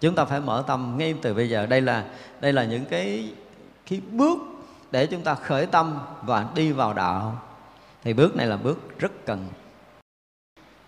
Chúng 0.00 0.14
ta 0.14 0.24
phải 0.24 0.40
mở 0.40 0.64
tâm 0.66 0.94
ngay 0.98 1.14
từ 1.22 1.34
bây 1.34 1.50
giờ. 1.50 1.66
Đây 1.66 1.80
là 1.80 2.04
đây 2.40 2.52
là 2.52 2.64
những 2.64 2.84
cái 2.84 3.32
cái 3.90 4.00
bước 4.12 4.38
để 4.90 5.06
chúng 5.06 5.22
ta 5.22 5.34
khởi 5.34 5.66
tâm 5.66 5.98
và 6.22 6.46
đi 6.54 6.72
vào 6.72 6.94
đạo. 6.94 7.42
Thì 8.02 8.12
bước 8.12 8.36
này 8.36 8.46
là 8.46 8.56
bước 8.56 8.98
rất 8.98 9.12
cần 9.26 9.46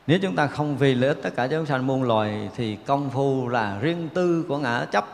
nếu 0.06 0.18
chúng 0.22 0.36
ta 0.36 0.46
không 0.46 0.76
vì 0.76 0.94
lợi 0.94 1.08
ích 1.08 1.18
tất 1.22 1.30
cả 1.36 1.46
chúng 1.46 1.66
sanh 1.66 1.86
muôn 1.86 2.02
loài, 2.02 2.50
thì 2.56 2.76
công 2.76 3.10
phu 3.10 3.48
là 3.48 3.78
riêng 3.78 4.08
tư 4.14 4.44
của 4.48 4.58
ngã 4.58 4.86
chấp 4.92 5.04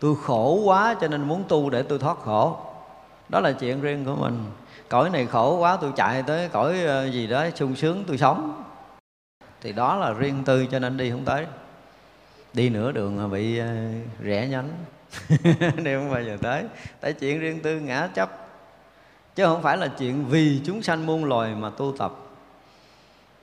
tôi 0.00 0.14
khổ 0.22 0.60
quá 0.64 0.96
cho 1.00 1.08
nên 1.08 1.22
muốn 1.22 1.44
tu 1.48 1.70
để 1.70 1.82
tôi 1.82 1.98
thoát 1.98 2.18
khổ 2.18 2.67
đó 3.28 3.40
là 3.40 3.52
chuyện 3.52 3.80
riêng 3.80 4.04
của 4.04 4.16
mình. 4.16 4.44
Cõi 4.88 5.10
này 5.10 5.26
khổ 5.26 5.58
quá, 5.58 5.78
tôi 5.80 5.92
chạy 5.96 6.22
tới 6.22 6.48
cõi 6.48 6.84
ờ, 6.84 7.10
gì 7.10 7.26
đó, 7.26 7.46
sung 7.54 7.76
sướng, 7.76 8.04
tôi 8.06 8.18
sống. 8.18 8.64
Thì 9.60 9.72
đó 9.72 9.96
là 9.96 10.12
riêng 10.12 10.42
tư 10.44 10.66
cho 10.66 10.78
nên 10.78 10.96
đi 10.96 11.10
không 11.10 11.24
tới. 11.24 11.46
Đi 12.52 12.68
nửa 12.68 12.92
đường 12.92 13.16
mà 13.16 13.26
bị 13.28 13.58
ờ, 13.58 13.68
rẽ 14.20 14.48
nhánh. 14.48 14.70
Đi 15.84 15.94
không 15.94 16.10
bao 16.10 16.22
giờ 16.22 16.36
tới. 16.42 16.64
Tại 17.00 17.12
chuyện 17.12 17.40
riêng 17.40 17.60
tư 17.60 17.80
ngã 17.80 18.08
chấp. 18.14 18.30
Chứ 19.34 19.44
không 19.44 19.62
phải 19.62 19.76
là 19.76 19.88
chuyện 19.98 20.24
vì 20.28 20.60
chúng 20.66 20.82
sanh 20.82 21.06
muôn 21.06 21.24
loài 21.24 21.54
mà 21.54 21.70
tu 21.70 21.94
tập. 21.98 22.12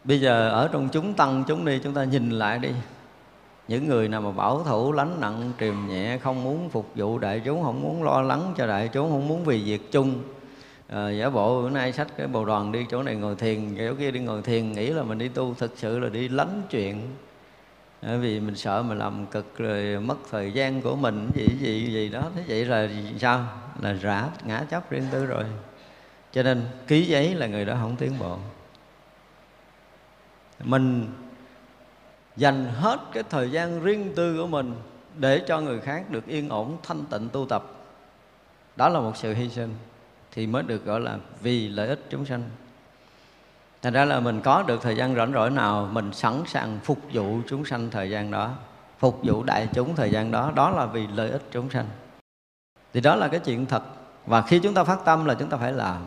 Bây 0.03 0.21
giờ 0.21 0.49
ở 0.49 0.69
trong 0.73 0.89
chúng 0.89 1.13
tăng, 1.13 1.43
chúng 1.47 1.65
đi, 1.65 1.79
chúng 1.83 1.93
ta 1.93 2.03
nhìn 2.03 2.29
lại 2.29 2.59
đi 2.59 2.69
những 3.67 3.87
người 3.87 4.07
nào 4.07 4.21
mà 4.21 4.31
bảo 4.31 4.63
thủ 4.63 4.91
lánh 4.91 5.21
nặng 5.21 5.51
triềm 5.59 5.87
nhẹ 5.87 6.17
không 6.17 6.43
muốn 6.43 6.69
phục 6.69 6.91
vụ 6.95 7.19
đại 7.19 7.41
chúng 7.45 7.63
không 7.63 7.81
muốn 7.81 8.03
lo 8.03 8.21
lắng 8.21 8.53
cho 8.57 8.67
đại 8.67 8.87
chúng 8.87 9.11
không 9.11 9.27
muốn 9.27 9.45
vì 9.45 9.63
việc 9.63 9.91
chung. 9.91 10.23
À, 10.87 11.09
giả 11.09 11.29
bộ 11.29 11.61
bữa 11.61 11.69
nay 11.69 11.93
sách 11.93 12.07
cái 12.17 12.27
bồ 12.27 12.45
đoàn 12.45 12.71
đi 12.71 12.85
chỗ 12.91 13.03
này 13.03 13.15
ngồi 13.15 13.35
thiền 13.35 13.75
chỗ 13.77 13.93
kia 13.99 14.11
đi 14.11 14.19
ngồi 14.19 14.41
thiền 14.41 14.71
nghĩ 14.71 14.89
là 14.89 15.03
mình 15.03 15.17
đi 15.17 15.27
tu 15.27 15.53
thực 15.53 15.71
sự 15.75 15.99
là 15.99 16.09
đi 16.09 16.27
lánh 16.27 16.61
chuyện. 16.69 17.01
Bởi 18.01 18.17
vì 18.17 18.39
mình 18.39 18.55
sợ 18.55 18.83
mình 18.83 18.97
làm 18.97 19.25
cực 19.25 19.57
rồi 19.57 19.99
mất 19.99 20.17
thời 20.31 20.51
gian 20.51 20.81
của 20.81 20.95
mình 20.95 21.29
gì 21.35 21.47
gì 21.59 21.93
gì 21.93 22.09
đó. 22.09 22.23
Thế 22.35 22.43
vậy 22.47 22.65
là 22.65 22.89
sao? 23.19 23.45
Là 23.81 23.93
rã 23.93 24.29
ngã 24.45 24.63
chấp 24.69 24.91
riêng 24.91 25.07
tư 25.11 25.25
rồi. 25.25 25.43
Cho 26.31 26.43
nên 26.43 26.61
ký 26.87 27.05
giấy 27.05 27.35
là 27.35 27.47
người 27.47 27.65
đó 27.65 27.75
không 27.81 27.95
tiến 27.95 28.11
bộ. 28.19 28.37
Mình 30.63 31.07
dành 32.37 32.65
hết 32.65 32.99
cái 33.13 33.23
thời 33.29 33.51
gian 33.51 33.83
riêng 33.83 34.13
tư 34.15 34.37
của 34.37 34.47
mình 34.47 34.75
để 35.17 35.43
cho 35.47 35.61
người 35.61 35.79
khác 35.79 36.09
được 36.09 36.25
yên 36.25 36.49
ổn, 36.49 36.77
thanh 36.83 37.05
tịnh, 37.05 37.29
tu 37.29 37.45
tập. 37.45 37.63
Đó 38.75 38.89
là 38.89 38.99
một 38.99 39.17
sự 39.17 39.33
hy 39.33 39.49
sinh 39.49 39.75
thì 40.31 40.47
mới 40.47 40.63
được 40.63 40.85
gọi 40.85 40.99
là 40.99 41.17
vì 41.41 41.67
lợi 41.67 41.87
ích 41.87 41.99
chúng 42.09 42.25
sanh. 42.25 42.43
Thành 43.81 43.93
ra 43.93 44.05
là 44.05 44.19
mình 44.19 44.41
có 44.41 44.63
được 44.63 44.81
thời 44.81 44.95
gian 44.95 45.15
rảnh 45.15 45.33
rỗi 45.33 45.49
nào, 45.49 45.89
mình 45.91 46.13
sẵn 46.13 46.43
sàng 46.47 46.79
phục 46.83 46.99
vụ 47.13 47.39
chúng 47.47 47.65
sanh 47.65 47.89
thời 47.89 48.09
gian 48.09 48.31
đó, 48.31 48.53
phục 48.99 49.19
vụ 49.23 49.43
đại 49.43 49.67
chúng 49.73 49.95
thời 49.95 50.11
gian 50.11 50.31
đó. 50.31 50.51
Đó 50.55 50.69
là 50.69 50.85
vì 50.85 51.07
lợi 51.07 51.29
ích 51.29 51.41
chúng 51.51 51.69
sanh. 51.69 51.85
Thì 52.93 53.01
đó 53.01 53.15
là 53.15 53.27
cái 53.27 53.39
chuyện 53.39 53.65
thật. 53.65 53.83
Và 54.25 54.41
khi 54.41 54.59
chúng 54.59 54.73
ta 54.73 54.83
phát 54.83 54.99
tâm 55.05 55.25
là 55.25 55.33
chúng 55.33 55.49
ta 55.49 55.57
phải 55.57 55.73
làm. 55.73 56.01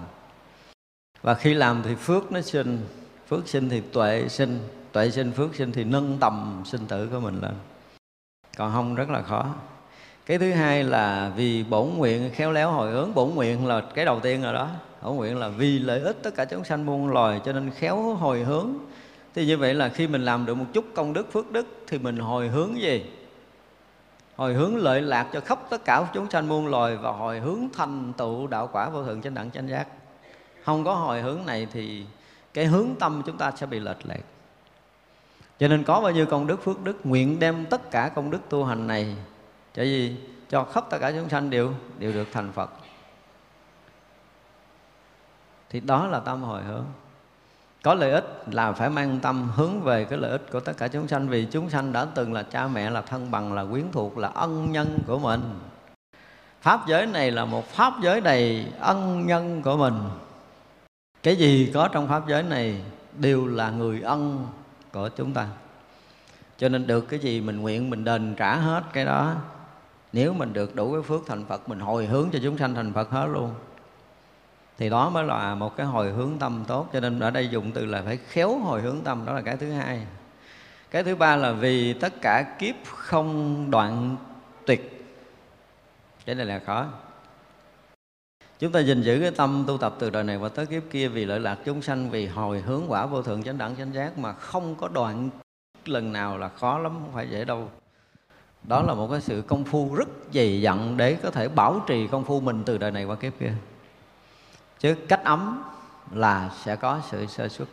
Và 1.22 1.34
khi 1.34 1.54
làm 1.54 1.82
thì 1.84 1.94
phước 1.94 2.32
nó 2.32 2.40
sinh, 2.40 2.86
phước 3.28 3.48
sinh 3.48 3.68
thì 3.68 3.80
tuệ 3.80 4.28
sinh 4.28 4.58
tuệ 4.92 5.10
sinh 5.10 5.32
phước 5.32 5.54
sinh 5.54 5.72
thì 5.72 5.84
nâng 5.84 6.18
tầm 6.20 6.62
sinh 6.64 6.86
tử 6.86 7.08
của 7.12 7.20
mình 7.20 7.40
lên. 7.40 7.54
Còn 8.56 8.72
không, 8.72 8.94
rất 8.94 9.10
là 9.10 9.22
khó. 9.22 9.46
Cái 10.26 10.38
thứ 10.38 10.52
hai 10.52 10.84
là 10.84 11.32
vì 11.36 11.64
bổn 11.64 11.88
nguyện 11.96 12.30
khéo 12.34 12.52
léo 12.52 12.70
hồi 12.70 12.90
hướng. 12.90 13.14
Bổn 13.14 13.30
nguyện 13.34 13.66
là 13.66 13.80
cái 13.94 14.04
đầu 14.04 14.20
tiên 14.20 14.42
rồi 14.42 14.52
đó. 14.52 14.68
Bổn 15.02 15.16
nguyện 15.16 15.38
là 15.38 15.48
vì 15.48 15.78
lợi 15.78 16.00
ích 16.00 16.16
tất 16.22 16.34
cả 16.34 16.44
chúng 16.44 16.64
sanh 16.64 16.86
muôn 16.86 17.08
loài, 17.08 17.40
cho 17.44 17.52
nên 17.52 17.70
khéo 17.70 18.14
hồi 18.14 18.44
hướng. 18.44 18.74
Thì 19.34 19.46
như 19.46 19.58
vậy 19.58 19.74
là 19.74 19.88
khi 19.88 20.06
mình 20.06 20.24
làm 20.24 20.46
được 20.46 20.54
một 20.54 20.64
chút 20.72 20.84
công 20.94 21.12
đức, 21.12 21.32
phước 21.32 21.52
đức, 21.52 21.66
thì 21.86 21.98
mình 21.98 22.18
hồi 22.18 22.48
hướng 22.48 22.80
gì? 22.80 23.04
Hồi 24.36 24.54
hướng 24.54 24.76
lợi 24.76 25.02
lạc 25.02 25.26
cho 25.32 25.40
khắp 25.40 25.58
tất 25.70 25.84
cả 25.84 26.06
chúng 26.14 26.30
sanh 26.30 26.48
muôn 26.48 26.66
loài 26.66 26.96
và 26.96 27.12
hồi 27.12 27.40
hướng 27.40 27.68
thành 27.74 28.12
tựu 28.16 28.46
đạo 28.46 28.68
quả 28.72 28.88
vô 28.88 29.04
thượng 29.04 29.22
chánh 29.22 29.34
đẳng 29.34 29.50
chánh 29.50 29.68
giác. 29.68 29.86
Không 30.64 30.84
có 30.84 30.94
hồi 30.94 31.22
hướng 31.22 31.46
này 31.46 31.66
thì 31.72 32.04
cái 32.54 32.66
hướng 32.66 32.88
tâm 33.00 33.22
chúng 33.26 33.38
ta 33.38 33.52
sẽ 33.56 33.66
bị 33.66 33.80
lệch 33.80 34.06
lạc 34.06 34.20
cho 35.58 35.68
nên 35.68 35.84
có 35.84 36.00
bao 36.00 36.12
nhiêu 36.12 36.26
công 36.26 36.46
đức 36.46 36.64
phước 36.64 36.84
đức, 36.84 37.06
nguyện 37.06 37.38
đem 37.38 37.66
tất 37.66 37.90
cả 37.90 38.10
công 38.14 38.30
đức 38.30 38.40
tu 38.48 38.64
hành 38.64 38.86
này 38.86 39.16
cho 39.74 39.82
gì? 39.82 40.16
Cho 40.50 40.64
khắp 40.64 40.84
tất 40.90 40.98
cả 41.00 41.12
chúng 41.12 41.28
sanh 41.28 41.50
đều 41.50 41.72
đều 41.98 42.12
được 42.12 42.28
thành 42.32 42.52
phật. 42.52 42.70
Thì 45.70 45.80
đó 45.80 46.06
là 46.06 46.20
tâm 46.20 46.42
hồi 46.42 46.62
hướng. 46.62 46.84
Có 47.82 47.94
lợi 47.94 48.10
ích 48.10 48.24
là 48.46 48.72
phải 48.72 48.90
mang 48.90 49.20
tâm 49.20 49.50
hướng 49.56 49.80
về 49.80 50.04
cái 50.04 50.18
lợi 50.18 50.30
ích 50.30 50.52
của 50.52 50.60
tất 50.60 50.72
cả 50.76 50.88
chúng 50.88 51.08
sanh, 51.08 51.28
vì 51.28 51.44
chúng 51.50 51.70
sanh 51.70 51.92
đã 51.92 52.06
từng 52.14 52.32
là 52.32 52.42
cha 52.42 52.68
mẹ, 52.68 52.90
là 52.90 53.00
thân 53.02 53.30
bằng, 53.30 53.52
là 53.52 53.64
quyến 53.64 53.84
thuộc, 53.92 54.18
là 54.18 54.28
ân 54.28 54.72
nhân 54.72 54.98
của 55.06 55.18
mình. 55.18 55.40
Pháp 56.60 56.86
giới 56.86 57.06
này 57.06 57.30
là 57.30 57.44
một 57.44 57.68
pháp 57.68 57.92
giới 58.02 58.20
đầy 58.20 58.66
ân 58.80 59.26
nhân 59.26 59.62
của 59.62 59.76
mình. 59.76 59.94
Cái 61.22 61.36
gì 61.36 61.70
có 61.74 61.88
trong 61.88 62.08
pháp 62.08 62.28
giới 62.28 62.42
này 62.42 62.82
đều 63.16 63.46
là 63.46 63.70
người 63.70 64.00
ân 64.00 64.46
của 65.02 65.08
chúng 65.16 65.32
ta. 65.32 65.48
Cho 66.58 66.68
nên 66.68 66.86
được 66.86 67.08
cái 67.08 67.20
gì 67.20 67.40
mình 67.40 67.60
nguyện, 67.60 67.90
mình 67.90 68.04
đền 68.04 68.34
trả 68.36 68.56
hết 68.56 68.82
cái 68.92 69.04
đó, 69.04 69.34
nếu 70.12 70.32
mình 70.32 70.52
được 70.52 70.74
đủ 70.74 70.92
cái 70.92 71.02
phước 71.02 71.20
thành 71.26 71.44
phật, 71.44 71.68
mình 71.68 71.80
hồi 71.80 72.06
hướng 72.06 72.28
cho 72.32 72.38
chúng 72.42 72.58
sanh 72.58 72.74
thành 72.74 72.92
phật 72.92 73.10
hết 73.10 73.26
luôn. 73.26 73.54
Thì 74.78 74.90
đó 74.90 75.10
mới 75.10 75.24
là 75.24 75.54
một 75.54 75.76
cái 75.76 75.86
hồi 75.86 76.10
hướng 76.10 76.38
tâm 76.38 76.64
tốt. 76.66 76.88
Cho 76.92 77.00
nên 77.00 77.20
ở 77.20 77.30
đây 77.30 77.48
dùng 77.48 77.72
từ 77.72 77.84
là 77.84 78.02
phải 78.02 78.16
khéo 78.16 78.58
hồi 78.58 78.80
hướng 78.80 79.00
tâm, 79.00 79.24
đó 79.26 79.32
là 79.32 79.40
cái 79.40 79.56
thứ 79.56 79.72
hai. 79.72 80.06
Cái 80.90 81.04
thứ 81.04 81.16
ba 81.16 81.36
là 81.36 81.52
vì 81.52 81.92
tất 81.92 82.20
cả 82.20 82.56
kiếp 82.58 82.74
không 82.96 83.70
đoạn 83.70 84.16
tuyệt. 84.66 85.06
Cái 86.26 86.34
này 86.34 86.46
là 86.46 86.58
khó 86.58 86.86
chúng 88.58 88.72
ta 88.72 88.80
gìn 88.80 89.02
giữ 89.02 89.20
cái 89.20 89.30
tâm 89.30 89.64
tu 89.66 89.78
tập 89.78 89.94
từ 89.98 90.10
đời 90.10 90.24
này 90.24 90.36
qua 90.36 90.48
tới 90.48 90.66
kiếp 90.66 90.82
kia 90.90 91.08
vì 91.08 91.24
lợi 91.24 91.40
lạc 91.40 91.58
chúng 91.64 91.82
sanh 91.82 92.10
vì 92.10 92.26
hồi 92.26 92.60
hướng 92.60 92.82
quả 92.88 93.06
vô 93.06 93.22
thượng 93.22 93.42
chánh 93.42 93.58
đẳng 93.58 93.76
chánh 93.76 93.94
giác 93.94 94.18
mà 94.18 94.32
không 94.32 94.74
có 94.74 94.88
đoạn 94.88 95.30
lần 95.84 96.12
nào 96.12 96.38
là 96.38 96.48
khó 96.48 96.78
lắm 96.78 96.92
không 96.92 97.14
phải 97.14 97.30
dễ 97.30 97.44
đâu. 97.44 97.70
Đó 98.62 98.82
là 98.82 98.94
một 98.94 99.08
cái 99.10 99.20
sự 99.20 99.42
công 99.46 99.64
phu 99.64 99.94
rất 99.94 100.08
dày 100.34 100.60
dặn 100.60 100.96
để 100.96 101.14
có 101.22 101.30
thể 101.30 101.48
bảo 101.48 101.80
trì 101.86 102.06
công 102.06 102.24
phu 102.24 102.40
mình 102.40 102.62
từ 102.64 102.78
đời 102.78 102.90
này 102.90 103.04
qua 103.04 103.16
kiếp 103.16 103.32
kia. 103.40 103.52
Chứ 104.78 104.94
cách 105.08 105.24
ấm 105.24 105.62
là 106.12 106.50
sẽ 106.64 106.76
có 106.76 107.00
sự 107.10 107.26
sơ 107.26 107.48
xuất 107.48 107.68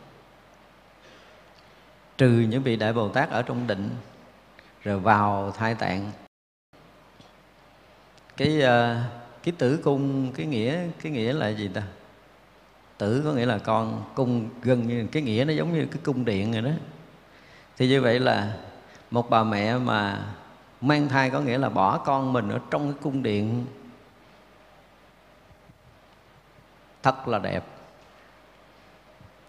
trừ 2.17 2.29
những 2.29 2.63
vị 2.63 2.75
đại 2.75 2.93
bồ 2.93 3.09
tát 3.09 3.29
ở 3.29 3.41
trong 3.41 3.67
định 3.67 3.89
rồi 4.83 4.99
vào 4.99 5.51
thai 5.51 5.75
tạng. 5.75 6.11
Cái 8.37 8.61
uh, 8.63 9.24
cái 9.45 9.53
tử 9.57 9.77
cung, 9.83 10.31
cái 10.35 10.45
nghĩa 10.45 10.79
cái 11.01 11.11
nghĩa 11.11 11.33
là 11.33 11.49
gì 11.49 11.67
ta? 11.67 11.83
Tử 12.97 13.21
có 13.25 13.33
nghĩa 13.33 13.45
là 13.45 13.57
con, 13.57 14.03
cung 14.15 14.49
gần 14.61 14.87
như, 14.87 15.07
cái 15.11 15.23
nghĩa 15.23 15.45
nó 15.47 15.53
giống 15.53 15.73
như 15.73 15.85
cái 15.91 16.01
cung 16.03 16.25
điện 16.25 16.51
rồi 16.51 16.61
đó. 16.61 16.71
Thì 17.77 17.87
như 17.87 18.01
vậy 18.01 18.19
là 18.19 18.53
một 19.11 19.29
bà 19.29 19.43
mẹ 19.43 19.77
mà 19.77 20.25
mang 20.81 21.09
thai 21.09 21.29
có 21.29 21.41
nghĩa 21.41 21.57
là 21.57 21.69
bỏ 21.69 21.97
con 21.97 22.33
mình 22.33 22.49
ở 22.49 22.59
trong 22.71 22.93
cái 22.93 23.01
cung 23.03 23.23
điện. 23.23 23.65
Thật 27.03 27.27
là 27.27 27.39
đẹp. 27.39 27.65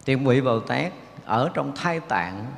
Tiền 0.05 0.25
vị 0.25 0.41
bồ 0.41 0.61
tát 0.61 0.93
ở 1.25 1.51
trong 1.55 1.77
thai 1.77 2.01
tạng 2.01 2.53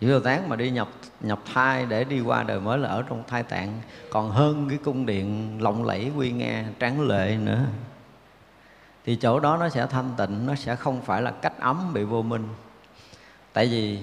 chỉ 0.00 0.08
bồ 0.08 0.20
tát 0.20 0.48
mà 0.48 0.56
đi 0.56 0.70
nhập 0.70 0.88
nhập 1.20 1.38
thai 1.54 1.86
để 1.86 2.04
đi 2.04 2.20
qua 2.20 2.42
đời 2.42 2.60
mới 2.60 2.78
là 2.78 2.88
ở 2.88 3.02
trong 3.02 3.22
thai 3.26 3.42
tạng. 3.42 3.80
Còn 4.10 4.30
hơn 4.30 4.66
cái 4.68 4.78
cung 4.84 5.06
điện 5.06 5.58
lộng 5.62 5.84
lẫy, 5.84 6.10
quy 6.16 6.32
nghe 6.32 6.64
tráng 6.80 7.00
lệ 7.00 7.36
nữa. 7.36 7.64
Thì 9.04 9.16
chỗ 9.16 9.40
đó 9.40 9.56
nó 9.56 9.68
sẽ 9.68 9.86
thanh 9.86 10.10
tịnh, 10.16 10.46
nó 10.46 10.54
sẽ 10.54 10.76
không 10.76 11.02
phải 11.02 11.22
là 11.22 11.30
cách 11.30 11.60
ấm 11.60 11.92
bị 11.92 12.04
vô 12.04 12.22
minh. 12.22 12.48
Tại 13.52 13.66
vì 13.66 13.98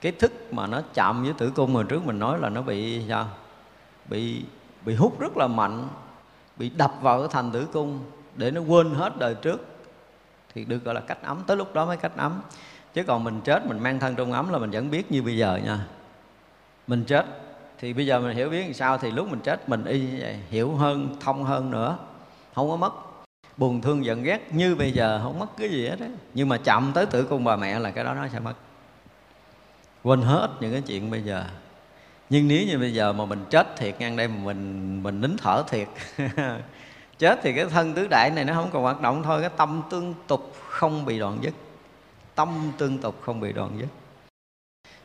cái 0.00 0.12
thức 0.12 0.52
mà 0.52 0.66
nó 0.66 0.82
chạm 0.94 1.22
với 1.22 1.32
tử 1.38 1.52
cung 1.54 1.74
hồi 1.74 1.84
trước 1.84 2.04
mình 2.04 2.18
nói 2.18 2.38
là 2.38 2.48
nó 2.48 2.62
bị, 2.62 3.08
sao? 3.08 3.28
Bị 4.08 4.44
bị 4.84 4.94
hút 4.94 5.20
rất 5.20 5.36
là 5.36 5.46
mạnh, 5.46 5.88
bị 6.56 6.70
đập 6.70 6.94
vào 7.00 7.20
cái 7.20 7.28
thành 7.32 7.52
tử 7.52 7.66
cung 7.72 8.00
để 8.36 8.50
nó 8.50 8.60
quên 8.60 8.90
hết 8.90 9.18
đời 9.18 9.34
trước. 9.34 9.66
Thì 10.54 10.64
được 10.64 10.84
gọi 10.84 10.94
là 10.94 11.00
cách 11.00 11.18
ấm, 11.22 11.42
tới 11.46 11.56
lúc 11.56 11.74
đó 11.74 11.86
mới 11.86 11.96
cách 11.96 12.12
ấm 12.16 12.40
chứ 12.94 13.02
còn 13.02 13.24
mình 13.24 13.40
chết, 13.44 13.66
mình 13.66 13.78
mang 13.78 14.00
thân 14.00 14.14
trong 14.14 14.32
ấm 14.32 14.52
là 14.52 14.58
mình 14.58 14.70
vẫn 14.70 14.90
biết 14.90 15.12
như 15.12 15.22
bây 15.22 15.36
giờ 15.36 15.60
nha. 15.64 15.78
Mình 16.86 17.04
chết 17.04 17.26
thì 17.78 17.92
bây 17.92 18.06
giờ 18.06 18.20
mình 18.20 18.36
hiểu 18.36 18.50
biết 18.50 18.62
làm 18.62 18.74
sao 18.74 18.98
thì 18.98 19.10
lúc 19.10 19.30
mình 19.30 19.40
chết 19.40 19.68
mình 19.68 19.84
y 19.84 20.00
như 20.00 20.18
vậy 20.20 20.36
hiểu 20.50 20.74
hơn, 20.74 21.16
thông 21.20 21.44
hơn 21.44 21.70
nữa. 21.70 21.98
Không 22.54 22.70
có 22.70 22.76
mất. 22.76 22.92
Buồn 23.56 23.80
thương 23.80 24.04
giận 24.04 24.22
ghét 24.22 24.54
như 24.54 24.74
bây 24.74 24.92
giờ 24.92 25.20
không 25.22 25.38
mất 25.38 25.56
cái 25.58 25.68
gì 25.68 25.88
hết 25.88 26.00
đấy 26.00 26.10
nhưng 26.34 26.48
mà 26.48 26.56
chậm 26.56 26.92
tới 26.94 27.06
tử 27.06 27.24
cung 27.24 27.44
bà 27.44 27.56
mẹ 27.56 27.78
là 27.78 27.90
cái 27.90 28.04
đó 28.04 28.14
nó 28.14 28.28
sẽ 28.32 28.40
mất. 28.40 28.54
Quên 30.02 30.22
hết 30.22 30.48
những 30.60 30.72
cái 30.72 30.82
chuyện 30.86 31.10
bây 31.10 31.22
giờ. 31.22 31.44
Nhưng 32.30 32.48
nếu 32.48 32.66
như 32.66 32.78
bây 32.78 32.94
giờ 32.94 33.12
mà 33.12 33.24
mình 33.24 33.44
chết 33.50 33.76
thiệt 33.76 33.94
ngang 33.98 34.16
đây 34.16 34.28
mà 34.28 34.34
mình 34.44 35.02
mình 35.02 35.20
nín 35.20 35.36
thở 35.36 35.62
thiệt, 35.68 35.88
chết 37.18 37.38
thì 37.42 37.52
cái 37.52 37.64
thân 37.64 37.94
tứ 37.94 38.06
đại 38.10 38.30
này 38.30 38.44
nó 38.44 38.54
không 38.54 38.70
còn 38.72 38.82
hoạt 38.82 39.00
động 39.00 39.22
thôi, 39.22 39.40
cái 39.40 39.50
tâm 39.56 39.82
tương 39.90 40.14
tục 40.26 40.54
không 40.68 41.04
bị 41.04 41.18
đoạn 41.18 41.38
dứt 41.40 41.54
tâm 42.40 42.72
tương 42.78 42.98
tục 42.98 43.14
không 43.22 43.40
bị 43.40 43.52
đoạn 43.52 43.70
dứt. 43.78 43.88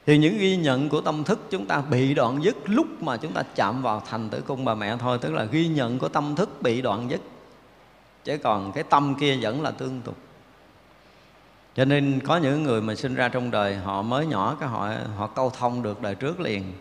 Thì 0.05 0.17
những 0.17 0.37
ghi 0.37 0.57
nhận 0.57 0.89
của 0.89 1.01
tâm 1.01 1.23
thức 1.23 1.39
chúng 1.49 1.65
ta 1.65 1.81
bị 1.81 2.13
đoạn 2.13 2.43
dứt 2.43 2.55
lúc 2.65 2.87
mà 3.01 3.17
chúng 3.17 3.33
ta 3.33 3.43
chạm 3.55 3.81
vào 3.81 4.03
thành 4.09 4.29
tử 4.29 4.41
cung 4.41 4.65
bà 4.65 4.75
mẹ 4.75 4.97
thôi, 4.97 5.17
tức 5.21 5.33
là 5.33 5.43
ghi 5.43 5.67
nhận 5.67 5.99
của 5.99 6.09
tâm 6.09 6.35
thức 6.35 6.61
bị 6.61 6.81
đoạn 6.81 7.11
dứt. 7.11 7.21
Chứ 8.23 8.37
còn 8.37 8.71
cái 8.71 8.83
tâm 8.83 9.15
kia 9.19 9.37
vẫn 9.41 9.61
là 9.61 9.71
tương 9.71 10.01
tục. 10.01 10.15
Cho 11.75 11.85
nên 11.85 12.19
có 12.25 12.37
những 12.37 12.63
người 12.63 12.81
mà 12.81 12.95
sinh 12.95 13.15
ra 13.15 13.29
trong 13.29 13.51
đời 13.51 13.75
họ 13.75 14.01
mới 14.01 14.25
nhỏ, 14.25 14.57
cái 14.59 14.69
họ 14.69 14.89
họ 15.17 15.27
câu 15.27 15.49
thông 15.49 15.83
được 15.83 16.01
đời 16.01 16.15
trước 16.15 16.39
liền. 16.39 16.73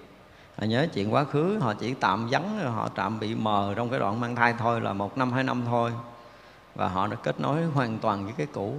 Họ 0.59 0.66
nhớ 0.66 0.86
chuyện 0.94 1.14
quá 1.14 1.24
khứ, 1.24 1.59
họ 1.60 1.74
chỉ 1.74 1.94
tạm 1.94 2.28
vắng 2.31 2.72
họ 2.74 2.89
tạm 2.89 3.20
bị 3.20 3.35
mờ 3.35 3.72
trong 3.76 3.90
cái 3.90 3.98
đoạn 3.98 4.20
mang 4.20 4.36
thai 4.36 4.55
thôi 4.59 4.81
là 4.81 4.93
một 4.93 5.18
năm, 5.18 5.32
hai 5.32 5.44
năm 5.44 5.62
thôi. 5.66 5.90
Và 6.74 6.89
họ 6.89 7.06
đã 7.06 7.16
kết 7.16 7.40
nối 7.40 7.64
hoàn 7.64 7.98
toàn 7.98 8.24
với 8.24 8.32
cái 8.36 8.47
cũ 8.52 8.74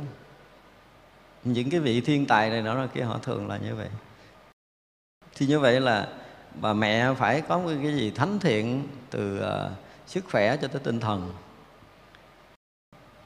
những 1.45 1.69
cái 1.69 1.79
vị 1.79 2.01
thiên 2.01 2.25
tài 2.25 2.49
này 2.49 2.61
nó 2.61 2.87
kia 2.93 3.01
họ 3.01 3.17
thường 3.17 3.47
là 3.47 3.57
như 3.57 3.75
vậy. 3.75 3.87
Thì 5.35 5.45
như 5.45 5.59
vậy 5.59 5.81
là 5.81 6.07
bà 6.61 6.73
mẹ 6.73 7.13
phải 7.13 7.41
có 7.41 7.61
cái 7.83 7.95
gì 7.95 8.11
thánh 8.11 8.39
thiện 8.39 8.87
từ 9.09 9.39
uh, 9.39 9.71
sức 10.07 10.25
khỏe 10.31 10.57
cho 10.57 10.67
tới 10.67 10.81
tinh 10.83 10.99
thần. 10.99 11.33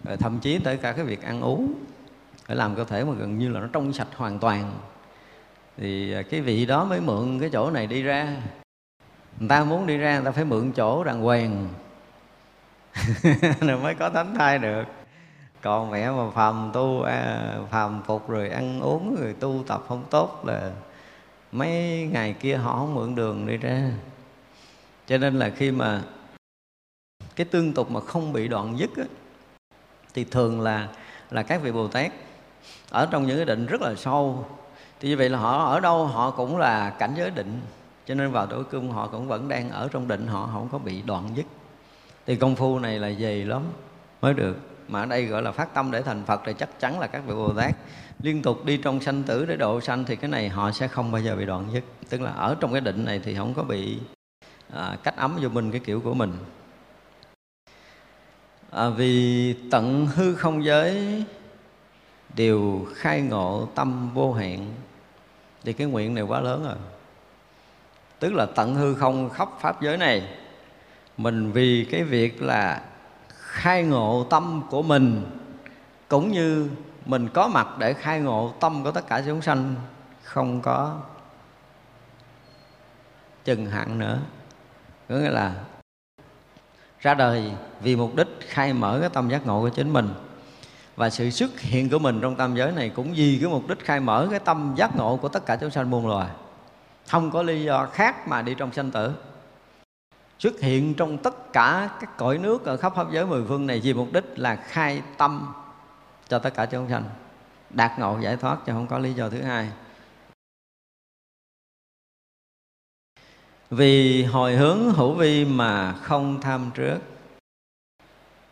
Rồi 0.03 0.17
thậm 0.17 0.39
chí 0.39 0.59
tới 0.59 0.77
cả 0.77 0.91
cái 0.91 1.05
việc 1.05 1.21
ăn 1.21 1.41
uống 1.41 1.73
phải 2.45 2.55
làm 2.55 2.75
cơ 2.75 2.83
thể 2.83 3.03
mà 3.03 3.13
gần 3.13 3.37
như 3.37 3.49
là 3.49 3.59
nó 3.59 3.67
trong 3.73 3.93
sạch 3.93 4.07
hoàn 4.15 4.39
toàn. 4.39 4.79
Thì 5.77 6.11
ờ, 6.13 6.23
cái 6.23 6.41
vị 6.41 6.65
đó 6.65 6.85
mới 6.85 7.01
mượn 7.01 7.39
cái 7.39 7.49
chỗ 7.53 7.71
này 7.71 7.87
đi 7.87 8.03
ra. 8.03 8.35
Người 9.39 9.49
ta 9.49 9.63
muốn 9.63 9.87
đi 9.87 9.97
ra 9.97 10.15
người 10.15 10.25
ta 10.25 10.31
phải 10.31 10.45
mượn 10.45 10.71
chỗ 10.71 11.03
đàng 11.03 11.21
hoàng. 11.21 11.67
Rồi 13.61 13.79
mới 13.79 13.95
có 13.95 14.09
thánh 14.09 14.35
thai 14.35 14.59
được 14.59 14.83
còn 15.61 15.91
mẹ 15.91 16.11
mà 16.11 16.29
phàm 16.29 16.69
tu 16.73 17.01
à, 17.01 17.55
phàm 17.71 18.01
phục 18.05 18.29
rồi 18.29 18.49
ăn 18.49 18.81
uống 18.81 19.15
rồi 19.21 19.35
tu 19.39 19.63
tập 19.67 19.83
không 19.87 20.03
tốt 20.09 20.43
là 20.45 20.71
mấy 21.51 21.69
ngày 22.11 22.35
kia 22.39 22.55
họ 22.57 22.75
không 22.75 22.95
mượn 22.95 23.15
đường 23.15 23.47
đi 23.47 23.57
ra. 23.57 23.91
Cho 25.07 25.17
nên 25.17 25.39
là 25.39 25.49
khi 25.49 25.71
mà 25.71 26.01
cái 27.35 27.45
tương 27.45 27.73
tục 27.73 27.91
mà 27.91 27.99
không 27.99 28.33
bị 28.33 28.47
đoạn 28.47 28.79
dứt 28.79 28.89
á, 28.97 29.03
thì 30.13 30.23
thường 30.23 30.61
là 30.61 30.87
là 31.31 31.43
các 31.43 31.61
vị 31.61 31.71
bồ 31.71 31.87
tát 31.87 32.11
ở 32.89 33.07
trong 33.11 33.27
những 33.27 33.37
cái 33.37 33.45
định 33.45 33.65
rất 33.65 33.81
là 33.81 33.95
sâu. 33.95 34.45
Thì 34.99 35.09
như 35.09 35.17
vậy 35.17 35.29
là 35.29 35.39
họ 35.39 35.65
ở 35.65 35.79
đâu 35.79 36.05
họ 36.05 36.31
cũng 36.31 36.57
là 36.57 36.89
cảnh 36.89 37.13
giới 37.17 37.29
định. 37.29 37.61
Cho 38.05 38.15
nên 38.15 38.31
vào 38.31 38.47
tuổi 38.47 38.63
cung 38.63 38.91
họ 38.91 39.07
cũng 39.07 39.27
vẫn 39.27 39.47
đang 39.47 39.69
ở 39.69 39.89
trong 39.91 40.07
định 40.07 40.27
họ 40.27 40.49
không 40.53 40.69
có 40.71 40.77
bị 40.77 41.01
đoạn 41.01 41.29
dứt. 41.35 41.45
Thì 42.25 42.35
công 42.35 42.55
phu 42.55 42.79
này 42.79 42.99
là 42.99 43.11
dày 43.11 43.45
lắm 43.45 43.61
mới 44.21 44.33
được 44.33 44.57
mà 44.89 44.99
ở 44.99 45.05
đây 45.05 45.25
gọi 45.25 45.41
là 45.41 45.51
phát 45.51 45.73
tâm 45.73 45.91
để 45.91 46.01
thành 46.01 46.23
phật 46.25 46.41
thì 46.45 46.53
chắc 46.53 46.79
chắn 46.79 46.99
là 46.99 47.07
các 47.07 47.23
vị 47.27 47.33
bồ 47.33 47.53
tát 47.53 47.75
liên 48.23 48.41
tục 48.41 48.65
đi 48.65 48.77
trong 48.77 49.01
sanh 49.01 49.23
tử 49.23 49.45
để 49.45 49.57
độ 49.57 49.81
sanh 49.81 50.05
thì 50.05 50.15
cái 50.15 50.29
này 50.29 50.49
họ 50.49 50.71
sẽ 50.71 50.87
không 50.87 51.11
bao 51.11 51.21
giờ 51.21 51.35
bị 51.35 51.45
đoạn 51.45 51.67
dứt. 51.73 51.83
Tức 52.09 52.21
là 52.21 52.31
ở 52.31 52.55
trong 52.59 52.71
cái 52.71 52.81
định 52.81 53.05
này 53.05 53.21
thì 53.23 53.35
không 53.35 53.53
có 53.53 53.63
bị 53.63 53.99
à, 54.73 54.97
cách 55.03 55.17
ấm 55.17 55.37
vô 55.41 55.49
mình 55.49 55.71
cái 55.71 55.81
kiểu 55.85 56.01
của 56.01 56.13
mình. 56.13 56.33
À, 58.71 58.89
vì 58.89 59.53
tận 59.71 60.07
hư 60.07 60.35
không 60.35 60.65
giới 60.65 61.23
đều 62.35 62.87
khai 62.95 63.21
ngộ 63.21 63.67
tâm 63.75 64.13
vô 64.13 64.33
hạn 64.33 64.73
thì 65.63 65.73
cái 65.73 65.87
nguyện 65.87 66.15
này 66.15 66.23
quá 66.23 66.39
lớn 66.39 66.63
rồi. 66.63 66.75
Tức 68.19 68.33
là 68.33 68.45
tận 68.45 68.75
hư 68.75 68.95
không 68.95 69.29
khắp 69.29 69.49
pháp 69.61 69.81
giới 69.81 69.97
này 69.97 70.23
mình 71.17 71.51
vì 71.51 71.87
cái 71.91 72.03
việc 72.03 72.41
là 72.41 72.81
khai 73.49 73.83
ngộ 73.83 74.23
tâm 74.29 74.61
của 74.69 74.81
mình, 74.81 75.25
cũng 76.07 76.31
như 76.31 76.69
mình 77.05 77.29
có 77.33 77.47
mặt 77.47 77.67
để 77.77 77.93
khai 77.93 78.19
ngộ 78.19 78.53
tâm 78.59 78.83
của 78.83 78.91
tất 78.91 79.07
cả 79.07 79.21
chúng 79.25 79.41
sanh, 79.41 79.75
không 80.23 80.61
có 80.61 80.97
chừng 83.45 83.65
hạn 83.65 83.99
nữa. 83.99 84.19
Có 85.09 85.15
nghĩa 85.15 85.29
là 85.29 85.53
ra 86.99 87.13
đời 87.13 87.51
vì 87.81 87.95
mục 87.95 88.15
đích 88.15 88.27
khai 88.39 88.73
mở 88.73 88.97
cái 89.01 89.09
tâm 89.09 89.29
giác 89.29 89.45
ngộ 89.45 89.61
của 89.61 89.69
chính 89.69 89.93
mình. 89.93 90.09
Và 90.95 91.09
sự 91.09 91.29
xuất 91.29 91.59
hiện 91.59 91.89
của 91.89 91.99
mình 91.99 92.19
trong 92.21 92.35
tam 92.35 92.55
giới 92.55 92.71
này 92.71 92.89
cũng 92.89 93.13
vì 93.13 93.37
cái 93.41 93.49
mục 93.49 93.67
đích 93.67 93.85
khai 93.85 93.99
mở 93.99 94.27
cái 94.31 94.39
tâm 94.39 94.73
giác 94.77 94.95
ngộ 94.95 95.17
của 95.17 95.29
tất 95.29 95.45
cả 95.45 95.55
chúng 95.55 95.71
sanh 95.71 95.89
muôn 95.89 96.07
loài. 96.07 96.29
Không 97.07 97.31
có 97.31 97.43
lý 97.43 97.63
do 97.63 97.85
khác 97.85 98.27
mà 98.27 98.41
đi 98.41 98.55
trong 98.55 98.73
sanh 98.73 98.91
tử 98.91 99.13
xuất 100.39 100.59
hiện 100.59 100.93
trong 100.93 101.17
tất 101.17 101.53
cả 101.53 101.89
các 101.99 102.17
cõi 102.17 102.37
nước 102.37 102.65
ở 102.65 102.77
khắp 102.77 102.93
pháp 102.95 103.11
giới 103.11 103.25
mười 103.25 103.43
phương 103.47 103.67
này 103.67 103.79
vì 103.79 103.93
mục 103.93 104.07
đích 104.13 104.23
là 104.35 104.55
khai 104.55 105.01
tâm 105.17 105.53
cho 106.27 106.39
tất 106.39 106.53
cả 106.53 106.65
chúng 106.65 106.89
sanh. 106.89 107.03
Đạt 107.69 107.99
ngộ, 107.99 108.19
giải 108.19 108.37
thoát 108.37 108.57
cho 108.65 108.73
không 108.73 108.87
có 108.87 108.99
lý 108.99 109.13
do 109.13 109.29
thứ 109.29 109.41
hai. 109.41 109.69
Vì 113.69 114.23
hồi 114.23 114.55
hướng 114.55 114.93
hữu 114.93 115.13
vi 115.13 115.45
mà 115.45 115.93
không 115.93 116.41
tham 116.41 116.71
trước. 116.73 116.97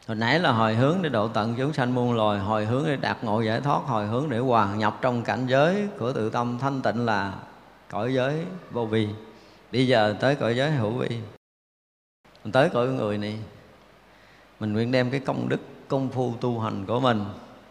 Hồi 0.07 0.15
nãy 0.15 0.39
là 0.39 0.51
hồi 0.51 0.75
hướng 0.75 1.01
để 1.01 1.09
độ 1.09 1.27
tận 1.27 1.55
chúng 1.57 1.73
sanh 1.73 1.95
muôn 1.95 2.13
loài, 2.13 2.39
hồi 2.39 2.65
hướng 2.65 2.85
để 2.85 2.97
đạt 2.97 3.23
ngộ, 3.23 3.41
giải 3.41 3.61
thoát, 3.61 3.83
hồi 3.85 4.07
hướng 4.07 4.29
để 4.29 4.37
hòa 4.37 4.75
nhập 4.75 4.97
trong 5.01 5.23
cảnh 5.23 5.47
giới 5.47 5.87
của 5.99 6.13
tự 6.13 6.29
tâm 6.29 6.57
thanh 6.59 6.81
tịnh 6.81 7.05
là 7.05 7.33
cõi 7.89 8.13
giới 8.13 8.45
vô 8.71 8.85
vi. 8.85 9.09
Bây 9.71 9.87
giờ 9.87 10.15
tới 10.19 10.35
cõi 10.35 10.55
giới 10.55 10.71
hữu 10.71 10.91
vi 10.91 11.21
mình 12.47 12.51
tới 12.51 12.69
cõi 12.69 12.87
người 12.87 13.17
này, 13.17 13.39
mình 14.59 14.73
nguyện 14.73 14.91
đem 14.91 15.11
cái 15.11 15.19
công 15.19 15.49
đức, 15.49 15.59
công 15.87 16.09
phu 16.09 16.33
tu 16.41 16.59
hành 16.59 16.85
của 16.85 16.99
mình, 16.99 17.25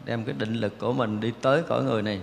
đem 0.04 0.24
cái 0.24 0.34
định 0.38 0.54
lực 0.54 0.78
của 0.78 0.92
mình 0.92 1.20
đi 1.20 1.32
tới 1.40 1.62
cõi 1.62 1.84
người 1.84 2.02
này 2.02 2.20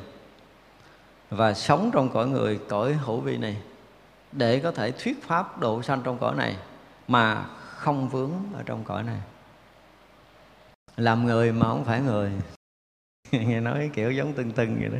và 1.30 1.53
sống 1.53 1.89
trong 1.93 2.09
cõi 2.09 2.27
người, 2.27 2.59
cõi 2.69 2.93
hữu 2.93 3.19
vi 3.19 3.38
này 3.38 3.57
để 4.31 4.59
có 4.59 4.71
thể 4.71 4.91
thuyết 4.91 5.23
pháp 5.23 5.59
độ 5.59 5.81
sanh 5.81 6.01
trong 6.03 6.17
cõi 6.17 6.35
này 6.35 6.55
mà 7.07 7.45
không 7.57 8.09
vướng 8.09 8.31
ở 8.53 8.63
trong 8.65 8.84
cõi 8.84 9.03
này. 9.03 9.19
Làm 10.97 11.25
người 11.25 11.51
mà 11.51 11.67
không 11.67 11.85
phải 11.85 12.01
người. 12.01 12.31
Nghe 13.31 13.59
nói 13.59 13.89
kiểu 13.93 14.11
giống 14.11 14.34
tưng 14.34 14.51
tưng 14.51 14.75
vậy 14.80 14.89
đó. 14.89 14.99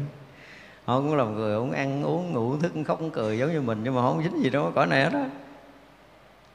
Họ 0.86 1.00
cũng 1.00 1.16
làm 1.16 1.36
người 1.36 1.60
cũng 1.60 1.72
ăn 1.72 2.04
uống, 2.04 2.34
ngủ, 2.34 2.58
thức, 2.58 2.74
khóc, 2.88 3.00
cười 3.14 3.38
giống 3.38 3.52
như 3.52 3.62
mình 3.62 3.82
nhưng 3.84 3.96
mà 3.96 4.02
không 4.02 4.24
dính 4.24 4.44
gì 4.44 4.50
đâu 4.50 4.72
cõi 4.76 4.88
này 4.88 5.04
hết 5.04 5.14
á 5.14 5.30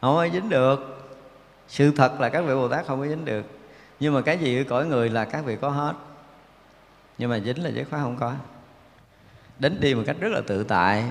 không 0.00 0.18
ai 0.18 0.30
dính 0.30 0.48
được. 0.48 0.94
Sự 1.68 1.90
thật 1.90 2.20
là 2.20 2.28
các 2.28 2.40
vị 2.40 2.54
bồ 2.54 2.68
tát 2.68 2.86
không 2.86 3.00
có 3.00 3.06
dính 3.06 3.24
được. 3.24 3.44
Nhưng 4.00 4.14
mà 4.14 4.20
cái 4.20 4.38
gì 4.38 4.58
ở 4.58 4.64
cõi 4.68 4.86
người 4.86 5.10
là 5.10 5.24
các 5.24 5.44
vị 5.44 5.56
có 5.60 5.68
hết. 5.70 5.94
Nhưng 7.18 7.30
mà 7.30 7.40
dính 7.40 7.64
là 7.64 7.70
giới 7.70 7.84
khóa 7.84 8.00
không 8.02 8.16
có. 8.16 8.34
Đến 9.58 9.80
đi 9.80 9.94
một 9.94 10.02
cách 10.06 10.16
rất 10.20 10.32
là 10.32 10.40
tự 10.46 10.64
tại. 10.64 11.10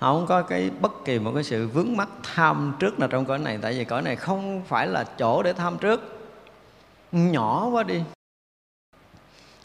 Không 0.00 0.26
có 0.28 0.42
cái 0.42 0.70
bất 0.80 0.92
kỳ 1.04 1.18
một 1.18 1.32
cái 1.34 1.44
sự 1.44 1.68
vướng 1.68 1.96
mắc 1.96 2.08
tham 2.22 2.76
trước 2.78 2.98
nào 2.98 3.08
trong 3.08 3.24
cõi 3.24 3.38
này. 3.38 3.58
Tại 3.62 3.72
vì 3.72 3.84
cõi 3.84 4.02
này 4.02 4.16
không 4.16 4.62
phải 4.66 4.86
là 4.86 5.04
chỗ 5.18 5.42
để 5.42 5.52
tham 5.52 5.78
trước. 5.78 6.00
Nhỏ 7.12 7.68
quá 7.68 7.82
đi 7.82 8.02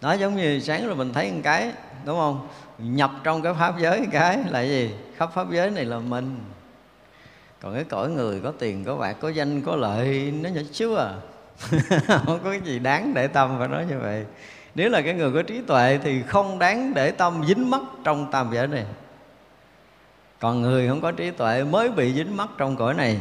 nó 0.01 0.13
giống 0.13 0.35
như 0.35 0.59
sáng 0.59 0.87
rồi 0.87 0.95
mình 0.95 1.13
thấy 1.13 1.31
một 1.31 1.39
cái, 1.43 1.71
đúng 2.05 2.17
không? 2.17 2.47
Nhập 2.77 3.11
trong 3.23 3.41
cái 3.41 3.53
pháp 3.53 3.79
giới 3.79 4.07
cái 4.11 4.39
là 4.49 4.61
gì? 4.61 4.91
Khắp 5.17 5.29
pháp 5.33 5.47
giới 5.51 5.69
này 5.69 5.85
là 5.85 5.99
mình. 5.99 6.39
Còn 7.61 7.73
cái 7.73 7.83
cõi 7.83 8.09
người 8.09 8.39
có 8.43 8.53
tiền, 8.59 8.83
có 8.83 8.95
bạc, 8.95 9.13
có 9.19 9.29
danh, 9.29 9.61
có 9.61 9.75
lợi, 9.75 10.33
nó 10.41 10.49
nhỏ 10.49 10.61
xíu 10.73 10.95
à. 10.95 11.13
Không 12.07 12.39
có 12.43 12.49
cái 12.49 12.61
gì 12.63 12.79
đáng 12.79 13.13
để 13.13 13.27
tâm 13.27 13.55
phải 13.59 13.67
nói 13.67 13.85
như 13.89 13.99
vậy. 13.99 14.25
Nếu 14.75 14.89
là 14.89 15.01
cái 15.01 15.13
người 15.13 15.31
có 15.31 15.41
trí 15.41 15.61
tuệ 15.61 15.99
thì 16.03 16.21
không 16.27 16.59
đáng 16.59 16.93
để 16.93 17.11
tâm 17.11 17.43
dính 17.47 17.69
mắc 17.69 17.81
trong 18.03 18.31
tam 18.31 18.49
giới 18.53 18.67
này. 18.67 18.85
Còn 20.39 20.61
người 20.61 20.87
không 20.87 21.01
có 21.01 21.11
trí 21.11 21.31
tuệ 21.31 21.63
mới 21.63 21.91
bị 21.91 22.13
dính 22.13 22.37
mắc 22.37 22.49
trong 22.57 22.75
cõi 22.75 22.93
này 22.93 23.19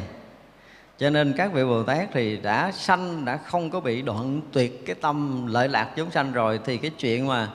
cho 0.98 1.10
nên 1.10 1.32
các 1.36 1.52
vị 1.52 1.64
bồ 1.64 1.82
tát 1.82 2.08
thì 2.12 2.36
đã 2.36 2.72
sanh 2.72 3.24
đã 3.24 3.36
không 3.36 3.70
có 3.70 3.80
bị 3.80 4.02
đoạn 4.02 4.40
tuyệt 4.52 4.86
cái 4.86 4.96
tâm 5.00 5.46
lợi 5.46 5.68
lạc 5.68 5.90
chúng 5.96 6.10
sanh 6.10 6.32
rồi 6.32 6.60
thì 6.64 6.78
cái 6.78 6.90
chuyện 6.90 7.26
mà 7.26 7.48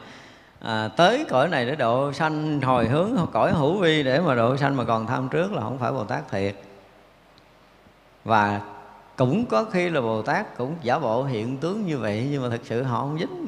à, 0.60 0.88
tới 0.88 1.26
cõi 1.30 1.50
này 1.50 1.66
để 1.66 1.76
độ 1.76 2.14
sanh 2.14 2.62
hồi 2.62 2.88
hướng 2.88 3.28
cõi 3.32 3.52
hữu 3.52 3.78
vi 3.78 4.04
để 4.04 4.20
mà 4.20 4.36
độ 4.36 4.58
sanh 4.58 4.78
mà 4.78 4.84
còn 4.84 5.08
tham 5.08 5.30
trước 5.30 5.52
là 5.52 5.62
không 5.62 5.78
phải 5.78 5.92
bồ 5.92 6.04
tát 6.04 6.32
thiệt. 6.32 6.56
Và 8.24 8.62
cũng 9.18 9.46
có 9.46 9.66
khi 9.66 9.90
là 9.90 10.02
bồ 10.02 10.22
tát 10.22 10.58
cũng 10.58 10.76
giả 10.82 11.00
bộ 11.00 11.24
hiện 11.24 11.58
tướng 11.58 11.86
như 11.86 11.98
vậy 11.98 12.28
nhưng 12.32 12.44
mà 12.44 12.50
thực 12.50 12.66
sự 12.66 12.84
họ 12.84 13.00
không 13.00 13.20
dính. 13.20 13.48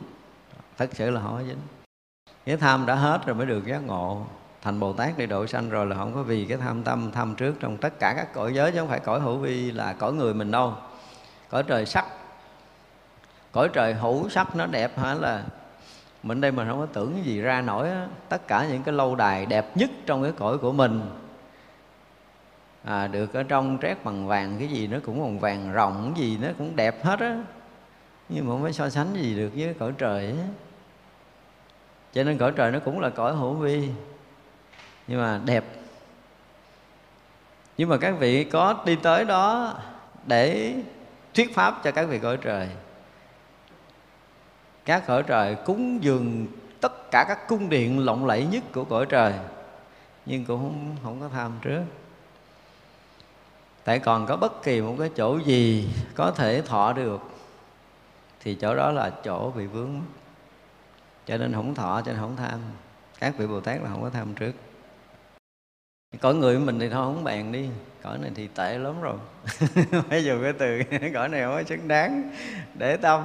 Thật 0.77 0.89
sự 0.93 1.09
là 1.09 1.21
họ 1.21 1.29
không 1.29 1.47
dính. 1.47 1.61
Cái 2.45 2.57
tham 2.57 2.85
đã 2.85 2.95
hết 2.95 3.25
rồi 3.25 3.35
mới 3.35 3.45
được 3.45 3.65
giác 3.65 3.79
ngộ 3.79 4.25
thành 4.65 4.79
bồ 4.79 4.93
tát 4.93 5.13
để 5.17 5.25
độ 5.25 5.47
sanh 5.47 5.69
rồi 5.69 5.85
là 5.85 5.95
không 5.95 6.13
có 6.15 6.23
vì 6.23 6.45
cái 6.45 6.57
tham 6.57 6.83
tâm 6.83 7.11
tham 7.11 7.35
trước 7.35 7.55
trong 7.59 7.77
tất 7.77 7.99
cả 7.99 8.13
các 8.17 8.33
cõi 8.33 8.53
giới 8.53 8.71
chứ 8.71 8.79
không 8.79 8.87
phải 8.87 8.99
cõi 8.99 9.19
hữu 9.19 9.37
vi 9.37 9.71
là 9.71 9.93
cõi 9.93 10.13
người 10.13 10.33
mình 10.33 10.51
đâu. 10.51 10.73
Cõi 11.49 11.63
trời 11.63 11.85
sắc. 11.85 12.05
Cõi 13.51 13.69
trời 13.73 13.93
hữu 13.93 14.29
sắc 14.29 14.55
nó 14.55 14.65
đẹp 14.65 14.99
hả? 14.99 15.13
Là 15.13 15.43
mình 16.23 16.41
đây 16.41 16.51
mình 16.51 16.67
không 16.67 16.79
có 16.79 16.85
tưởng 16.85 17.25
gì 17.25 17.41
ra 17.41 17.61
nổi 17.61 17.89
á. 17.89 18.07
tất 18.29 18.47
cả 18.47 18.67
những 18.69 18.83
cái 18.83 18.93
lâu 18.93 19.15
đài 19.15 19.45
đẹp 19.45 19.77
nhất 19.77 19.89
trong 20.05 20.23
cái 20.23 20.31
cõi 20.31 20.57
của 20.57 20.71
mình. 20.71 21.01
À, 22.83 23.07
được 23.07 23.33
ở 23.33 23.43
trong 23.43 23.77
trét 23.81 24.03
bằng 24.03 24.27
vàng 24.27 24.55
cái 24.59 24.67
gì 24.67 24.87
nó 24.87 24.97
cũng 25.05 25.21
bằng 25.21 25.39
vàng 25.39 25.71
rộng 25.71 26.13
cái 26.15 26.25
gì 26.25 26.37
nó 26.37 26.47
cũng 26.57 26.75
đẹp 26.75 27.05
hết 27.05 27.19
á. 27.19 27.37
Nhưng 28.29 28.45
mà 28.45 28.51
không 28.51 28.63
phải 28.63 28.73
so 28.73 28.89
sánh 28.89 29.13
gì 29.13 29.35
được 29.35 29.51
với 29.55 29.73
cõi 29.73 29.91
trời 29.97 30.27
á. 30.27 30.47
Cho 32.13 32.23
nên 32.23 32.37
cõi 32.37 32.51
trời 32.55 32.71
nó 32.71 32.79
cũng 32.79 32.99
là 32.99 33.09
cõi 33.09 33.35
hữu 33.35 33.53
vi 33.53 33.89
nhưng 35.07 35.21
mà 35.21 35.39
đẹp. 35.45 35.65
Nhưng 37.77 37.89
mà 37.89 37.97
các 37.97 38.15
vị 38.19 38.43
có 38.43 38.83
đi 38.85 38.95
tới 38.95 39.25
đó 39.25 39.73
để 40.25 40.75
thuyết 41.33 41.55
pháp 41.55 41.81
cho 41.83 41.91
các 41.91 42.03
vị 42.03 42.19
cõi 42.19 42.37
trời. 42.41 42.69
Các 44.85 45.03
cõi 45.07 45.23
trời 45.23 45.55
cúng 45.55 46.03
dường 46.03 46.47
tất 46.81 47.11
cả 47.11 47.25
các 47.27 47.47
cung 47.47 47.69
điện 47.69 48.05
lộng 48.05 48.25
lẫy 48.25 48.45
nhất 48.45 48.63
của 48.73 48.83
cõi 48.83 49.05
trời. 49.09 49.33
Nhưng 50.25 50.45
cũng 50.45 50.59
không, 50.59 50.95
không 51.03 51.21
có 51.21 51.29
tham 51.29 51.51
trước. 51.61 51.83
Tại 53.83 53.99
còn 53.99 54.25
có 54.25 54.37
bất 54.37 54.63
kỳ 54.63 54.81
một 54.81 54.95
cái 54.99 55.09
chỗ 55.15 55.37
gì 55.37 55.89
có 56.15 56.31
thể 56.31 56.61
thọ 56.61 56.93
được 56.93 57.21
thì 58.39 58.55
chỗ 58.55 58.75
đó 58.75 58.91
là 58.91 59.11
chỗ 59.23 59.51
bị 59.51 59.65
vướng 59.65 60.01
cho 61.25 61.37
nên 61.37 61.53
không 61.53 61.75
thọ 61.75 62.01
cho 62.05 62.11
nên 62.11 62.21
không 62.21 62.35
tham. 62.35 62.59
Các 63.19 63.37
vị 63.37 63.47
bồ 63.47 63.59
tát 63.59 63.81
là 63.81 63.89
không 63.89 64.01
có 64.01 64.09
tham 64.09 64.33
trước 64.33 64.51
cõi 66.21 66.35
người 66.35 66.57
của 66.57 66.65
mình 66.65 66.79
thì 66.79 66.89
thôi, 66.89 67.13
không 67.15 67.23
bàn 67.23 67.51
đi. 67.51 67.69
Cõi 68.03 68.17
này 68.17 68.31
thì 68.35 68.47
tệ 68.55 68.77
lắm 68.77 69.01
rồi. 69.01 69.13
Phải 70.09 70.25
dùng 70.25 70.43
cái 70.43 70.53
từ 70.53 70.81
cõi 71.13 71.29
này 71.29 71.41
không 71.41 71.53
có 71.53 71.63
xứng 71.63 71.87
đáng 71.87 72.31
để 72.73 72.97
tâm. 72.97 73.23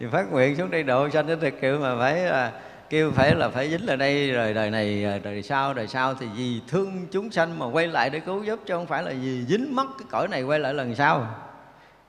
Thì 0.00 0.06
phát 0.12 0.32
nguyện 0.32 0.56
xuống 0.56 0.70
đây 0.70 0.82
độ 0.82 1.10
sanh 1.10 1.26
đến 1.26 1.40
thực 1.40 1.54
kiểu 1.60 1.78
mà 1.78 1.98
phải 1.98 2.20
là 2.20 2.52
kêu 2.90 3.10
phải 3.10 3.34
là 3.34 3.48
phải 3.48 3.70
dính 3.70 3.86
là 3.86 3.96
đây. 3.96 4.30
Rồi 4.30 4.54
đời 4.54 4.70
này 4.70 5.04
à, 5.04 5.18
đời 5.22 5.42
sau 5.42 5.74
đời 5.74 5.86
sau 5.86 6.14
thì 6.14 6.26
vì 6.36 6.60
thương 6.68 7.06
chúng 7.10 7.30
sanh 7.30 7.58
mà 7.58 7.66
quay 7.66 7.86
lại 7.86 8.10
để 8.10 8.20
cứu 8.20 8.42
giúp, 8.42 8.60
chứ 8.66 8.74
không 8.74 8.86
phải 8.86 9.02
là 9.02 9.10
vì 9.10 9.44
dính 9.48 9.74
mất 9.74 9.86
cái 9.98 10.06
cõi 10.10 10.28
này 10.28 10.42
quay 10.42 10.58
lại 10.58 10.74
lần 10.74 10.94
sau. 10.94 11.26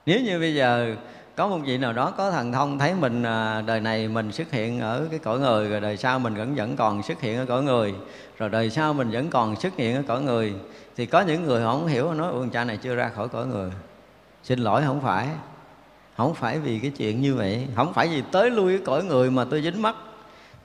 Nếu 0.05 0.19
như 0.21 0.39
bây 0.39 0.55
giờ 0.55 0.95
có 1.37 1.47
một 1.47 1.59
vị 1.65 1.77
nào 1.77 1.93
đó 1.93 2.11
có 2.11 2.31
thần 2.31 2.51
thông 2.51 2.79
thấy 2.79 2.93
mình 2.93 3.23
à, 3.23 3.61
đời 3.61 3.79
này 3.79 4.07
mình 4.07 4.31
xuất 4.31 4.51
hiện 4.51 4.79
ở 4.79 5.07
cái 5.09 5.19
cõi 5.19 5.39
người, 5.39 5.69
rồi 5.69 5.81
đời 5.81 5.97
sau 5.97 6.19
mình 6.19 6.35
vẫn 6.35 6.55
vẫn 6.55 6.75
còn 6.75 7.03
xuất 7.03 7.21
hiện 7.21 7.37
ở 7.37 7.45
cõi 7.45 7.63
người, 7.63 7.93
rồi 8.37 8.49
đời 8.49 8.69
sau 8.69 8.93
mình 8.93 9.11
vẫn 9.11 9.29
còn 9.29 9.55
xuất 9.55 9.75
hiện 9.75 9.95
ở 9.95 10.03
cõi 10.07 10.21
người, 10.21 10.53
thì 10.95 11.05
có 11.05 11.21
những 11.21 11.43
người 11.43 11.61
họ 11.61 11.71
không 11.71 11.87
hiểu, 11.87 12.13
nói, 12.13 12.31
ôi, 12.31 12.47
cha 12.53 12.63
này 12.63 12.77
chưa 12.77 12.95
ra 12.95 13.09
khỏi 13.09 13.27
cõi 13.29 13.45
người. 13.45 13.71
Xin 14.43 14.59
lỗi, 14.59 14.81
không 14.85 15.01
phải. 15.01 15.27
Không 16.17 16.33
phải 16.33 16.59
vì 16.59 16.79
cái 16.79 16.91
chuyện 16.97 17.21
như 17.21 17.35
vậy. 17.35 17.67
Không 17.75 17.93
phải 17.93 18.07
vì 18.07 18.23
tới 18.31 18.49
lui 18.49 18.77
cái 18.77 18.85
cõi 18.85 19.03
người 19.03 19.31
mà 19.31 19.45
tôi 19.49 19.61
dính 19.61 19.81
mắt. 19.81 19.95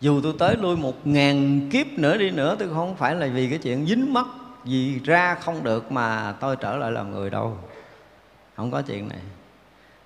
Dù 0.01 0.21
tôi 0.23 0.35
tới 0.39 0.57
lui 0.57 0.77
một 0.77 1.07
ngàn 1.07 1.69
kiếp 1.71 1.87
nữa 1.87 2.17
đi 2.17 2.31
nữa, 2.31 2.57
tôi 2.59 2.69
không 2.69 2.97
phải 2.97 3.15
là 3.15 3.27
vì 3.27 3.49
cái 3.49 3.59
chuyện 3.59 3.87
dính 3.87 4.13
mắt, 4.13 4.27
vì 4.65 4.99
ra 4.99 5.35
không 5.35 5.65
được 5.65 5.93
mà 5.93 6.35
tôi 6.41 6.57
trở 6.57 6.77
lại 6.77 6.93
làm 6.93 7.11
người 7.11 7.31
đâu. 7.31 7.57
Không 8.57 8.71
có 8.71 8.83
chuyện 8.83 9.09
này 9.09 9.21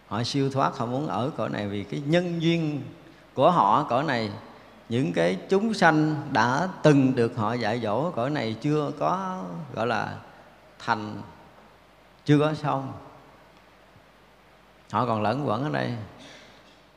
họ 0.08 0.22
siêu 0.22 0.50
thoát, 0.50 0.76
họ 0.76 0.86
muốn 0.86 1.06
ở 1.06 1.30
cõi 1.36 1.48
này 1.48 1.68
vì 1.68 1.84
cái 1.84 2.02
nhân 2.06 2.42
duyên 2.42 2.82
của 3.34 3.50
họ 3.50 3.82
cõi 3.82 4.04
này. 4.04 4.30
Những 4.88 5.12
cái 5.12 5.38
chúng 5.48 5.74
sanh 5.74 6.14
đã 6.32 6.68
từng 6.82 7.14
được 7.14 7.36
họ 7.36 7.52
dạy 7.52 7.80
dỗ 7.80 8.10
cõi 8.10 8.30
này 8.30 8.56
chưa 8.60 8.90
có, 8.98 9.42
gọi 9.74 9.86
là, 9.86 10.16
thành, 10.78 11.22
chưa 12.24 12.38
có 12.38 12.54
xong. 12.54 12.92
Họ 14.92 15.06
còn 15.06 15.22
lẫn 15.22 15.48
quẩn 15.48 15.64
ở 15.64 15.70
đây. 15.70 15.92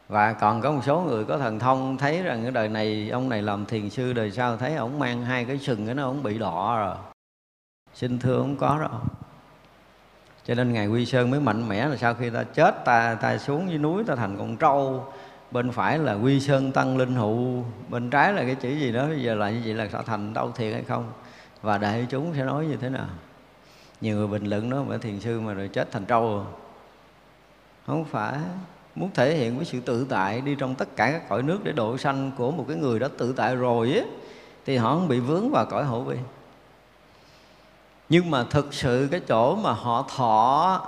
Và 0.07 0.33
còn 0.33 0.61
có 0.61 0.71
một 0.71 0.81
số 0.85 1.01
người 1.01 1.25
có 1.25 1.37
thần 1.37 1.59
thông 1.59 1.97
thấy 1.97 2.23
rằng 2.23 2.41
cái 2.43 2.51
đời 2.51 2.69
này, 2.69 3.09
ông 3.09 3.29
này 3.29 3.41
làm 3.41 3.65
thiền 3.65 3.89
sư, 3.89 4.13
đời 4.13 4.31
sau 4.31 4.57
thấy 4.57 4.75
ông 4.75 4.99
mang 4.99 5.21
hai 5.21 5.45
cái 5.45 5.57
sừng, 5.57 5.85
cái 5.85 5.95
nó 5.95 6.03
ông 6.03 6.23
bị 6.23 6.37
đỏ 6.37 6.77
rồi. 6.79 6.95
Xin 7.93 8.19
thưa 8.19 8.37
không 8.37 8.57
có 8.57 8.79
đâu 8.79 9.01
cho 10.49 10.55
nên 10.55 10.73
ngài 10.73 10.87
quy 10.87 11.05
sơn 11.05 11.31
mới 11.31 11.39
mạnh 11.39 11.69
mẽ 11.69 11.87
là 11.87 11.95
sau 11.95 12.13
khi 12.13 12.29
ta 12.29 12.43
chết 12.43 12.85
ta 12.85 13.15
ta 13.21 13.37
xuống 13.37 13.69
dưới 13.69 13.77
núi 13.77 14.03
ta 14.03 14.15
thành 14.15 14.37
con 14.37 14.57
trâu. 14.57 15.05
Bên 15.51 15.71
phải 15.71 15.97
là 15.97 16.13
quy 16.13 16.39
sơn 16.39 16.71
tăng 16.71 16.97
linh 16.97 17.15
hụ 17.15 17.63
bên 17.89 18.09
trái 18.09 18.33
là 18.33 18.43
cái 18.43 18.55
chữ 18.55 18.69
gì 18.69 18.91
đó 18.91 19.07
bây 19.07 19.23
giờ 19.23 19.35
là 19.35 19.49
như 19.49 19.61
vậy 19.65 19.73
là 19.73 19.87
sẽ 19.93 19.99
thành 20.05 20.33
đâu 20.33 20.51
thiệt 20.51 20.73
hay 20.73 20.83
không? 20.83 21.11
Và 21.61 21.77
đại 21.77 22.07
chúng 22.09 22.33
sẽ 22.37 22.43
nói 22.43 22.65
như 22.65 22.75
thế 22.75 22.89
nào? 22.89 23.05
Nhiều 24.01 24.15
người 24.15 24.27
bình 24.27 24.45
luận 24.45 24.69
đó 24.69 24.83
mà 24.87 24.97
thiền 24.97 25.19
sư 25.19 25.39
mà 25.39 25.53
rồi 25.53 25.67
chết 25.67 25.91
thành 25.91 26.05
trâu. 26.05 26.45
Không 27.87 28.05
phải. 28.05 28.37
Muốn 28.95 29.09
thể 29.13 29.35
hiện 29.35 29.55
với 29.55 29.65
sự 29.65 29.79
tự 29.79 30.05
tại 30.09 30.41
đi 30.41 30.55
trong 30.55 30.75
tất 30.75 30.95
cả 30.95 31.11
các 31.11 31.29
cõi 31.29 31.43
nước 31.43 31.59
để 31.63 31.71
độ 31.71 31.97
sanh 31.97 32.31
của 32.37 32.51
một 32.51 32.65
cái 32.67 32.77
người 32.77 32.99
đó 32.99 33.07
tự 33.17 33.33
tại 33.33 33.55
rồi 33.55 33.91
ấy, 33.91 34.05
thì 34.65 34.77
họ 34.77 34.95
không 34.95 35.07
bị 35.07 35.19
vướng 35.19 35.49
vào 35.51 35.65
cõi 35.65 35.83
hữu 35.83 36.01
vi 36.01 36.17
nhưng 38.09 38.31
mà 38.31 38.43
thực 38.43 38.73
sự 38.73 39.07
cái 39.11 39.19
chỗ 39.27 39.55
mà 39.55 39.71
họ 39.71 40.05
thọ 40.15 40.81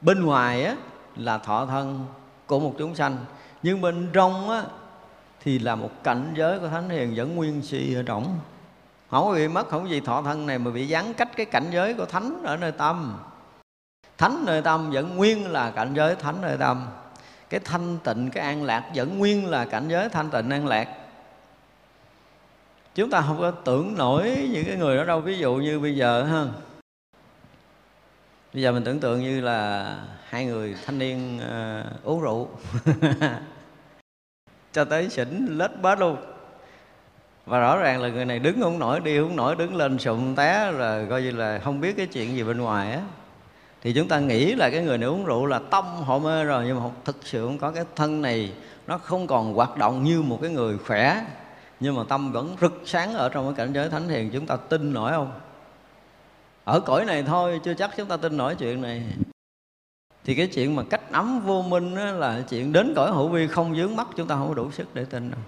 bên 0.00 0.24
ngoài 0.24 0.64
á, 0.64 0.76
là 1.16 1.38
thọ 1.38 1.66
thân 1.66 2.06
của 2.46 2.60
một 2.60 2.74
chúng 2.78 2.94
sanh. 2.94 3.16
Nhưng 3.62 3.80
bên 3.80 4.10
trong 4.12 4.50
á, 4.50 4.62
thì 5.40 5.58
là 5.58 5.74
một 5.74 5.90
cảnh 6.04 6.32
giới 6.36 6.58
của 6.58 6.68
thánh 6.68 6.88
hiền 6.88 7.14
vẫn 7.16 7.36
nguyên 7.36 7.62
si 7.62 7.94
ở 7.94 8.02
trong 8.02 8.38
không 9.10 9.24
có 9.24 9.34
bị 9.34 9.48
mất, 9.48 9.68
không 9.68 9.90
gì 9.90 10.00
thọ 10.00 10.22
thân 10.22 10.46
này 10.46 10.58
mà 10.58 10.70
bị 10.70 10.88
gián 10.88 11.14
cách 11.14 11.28
cái 11.36 11.46
cảnh 11.46 11.66
giới 11.70 11.94
của 11.94 12.06
thánh 12.06 12.42
ở 12.44 12.56
nơi 12.56 12.72
tâm. 12.72 13.18
Thánh 14.18 14.42
nơi 14.46 14.62
tâm 14.62 14.90
vẫn 14.90 15.16
nguyên 15.16 15.52
là 15.52 15.70
cảnh 15.70 15.94
giới 15.94 16.16
thánh 16.16 16.40
nơi 16.40 16.56
tâm. 16.56 16.86
Cái 17.50 17.60
thanh 17.64 17.98
tịnh, 18.04 18.30
cái 18.30 18.44
an 18.44 18.64
lạc 18.64 18.90
vẫn 18.94 19.18
nguyên 19.18 19.50
là 19.50 19.64
cảnh 19.64 19.88
giới 19.88 20.08
thanh 20.08 20.30
tịnh, 20.30 20.50
an 20.50 20.66
lạc 20.66 20.88
chúng 22.98 23.10
ta 23.10 23.24
không 23.26 23.38
có 23.38 23.50
tưởng 23.50 23.94
nổi 23.96 24.48
những 24.52 24.64
cái 24.64 24.76
người 24.76 24.96
đó 24.96 25.04
đâu. 25.04 25.20
Ví 25.20 25.38
dụ 25.38 25.54
như 25.54 25.80
bây 25.80 25.96
giờ 25.96 26.22
ha. 26.24 26.44
Bây 28.52 28.62
giờ 28.62 28.72
mình 28.72 28.84
tưởng 28.84 29.00
tượng 29.00 29.20
như 29.20 29.40
là 29.40 29.94
hai 30.24 30.44
người 30.44 30.74
thanh 30.86 30.98
niên 30.98 31.38
uh, 31.38 32.04
uống 32.04 32.20
rượu. 32.20 32.48
Cho 34.72 34.84
tới 34.84 35.08
xỉn 35.08 35.46
lết 35.50 35.70
bớt 35.82 36.00
luôn. 36.00 36.16
Và 37.46 37.60
rõ 37.60 37.76
ràng 37.76 38.02
là 38.02 38.08
người 38.08 38.24
này 38.24 38.38
đứng 38.38 38.60
không 38.60 38.78
nổi 38.78 39.00
đi 39.00 39.18
không 39.18 39.36
nổi 39.36 39.56
đứng 39.56 39.76
lên 39.76 39.98
sụm 39.98 40.34
té 40.34 40.72
là 40.72 41.04
coi 41.10 41.22
như 41.22 41.30
là 41.30 41.60
không 41.64 41.80
biết 41.80 41.96
cái 41.96 42.06
chuyện 42.06 42.36
gì 42.36 42.42
bên 42.42 42.58
ngoài 42.58 42.92
á. 42.92 43.02
Thì 43.82 43.92
chúng 43.92 44.08
ta 44.08 44.18
nghĩ 44.18 44.54
là 44.54 44.70
cái 44.70 44.82
người 44.82 44.98
này 44.98 45.08
uống 45.08 45.24
rượu 45.24 45.46
là 45.46 45.60
tâm 45.70 45.84
họ 45.84 46.18
mê 46.18 46.44
rồi 46.44 46.64
nhưng 46.66 46.76
mà 46.76 46.82
không, 46.82 46.94
thực 47.04 47.16
sự 47.22 47.46
không 47.46 47.58
có. 47.58 47.70
Cái 47.70 47.84
thân 47.96 48.22
này 48.22 48.52
nó 48.86 48.98
không 48.98 49.26
còn 49.26 49.54
hoạt 49.54 49.76
động 49.76 50.04
như 50.04 50.22
một 50.22 50.38
cái 50.42 50.50
người 50.50 50.78
khỏe 50.78 51.24
nhưng 51.80 51.96
mà 51.96 52.02
tâm 52.08 52.32
vẫn 52.32 52.56
rực 52.60 52.82
sáng 52.84 53.14
ở 53.14 53.28
trong 53.28 53.44
cái 53.44 53.54
cảnh 53.54 53.74
giới 53.74 53.88
thánh 53.88 54.08
hiền, 54.08 54.30
chúng 54.32 54.46
ta 54.46 54.56
tin 54.56 54.92
nổi 54.92 55.12
không? 55.12 55.32
Ở 56.64 56.80
cõi 56.80 57.04
này 57.04 57.22
thôi, 57.22 57.60
chưa 57.64 57.74
chắc 57.74 57.90
chúng 57.96 58.08
ta 58.08 58.16
tin 58.16 58.36
nổi 58.36 58.54
chuyện 58.54 58.82
này. 58.82 59.02
Thì 60.24 60.34
cái 60.34 60.46
chuyện 60.46 60.76
mà 60.76 60.82
cách 60.90 61.12
ấm 61.12 61.40
vô 61.40 61.62
minh 61.62 61.94
đó 61.94 62.04
là 62.04 62.42
chuyện 62.48 62.72
đến 62.72 62.92
cõi 62.96 63.10
hữu 63.10 63.28
vi 63.28 63.46
không 63.46 63.76
dướng 63.76 63.96
mắt, 63.96 64.08
chúng 64.16 64.26
ta 64.26 64.34
không 64.34 64.48
có 64.48 64.54
đủ 64.54 64.70
sức 64.70 64.94
để 64.94 65.04
tin 65.04 65.30
đâu. 65.30 65.40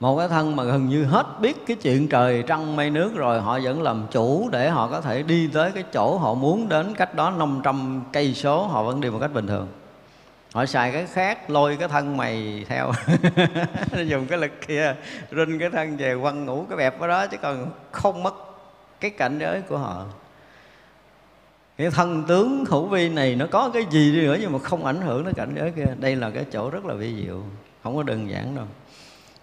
Một 0.00 0.18
cái 0.18 0.28
thân 0.28 0.56
mà 0.56 0.64
gần 0.64 0.88
như 0.88 1.04
hết 1.04 1.26
biết 1.40 1.66
cái 1.66 1.76
chuyện 1.76 2.08
trời 2.08 2.44
trăng 2.46 2.76
mây 2.76 2.90
nước 2.90 3.14
rồi, 3.14 3.40
họ 3.40 3.58
vẫn 3.62 3.82
làm 3.82 4.06
chủ 4.10 4.48
để 4.52 4.70
họ 4.70 4.88
có 4.88 5.00
thể 5.00 5.22
đi 5.22 5.48
tới 5.52 5.70
cái 5.70 5.84
chỗ 5.92 6.18
họ 6.18 6.34
muốn 6.34 6.68
đến 6.68 6.94
cách 6.94 7.14
đó 7.14 7.30
500 7.30 8.02
cây 8.12 8.34
số, 8.34 8.66
họ 8.66 8.82
vẫn 8.82 9.00
đi 9.00 9.10
một 9.10 9.18
cách 9.20 9.32
bình 9.34 9.46
thường 9.46 9.68
họ 10.54 10.66
xài 10.66 10.92
cái 10.92 11.06
khác, 11.06 11.50
lôi 11.50 11.76
cái 11.76 11.88
thân 11.88 12.16
mày 12.16 12.64
theo. 12.68 12.92
Dùng 14.06 14.26
cái 14.26 14.38
lực 14.38 14.50
kia, 14.66 14.96
rinh 15.30 15.58
cái 15.58 15.70
thân 15.70 15.96
về, 15.96 16.16
quăng 16.22 16.44
ngủ 16.44 16.66
cái 16.68 16.76
bẹp 16.76 17.00
ở 17.00 17.08
đó, 17.08 17.26
chứ 17.26 17.36
còn 17.42 17.70
không 17.90 18.22
mất 18.22 18.34
cái 19.00 19.10
cảnh 19.10 19.38
giới 19.38 19.62
của 19.62 19.78
họ. 19.78 20.06
Cái 21.76 21.90
thân 21.90 22.24
tướng 22.28 22.64
hữu 22.68 22.86
vi 22.86 23.08
này 23.08 23.36
nó 23.36 23.46
có 23.50 23.70
cái 23.74 23.86
gì 23.90 24.12
đi 24.12 24.20
nữa 24.20 24.36
nhưng 24.40 24.52
mà 24.52 24.58
không 24.58 24.84
ảnh 24.84 25.00
hưởng 25.00 25.24
đến 25.24 25.34
cảnh 25.34 25.54
giới 25.56 25.70
kia. 25.70 25.86
Đây 26.00 26.16
là 26.16 26.30
cái 26.30 26.44
chỗ 26.52 26.70
rất 26.70 26.84
là 26.84 26.94
vi 26.94 27.24
diệu, 27.24 27.42
không 27.82 27.96
có 27.96 28.02
đơn 28.02 28.30
giản 28.30 28.56
đâu. 28.56 28.66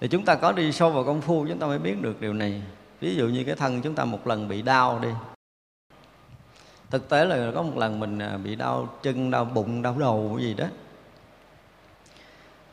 Thì 0.02 0.08
chúng 0.08 0.26
ta 0.26 0.36
có 0.36 0.52
đi 0.52 0.72
sâu 0.72 0.92
vào 0.92 1.04
công 1.04 1.22
phu, 1.22 1.46
chúng 1.48 1.60
ta 1.60 1.68
mới 1.68 1.80
biết 1.80 2.02
được 2.02 2.22
điều 2.22 2.34
này. 2.34 2.62
Ví 3.02 3.16
dụ 3.16 3.28
như 3.28 3.44
cái 3.44 3.56
thân 3.56 3.82
chúng 3.82 3.96
ta 3.96 4.06
một 4.06 4.28
lần 4.28 4.48
bị 4.48 4.62
đau 4.62 5.00
đi. 5.00 5.10
Thực 6.90 7.10
tế 7.10 7.26
là 7.26 7.52
có 7.56 7.62
một 7.62 7.78
lần 7.78 8.00
mình 8.00 8.20
à, 8.20 8.38
bị 8.38 8.56
đau 8.56 8.90
chân, 9.04 9.32
đau 9.32 9.46
bụng, 9.46 9.82
đau 9.82 9.96
đầu 10.00 10.34
cái 10.38 10.46
gì 10.46 10.54
đó 10.54 10.66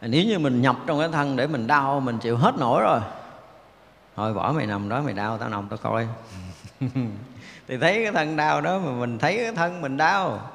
nếu 0.01 0.25
như 0.25 0.39
mình 0.39 0.63
nhập 0.63 0.77
trong 0.87 0.99
cái 0.99 1.09
thân 1.09 1.37
để 1.37 1.47
mình 1.47 1.67
đau 1.67 2.01
mình 2.01 2.19
chịu 2.19 2.37
hết 2.37 2.55
nổi 2.59 2.83
rồi. 2.83 3.01
Thôi 4.17 4.35
bỏ 4.35 4.53
mày 4.53 4.67
nằm 4.67 4.89
đó 4.89 5.01
mày 5.03 5.15
đau 5.15 5.39
tao 5.39 5.49
nằm 5.49 5.69
tao 5.69 5.79
coi. 5.83 6.09
Thì 7.69 7.79
thấy 7.79 8.03
cái 8.05 8.13
thân 8.13 8.37
đau 8.37 8.61
đó 8.61 8.79
mà 8.79 8.91
mình 8.91 9.19
thấy 9.19 9.37
cái 9.37 9.53
thân 9.53 9.81
mình 9.81 9.97
đau. 9.97 10.51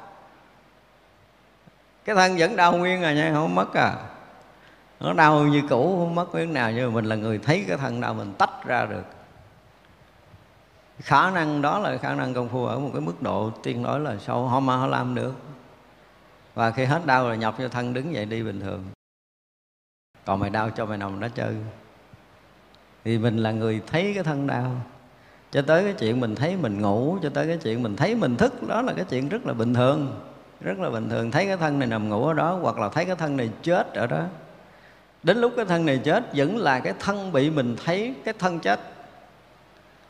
Cái 2.05 2.15
thân 2.15 2.37
vẫn 2.37 2.55
đau 2.55 2.77
nguyên 2.77 3.03
à 3.03 3.13
nha 3.13 3.31
không 3.33 3.55
mất 3.55 3.73
à. 3.73 3.95
Nó 4.99 5.13
đau 5.13 5.43
như 5.43 5.61
cũ 5.69 5.95
không 5.99 6.15
mất 6.15 6.35
miếng 6.35 6.53
nào 6.53 6.71
nhưng 6.71 6.89
mà 6.89 6.95
mình 6.95 7.05
là 7.05 7.15
người 7.15 7.37
thấy 7.37 7.65
cái 7.67 7.77
thân 7.77 8.01
đau 8.01 8.13
mình 8.13 8.33
tách 8.37 8.65
ra 8.65 8.85
được. 8.85 9.03
Khả 10.99 11.29
năng 11.29 11.61
đó 11.61 11.79
là 11.79 11.97
khả 11.97 12.13
năng 12.13 12.33
công 12.33 12.49
phu 12.49 12.65
ở 12.65 12.79
một 12.79 12.89
cái 12.93 13.01
mức 13.01 13.21
độ 13.21 13.51
tiên 13.63 13.81
nói 13.81 13.99
là 13.99 14.15
sâu 14.17 14.47
họ 14.47 14.59
mà 14.59 14.75
họ 14.77 14.87
làm 14.87 15.15
được. 15.15 15.33
Và 16.53 16.71
khi 16.71 16.85
hết 16.85 17.05
đau 17.05 17.23
rồi 17.23 17.37
nhập 17.37 17.55
cho 17.57 17.67
thân 17.67 17.93
đứng 17.93 18.13
dậy 18.13 18.25
đi 18.25 18.43
bình 18.43 18.59
thường 18.59 18.92
còn 20.25 20.39
mày 20.39 20.49
đau 20.49 20.69
cho 20.69 20.85
mày 20.85 20.97
nằm 20.97 21.19
đó 21.19 21.27
chơi. 21.35 21.55
Thì 23.03 23.17
mình 23.17 23.37
là 23.37 23.51
người 23.51 23.81
thấy 23.87 24.11
cái 24.13 24.23
thân 24.23 24.47
đau. 24.47 24.71
Cho 25.51 25.61
tới 25.61 25.83
cái 25.83 25.93
chuyện 25.93 26.19
mình 26.19 26.35
thấy 26.35 26.57
mình 26.57 26.81
ngủ, 26.81 27.17
cho 27.23 27.29
tới 27.29 27.47
cái 27.47 27.57
chuyện 27.57 27.83
mình 27.83 27.95
thấy 27.95 28.15
mình 28.15 28.35
thức, 28.35 28.67
đó 28.67 28.81
là 28.81 28.93
cái 28.93 29.05
chuyện 29.09 29.29
rất 29.29 29.45
là 29.45 29.53
bình 29.53 29.73
thường. 29.73 30.21
Rất 30.61 30.79
là 30.79 30.89
bình 30.89 31.09
thường. 31.09 31.31
Thấy 31.31 31.45
cái 31.45 31.57
thân 31.57 31.79
này 31.79 31.87
nằm 31.87 32.09
ngủ 32.09 32.27
ở 32.27 32.33
đó, 32.33 32.59
hoặc 32.61 32.77
là 32.77 32.89
thấy 32.89 33.05
cái 33.05 33.15
thân 33.15 33.37
này 33.37 33.49
chết 33.61 33.93
ở 33.93 34.07
đó. 34.07 34.23
Đến 35.23 35.37
lúc 35.37 35.53
cái 35.55 35.65
thân 35.65 35.85
này 35.85 35.97
chết, 36.03 36.23
vẫn 36.35 36.57
là 36.57 36.79
cái 36.79 36.93
thân 36.99 37.31
bị 37.31 37.49
mình 37.49 37.75
thấy 37.85 38.13
cái 38.25 38.33
thân 38.39 38.59
chết. 38.59 38.79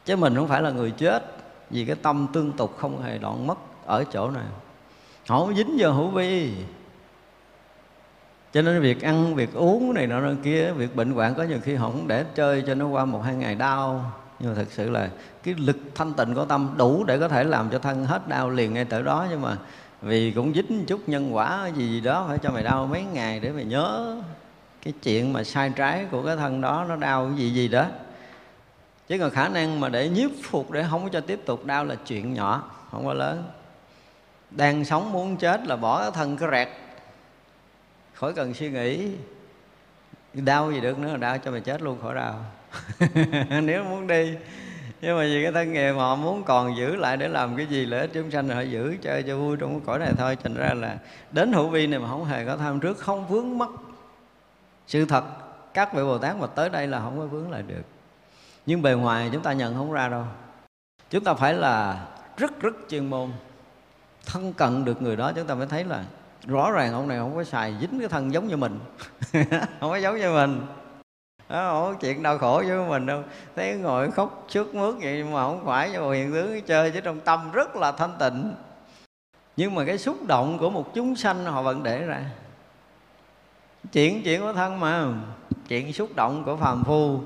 Chứ 0.05 0.15
mình 0.15 0.35
không 0.35 0.47
phải 0.47 0.61
là 0.61 0.69
người 0.69 0.91
chết, 0.91 1.23
vì 1.69 1.85
cái 1.85 1.95
tâm 1.95 2.27
tương 2.33 2.51
tục 2.51 2.77
không 2.77 3.01
hề 3.01 3.17
đoạn 3.17 3.47
mất 3.47 3.57
ở 3.85 4.03
chỗ 4.13 4.29
này. 4.29 4.45
Không 5.27 5.55
dính 5.55 5.75
vào 5.79 5.93
hữu 5.93 6.07
vi 6.07 6.53
cho 8.53 8.61
nên 8.61 8.81
việc 8.81 9.01
ăn, 9.01 9.35
việc 9.35 9.53
uống 9.53 9.93
này 9.93 10.07
nọ 10.07 10.21
kia, 10.43 10.71
việc 10.71 10.95
bệnh 10.95 11.11
hoạn 11.11 11.35
có 11.35 11.43
nhiều 11.43 11.59
khi 11.63 11.75
họ 11.75 11.89
không 11.89 12.07
để 12.07 12.25
chơi 12.35 12.63
cho 12.67 12.75
nó 12.75 12.87
qua 12.87 13.05
một, 13.05 13.19
hai 13.19 13.35
ngày 13.35 13.55
đau. 13.55 14.11
Nhưng 14.39 14.49
mà 14.49 14.55
thực 14.55 14.71
sự 14.71 14.89
là 14.89 15.09
cái 15.43 15.53
lực 15.57 15.77
thanh 15.95 16.13
tịnh 16.13 16.35
của 16.35 16.45
tâm 16.45 16.73
đủ 16.77 17.03
để 17.03 17.19
có 17.19 17.27
thể 17.27 17.43
làm 17.43 17.69
cho 17.69 17.79
thân 17.79 18.05
hết 18.05 18.27
đau 18.27 18.49
liền 18.49 18.73
ngay 18.73 18.85
từ 18.85 19.01
đó. 19.01 19.27
Nhưng 19.29 19.41
mà 19.41 19.57
vì 20.01 20.31
cũng 20.31 20.53
dính 20.53 20.85
chút 20.87 21.09
nhân 21.09 21.35
quả 21.35 21.69
gì 21.75 21.89
gì 21.89 22.01
đó 22.01 22.25
phải 22.27 22.37
cho 22.37 22.51
mày 22.51 22.63
đau 22.63 22.87
mấy 22.87 23.03
ngày 23.03 23.39
để 23.39 23.51
mày 23.51 23.65
nhớ 23.65 24.15
cái 24.83 24.93
chuyện 25.03 25.33
mà 25.33 25.43
sai 25.43 25.71
trái 25.75 26.05
của 26.11 26.23
cái 26.23 26.35
thân 26.35 26.61
đó, 26.61 26.85
nó 26.89 26.95
đau 26.95 27.25
cái 27.25 27.37
gì 27.37 27.49
gì 27.49 27.67
đó. 27.67 27.85
Chứ 29.07 29.17
còn 29.19 29.29
khả 29.29 29.49
năng 29.49 29.79
mà 29.79 29.89
để 29.89 30.09
nhiếp 30.09 30.31
phục, 30.43 30.71
để 30.71 30.85
không 30.89 31.03
có 31.03 31.09
cho 31.09 31.21
tiếp 31.21 31.39
tục 31.45 31.65
đau 31.65 31.85
là 31.85 31.95
chuyện 31.95 32.33
nhỏ, 32.33 32.71
không 32.91 33.05
có 33.05 33.13
lớn. 33.13 33.43
Đang 34.51 34.85
sống 34.85 35.11
muốn 35.11 35.37
chết 35.37 35.67
là 35.67 35.75
bỏ 35.75 36.01
cái 36.01 36.11
thân 36.11 36.37
cái 36.37 36.49
rẹt 36.51 36.69
khỏi 38.13 38.33
cần 38.33 38.53
suy 38.53 38.69
nghĩ. 38.69 39.11
Đau 40.33 40.71
gì 40.71 40.81
được 40.81 40.99
nữa, 40.99 41.17
đau 41.17 41.37
cho 41.37 41.51
mày 41.51 41.61
chết 41.61 41.81
luôn, 41.81 41.97
khỏi 42.01 42.15
đau. 42.15 42.45
Nếu 43.61 43.83
muốn 43.83 44.07
đi. 44.07 44.35
Nhưng 45.01 45.17
mà 45.17 45.23
vì 45.23 45.43
cái 45.43 45.51
thân 45.51 45.73
nghề 45.73 45.91
họ 45.91 46.15
muốn 46.15 46.43
còn 46.43 46.77
giữ 46.77 46.95
lại 46.95 47.17
để 47.17 47.27
làm 47.27 47.57
cái 47.57 47.65
gì, 47.65 47.85
lợi 47.85 48.01
ích 48.01 48.09
chúng 48.13 48.31
sanh 48.31 48.49
họ 48.49 48.61
giữ 48.61 48.97
chơi 49.01 49.23
cho 49.23 49.37
vui 49.37 49.57
trong 49.59 49.71
cái 49.71 49.81
cõi 49.85 49.99
này 49.99 50.13
thôi. 50.17 50.37
Thành 50.43 50.53
ra 50.53 50.73
là 50.73 50.97
đến 51.31 51.53
hữu 51.53 51.69
vi 51.69 51.87
này 51.87 51.99
mà 51.99 52.09
không 52.09 52.25
hề 52.25 52.45
có 52.45 52.57
tham 52.57 52.79
trước, 52.79 52.97
không 52.97 53.27
vướng 53.27 53.57
mất 53.57 53.69
sự 54.87 55.05
thật. 55.05 55.23
Các 55.73 55.93
vị 55.93 56.03
bồ 56.03 56.17
tát 56.17 56.37
mà 56.37 56.47
tới 56.47 56.69
đây 56.69 56.87
là 56.87 56.99
không 56.99 57.19
có 57.19 57.25
vướng 57.25 57.51
lại 57.51 57.63
được. 57.67 57.83
Nhưng 58.65 58.81
bề 58.81 58.93
ngoài 58.93 59.29
chúng 59.33 59.43
ta 59.43 59.53
nhận 59.53 59.75
không 59.75 59.91
ra 59.91 60.09
đâu. 60.09 60.23
Chúng 61.09 61.23
ta 61.23 61.33
phải 61.33 61.53
là 61.53 62.05
rất 62.37 62.61
rất 62.61 62.73
chuyên 62.89 63.09
môn. 63.09 63.31
Thân 64.25 64.53
cận 64.53 64.85
được 64.85 65.01
người 65.01 65.15
đó, 65.15 65.31
chúng 65.35 65.47
ta 65.47 65.55
mới 65.55 65.67
thấy 65.67 65.83
là 65.83 66.03
rõ 66.47 66.71
ràng 66.71 66.93
ông 66.93 67.07
này 67.07 67.17
không 67.17 67.35
có 67.35 67.43
xài 67.43 67.75
dính 67.81 67.99
cái 67.99 68.09
thân 68.09 68.33
giống 68.33 68.47
như 68.47 68.57
mình. 68.57 68.79
Không 69.79 69.89
có 69.89 69.95
giống 69.95 70.17
như 70.19 70.33
mình. 70.33 70.61
Đó, 71.49 71.71
không 71.71 71.93
có 71.93 71.99
chuyện 72.01 72.23
đau 72.23 72.37
khổ 72.37 72.63
với 72.67 72.89
mình 72.89 73.05
đâu. 73.05 73.23
Thấy 73.55 73.75
ngồi 73.75 74.11
khóc 74.11 74.45
trước 74.49 74.75
mướt 74.75 74.95
vậy 75.01 75.23
mà 75.23 75.43
không 75.43 75.65
phải 75.65 75.91
cho 75.93 76.11
hiện 76.11 76.33
tướng 76.33 76.61
chơi 76.61 76.91
chứ 76.91 77.01
trong 77.01 77.19
tâm 77.19 77.51
rất 77.51 77.75
là 77.75 77.91
thanh 77.91 78.13
tịnh. 78.19 78.53
Nhưng 79.57 79.75
mà 79.75 79.85
cái 79.85 79.97
xúc 79.97 80.17
động 80.27 80.57
của 80.59 80.69
một 80.69 80.93
chúng 80.93 81.15
sanh 81.15 81.45
họ 81.45 81.61
vẫn 81.61 81.83
để 81.83 82.05
ra. 82.05 82.21
Chuyện 83.91 84.23
chuyện 84.23 84.41
của 84.41 84.53
thân 84.53 84.79
mà. 84.79 85.07
Chuyện 85.67 85.93
xúc 85.93 86.09
động 86.15 86.43
của 86.43 86.55
phàm 86.55 86.83
phu. 86.83 87.19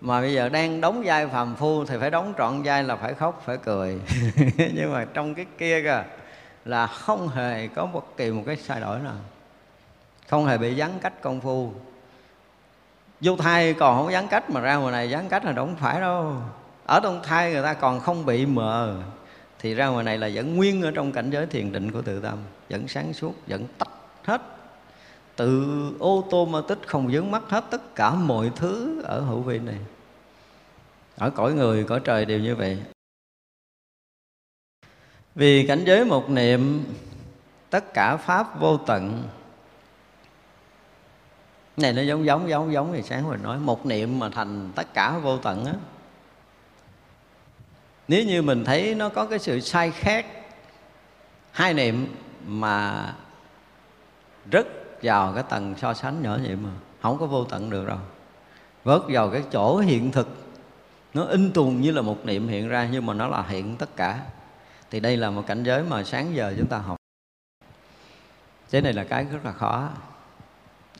Mà 0.00 0.20
bây 0.20 0.34
giờ 0.34 0.48
đang 0.48 0.80
đóng 0.80 1.02
vai 1.04 1.26
phàm 1.26 1.54
phu 1.54 1.84
thì 1.84 1.96
phải 2.00 2.10
đóng 2.10 2.32
trọn 2.38 2.62
vai 2.62 2.84
là 2.84 2.96
phải 2.96 3.14
khóc, 3.14 3.42
phải 3.46 3.56
cười. 3.56 4.00
Nhưng 4.74 4.92
mà 4.92 5.06
trong 5.14 5.34
cái 5.34 5.46
kia 5.58 5.82
kìa 5.82 6.04
là 6.64 6.86
không 6.86 7.28
hề 7.28 7.68
có 7.68 7.86
bất 7.86 8.16
kỳ 8.16 8.30
một 8.30 8.42
cái 8.46 8.56
sai 8.56 8.80
đổi 8.80 8.98
nào. 8.98 9.16
Không 10.28 10.46
hề 10.46 10.58
bị 10.58 10.74
gián 10.74 10.98
cách 11.00 11.22
công 11.22 11.40
phu. 11.40 11.72
Vô 13.20 13.36
thai 13.36 13.74
còn 13.74 13.96
không 13.96 14.12
gián 14.12 14.28
cách 14.28 14.50
mà 14.50 14.60
ra 14.60 14.76
ngoài 14.76 14.92
này 14.92 15.10
gián 15.10 15.28
cách 15.28 15.44
là 15.44 15.52
đâu 15.52 15.66
không 15.66 15.76
phải 15.76 16.00
đâu. 16.00 16.36
Ở 16.86 17.00
trong 17.02 17.22
thai 17.22 17.52
người 17.52 17.62
ta 17.62 17.74
còn 17.74 18.00
không 18.00 18.26
bị 18.26 18.46
mờ, 18.46 18.96
thì 19.58 19.74
ra 19.74 19.86
ngoài 19.86 20.04
này 20.04 20.18
là 20.18 20.30
vẫn 20.34 20.56
nguyên 20.56 20.82
ở 20.82 20.90
trong 20.90 21.12
cảnh 21.12 21.30
giới 21.30 21.46
thiền 21.46 21.72
định 21.72 21.90
của 21.92 22.02
tự 22.02 22.20
tâm. 22.20 22.38
Vẫn 22.70 22.88
sáng 22.88 23.12
suốt, 23.12 23.34
vẫn 23.46 23.66
tách 23.78 23.90
hết. 24.24 24.42
Tự 25.36 25.66
ô 25.98 26.24
tô 26.30 26.46
mà 26.46 26.60
tích 26.68 26.78
không 26.86 27.12
dướng 27.12 27.30
mắt 27.30 27.42
hết 27.48 27.64
tất 27.70 27.94
cả 27.94 28.10
mọi 28.10 28.50
thứ 28.56 29.02
ở 29.02 29.20
hữu 29.20 29.40
vi 29.40 29.58
này. 29.58 29.78
Ở 31.16 31.30
cõi 31.30 31.52
người, 31.52 31.84
cõi 31.84 32.00
trời 32.04 32.24
đều 32.24 32.38
như 32.38 32.56
vậy 32.56 32.78
vì 35.34 35.66
cảnh 35.66 35.84
giới 35.84 36.04
một 36.04 36.30
niệm, 36.30 36.84
tất 37.70 37.94
cả 37.94 38.16
pháp 38.16 38.60
vô 38.60 38.76
tận. 38.76 39.22
Này, 41.76 41.92
nó 41.92 42.02
giống 42.02 42.26
giống 42.26 42.48
giống 42.48 42.72
giống 42.72 42.92
thì 42.92 43.02
sáng 43.02 43.28
mình 43.28 43.42
nói, 43.42 43.58
một 43.58 43.86
niệm 43.86 44.18
mà 44.18 44.28
thành 44.28 44.72
tất 44.74 44.94
cả 44.94 45.18
vô 45.18 45.38
tận 45.38 45.64
á. 45.64 45.74
Nếu 48.08 48.24
như 48.24 48.42
mình 48.42 48.64
thấy 48.64 48.94
nó 48.94 49.08
có 49.08 49.26
cái 49.26 49.38
sự 49.38 49.60
sai 49.60 49.90
khác, 49.90 50.26
hai 51.50 51.74
niệm 51.74 52.06
mà 52.46 53.14
rất 54.50 54.66
vào 55.02 55.32
cái 55.34 55.44
tầng 55.48 55.74
so 55.78 55.94
sánh 55.94 56.22
nhỏ 56.22 56.38
vậy 56.46 56.56
mà 56.56 56.70
không 57.02 57.18
có 57.18 57.26
vô 57.26 57.44
tận 57.44 57.70
được 57.70 57.86
đâu 57.86 57.98
vớt 58.84 59.02
vào 59.08 59.30
cái 59.30 59.42
chỗ 59.52 59.78
hiện 59.78 60.12
thực, 60.12 60.28
nó 61.14 61.24
in 61.24 61.52
tuồng 61.52 61.80
như 61.80 61.90
là 61.90 62.02
một 62.02 62.26
niệm 62.26 62.48
hiện 62.48 62.68
ra 62.68 62.88
nhưng 62.92 63.06
mà 63.06 63.14
nó 63.14 63.28
là 63.28 63.42
hiện 63.42 63.76
tất 63.76 63.96
cả 63.96 64.20
thì 64.90 65.00
đây 65.00 65.16
là 65.16 65.30
một 65.30 65.42
cảnh 65.46 65.62
giới 65.62 65.82
mà 65.82 66.04
sáng 66.04 66.36
giờ 66.36 66.54
chúng 66.58 66.66
ta 66.66 66.78
học. 66.78 66.96
Thế 68.70 68.80
này 68.80 68.92
là 68.92 69.04
cái 69.04 69.24
rất 69.24 69.44
là 69.44 69.52
khó. 69.52 69.88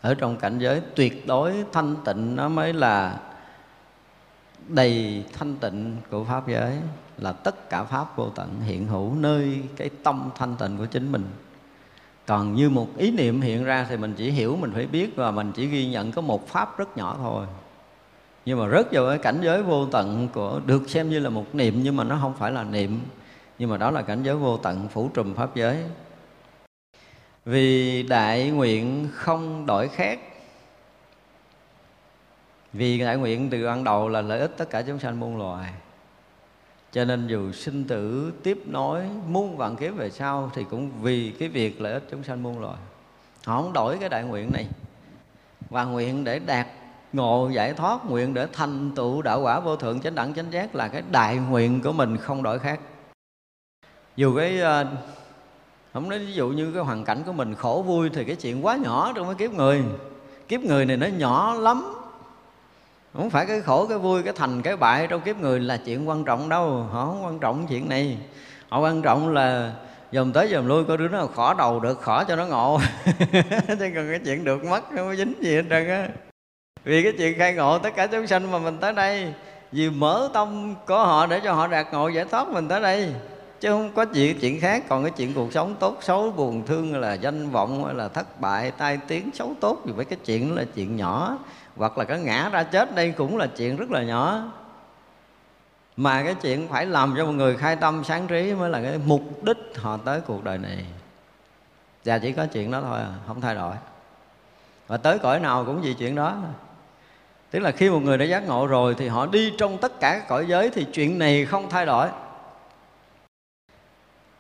Ở 0.01 0.15
trong 0.15 0.37
cảnh 0.37 0.59
giới 0.59 0.81
tuyệt 0.97 1.27
đối 1.27 1.65
thanh 1.73 1.97
tịnh, 2.05 2.37
nó 2.37 2.49
mới 2.49 2.73
là 2.73 3.21
đầy 4.69 5.25
thanh 5.33 5.57
tịnh 5.57 5.97
của 6.11 6.25
pháp 6.25 6.49
giới, 6.49 6.79
là 7.19 7.33
tất 7.33 7.71
cả 7.71 7.85
pháp 7.85 8.17
vô 8.17 8.29
tận 8.35 8.61
hiện 8.61 8.87
hữu 8.87 9.15
nơi 9.15 9.63
cái 9.77 9.91
tâm 10.03 10.31
thanh 10.37 10.57
tịnh 10.57 10.77
của 10.79 10.87
chính 10.87 11.13
mình. 11.13 11.25
Còn 12.27 12.55
như 12.55 12.71
một 12.71 12.89
ý 12.97 13.11
niệm 13.11 13.41
hiện 13.41 13.65
ra 13.65 13.87
thì 13.89 13.97
mình 13.97 14.15
chỉ 14.17 14.31
hiểu, 14.31 14.57
mình 14.57 14.73
phải 14.75 14.87
biết 14.87 15.17
và 15.17 15.31
mình 15.31 15.53
chỉ 15.53 15.67
ghi 15.67 15.87
nhận 15.87 16.13
có 16.13 16.23
một 16.23 16.49
pháp 16.49 16.79
rất 16.79 16.97
nhỏ 16.97 17.17
thôi. 17.19 17.47
Nhưng 18.45 18.59
mà 18.59 18.67
rất 18.67 18.93
vào 18.93 19.07
cái 19.09 19.19
cảnh 19.19 19.41
giới 19.43 19.63
vô 19.63 19.87
tận 19.87 20.29
của, 20.35 20.61
được 20.67 20.91
xem 20.91 21.11
như 21.11 21.19
là 21.19 21.31
một 21.31 21.55
niệm 21.55 21.81
nhưng 21.83 21.97
mà 21.97 22.05
nó 22.05 22.19
không 22.21 22.35
phải 22.35 22.53
là 22.53 22.65
niệm 22.65 23.01
nhưng 23.59 23.71
mà 23.71 23.77
đó 23.77 23.91
là 23.91 24.03
cảnh 24.03 24.23
giới 24.23 24.37
vô 24.37 24.57
tận 24.57 24.89
phủ 24.89 25.09
trùm 25.15 25.35
pháp 25.35 25.55
giới. 25.55 25.85
Vì 27.45 28.03
đại 28.03 28.51
nguyện 28.51 29.09
không 29.13 29.67
đổi 29.67 29.89
khác. 29.89 30.19
Vì 32.73 32.99
đại 32.99 33.17
nguyện 33.17 33.51
từ 33.51 33.67
ban 33.67 33.85
đầu 33.85 34.09
là 34.09 34.21
lợi 34.21 34.41
ích 34.41 34.55
tất 34.57 34.71
cả 34.71 34.83
chúng 34.83 34.99
sanh 34.99 35.21
muôn 35.21 35.39
loài. 35.39 35.73
Cho 36.93 37.05
nên 37.05 37.27
dù 37.27 37.53
sinh 37.53 37.85
tử 37.85 38.33
tiếp 38.43 38.63
nối, 38.67 39.03
muôn 39.29 39.57
vạn 39.57 39.77
kiếp 39.77 39.95
về 39.95 40.11
sau 40.11 40.51
thì 40.55 40.65
cũng 40.71 40.91
vì 41.03 41.31
cái 41.39 41.49
việc 41.49 41.81
lợi 41.81 41.93
ích 41.93 42.03
chúng 42.11 42.23
sanh 42.23 42.43
muôn 42.43 42.61
loài. 42.61 42.77
Họ 43.45 43.63
không 43.63 43.73
đổi 43.73 43.97
cái 44.01 44.09
đại 44.09 44.25
nguyện 44.25 44.51
này. 44.53 44.67
Và 45.71 45.85
nguyện 45.85 46.25
để 46.25 46.39
đạt 46.39 46.67
ngộ 47.13 47.51
giải 47.53 47.73
thoát, 47.73 48.07
nguyện 48.07 48.35
để 48.35 48.47
thành 48.53 48.91
tựu 48.97 49.23
đạo 49.23 49.41
quả 49.41 49.61
vô 49.61 49.77
thượng 49.77 50.01
chánh 50.01 50.15
đẳng 50.15 50.35
chánh 50.35 50.53
giác 50.53 50.75
là 50.75 50.89
cái 50.89 51.03
đại 51.11 51.37
nguyện 51.37 51.81
của 51.83 51.93
mình 51.93 52.17
không 52.17 52.43
đổi 52.43 52.59
khác 52.59 52.81
dù 54.17 54.37
cái 54.37 54.61
ờ, 54.61 54.87
không 55.93 56.09
nói, 56.09 56.19
ví 56.19 56.33
dụ 56.33 56.49
như 56.49 56.73
cái 56.73 56.83
hoàn 56.83 57.05
cảnh 57.05 57.23
của 57.27 57.33
mình 57.33 57.55
khổ 57.55 57.85
vui 57.87 58.11
thì 58.11 58.25
cái 58.25 58.37
chuyện 58.37 58.67
quá 58.67 58.77
nhỏ 58.77 59.13
trong 59.15 59.27
cái 59.27 59.35
kiếp 59.35 59.53
người. 59.53 59.83
Kiếp 60.49 60.61
người 60.61 60.87
này 60.87 60.97
nó 60.97 61.07
nhỏ 61.07 61.55
lắm. 61.55 61.95
Không 63.13 63.31
phải 63.31 63.47
cái 63.47 63.61
khổ, 63.61 63.87
cái 63.87 63.99
vui, 63.99 64.23
cái 64.23 64.33
thành, 64.37 64.63
cái 64.63 64.77
bại 64.77 65.07
trong 65.07 65.21
kiếp 65.21 65.37
người 65.37 65.61
là 65.61 65.77
chuyện 65.77 66.09
quan 66.09 66.25
trọng 66.25 66.49
đâu. 66.49 66.87
Họ 66.93 67.07
không 67.07 67.25
quan 67.25 67.39
trọng 67.39 67.67
chuyện 67.67 67.89
này. 67.89 68.19
Họ 68.69 68.81
quan 68.81 69.03
trọng 69.03 69.33
là 69.33 69.73
dòm 70.13 70.33
tới 70.33 70.49
dòm 70.53 70.67
lui, 70.67 70.85
có 70.85 70.97
đứa 70.97 71.09
nào 71.09 71.27
khỏ 71.27 71.55
đầu 71.55 71.81
được 71.81 72.01
khỏ 72.01 72.25
cho 72.25 72.37
nó 72.37 72.47
ngộ. 72.47 72.81
Chứ 73.69 73.91
còn 73.95 74.09
cái 74.11 74.21
chuyện 74.25 74.45
được 74.45 74.65
mất 74.65 74.85
không 74.89 75.09
có 75.09 75.15
dính 75.15 75.35
gì 75.41 75.55
hết 75.55 75.65
trơn 75.71 75.89
á. 75.89 76.09
Vì 76.85 77.03
cái 77.03 77.13
chuyện 77.19 77.39
khai 77.39 77.55
ngộ 77.55 77.79
tất 77.79 77.91
cả 77.97 78.07
chúng 78.07 78.27
sanh 78.27 78.51
mà 78.51 78.59
mình 78.59 78.79
tới 78.81 78.93
đây, 78.93 79.33
vì 79.73 79.91
mở 79.91 80.31
tâm 80.33 80.75
của 80.87 80.99
họ 80.99 81.27
để 81.27 81.41
cho 81.45 81.53
họ 81.53 81.67
đạt 81.67 81.87
ngộ 81.93 82.09
giải 82.09 82.25
thoát 82.25 82.49
mình 82.49 82.69
tới 82.69 82.81
đây 82.81 83.15
chứ 83.65 83.71
không 83.71 83.91
có 83.95 84.05
chuyện 84.05 84.39
chuyện 84.41 84.61
khác. 84.61 84.85
Còn 84.89 85.03
cái 85.03 85.13
chuyện 85.17 85.35
cuộc 85.35 85.53
sống 85.53 85.75
tốt 85.81 85.99
xấu 86.01 86.31
buồn 86.31 86.67
thương 86.67 86.97
là 86.97 87.15
danh 87.15 87.51
vọng 87.51 87.85
hay 87.85 87.95
là 87.95 88.09
thất 88.09 88.41
bại 88.41 88.71
tai 88.71 88.99
tiếng 89.09 89.31
xấu 89.35 89.55
tốt 89.61 89.83
thì 89.87 89.93
với 89.93 90.05
cái 90.05 90.19
chuyện 90.25 90.55
là 90.55 90.65
chuyện 90.75 90.97
nhỏ. 90.97 91.39
Hoặc 91.77 91.99
là 91.99 92.05
cái 92.05 92.21
ngã 92.21 92.49
ra 92.49 92.63
chết 92.63 92.95
đây 92.95 93.11
cũng 93.17 93.37
là 93.37 93.47
chuyện 93.47 93.77
rất 93.77 93.91
là 93.91 94.03
nhỏ. 94.03 94.53
Mà 95.97 96.23
cái 96.23 96.35
chuyện 96.35 96.69
phải 96.69 96.87
làm 96.87 97.15
cho 97.17 97.27
một 97.27 97.33
người 97.33 97.57
khai 97.57 97.77
tâm 97.77 98.05
sáng 98.05 98.27
trí 98.27 98.55
mới 98.55 98.71
là 98.71 98.83
cái 98.83 99.01
mục 99.07 99.45
đích 99.45 99.59
họ 99.77 99.97
tới 99.97 100.21
cuộc 100.21 100.45
đời 100.45 100.59
này. 100.59 100.85
Và 102.05 102.19
chỉ 102.19 102.33
có 102.33 102.47
chuyện 102.47 102.71
đó 102.71 102.81
thôi 102.81 103.01
à, 103.01 103.13
không 103.27 103.41
thay 103.41 103.55
đổi. 103.55 103.75
Và 104.87 104.97
tới 104.97 105.19
cõi 105.19 105.41
nào 105.41 105.65
cũng 105.65 105.83
vì 105.83 105.95
chuyện 105.95 106.15
đó. 106.15 106.37
Tức 107.51 107.59
là 107.59 107.71
khi 107.71 107.91
một 107.91 108.01
người 108.03 108.19
đã 108.19 108.25
giác 108.25 108.49
ngộ 108.49 108.67
rồi 108.67 108.95
thì 108.99 109.09
họ 109.09 109.27
đi 109.27 109.53
trong 109.59 109.79
tất 109.79 110.01
cả 110.01 110.19
các 110.19 110.29
cõi 110.29 110.47
giới 110.49 110.71
thì 110.71 110.87
chuyện 110.93 111.19
này 111.19 111.45
không 111.45 111.71
thay 111.71 111.87
đổi 111.87 112.09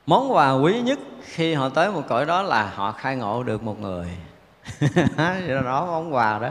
món 0.06 0.32
quà 0.32 0.52
quý 0.52 0.80
nhất 0.80 0.98
khi 1.22 1.54
họ 1.54 1.68
tới 1.68 1.90
một 1.90 2.02
cõi 2.08 2.26
đó 2.26 2.42
là 2.42 2.70
họ 2.74 2.92
khai 2.92 3.16
ngộ 3.16 3.42
được 3.42 3.62
một 3.62 3.80
người. 3.80 4.08
Đó 5.64 5.86
món 5.86 6.14
quà 6.14 6.38
đó. 6.38 6.50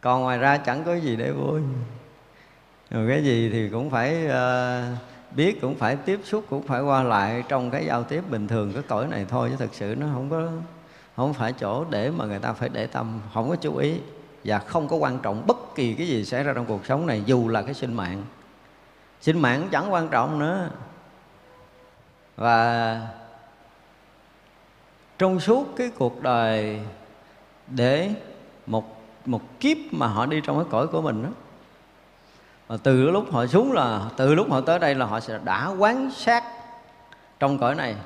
Còn 0.00 0.22
ngoài 0.22 0.38
ra 0.38 0.56
chẳng 0.58 0.84
có 0.84 0.94
gì 0.94 1.16
để 1.16 1.30
vui. 1.30 1.60
Rồi 2.90 3.08
cái 3.08 3.24
gì 3.24 3.50
thì 3.52 3.68
cũng 3.68 3.90
phải 3.90 4.26
uh, 4.26 4.98
biết 5.36 5.60
cũng 5.60 5.74
phải 5.74 5.96
tiếp 5.96 6.20
xúc 6.24 6.44
cũng 6.50 6.62
phải 6.62 6.80
qua 6.80 7.02
lại 7.02 7.44
trong 7.48 7.70
cái 7.70 7.86
giao 7.86 8.02
tiếp 8.02 8.24
bình 8.30 8.48
thường 8.48 8.72
cái 8.72 8.82
cõi 8.82 9.06
này 9.06 9.26
thôi. 9.28 9.48
Chứ 9.50 9.56
thực 9.58 9.74
sự 9.74 9.94
nó 9.98 10.06
không 10.14 10.30
có 10.30 10.48
không 11.16 11.34
phải 11.34 11.52
chỗ 11.52 11.84
để 11.90 12.10
mà 12.10 12.24
người 12.24 12.38
ta 12.38 12.52
phải 12.52 12.68
để 12.68 12.86
tâm. 12.86 13.20
Không 13.34 13.48
có 13.48 13.56
chú 13.56 13.76
ý 13.76 14.00
và 14.44 14.58
không 14.58 14.88
có 14.88 14.96
quan 14.96 15.18
trọng 15.18 15.46
bất 15.46 15.74
kỳ 15.74 15.94
cái 15.94 16.08
gì 16.08 16.24
xảy 16.24 16.44
ra 16.44 16.52
trong 16.52 16.66
cuộc 16.66 16.86
sống 16.86 17.06
này 17.06 17.22
dù 17.26 17.48
là 17.48 17.62
cái 17.62 17.74
sinh 17.74 17.94
mạng. 17.94 18.22
Sinh 19.20 19.42
mạng 19.42 19.60
cũng 19.60 19.70
chẳng 19.70 19.92
quan 19.92 20.08
trọng 20.08 20.38
nữa 20.38 20.70
và 22.36 23.00
trong 25.18 25.40
suốt 25.40 25.66
cái 25.76 25.90
cuộc 25.98 26.22
đời 26.22 26.80
để 27.66 28.10
một 28.66 29.02
một 29.26 29.60
kiếp 29.60 29.76
mà 29.90 30.06
họ 30.06 30.26
đi 30.26 30.40
trong 30.44 30.56
cái 30.56 30.66
cõi 30.70 30.86
của 30.86 31.02
mình 31.02 31.22
đó 31.22 31.28
và 32.66 32.76
từ 32.82 33.10
lúc 33.10 33.32
họ 33.32 33.46
xuống 33.46 33.72
là, 33.72 34.00
từ 34.16 34.34
lúc 34.34 34.50
họ 34.50 34.60
tới 34.60 34.78
đây 34.78 34.94
là 34.94 35.06
họ 35.06 35.20
sẽ 35.20 35.38
đã 35.44 35.68
quán 35.78 36.10
sát 36.10 36.44
trong 37.38 37.58
cõi 37.58 37.74
này 37.74 37.96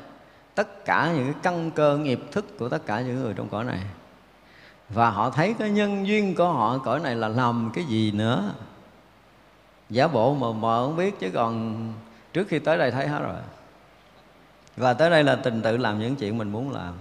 tất 0.54 0.84
cả 0.84 1.12
những 1.16 1.24
cái 1.24 1.34
căn 1.42 1.70
cơ, 1.70 1.98
nghiệp 1.98 2.20
thức 2.32 2.58
của 2.58 2.68
tất 2.68 2.86
cả 2.86 3.00
những 3.00 3.22
người 3.22 3.34
trong 3.34 3.48
cõi 3.48 3.64
này. 3.64 3.80
Và 4.88 5.10
họ 5.10 5.30
thấy 5.30 5.54
cái 5.58 5.70
nhân 5.70 6.06
duyên 6.06 6.34
của 6.34 6.52
họ 6.52 6.78
cõi 6.78 7.00
này 7.00 7.16
là 7.16 7.28
làm 7.28 7.70
cái 7.74 7.84
gì 7.84 8.12
nữa? 8.12 8.50
Giả 9.90 10.08
bộ 10.08 10.34
mà 10.34 10.52
mờ 10.52 10.86
không 10.86 10.96
biết 10.96 11.20
chứ 11.20 11.30
còn 11.34 11.76
trước 12.32 12.48
khi 12.48 12.58
tới 12.58 12.78
đây 12.78 12.90
thấy 12.90 13.08
hết 13.08 13.18
rồi 13.18 13.36
và 14.76 14.94
tới 14.94 15.10
đây 15.10 15.24
là 15.24 15.36
tình 15.36 15.62
tự 15.62 15.76
làm 15.76 15.98
những 15.98 16.16
chuyện 16.16 16.38
mình 16.38 16.52
muốn 16.52 16.72
làm. 16.72 16.94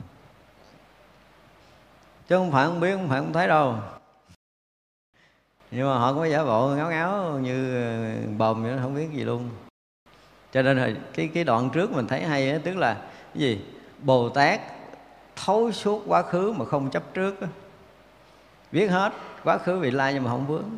Chứ 2.27 2.37
không 2.37 2.51
phải 2.51 2.65
không 2.65 2.79
biết 2.79 2.95
không 2.95 3.09
phải 3.09 3.19
không 3.19 3.33
thấy 3.33 3.47
đâu. 3.47 3.75
Nhưng 5.71 5.87
mà 5.87 5.97
họ 5.97 6.13
có 6.13 6.25
giả 6.25 6.43
bộ 6.43 6.67
ngáo 6.67 6.89
ngáo 6.89 7.39
như 7.39 7.83
bồm 8.37 8.63
vậy 8.63 8.77
không 8.81 8.95
biết 8.95 9.07
gì 9.13 9.23
luôn. 9.23 9.49
Cho 10.51 10.61
nên 10.61 10.77
là 10.77 10.89
cái 11.13 11.29
cái 11.33 11.43
đoạn 11.43 11.69
trước 11.73 11.91
mình 11.91 12.07
thấy 12.07 12.23
hay 12.23 12.49
ấy, 12.49 12.59
tức 12.59 12.77
là 12.77 12.93
cái 12.93 13.41
gì? 13.41 13.61
Bồ 13.99 14.29
tát 14.29 14.61
thấu 15.35 15.71
suốt 15.71 16.03
quá 16.07 16.21
khứ 16.21 16.51
mà 16.51 16.65
không 16.65 16.89
chấp 16.89 17.03
trước 17.13 17.41
đó. 17.41 17.47
biết 18.71 18.87
hết 18.87 19.13
quá 19.43 19.57
khứ 19.57 19.79
vị 19.79 19.91
lai 19.91 20.13
nhưng 20.13 20.23
mà 20.23 20.29
không 20.29 20.47
vướng. 20.47 20.69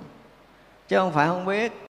Chứ 0.88 0.98
không 0.98 1.12
phải 1.12 1.28
không 1.28 1.46
biết 1.46 1.91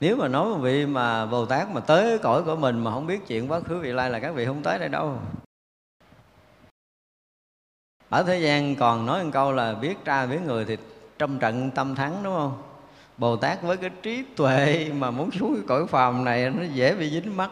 nếu 0.00 0.16
mà 0.16 0.28
nói 0.28 0.44
một 0.44 0.58
vị 0.58 0.86
mà 0.86 1.26
bồ 1.26 1.46
tát 1.46 1.68
mà 1.70 1.80
tới 1.80 2.18
cõi 2.18 2.42
của 2.42 2.56
mình 2.56 2.84
mà 2.84 2.90
không 2.90 3.06
biết 3.06 3.26
chuyện 3.26 3.50
quá 3.50 3.60
khứ 3.60 3.78
vị 3.78 3.92
lai 3.92 4.10
là 4.10 4.20
các 4.20 4.34
vị 4.34 4.46
không 4.46 4.62
tới 4.62 4.78
đây 4.78 4.88
đâu. 4.88 5.18
Ở 8.08 8.22
thế 8.22 8.38
gian 8.38 8.76
còn 8.76 9.06
nói 9.06 9.24
một 9.24 9.30
câu 9.32 9.52
là 9.52 9.74
biết 9.74 10.04
tra 10.04 10.26
biết 10.26 10.40
người 10.46 10.64
thì 10.64 10.76
trong 11.18 11.38
trận 11.38 11.70
tâm 11.70 11.94
thắng, 11.94 12.22
đúng 12.22 12.34
không? 12.34 12.62
Bồ 13.18 13.36
tát 13.36 13.62
với 13.62 13.76
cái 13.76 13.90
trí 14.02 14.24
tuệ 14.36 14.90
mà 14.94 15.10
muốn 15.10 15.30
xuống 15.30 15.54
cái 15.54 15.64
cõi 15.68 15.86
phàm 15.86 16.24
này 16.24 16.50
nó 16.50 16.62
dễ 16.72 16.94
bị 16.94 17.10
dính 17.10 17.36
mắt 17.36 17.50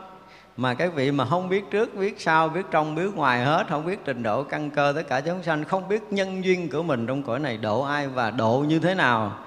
mà 0.57 0.75
cái 0.75 0.89
vị 0.89 1.11
mà 1.11 1.25
không 1.25 1.49
biết 1.49 1.65
trước, 1.71 1.95
biết 1.95 2.21
sau, 2.21 2.49
biết 2.49 2.67
trong, 2.71 2.95
biết 2.95 3.11
ngoài 3.15 3.45
hết, 3.45 3.67
không 3.69 3.87
biết 3.87 3.99
trình 4.05 4.23
độ 4.23 4.43
căn 4.43 4.71
cơ 4.71 4.93
tất 4.97 5.03
cả 5.09 5.21
chúng 5.21 5.43
sanh, 5.43 5.65
không 5.65 5.89
biết 5.89 6.03
nhân 6.11 6.45
duyên 6.45 6.71
của 6.71 6.83
mình 6.83 7.07
trong 7.07 7.23
cõi 7.23 7.39
này 7.39 7.57
độ 7.57 7.83
ai 7.83 8.09
và 8.09 8.31
độ 8.31 8.65
như 8.69 8.79
thế 8.79 8.95
nào, 8.95 9.39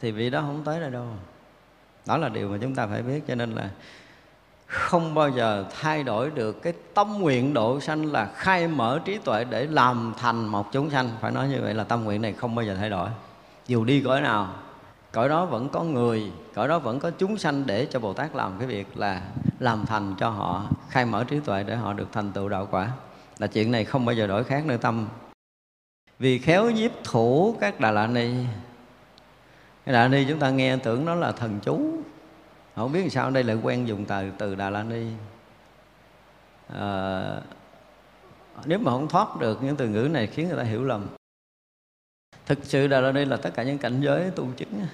thì 0.00 0.10
vị 0.10 0.30
đó 0.30 0.40
không 0.40 0.62
tới 0.64 0.80
đây 0.80 0.90
đâu 0.90 1.06
đó 2.06 2.16
là 2.16 2.28
điều 2.28 2.48
mà 2.48 2.58
chúng 2.60 2.74
ta 2.74 2.86
phải 2.86 3.02
biết, 3.02 3.20
cho 3.28 3.34
nên 3.34 3.50
là 3.50 3.70
không 4.66 5.14
bao 5.14 5.28
giờ 5.28 5.64
thay 5.80 6.02
đổi 6.02 6.30
được 6.30 6.62
cái 6.62 6.72
tâm 6.94 7.18
nguyện 7.18 7.54
độ 7.54 7.80
sanh 7.80 8.12
là 8.12 8.30
khai 8.34 8.68
mở 8.68 9.00
trí 9.04 9.18
tuệ 9.18 9.44
để 9.44 9.66
làm 9.66 10.14
thành 10.18 10.46
một 10.46 10.72
chúng 10.72 10.90
sanh. 10.90 11.10
Phải 11.20 11.32
nói 11.32 11.48
như 11.48 11.60
vậy 11.62 11.74
là 11.74 11.84
tâm 11.84 12.04
nguyện 12.04 12.22
này 12.22 12.32
không 12.32 12.54
bao 12.54 12.64
giờ 12.64 12.76
thay 12.76 12.90
đổi. 12.90 13.08
Dù 13.66 13.84
đi 13.84 14.00
cõi 14.00 14.20
nào, 14.20 14.48
cõi 15.12 15.28
đó 15.28 15.46
vẫn 15.46 15.68
có 15.68 15.82
người, 15.82 16.32
cõi 16.54 16.68
đó 16.68 16.78
vẫn 16.78 16.98
có 16.98 17.10
chúng 17.10 17.38
sanh 17.38 17.66
để 17.66 17.86
cho 17.90 18.00
bồ 18.00 18.12
tát 18.12 18.34
làm 18.34 18.52
cái 18.58 18.68
việc 18.68 18.98
là 18.98 19.22
làm 19.58 19.86
thành 19.86 20.14
cho 20.18 20.30
họ, 20.30 20.66
khai 20.88 21.06
mở 21.06 21.24
trí 21.24 21.40
tuệ 21.40 21.62
để 21.62 21.76
họ 21.76 21.92
được 21.92 22.08
thành 22.12 22.32
tựu 22.32 22.48
đạo 22.48 22.68
quả. 22.70 22.90
Là 23.38 23.46
chuyện 23.46 23.72
này 23.72 23.84
không 23.84 24.04
bao 24.04 24.14
giờ 24.14 24.26
đổi 24.26 24.44
khác 24.44 24.66
nơi 24.66 24.78
tâm. 24.78 25.06
Vì 26.18 26.38
khéo 26.38 26.70
nhiếp 26.70 26.90
thủ 27.04 27.56
các 27.60 27.80
đà 27.80 27.90
la 27.90 28.06
ni. 28.06 28.34
Cái 29.86 29.92
đà 29.92 30.02
la 30.02 30.08
ni 30.08 30.24
chúng 30.28 30.38
ta 30.38 30.50
nghe 30.50 30.76
tưởng 30.76 31.04
nó 31.04 31.14
là 31.14 31.32
thần 31.32 31.60
chú 31.62 31.93
không 32.76 32.92
biết 32.92 33.00
làm 33.00 33.10
sao 33.10 33.30
đây 33.30 33.44
lại 33.44 33.56
quen 33.62 33.88
dùng 33.88 34.04
từ 34.04 34.30
từ 34.38 34.54
đà 34.54 34.70
la 34.70 34.82
ni 34.82 35.06
à, 36.68 37.40
nếu 38.64 38.78
mà 38.78 38.90
không 38.90 39.08
thoát 39.08 39.36
được 39.40 39.62
những 39.62 39.76
từ 39.76 39.88
ngữ 39.88 40.08
này 40.12 40.26
khiến 40.26 40.48
người 40.48 40.56
ta 40.56 40.62
hiểu 40.62 40.84
lầm. 40.84 41.06
Thực 42.46 42.58
sự 42.62 42.86
đà 42.86 43.00
la 43.00 43.12
ni 43.12 43.24
là 43.24 43.36
tất 43.36 43.50
cả 43.54 43.62
những 43.62 43.78
cảnh 43.78 44.00
giới 44.00 44.30
tu 44.30 44.48
chứng 44.56 44.86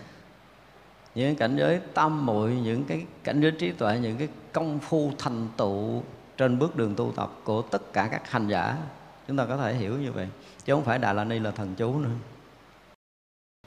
những 1.14 1.36
cảnh 1.36 1.56
giới 1.56 1.80
tam 1.94 2.26
muội 2.26 2.50
những 2.50 2.84
cái 2.84 3.06
cảnh 3.24 3.40
giới 3.40 3.50
trí 3.50 3.72
tuệ 3.72 3.98
những 3.98 4.18
cái 4.18 4.28
công 4.52 4.78
phu 4.78 5.12
thành 5.18 5.48
tựu 5.56 6.02
trên 6.36 6.58
bước 6.58 6.76
đường 6.76 6.94
tu 6.96 7.12
tập 7.16 7.30
của 7.44 7.62
tất 7.62 7.92
cả 7.92 8.08
các 8.12 8.30
hành 8.30 8.48
giả. 8.48 8.76
Chúng 9.28 9.36
ta 9.36 9.46
có 9.46 9.56
thể 9.56 9.74
hiểu 9.74 9.98
như 9.98 10.12
vậy 10.12 10.28
chứ 10.64 10.74
không 10.74 10.84
phải 10.84 10.98
đà 10.98 11.12
la 11.12 11.24
ni 11.24 11.38
là 11.38 11.50
thần 11.50 11.74
chú 11.76 11.98
nữa. 11.98 12.10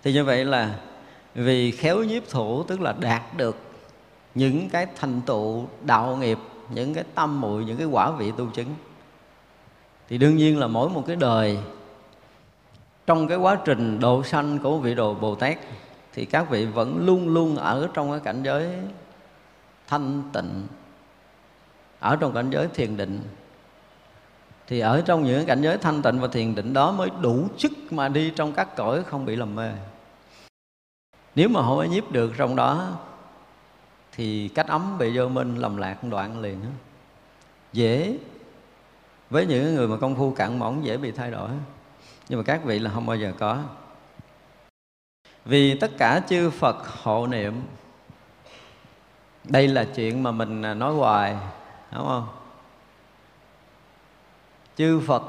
Thì 0.03 0.13
như 0.13 0.23
vậy 0.23 0.45
là 0.45 0.79
vì 1.35 1.71
khéo 1.71 2.03
nhiếp 2.03 2.29
thủ 2.29 2.63
tức 2.63 2.81
là 2.81 2.93
đạt 2.99 3.21
được 3.37 3.72
những 4.35 4.69
cái 4.69 4.87
thành 4.95 5.21
tựu 5.21 5.67
đạo 5.85 6.15
nghiệp, 6.15 6.37
những 6.69 6.93
cái 6.93 7.03
tâm 7.15 7.41
muội 7.41 7.65
những 7.65 7.77
cái 7.77 7.87
quả 7.87 8.11
vị 8.11 8.31
tu 8.37 8.49
chứng. 8.49 8.75
Thì 10.09 10.17
đương 10.17 10.35
nhiên 10.35 10.59
là 10.59 10.67
mỗi 10.67 10.89
một 10.89 11.03
cái 11.07 11.15
đời, 11.15 11.59
trong 13.05 13.27
cái 13.27 13.37
quá 13.37 13.57
trình 13.65 13.99
độ 13.99 14.23
sanh 14.23 14.59
của 14.59 14.77
vị 14.77 14.95
đồ 14.95 15.13
bồ 15.13 15.35
tát, 15.35 15.57
thì 16.13 16.25
các 16.25 16.49
vị 16.49 16.65
vẫn 16.65 17.05
luôn 17.05 17.27
luôn 17.27 17.55
ở 17.55 17.89
trong 17.93 18.11
cái 18.11 18.19
cảnh 18.19 18.43
giới 18.43 18.69
thanh 19.87 20.23
tịnh, 20.33 20.67
ở 21.99 22.15
trong 22.15 22.33
cảnh 22.33 22.49
giới 22.49 22.67
thiền 22.67 22.97
định. 22.97 23.21
Thì 24.67 24.79
ở 24.79 25.01
trong 25.05 25.23
những 25.23 25.45
cảnh 25.45 25.61
giới 25.61 25.77
thanh 25.77 26.01
tịnh 26.01 26.19
và 26.19 26.27
thiền 26.27 26.55
định 26.55 26.73
đó 26.73 26.91
mới 26.91 27.09
đủ 27.21 27.47
chức 27.57 27.71
mà 27.91 28.09
đi 28.09 28.31
trong 28.35 28.53
các 28.53 28.75
cõi 28.75 29.03
không 29.03 29.25
bị 29.25 29.35
lầm 29.35 29.55
mê. 29.55 29.71
Nếu 31.35 31.49
mà 31.49 31.61
không 31.61 31.91
nhiếp 31.91 32.11
được 32.11 32.33
trong 32.37 32.55
đó 32.55 32.91
thì 34.15 34.47
cách 34.47 34.67
ấm 34.67 34.97
bị 34.97 35.17
vô 35.17 35.27
minh 35.27 35.55
lầm 35.55 35.77
lạc 35.77 36.03
đoạn 36.03 36.39
liền 36.41 36.63
đó. 36.63 36.69
dễ. 37.73 38.17
Với 39.29 39.45
những 39.45 39.75
người 39.75 39.87
mà 39.87 39.97
công 39.97 40.15
phu 40.15 40.31
cạn 40.31 40.59
mỏng 40.59 40.85
dễ 40.85 40.97
bị 40.97 41.11
thay 41.11 41.31
đổi. 41.31 41.49
Nhưng 42.29 42.39
mà 42.39 42.43
các 42.43 42.63
vị 42.63 42.79
là 42.79 42.91
không 42.91 43.05
bao 43.05 43.17
giờ 43.17 43.33
có. 43.39 43.59
Vì 45.45 45.79
tất 45.79 45.91
cả 45.97 46.21
chư 46.27 46.49
Phật 46.49 46.87
hộ 47.03 47.27
niệm, 47.27 47.61
đây 49.43 49.67
là 49.67 49.85
chuyện 49.95 50.23
mà 50.23 50.31
mình 50.31 50.61
à, 50.61 50.73
nói 50.73 50.93
hoài, 50.93 51.37
đúng 51.91 52.07
không? 52.07 52.27
Chư 54.75 54.99
Phật 54.99 55.23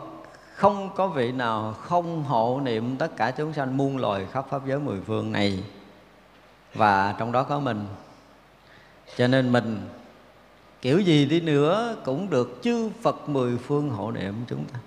không 0.54 0.90
có 0.94 1.08
vị 1.08 1.32
nào 1.32 1.72
không 1.72 2.24
hộ 2.24 2.60
niệm 2.64 2.96
tất 2.96 3.16
cả 3.16 3.30
chúng 3.30 3.52
sanh 3.52 3.76
muôn 3.76 3.96
loài 3.96 4.26
khắp 4.32 4.46
pháp 4.50 4.66
giới 4.66 4.78
mười 4.78 5.00
phương 5.00 5.32
này. 5.32 5.64
Và 6.74 7.14
trong 7.18 7.32
đó 7.32 7.42
có 7.42 7.60
mình 7.60 7.86
cho 9.16 9.26
nên 9.26 9.52
mình 9.52 9.80
kiểu 10.82 11.00
gì 11.00 11.26
đi 11.26 11.40
nữa 11.40 11.96
cũng 12.04 12.30
được 12.30 12.58
chư 12.62 12.90
Phật 13.02 13.28
mười 13.28 13.58
phương 13.58 13.90
hộ 13.90 14.10
niệm 14.10 14.34
chúng 14.48 14.64
ta 14.64 14.78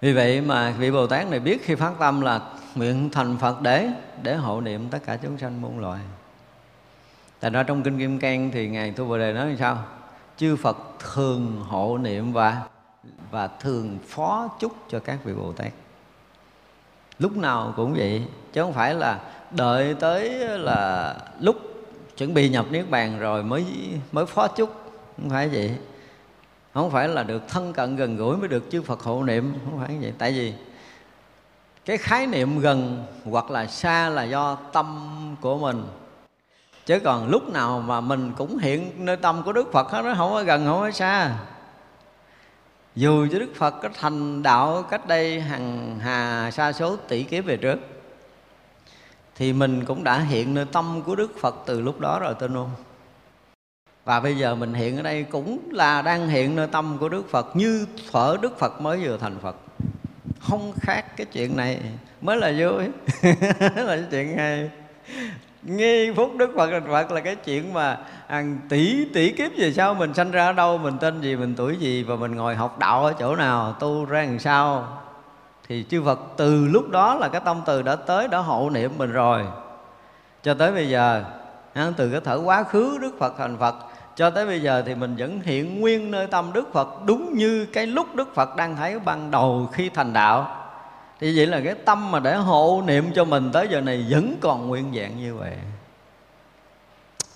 vì 0.00 0.12
vậy 0.12 0.40
mà 0.40 0.70
vị 0.70 0.90
Bồ 0.90 1.06
Tát 1.06 1.30
này 1.30 1.40
biết 1.40 1.64
khi 1.64 1.74
phát 1.74 1.92
tâm 1.98 2.20
là 2.20 2.40
nguyện 2.74 3.10
thành 3.12 3.36
Phật 3.40 3.62
để 3.62 3.88
để 4.22 4.36
hộ 4.36 4.60
niệm 4.60 4.88
tất 4.90 4.98
cả 5.06 5.16
chúng 5.16 5.38
sanh 5.38 5.60
muôn 5.60 5.78
loài. 5.78 6.00
Tại 7.40 7.50
đó 7.50 7.62
trong 7.62 7.82
kinh 7.82 7.98
Kim 7.98 8.18
Cang 8.18 8.50
thì 8.50 8.68
ngài 8.68 8.92
Tu 8.92 9.04
Bồ 9.04 9.18
Đề 9.18 9.32
nói 9.32 9.46
như 9.46 9.56
sao? 9.56 9.84
Chư 10.36 10.56
Phật 10.56 10.76
thường 11.14 11.60
hộ 11.68 11.98
niệm 11.98 12.32
và 12.32 12.62
và 13.30 13.46
thường 13.46 13.98
phó 14.08 14.48
chúc 14.60 14.72
cho 14.88 14.98
các 14.98 15.18
vị 15.24 15.32
Bồ 15.32 15.52
Tát. 15.52 15.72
Lúc 17.18 17.36
nào 17.36 17.72
cũng 17.76 17.94
vậy, 17.94 18.26
chứ 18.52 18.62
không 18.62 18.72
phải 18.72 18.94
là 18.94 19.20
đợi 19.50 19.94
tới 19.94 20.30
là 20.58 21.16
lúc 21.40 21.56
chuẩn 22.16 22.34
bị 22.34 22.48
nhập 22.48 22.66
niết 22.70 22.90
bàn 22.90 23.18
rồi 23.18 23.42
mới 23.42 23.64
mới 24.12 24.26
phó 24.26 24.48
chúc, 24.48 24.74
không 25.16 25.30
phải 25.30 25.48
vậy. 25.48 25.70
Không 26.74 26.90
phải 26.90 27.08
là 27.08 27.22
được 27.22 27.48
thân 27.48 27.72
cận 27.72 27.96
gần 27.96 28.16
gũi 28.16 28.36
mới 28.36 28.48
được 28.48 28.64
chư 28.70 28.82
Phật 28.82 29.00
hộ 29.00 29.22
niệm. 29.22 29.54
Không 29.64 29.80
phải 29.86 29.96
vậy. 30.00 30.12
Tại 30.18 30.32
vì 30.32 30.52
cái 31.84 31.96
khái 31.96 32.26
niệm 32.26 32.60
gần 32.60 33.06
hoặc 33.24 33.50
là 33.50 33.66
xa 33.66 34.08
là 34.08 34.24
do 34.24 34.54
tâm 34.54 35.10
của 35.40 35.58
mình. 35.58 35.84
Chứ 36.86 36.98
còn 37.04 37.28
lúc 37.28 37.52
nào 37.52 37.80
mà 37.80 38.00
mình 38.00 38.32
cũng 38.36 38.58
hiện 38.58 38.90
nơi 38.96 39.16
tâm 39.16 39.42
của 39.44 39.52
Đức 39.52 39.72
Phật 39.72 39.92
nó 39.92 40.14
không 40.16 40.30
có 40.30 40.42
gần 40.42 40.64
không 40.66 40.80
có 40.80 40.90
xa. 40.90 41.34
Dù 42.96 43.26
cho 43.32 43.38
Đức 43.38 43.50
Phật 43.54 43.74
có 43.82 43.88
thành 43.94 44.42
đạo 44.42 44.82
cách 44.90 45.06
đây 45.06 45.40
hàng 45.40 45.98
hà 46.00 46.50
xa 46.50 46.72
số 46.72 46.96
tỷ 46.96 47.22
kiếp 47.22 47.44
về 47.44 47.56
trước 47.56 47.93
thì 49.34 49.52
mình 49.52 49.84
cũng 49.84 50.04
đã 50.04 50.18
hiện 50.18 50.54
nơi 50.54 50.64
tâm 50.72 51.02
của 51.06 51.14
Đức 51.14 51.32
Phật 51.40 51.54
từ 51.66 51.80
lúc 51.80 52.00
đó 52.00 52.18
rồi 52.18 52.34
tin 52.34 52.54
không? 52.54 52.70
và 54.04 54.20
bây 54.20 54.36
giờ 54.36 54.54
mình 54.54 54.74
hiện 54.74 54.96
ở 54.96 55.02
đây 55.02 55.22
cũng 55.22 55.58
là 55.70 56.02
đang 56.02 56.28
hiện 56.28 56.56
nơi 56.56 56.66
tâm 56.66 56.96
của 57.00 57.08
đức 57.08 57.30
phật, 57.30 57.56
như 57.56 57.86
thở 58.12 58.36
đức 58.40 58.58
phật 58.58 58.80
mới 58.80 58.98
vừa 59.04 59.16
thành 59.16 59.38
phật. 59.42 59.56
Không 60.40 60.72
khác 60.80 61.16
cái 61.16 61.26
chuyện 61.32 61.56
này. 61.56 61.80
Mới 62.20 62.36
là 62.36 62.52
vui. 62.58 62.84
Là 63.76 63.96
cái 63.96 64.04
chuyện 64.10 64.36
hay. 64.38 64.70
Nghi 65.62 66.12
phúc 66.16 66.32
đức 66.36 66.50
phật 66.56 66.70
thành 66.70 66.86
phật 66.86 67.10
là 67.10 67.20
cái 67.20 67.36
chuyện 67.36 67.72
mà 67.72 67.98
hàng 68.28 68.58
tỷ 68.68 69.04
tỷ 69.14 69.32
kiếp 69.32 69.50
về 69.56 69.72
sau 69.72 69.94
mình 69.94 70.14
sanh 70.14 70.30
ra 70.30 70.46
ở 70.46 70.52
đâu, 70.52 70.78
mình 70.78 70.94
tên 71.00 71.20
gì, 71.20 71.36
mình 71.36 71.54
tuổi 71.56 71.76
gì, 71.76 72.02
và 72.02 72.16
mình 72.16 72.34
ngồi 72.34 72.54
học 72.54 72.78
đạo 72.78 73.04
ở 73.04 73.14
chỗ 73.18 73.36
nào, 73.36 73.72
tu 73.80 74.04
ra 74.04 74.22
làm 74.22 74.38
sao 74.38 74.98
thì 75.68 75.84
chư 75.90 76.02
phật 76.04 76.20
từ 76.36 76.66
lúc 76.66 76.90
đó 76.90 77.14
là 77.14 77.28
cái 77.28 77.40
tâm 77.44 77.62
từ 77.66 77.82
đã 77.82 77.96
tới, 77.96 78.28
đã 78.28 78.38
hộ 78.38 78.70
niệm 78.70 78.90
mình 78.98 79.12
rồi. 79.12 79.44
Cho 80.42 80.54
tới 80.54 80.72
bây 80.72 80.88
giờ 80.88 81.24
từ 81.96 82.10
cái 82.10 82.20
thở 82.24 82.40
quá 82.44 82.62
khứ 82.62 82.98
đức 83.00 83.12
phật 83.18 83.34
thành 83.38 83.56
phật, 83.58 83.74
cho 84.16 84.30
tới 84.30 84.46
bây 84.46 84.62
giờ 84.62 84.82
thì 84.86 84.94
mình 84.94 85.16
vẫn 85.18 85.40
hiện 85.40 85.80
nguyên 85.80 86.10
nơi 86.10 86.26
tâm 86.26 86.52
Đức 86.52 86.72
Phật 86.72 86.88
đúng 87.06 87.34
như 87.34 87.66
cái 87.72 87.86
lúc 87.86 88.14
Đức 88.14 88.34
Phật 88.34 88.56
đang 88.56 88.76
thấy 88.76 88.98
ban 88.98 89.30
đầu 89.30 89.68
khi 89.72 89.88
thành 89.88 90.12
đạo. 90.12 90.60
Thì 91.20 91.36
vậy 91.36 91.46
là 91.46 91.60
cái 91.64 91.74
tâm 91.74 92.10
mà 92.10 92.20
để 92.20 92.34
hộ 92.34 92.82
niệm 92.86 93.04
cho 93.14 93.24
mình 93.24 93.50
tới 93.52 93.68
giờ 93.70 93.80
này 93.80 94.06
vẫn 94.10 94.36
còn 94.40 94.68
nguyên 94.68 94.92
vẹn 94.92 95.16
như 95.16 95.34
vậy. 95.34 95.52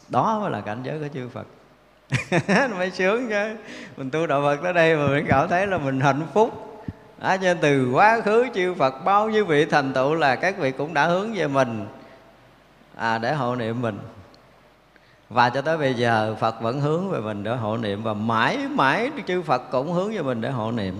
Đó 0.09 0.39
mới 0.41 0.51
là 0.51 0.61
cảnh 0.61 0.81
giới 0.83 0.99
của 0.99 1.09
chư 1.15 1.29
Phật. 1.29 1.47
Mới 2.77 2.91
sướng 2.91 3.29
chứ. 3.29 3.57
Mình 3.97 4.11
tu 4.11 4.27
đạo 4.27 4.43
Phật 4.43 4.57
tới 4.63 4.73
đây 4.73 4.97
mà 4.97 5.07
mình 5.07 5.27
cảm 5.29 5.49
thấy 5.49 5.67
là 5.67 5.79
mình 5.79 6.01
hạnh 6.01 6.23
phúc 6.35 6.68
đó, 7.23 7.37
cho 7.37 7.43
nên 7.43 7.59
từ 7.61 7.91
quá 7.91 8.21
khứ 8.21 8.47
chư 8.55 8.75
Phật 8.75 9.05
bao 9.05 9.31
nhiêu 9.31 9.45
vị 9.45 9.65
thành 9.65 9.93
tựu 9.93 10.15
là 10.15 10.37
các 10.37 10.59
vị 10.59 10.71
cũng 10.73 10.95
đã 10.95 11.07
hướng 11.07 11.35
về 11.35 11.47
mình 11.47 11.87
à, 12.97 13.19
để 13.19 13.35
hộ 13.35 13.57
niệm 13.57 13.83
mình. 13.83 13.99
Và 15.31 15.51
cho 15.51 15.61
tới 15.61 15.79
bây 15.79 15.95
giờ 15.95 16.37
Phật 16.41 16.61
vẫn 16.61 16.81
hướng 16.81 17.11
về 17.11 17.21
mình 17.21 17.45
để 17.45 17.57
hộ 17.57 17.77
niệm 17.77 18.03
và 18.03 18.15
mãi 18.15 18.59
mãi 18.71 19.11
chư 19.27 19.43
Phật 19.43 19.63
cũng 19.71 19.93
hướng 19.93 20.13
về 20.13 20.23
mình 20.23 20.41
để 20.41 20.51
hộ 20.51 20.73
niệm. 20.73 20.95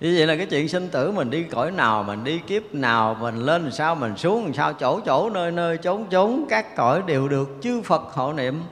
Như 0.00 0.14
vậy 0.16 0.26
là 0.26 0.36
cái 0.36 0.46
chuyện 0.46 0.68
sinh 0.68 0.88
tử 0.88 1.10
mình 1.12 1.30
đi 1.30 1.42
cõi 1.42 1.70
nào 1.70 2.02
mình 2.02 2.24
đi 2.24 2.38
kiếp 2.38 2.74
nào 2.74 3.16
mình 3.20 3.36
lên 3.36 3.62
làm 3.62 3.72
sao 3.72 3.94
mình 3.94 4.16
xuống 4.16 4.44
làm 4.44 4.54
sao 4.54 4.72
chỗ 4.72 5.00
chỗ 5.06 5.30
nơi 5.30 5.50
nơi 5.50 5.78
chốn 5.78 6.04
chốn 6.10 6.46
các 6.48 6.76
cõi 6.76 7.02
đều 7.06 7.28
được 7.28 7.48
chư 7.60 7.82
Phật 7.82 8.02
hộ 8.02 8.32
niệm 8.32 8.62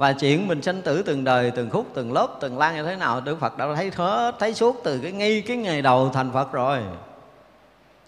và 0.00 0.12
chuyện 0.12 0.48
mình 0.48 0.62
sanh 0.62 0.82
tử 0.82 1.02
từng 1.02 1.24
đời, 1.24 1.50
từng 1.50 1.70
khúc, 1.70 1.86
từng 1.94 2.12
lớp, 2.12 2.28
từng 2.40 2.58
lan 2.58 2.74
như 2.74 2.82
thế 2.82 2.96
nào, 2.96 3.20
Đức 3.20 3.40
Phật 3.40 3.58
đã 3.58 3.74
thấy 3.74 3.90
hết, 3.96 4.34
thấy 4.38 4.54
suốt 4.54 4.80
từ 4.84 5.00
cái 5.02 5.12
ngay 5.12 5.42
cái 5.46 5.56
ngày 5.56 5.82
đầu 5.82 6.10
thành 6.10 6.32
Phật 6.32 6.52
rồi. 6.52 6.78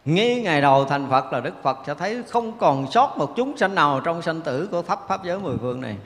Ngay 0.04 0.40
ngày 0.42 0.60
đầu 0.60 0.84
thành 0.84 1.10
Phật 1.10 1.32
là 1.32 1.40
Đức 1.40 1.54
Phật 1.62 1.78
sẽ 1.86 1.94
thấy 1.94 2.22
không 2.28 2.58
còn 2.58 2.90
sót 2.90 3.18
một 3.18 3.32
chúng 3.36 3.56
sanh 3.56 3.74
nào 3.74 4.00
trong 4.00 4.22
sanh 4.22 4.40
tử 4.40 4.68
của 4.70 4.82
pháp 4.82 5.00
pháp 5.08 5.24
giới 5.24 5.38
mười 5.38 5.56
phương 5.58 5.80
này. 5.80 5.96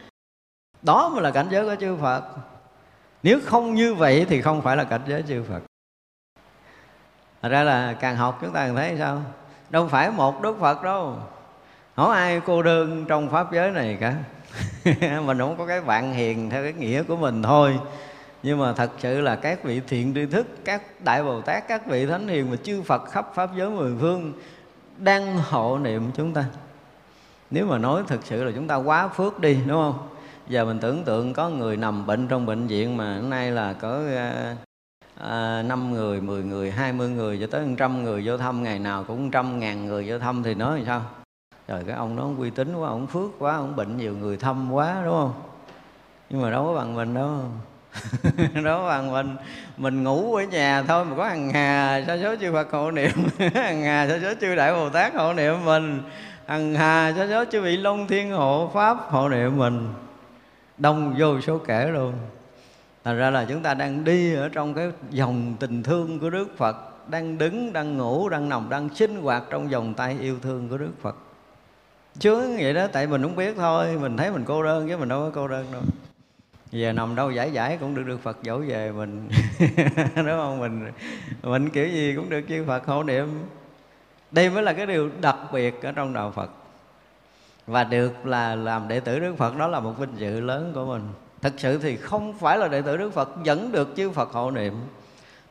Đó 0.82 1.08
mới 1.08 1.22
là 1.22 1.30
cảnh 1.30 1.46
giới 1.50 1.64
của 1.64 1.76
chư 1.80 1.96
Phật. 1.96 2.22
Nếu 3.22 3.38
không 3.44 3.74
như 3.74 3.94
vậy 3.94 4.26
thì 4.28 4.42
không 4.42 4.62
phải 4.62 4.76
là 4.76 4.84
cảnh 4.84 5.02
giới 5.06 5.24
chư 5.28 5.42
Phật. 5.48 5.60
Thật 7.42 7.48
ra 7.48 7.62
là 7.62 7.96
càng 8.00 8.16
học 8.16 8.38
chúng 8.40 8.52
ta 8.52 8.66
càng 8.66 8.76
thấy 8.76 8.96
sao? 8.98 9.22
Đâu 9.70 9.88
phải 9.88 10.10
một 10.10 10.42
Đức 10.42 10.56
Phật 10.60 10.82
đâu. 10.82 11.16
Không 11.96 12.10
ai 12.10 12.40
cô 12.46 12.62
đơn 12.62 13.04
trong 13.08 13.28
Pháp 13.28 13.52
giới 13.52 13.70
này 13.70 13.98
cả. 14.00 14.14
Mình 15.26 15.38
không 15.38 15.56
có 15.58 15.66
cái 15.66 15.80
bạn 15.80 16.14
hiền 16.14 16.50
theo 16.50 16.62
cái 16.62 16.72
nghĩa 16.72 17.02
của 17.02 17.16
mình 17.16 17.42
thôi. 17.42 17.78
Nhưng 18.42 18.58
mà 18.58 18.72
thật 18.72 18.90
sự 18.98 19.20
là 19.20 19.36
các 19.36 19.64
vị 19.64 19.80
thiện 19.88 20.14
tri 20.14 20.26
thức 20.26 20.46
Các 20.64 20.82
Đại 21.04 21.22
Bồ 21.22 21.40
Tát, 21.40 21.68
các 21.68 21.86
vị 21.86 22.06
Thánh 22.06 22.28
Hiền 22.28 22.50
Và 22.50 22.56
chư 22.56 22.82
Phật 22.82 23.10
khắp 23.10 23.32
Pháp 23.34 23.50
giới 23.56 23.70
mười 23.70 23.92
phương 24.00 24.32
Đang 24.98 25.38
hộ 25.38 25.78
niệm 25.78 26.10
chúng 26.16 26.34
ta. 26.34 26.44
Nếu 27.50 27.66
mà 27.66 27.78
nói 27.78 28.02
thực 28.06 28.26
sự 28.26 28.44
là 28.44 28.52
chúng 28.54 28.68
ta 28.68 28.76
quá 28.76 29.08
phước 29.08 29.40
đi 29.40 29.58
đúng 29.66 29.76
không? 29.76 30.08
Giờ 30.48 30.64
mình 30.64 30.78
tưởng 30.78 31.04
tượng 31.04 31.32
có 31.32 31.48
người 31.48 31.76
nằm 31.76 32.06
bệnh 32.06 32.28
trong 32.28 32.46
bệnh 32.46 32.66
viện 32.66 32.96
mà 32.96 33.16
hôm 33.16 33.30
nay 33.30 33.50
là 33.50 33.72
có 33.72 34.00
à, 34.16 34.56
à, 35.20 35.62
5 35.62 35.92
người, 35.92 36.20
10 36.20 36.42
người, 36.42 36.70
20 36.70 37.08
người 37.08 37.38
cho 37.40 37.46
tới 37.46 37.66
trăm 37.78 38.04
người 38.04 38.22
vô 38.26 38.36
thăm 38.36 38.62
ngày 38.62 38.78
nào 38.78 39.04
cũng 39.04 39.30
trăm 39.30 39.60
ngàn 39.60 39.86
người 39.86 40.10
vô 40.10 40.18
thăm 40.18 40.42
thì 40.42 40.54
nói 40.54 40.78
làm 40.78 40.86
sao? 40.86 41.02
Rồi 41.68 41.82
cái 41.86 41.96
ông 41.96 42.16
đó 42.16 42.28
uy 42.38 42.50
tín 42.50 42.76
quá, 42.76 42.88
ông 42.88 43.06
phước 43.06 43.30
quá, 43.38 43.56
ông 43.56 43.76
bệnh 43.76 43.96
nhiều 43.96 44.14
người 44.16 44.36
thăm 44.36 44.72
quá 44.72 45.02
đúng 45.04 45.14
không? 45.14 45.32
Nhưng 46.30 46.42
mà 46.42 46.50
đâu 46.50 46.64
có 46.64 46.74
bằng 46.74 46.94
mình 46.94 47.14
đâu. 47.14 47.40
Đó 48.64 48.88
bằng 48.88 49.12
mình. 49.12 49.36
Mình 49.76 50.02
ngủ 50.02 50.34
ở 50.34 50.42
nhà 50.42 50.82
thôi 50.82 51.04
mà 51.04 51.16
có 51.16 51.24
hàng 51.24 51.50
hà 51.50 52.04
sa 52.06 52.18
số 52.22 52.36
chư 52.36 52.52
Phật 52.52 52.70
hộ 52.70 52.90
niệm? 52.90 53.10
Hàng 53.54 53.82
hà 53.82 54.08
sa 54.08 54.18
số 54.22 54.32
chư 54.40 54.54
Đại 54.54 54.72
Bồ 54.72 54.88
Tát 54.88 55.14
hộ 55.14 55.32
niệm 55.32 55.64
mình? 55.64 56.02
Hàng 56.46 56.74
hà 56.74 57.12
sa 57.16 57.26
số 57.30 57.44
chư 57.52 57.60
vị 57.60 57.76
Long 57.76 58.08
Thiên 58.08 58.32
hộ 58.32 58.70
Pháp 58.74 58.96
hộ 59.10 59.28
niệm 59.28 59.56
mình? 59.56 59.88
Đông 60.78 61.14
vô 61.18 61.40
số 61.40 61.58
kể 61.58 61.86
luôn. 61.86 62.12
Thành 63.04 63.16
ra 63.16 63.30
là 63.30 63.44
chúng 63.48 63.62
ta 63.62 63.74
đang 63.74 64.04
đi 64.04 64.34
ở 64.34 64.48
trong 64.48 64.74
cái 64.74 64.90
dòng 65.10 65.54
tình 65.60 65.82
thương 65.82 66.20
của 66.20 66.30
đức 66.30 66.48
phật 66.56 66.76
đang 67.10 67.38
đứng 67.38 67.72
đang 67.72 67.98
ngủ 67.98 68.28
đang 68.28 68.48
nằm 68.48 68.68
đang 68.70 68.88
sinh 68.94 69.22
hoạt 69.22 69.42
trong 69.50 69.68
vòng 69.68 69.94
tay 69.94 70.16
yêu 70.20 70.38
thương 70.42 70.68
của 70.68 70.78
đức 70.78 70.92
phật 71.02 71.16
sướng 72.20 72.56
vậy 72.56 72.74
đó, 72.74 72.86
tại 72.92 73.06
mình 73.06 73.22
không 73.22 73.36
biết 73.36 73.54
thôi. 73.56 73.98
Mình 74.00 74.16
thấy 74.16 74.30
mình 74.30 74.44
cô 74.44 74.62
đơn 74.62 74.88
chứ 74.88 74.96
mình 74.96 75.08
đâu 75.08 75.20
có 75.20 75.30
cô 75.34 75.48
đơn 75.48 75.66
đâu. 75.72 75.82
Giờ 76.70 76.92
nằm 76.92 77.14
đâu 77.14 77.30
giải 77.30 77.52
giải 77.52 77.78
cũng 77.80 77.94
được 77.94 78.02
được 78.02 78.22
Phật 78.22 78.38
dỗ 78.42 78.58
về 78.58 78.92
mình. 78.92 79.28
Đúng 80.16 80.26
không? 80.26 80.58
Mình 80.58 80.92
mình 81.42 81.70
kiểu 81.70 81.88
gì 81.88 82.14
cũng 82.16 82.30
được 82.30 82.40
chư 82.48 82.64
Phật 82.66 82.86
hộ 82.86 83.02
niệm. 83.02 83.28
Đây 84.30 84.50
mới 84.50 84.62
là 84.62 84.72
cái 84.72 84.86
điều 84.86 85.10
đặc 85.20 85.36
biệt 85.52 85.82
ở 85.82 85.92
trong 85.92 86.12
đạo 86.12 86.30
Phật. 86.30 86.50
Và 87.66 87.84
được 87.84 88.26
là 88.26 88.54
làm 88.54 88.88
đệ 88.88 89.00
tử 89.00 89.18
Đức 89.18 89.34
Phật, 89.38 89.56
đó 89.56 89.66
là 89.68 89.80
một 89.80 89.98
vinh 89.98 90.12
dự 90.16 90.40
lớn 90.40 90.72
của 90.74 90.84
mình. 90.86 91.02
Thực 91.42 91.52
sự 91.56 91.78
thì 91.78 91.96
không 91.96 92.38
phải 92.38 92.58
là 92.58 92.68
đệ 92.68 92.82
tử 92.82 92.96
Đức 92.96 93.12
Phật 93.12 93.30
vẫn 93.44 93.72
được 93.72 93.88
chư 93.96 94.10
Phật 94.10 94.30
hộ 94.30 94.50
niệm. 94.50 94.74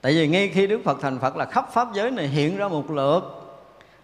Tại 0.01 0.13
vì 0.13 0.27
ngay 0.27 0.47
khi 0.47 0.67
Đức 0.67 0.81
Phật 0.83 0.97
thành 1.01 1.19
Phật 1.19 1.35
là 1.35 1.45
khắp 1.45 1.69
pháp 1.73 1.87
giới 1.93 2.11
này 2.11 2.27
hiện 2.27 2.57
ra 2.57 2.67
một 2.67 2.91
lượt 2.91 3.44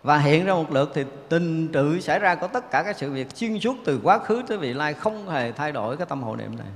và 0.03 0.17
hiện 0.17 0.45
ra 0.45 0.53
một 0.53 0.71
lượt 0.71 0.91
thì 0.93 1.05
tình 1.29 1.71
tự 1.71 1.99
xảy 1.99 2.19
ra 2.19 2.35
có 2.35 2.47
tất 2.47 2.71
cả 2.71 2.83
các 2.83 2.97
sự 2.97 3.11
việc 3.11 3.35
xuyên 3.35 3.59
suốt 3.59 3.75
từ 3.85 3.99
quá 4.03 4.19
khứ 4.19 4.43
tới 4.47 4.57
vị 4.57 4.73
lai 4.73 4.93
không 4.93 5.29
hề 5.29 5.51
thay 5.51 5.71
đổi 5.71 5.97
cái 5.97 6.05
tâm 6.05 6.23
hộ 6.23 6.35
niệm 6.35 6.57
này. 6.57 6.67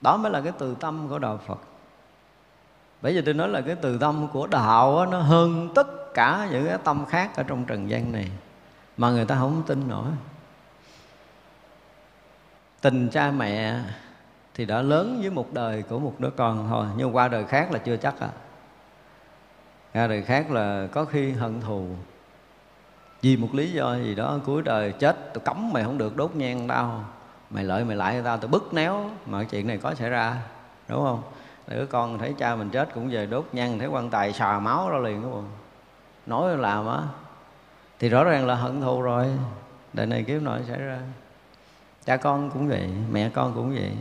Đó 0.00 0.16
mới 0.16 0.32
là 0.32 0.40
cái 0.40 0.52
từ 0.58 0.76
tâm 0.80 1.08
của 1.08 1.18
đạo 1.18 1.40
Phật. 1.46 1.58
Bây 3.02 3.14
giờ 3.14 3.22
tôi 3.24 3.34
nói 3.34 3.48
là 3.48 3.60
cái 3.60 3.74
từ 3.74 3.98
tâm 3.98 4.28
của 4.32 4.46
đạo 4.46 4.96
đó, 4.96 5.06
nó 5.06 5.20
hơn 5.20 5.68
tất 5.74 6.14
cả 6.14 6.48
những 6.52 6.66
cái 6.66 6.78
tâm 6.84 7.06
khác 7.06 7.36
ở 7.36 7.42
trong 7.42 7.64
trần 7.64 7.90
gian 7.90 8.12
này 8.12 8.30
mà 8.96 9.10
người 9.10 9.24
ta 9.24 9.36
không 9.36 9.62
tin 9.66 9.88
nổi. 9.88 10.06
Tình 12.80 13.08
cha 13.08 13.30
mẹ 13.30 13.80
thì 14.54 14.64
đã 14.64 14.82
lớn 14.82 15.18
với 15.20 15.30
một 15.30 15.52
đời 15.52 15.82
của 15.82 15.98
một 15.98 16.14
đứa 16.18 16.30
con 16.30 16.66
thôi 16.68 16.86
nhưng 16.96 17.16
qua 17.16 17.28
đời 17.28 17.44
khác 17.44 17.72
là 17.72 17.78
chưa 17.78 17.96
chắc 17.96 18.20
à 18.20 18.28
qua 19.96 20.06
đời 20.06 20.22
khác 20.22 20.50
là 20.50 20.88
có 20.92 21.04
khi 21.04 21.32
hận 21.32 21.60
thù. 21.60 21.86
Vì 23.22 23.36
một 23.36 23.48
lý 23.52 23.70
do 23.70 23.96
gì 23.96 24.14
đó, 24.14 24.38
cuối 24.46 24.62
đời 24.62 24.92
chết 24.92 25.34
tôi 25.34 25.42
cấm 25.44 25.72
mày 25.72 25.84
không 25.84 25.98
được, 25.98 26.16
đốt 26.16 26.34
nhang 26.34 26.68
tao. 26.68 27.04
Mày 27.50 27.64
lợi 27.64 27.84
mày 27.84 27.96
lại 27.96 28.20
tao 28.24 28.38
tôi 28.38 28.50
bức 28.50 28.74
néo 28.74 29.10
mà 29.26 29.44
chuyện 29.44 29.66
này 29.66 29.78
có 29.78 29.94
xảy 29.94 30.10
ra, 30.10 30.36
đúng 30.88 31.04
không? 31.04 31.22
Đứa 31.68 31.86
con 31.86 32.18
thấy 32.18 32.34
cha 32.38 32.56
mình 32.56 32.70
chết 32.70 32.88
cũng 32.94 33.10
về 33.10 33.26
đốt 33.26 33.48
nhang, 33.52 33.78
thấy 33.78 33.88
quan 33.88 34.10
tài 34.10 34.32
xòa 34.32 34.60
máu 34.60 34.90
ra 34.90 34.98
liền 34.98 35.22
đúng 35.22 35.32
không 35.32 35.48
nói 36.26 36.56
làm 36.56 36.86
á, 36.86 37.02
thì 37.98 38.08
rõ 38.08 38.24
ràng 38.24 38.46
là 38.46 38.54
hận 38.54 38.80
thù 38.80 39.02
rồi. 39.02 39.26
Đời 39.92 40.06
này 40.06 40.22
kiếp 40.22 40.42
nội 40.42 40.60
xảy 40.68 40.78
ra. 40.78 40.98
Cha 42.04 42.16
con 42.16 42.50
cũng 42.50 42.68
vậy, 42.68 42.88
mẹ 43.12 43.28
con 43.28 43.52
cũng 43.54 43.70
vậy. 43.74 43.92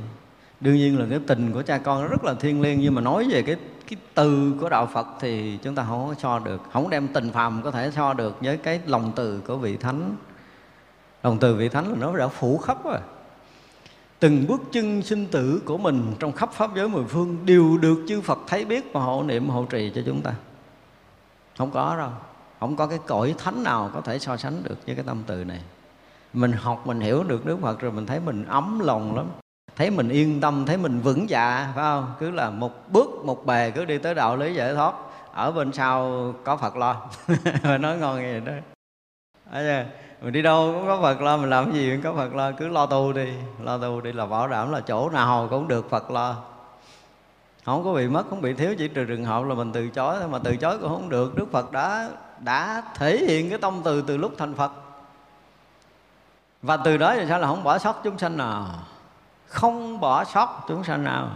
Đương 0.60 0.76
nhiên 0.76 1.00
là 1.00 1.06
cái 1.10 1.20
tình 1.28 1.54
của 1.54 1.62
cha 1.62 1.78
con 1.78 2.02
nó 2.02 2.08
rất 2.08 2.24
là 2.24 2.34
thiêng 2.34 2.62
liêng, 2.62 2.80
nhưng 2.80 2.96
mà 2.96 3.02
nói 3.02 3.28
về 3.32 3.42
cái 3.42 3.56
cái 3.88 4.00
từ 4.14 4.54
của 4.60 4.70
đạo 4.70 4.86
Phật 4.94 5.08
thì 5.20 5.58
chúng 5.58 5.76
ta 5.76 5.86
không 5.88 6.08
có 6.08 6.16
so 6.18 6.40
được, 6.40 6.62
không 6.74 6.90
đem 6.90 7.08
tình 7.08 7.32
phàm 7.32 7.62
có 7.62 7.72
thể 7.72 7.92
so 7.96 8.14
được 8.14 8.38
với 8.42 8.58
cái 8.58 8.82
lòng 8.86 9.12
từ 9.16 9.42
của 9.48 9.58
vị 9.58 9.78
thánh. 9.78 10.16
Lòng 11.24 11.38
từ 11.40 11.56
vị 11.56 11.70
thánh 11.70 11.90
là 11.90 11.96
nó 12.00 12.18
đã 12.18 12.28
phủ 12.28 12.58
khắp 12.58 12.84
rồi. 12.84 13.00
Từng 14.20 14.48
bước 14.48 14.62
chân 14.72 15.02
sinh 15.02 15.26
tử 15.26 15.62
của 15.66 15.78
mình 15.78 16.14
trong 16.20 16.32
khắp 16.32 16.54
pháp 16.54 16.76
giới 16.76 16.90
mười 16.90 17.04
phương 17.04 17.38
đều 17.46 17.78
được 17.78 18.06
chư 18.08 18.22
Phật 18.22 18.40
thấy 18.48 18.66
biết 18.66 18.94
và 18.94 19.02
hộ 19.02 19.24
niệm, 19.24 19.50
hộ 19.50 19.66
trì 19.66 19.92
cho 19.96 20.02
chúng 20.06 20.22
ta. 20.22 20.34
Không 21.58 21.72
có 21.72 21.96
đâu, 21.98 22.12
không 22.60 22.76
có 22.76 22.88
cái 22.88 23.00
cõi 23.08 23.36
thánh 23.38 23.64
nào 23.64 23.92
có 23.94 24.02
thể 24.02 24.20
so 24.20 24.38
sánh 24.38 24.64
được 24.64 24.86
với 24.86 24.96
cái 24.96 25.06
tâm 25.08 25.24
từ 25.28 25.44
này. 25.44 25.62
Mình 26.34 26.52
học, 26.52 26.88
mình 26.88 27.00
hiểu 27.00 27.24
được 27.24 27.46
Đức 27.46 27.58
Phật 27.62 27.80
rồi 27.80 27.92
mình 27.92 28.06
thấy 28.06 28.20
mình 28.20 28.46
ấm 28.46 28.80
lòng 28.80 29.16
lắm 29.16 29.26
thấy 29.76 29.90
mình 29.90 30.10
yên 30.10 30.42
tâm 30.42 30.66
thấy 30.66 30.78
mình 30.78 31.02
vững 31.02 31.30
dạ 31.30 31.72
phải 31.76 31.84
không? 31.84 32.14
Cứ 32.20 32.32
là 32.32 32.50
một 32.50 32.92
bước 32.92 33.10
một 33.26 33.46
bề 33.46 33.72
cứ 33.72 33.86
đi 33.86 33.98
tới 33.98 34.16
đạo 34.16 34.38
lý 34.38 34.54
giải 34.54 34.74
thoát. 34.74 34.94
Ở 35.34 35.52
bên 35.52 35.72
sau 35.72 36.34
có 36.44 36.58
Phật 36.58 36.76
lo. 36.76 36.96
Nói 37.80 37.98
ngon 37.98 38.16
như 38.22 38.42
vậy 38.42 38.42
đó. 38.46 38.54
À, 39.52 39.86
mình 40.22 40.34
đi 40.34 40.42
đâu 40.42 40.72
cũng 40.74 40.88
có 40.88 41.02
Phật 41.02 41.22
lo 41.22 41.38
mình 41.38 41.50
làm 41.50 41.72
cái 41.72 41.74
gì 41.74 41.92
cũng 41.92 42.02
có 42.04 42.14
Phật 42.14 42.36
lo. 42.36 42.52
Cứ 42.52 42.68
lo 42.68 42.86
tu 42.86 43.14
đi 43.14 43.34
lo 43.64 43.78
tu 43.78 44.02
đi 44.02 44.12
là 44.12 44.26
bảo 44.26 44.48
đảm 44.48 44.72
là 44.72 44.80
chỗ 44.80 45.10
nào 45.10 45.48
cũng 45.50 45.68
được 45.68 45.90
Phật 45.90 46.12
lo. 46.12 46.36
Không 47.66 47.84
có 47.84 47.94
bị 47.94 48.08
mất 48.08 48.24
không 48.30 48.42
bị 48.42 48.54
thiếu 48.54 48.76
chỉ 48.78 48.88
trừ 48.88 49.06
trường 49.06 49.26
hợp 49.26 49.46
là 49.46 49.56
mình 49.56 49.72
từ 49.72 49.90
chối 49.90 50.16
thôi. 50.20 50.28
Mà 50.28 50.40
từ 50.44 50.58
chối 50.58 50.78
cũng 50.78 50.90
không 50.90 51.10
được 51.10 51.36
Đức 51.36 51.52
Phật 51.52 51.72
đã 51.72 52.10
đã 52.40 52.84
thể 52.96 53.18
hiện 53.18 53.50
cái 53.50 53.60
tâm 53.60 53.82
từ 53.84 54.02
từ 54.02 54.18
lúc 54.18 54.32
thành 54.38 54.54
Phật. 54.54 54.72
Và 56.62 56.78
từ 56.78 56.98
đó 56.98 57.16
thì 57.16 57.26
sao 57.30 57.40
là 57.40 57.48
không 57.48 57.64
bỏ 57.64 57.78
sót 57.78 58.02
chúng 58.04 58.18
sanh 58.18 58.38
nào 58.38 58.66
không 59.48 60.00
bỏ 60.00 60.24
sót 60.24 60.66
chúng 60.68 60.84
sanh 60.84 61.04
nào. 61.04 61.30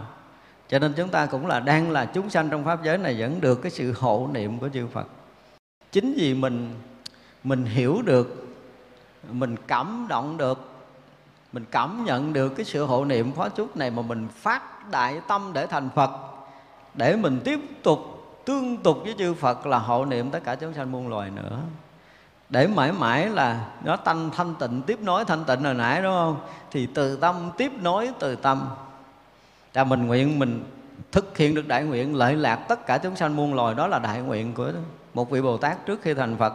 Cho 0.68 0.78
nên 0.78 0.92
chúng 0.96 1.08
ta 1.08 1.26
cũng 1.26 1.46
là 1.46 1.60
đang 1.60 1.90
là 1.90 2.04
chúng 2.04 2.30
sanh 2.30 2.50
trong 2.50 2.64
pháp 2.64 2.84
giới 2.84 2.98
này 2.98 3.16
vẫn 3.18 3.40
được 3.40 3.62
cái 3.62 3.70
sự 3.70 3.94
hộ 3.98 4.28
niệm 4.32 4.58
của 4.58 4.68
chư 4.68 4.86
Phật. 4.86 5.06
Chính 5.92 6.14
vì 6.16 6.34
mình 6.34 6.74
mình 7.44 7.64
hiểu 7.64 8.02
được, 8.04 8.56
mình 9.30 9.56
cảm 9.66 10.06
động 10.08 10.36
được, 10.36 10.70
mình 11.52 11.64
cảm 11.70 12.04
nhận 12.04 12.32
được 12.32 12.48
cái 12.48 12.64
sự 12.64 12.84
hộ 12.84 13.04
niệm 13.04 13.32
phó 13.32 13.48
chúc 13.48 13.76
này 13.76 13.90
mà 13.90 14.02
mình 14.02 14.28
phát 14.36 14.90
đại 14.90 15.20
tâm 15.28 15.50
để 15.52 15.66
thành 15.66 15.88
Phật, 15.94 16.10
để 16.94 17.16
mình 17.16 17.40
tiếp 17.44 17.60
tục, 17.82 17.98
tương 18.44 18.76
tục 18.76 18.98
với 19.04 19.14
chư 19.18 19.34
Phật 19.34 19.66
là 19.66 19.78
hộ 19.78 20.04
niệm 20.04 20.30
tất 20.30 20.40
cả 20.44 20.54
chúng 20.54 20.74
sanh 20.74 20.92
muôn 20.92 21.08
loài 21.08 21.30
nữa 21.30 21.60
để 22.50 22.66
mãi 22.66 22.92
mãi 22.92 23.28
là 23.28 23.66
nó 23.84 23.96
thanh 23.96 24.30
thanh 24.30 24.54
tịnh, 24.54 24.82
tiếp 24.82 24.98
nối 25.02 25.24
thanh 25.24 25.44
tịnh 25.44 25.64
hồi 25.64 25.74
nãy, 25.74 26.02
đúng 26.02 26.12
không? 26.12 26.36
Thì 26.70 26.86
từ 26.94 27.16
tâm 27.16 27.50
tiếp 27.56 27.72
nối 27.82 28.10
từ 28.18 28.36
tâm. 28.36 28.68
Là 29.74 29.84
mình 29.84 30.06
nguyện, 30.06 30.38
mình 30.38 30.64
thực 31.12 31.36
hiện 31.36 31.54
được 31.54 31.68
đại 31.68 31.84
nguyện, 31.84 32.16
lợi 32.16 32.36
lạc 32.36 32.56
tất 32.56 32.86
cả 32.86 32.98
chúng 32.98 33.16
sanh 33.16 33.36
muôn 33.36 33.54
loài, 33.54 33.74
đó 33.74 33.86
là 33.86 33.98
đại 33.98 34.20
nguyện 34.20 34.54
của 34.54 34.72
một 35.14 35.30
vị 35.30 35.42
bồ 35.42 35.56
tát 35.56 35.86
trước 35.86 36.02
khi 36.02 36.14
thành 36.14 36.36
phật. 36.36 36.52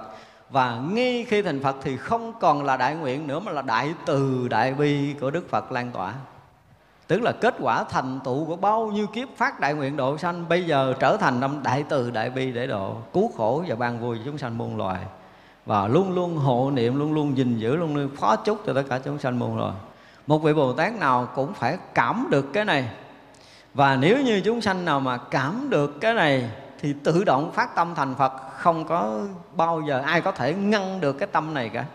Và 0.49 0.75
ngay 0.75 1.25
khi 1.29 1.41
thành 1.41 1.63
phật 1.63 1.75
thì 1.81 1.97
không 1.97 2.33
còn 2.39 2.63
là 2.63 2.77
đại 2.77 2.95
nguyện 2.95 3.27
nữa, 3.27 3.39
mà 3.39 3.51
là 3.51 3.61
đại 3.61 3.93
từ, 4.05 4.47
đại 4.49 4.73
bi 4.73 5.13
của 5.21 5.31
đức 5.31 5.49
phật 5.49 5.71
lan 5.71 5.91
tỏa. 5.91 6.13
Tức 7.07 7.21
là 7.21 7.31
kết 7.31 7.55
quả 7.59 7.83
thành 7.83 8.19
tựu 8.23 8.45
của 8.45 8.55
bao 8.55 8.87
nhiêu 8.87 9.07
kiếp 9.07 9.27
phát 9.37 9.59
đại 9.59 9.73
nguyện 9.73 9.97
độ 9.97 10.17
sanh, 10.17 10.49
bây 10.49 10.63
giờ 10.63 10.93
trở 10.99 11.17
thành 11.17 11.39
năm 11.39 11.59
đại 11.63 11.83
từ, 11.89 12.11
đại 12.11 12.29
bi 12.29 12.51
để 12.51 12.67
độ, 12.67 12.95
cứu 13.13 13.31
khổ 13.37 13.63
và 13.67 13.75
ban 13.75 13.99
vui 13.99 14.19
chúng 14.25 14.37
sanh 14.37 14.57
muôn 14.57 14.77
loài 14.77 14.99
và 15.65 15.87
luôn 15.87 16.13
luôn 16.13 16.37
hộ 16.37 16.71
niệm, 16.71 16.99
luôn 16.99 17.13
luôn 17.13 17.37
gìn 17.37 17.57
giữ, 17.57 17.75
luôn 17.75 17.95
luôn 17.95 18.09
phó 18.15 18.35
chúc 18.35 18.61
cho 18.65 18.73
tất 18.73 18.83
cả 18.89 18.99
chúng 18.99 19.19
sanh 19.19 19.39
muôn 19.39 19.57
rồi. 19.57 19.71
một 20.27 20.37
vị 20.37 20.53
bồ 20.53 20.73
tát 20.73 20.93
nào 20.93 21.27
cũng 21.35 21.53
phải 21.53 21.77
cảm 21.93 22.27
được 22.29 22.45
cái 22.53 22.65
này. 22.65 22.89
Và 23.73 23.95
nếu 23.95 24.21
như 24.21 24.41
chúng 24.45 24.61
sanh 24.61 24.85
nào 24.85 24.99
mà 24.99 25.17
cảm 25.17 25.69
được 25.69 26.01
cái 26.01 26.13
này, 26.13 26.49
thì 26.79 26.93
tự 27.03 27.23
động 27.23 27.51
phát 27.51 27.75
tâm 27.75 27.95
thành 27.95 28.15
phật, 28.15 28.33
không 28.57 28.85
có 28.85 29.21
bao 29.55 29.81
giờ 29.87 30.01
ai 30.05 30.21
có 30.21 30.31
thể 30.31 30.53
ngăn 30.53 31.01
được 31.01 31.13
cái 31.13 31.27
tâm 31.31 31.53
này 31.53 31.69
cả. 31.69 31.85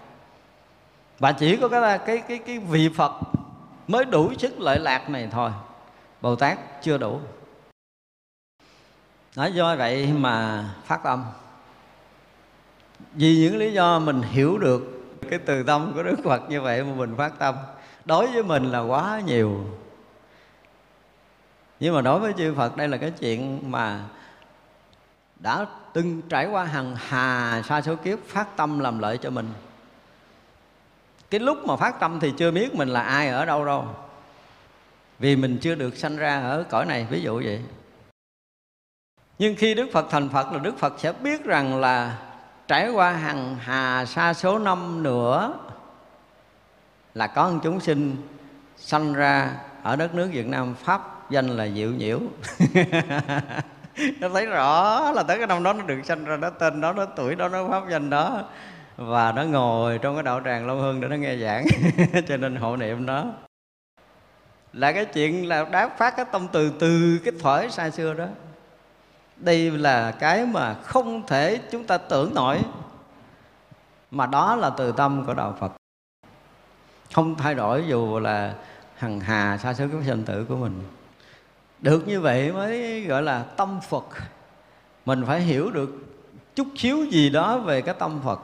Và 1.18 1.32
chỉ 1.32 1.56
có 1.56 1.68
cái 1.68 1.98
cái 1.98 2.18
cái 2.18 2.38
cái 2.38 2.58
vị 2.58 2.90
phật 2.96 3.12
mới 3.88 4.04
đủ 4.04 4.32
sức 4.38 4.60
lợi 4.60 4.78
lạc 4.78 5.10
này 5.10 5.28
thôi. 5.32 5.50
Bồ 6.20 6.36
tát 6.36 6.58
chưa 6.82 6.98
đủ. 6.98 7.20
Nói 9.36 9.52
do 9.52 9.76
vậy 9.76 10.12
mà 10.12 10.64
phát 10.84 11.02
tâm 11.02 11.24
vì 13.14 13.36
những 13.36 13.56
lý 13.56 13.72
do 13.72 13.98
mình 13.98 14.22
hiểu 14.22 14.58
được 14.58 14.82
cái 15.30 15.38
từ 15.38 15.62
tâm 15.62 15.92
của 15.94 16.02
đức 16.02 16.16
phật 16.24 16.50
như 16.50 16.60
vậy 16.60 16.84
mà 16.84 16.94
mình 16.94 17.16
phát 17.16 17.38
tâm. 17.38 17.54
Đối 18.04 18.26
với 18.26 18.42
mình 18.42 18.64
là 18.64 18.80
quá 18.80 19.20
nhiều. 19.26 19.64
Nhưng 21.80 21.94
mà 21.94 22.00
đối 22.00 22.20
với 22.20 22.32
chư 22.38 22.54
phật, 22.54 22.76
đây 22.76 22.88
là 22.88 22.96
cái 22.96 23.10
chuyện 23.10 23.70
mà 23.70 24.04
đã 25.36 25.66
từng 25.92 26.22
trải 26.28 26.46
qua 26.46 26.64
hàng 26.64 26.96
hà 26.98 27.62
sa 27.68 27.80
số 27.80 27.96
kiếp 27.96 28.18
phát 28.26 28.56
tâm 28.56 28.78
làm 28.78 28.98
lợi 28.98 29.18
cho 29.18 29.30
mình. 29.30 29.48
Cái 31.30 31.40
lúc 31.40 31.58
mà 31.66 31.76
phát 31.76 32.00
tâm 32.00 32.20
thì 32.20 32.32
chưa 32.36 32.50
biết 32.50 32.74
mình 32.74 32.88
là 32.88 33.02
ai 33.02 33.28
ở 33.28 33.44
đâu 33.44 33.64
đâu. 33.64 33.88
Vì 35.18 35.36
mình 35.36 35.58
chưa 35.60 35.74
được 35.74 35.96
sanh 35.96 36.16
ra 36.16 36.40
ở 36.40 36.64
cõi 36.70 36.86
này, 36.86 37.06
ví 37.10 37.22
dụ 37.22 37.42
vậy. 37.44 37.62
Nhưng 39.38 39.56
khi 39.56 39.74
đức 39.74 39.88
phật 39.92 40.06
thành 40.10 40.28
phật 40.28 40.52
là 40.52 40.58
đức 40.58 40.78
phật 40.78 40.94
sẽ 40.98 41.12
biết 41.12 41.44
rằng 41.44 41.80
là 41.80 42.18
trải 42.70 42.90
qua 42.90 43.12
hàng 43.12 43.56
hà 43.60 44.04
sa 44.04 44.34
số 44.34 44.58
năm 44.58 45.02
nữa 45.02 45.54
là 47.14 47.26
có 47.26 47.50
một 47.50 47.58
chúng 47.62 47.80
sinh 47.80 48.16
sanh 48.76 49.12
ra 49.12 49.50
ở 49.82 49.96
đất 49.96 50.14
nước 50.14 50.28
Việt 50.32 50.46
Nam 50.46 50.74
pháp, 50.74 51.30
danh 51.30 51.46
là 51.46 51.68
Diệu 51.68 51.90
Nhiễu. 51.90 52.20
Nó 54.20 54.28
thấy 54.28 54.46
rõ 54.46 55.00
là 55.12 55.22
tới 55.22 55.38
cái 55.38 55.46
năm 55.46 55.62
đó 55.62 55.72
nó 55.72 55.82
được 55.82 56.00
sanh 56.04 56.24
ra 56.24 56.36
đó 56.36 56.50
tên 56.50 56.80
đó, 56.80 56.92
nó 56.92 57.06
tuổi 57.06 57.34
đó, 57.34 57.48
nó 57.48 57.68
pháp 57.68 57.82
danh 57.90 58.10
đó. 58.10 58.42
Và 58.96 59.32
nó 59.32 59.42
ngồi 59.42 59.98
trong 59.98 60.14
cái 60.14 60.22
đạo 60.22 60.40
tràng 60.44 60.66
Long 60.66 60.80
hơn 60.80 61.00
để 61.00 61.08
nó 61.08 61.16
nghe 61.16 61.36
giảng. 61.36 61.66
Cho 62.28 62.36
nên 62.36 62.56
hộ 62.56 62.76
niệm 62.76 63.06
đó 63.06 63.24
là 64.72 64.92
cái 64.92 65.04
chuyện 65.04 65.48
là 65.48 65.64
đáp 65.64 65.98
phát 65.98 66.16
cái 66.16 66.26
tâm 66.32 66.46
từ 66.52 66.72
từ 66.80 67.18
cái 67.24 67.34
thuở 67.40 67.68
xa 67.68 67.90
xưa 67.90 68.14
đó 68.14 68.26
đây 69.40 69.70
là 69.70 70.10
cái 70.10 70.46
mà 70.46 70.74
không 70.74 71.26
thể 71.26 71.60
chúng 71.70 71.84
ta 71.84 71.98
tưởng 71.98 72.34
nổi, 72.34 72.58
mà 74.10 74.26
đó 74.26 74.56
là 74.56 74.70
từ 74.70 74.92
tâm 74.92 75.24
của 75.26 75.34
đạo 75.34 75.56
phật. 75.60 75.72
Không 77.14 77.34
thay 77.34 77.54
đổi 77.54 77.84
dù 77.88 78.18
là 78.18 78.54
hằng 78.96 79.20
hà 79.20 79.58
xa 79.58 79.74
số 79.74 79.84
cái 79.92 80.00
sinh 80.06 80.24
tử 80.24 80.44
của 80.48 80.56
mình. 80.56 80.80
Được 81.78 82.08
như 82.08 82.20
vậy 82.20 82.52
mới 82.52 83.00
gọi 83.04 83.22
là 83.22 83.42
tâm 83.42 83.80
phật. 83.88 84.04
Mình 85.04 85.24
phải 85.26 85.40
hiểu 85.40 85.70
được 85.70 85.90
chút 86.54 86.66
xíu 86.76 87.04
gì 87.04 87.30
đó 87.30 87.58
về 87.58 87.82
cái 87.82 87.94
tâm 87.98 88.20
phật. 88.24 88.40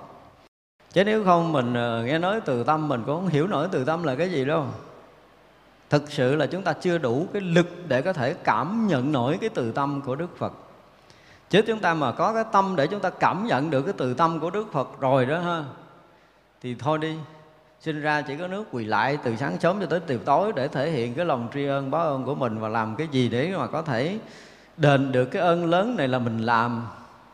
Chứ 0.93 1.05
nếu 1.05 1.24
không 1.24 1.52
mình 1.52 1.74
ờ, 1.74 2.05
nghe 2.05 2.18
nói 2.18 2.40
từ 2.40 2.64
tâm 2.64 2.89
mình 2.89 3.02
cũng 3.06 3.16
không 3.16 3.28
hiểu 3.28 3.47
nổi 3.47 3.68
từ 3.73 3.85
tâm 3.85 4.02
là 4.02 4.14
cái 4.14 4.31
gì 4.31 4.44
đâu. 4.44 4.66
Thực 5.90 6.12
sự 6.12 6.36
là 6.36 6.47
chúng 6.47 6.62
ta 6.62 6.73
chưa 6.73 6.98
đủ 6.98 7.27
cái 7.32 7.43
lực 7.43 7.66
để 7.89 8.02
có 8.02 8.12
thể 8.12 8.35
cảm 8.44 8.86
nhận 8.86 9.12
nổi 9.12 9.39
cái 9.40 9.51
từ 9.51 9.73
tâm 9.73 10.01
của 10.01 10.14
đức 10.14 10.39
phật 10.39 10.52
chứ 11.51 11.62
chúng 11.66 11.78
ta 11.78 11.94
mà 11.94 12.12
có 12.12 12.32
cái 12.32 12.44
tâm 12.52 12.77
để 12.77 12.86
chúng 12.86 13.01
ta 13.01 13.10
cảm 13.10 13.47
nhận 13.47 13.70
được 13.70 13.82
cái 13.82 13.94
từ 13.97 14.14
tâm 14.14 14.40
của 14.40 14.51
đức 14.51 14.73
phật 14.73 15.01
rồi 15.01 15.27
đó 15.27 15.39
ha, 15.39 15.64
thì 16.62 16.74
thôi 16.78 16.98
đi. 16.98 17.14
Sinh 17.81 18.01
ra 18.01 18.23
chỉ 18.23 18.36
có 18.36 18.48
nước 18.48 18.64
quỳ 18.73 18.85
lại 18.85 19.18
từ 19.24 19.36
sáng 19.36 19.60
sớm 19.60 19.81
cho 19.81 19.86
tới 19.86 20.01
chiều 20.01 20.18
tối 20.24 20.52
để 20.56 20.68
thể 20.68 20.90
hiện 20.90 21.14
cái 21.14 21.24
lòng 21.24 21.48
tri 21.55 21.66
ân, 21.66 21.90
báo 21.90 22.02
ơn 22.02 22.24
của 22.24 22.35
mình 22.35 22.59
và 22.59 22.68
làm 22.68 22.97
cái 22.97 23.09
gì 23.10 23.28
để 23.28 23.52
mà 23.56 23.66
có 23.66 23.82
thể 23.82 24.18
đền 24.77 25.12
được 25.12 25.24
cái 25.24 25.43
ơn 25.43 25.66
lớn 25.66 25.97
này 25.97 26.09
là 26.09 26.18
mình 26.18 26.39
làm. 26.39 26.86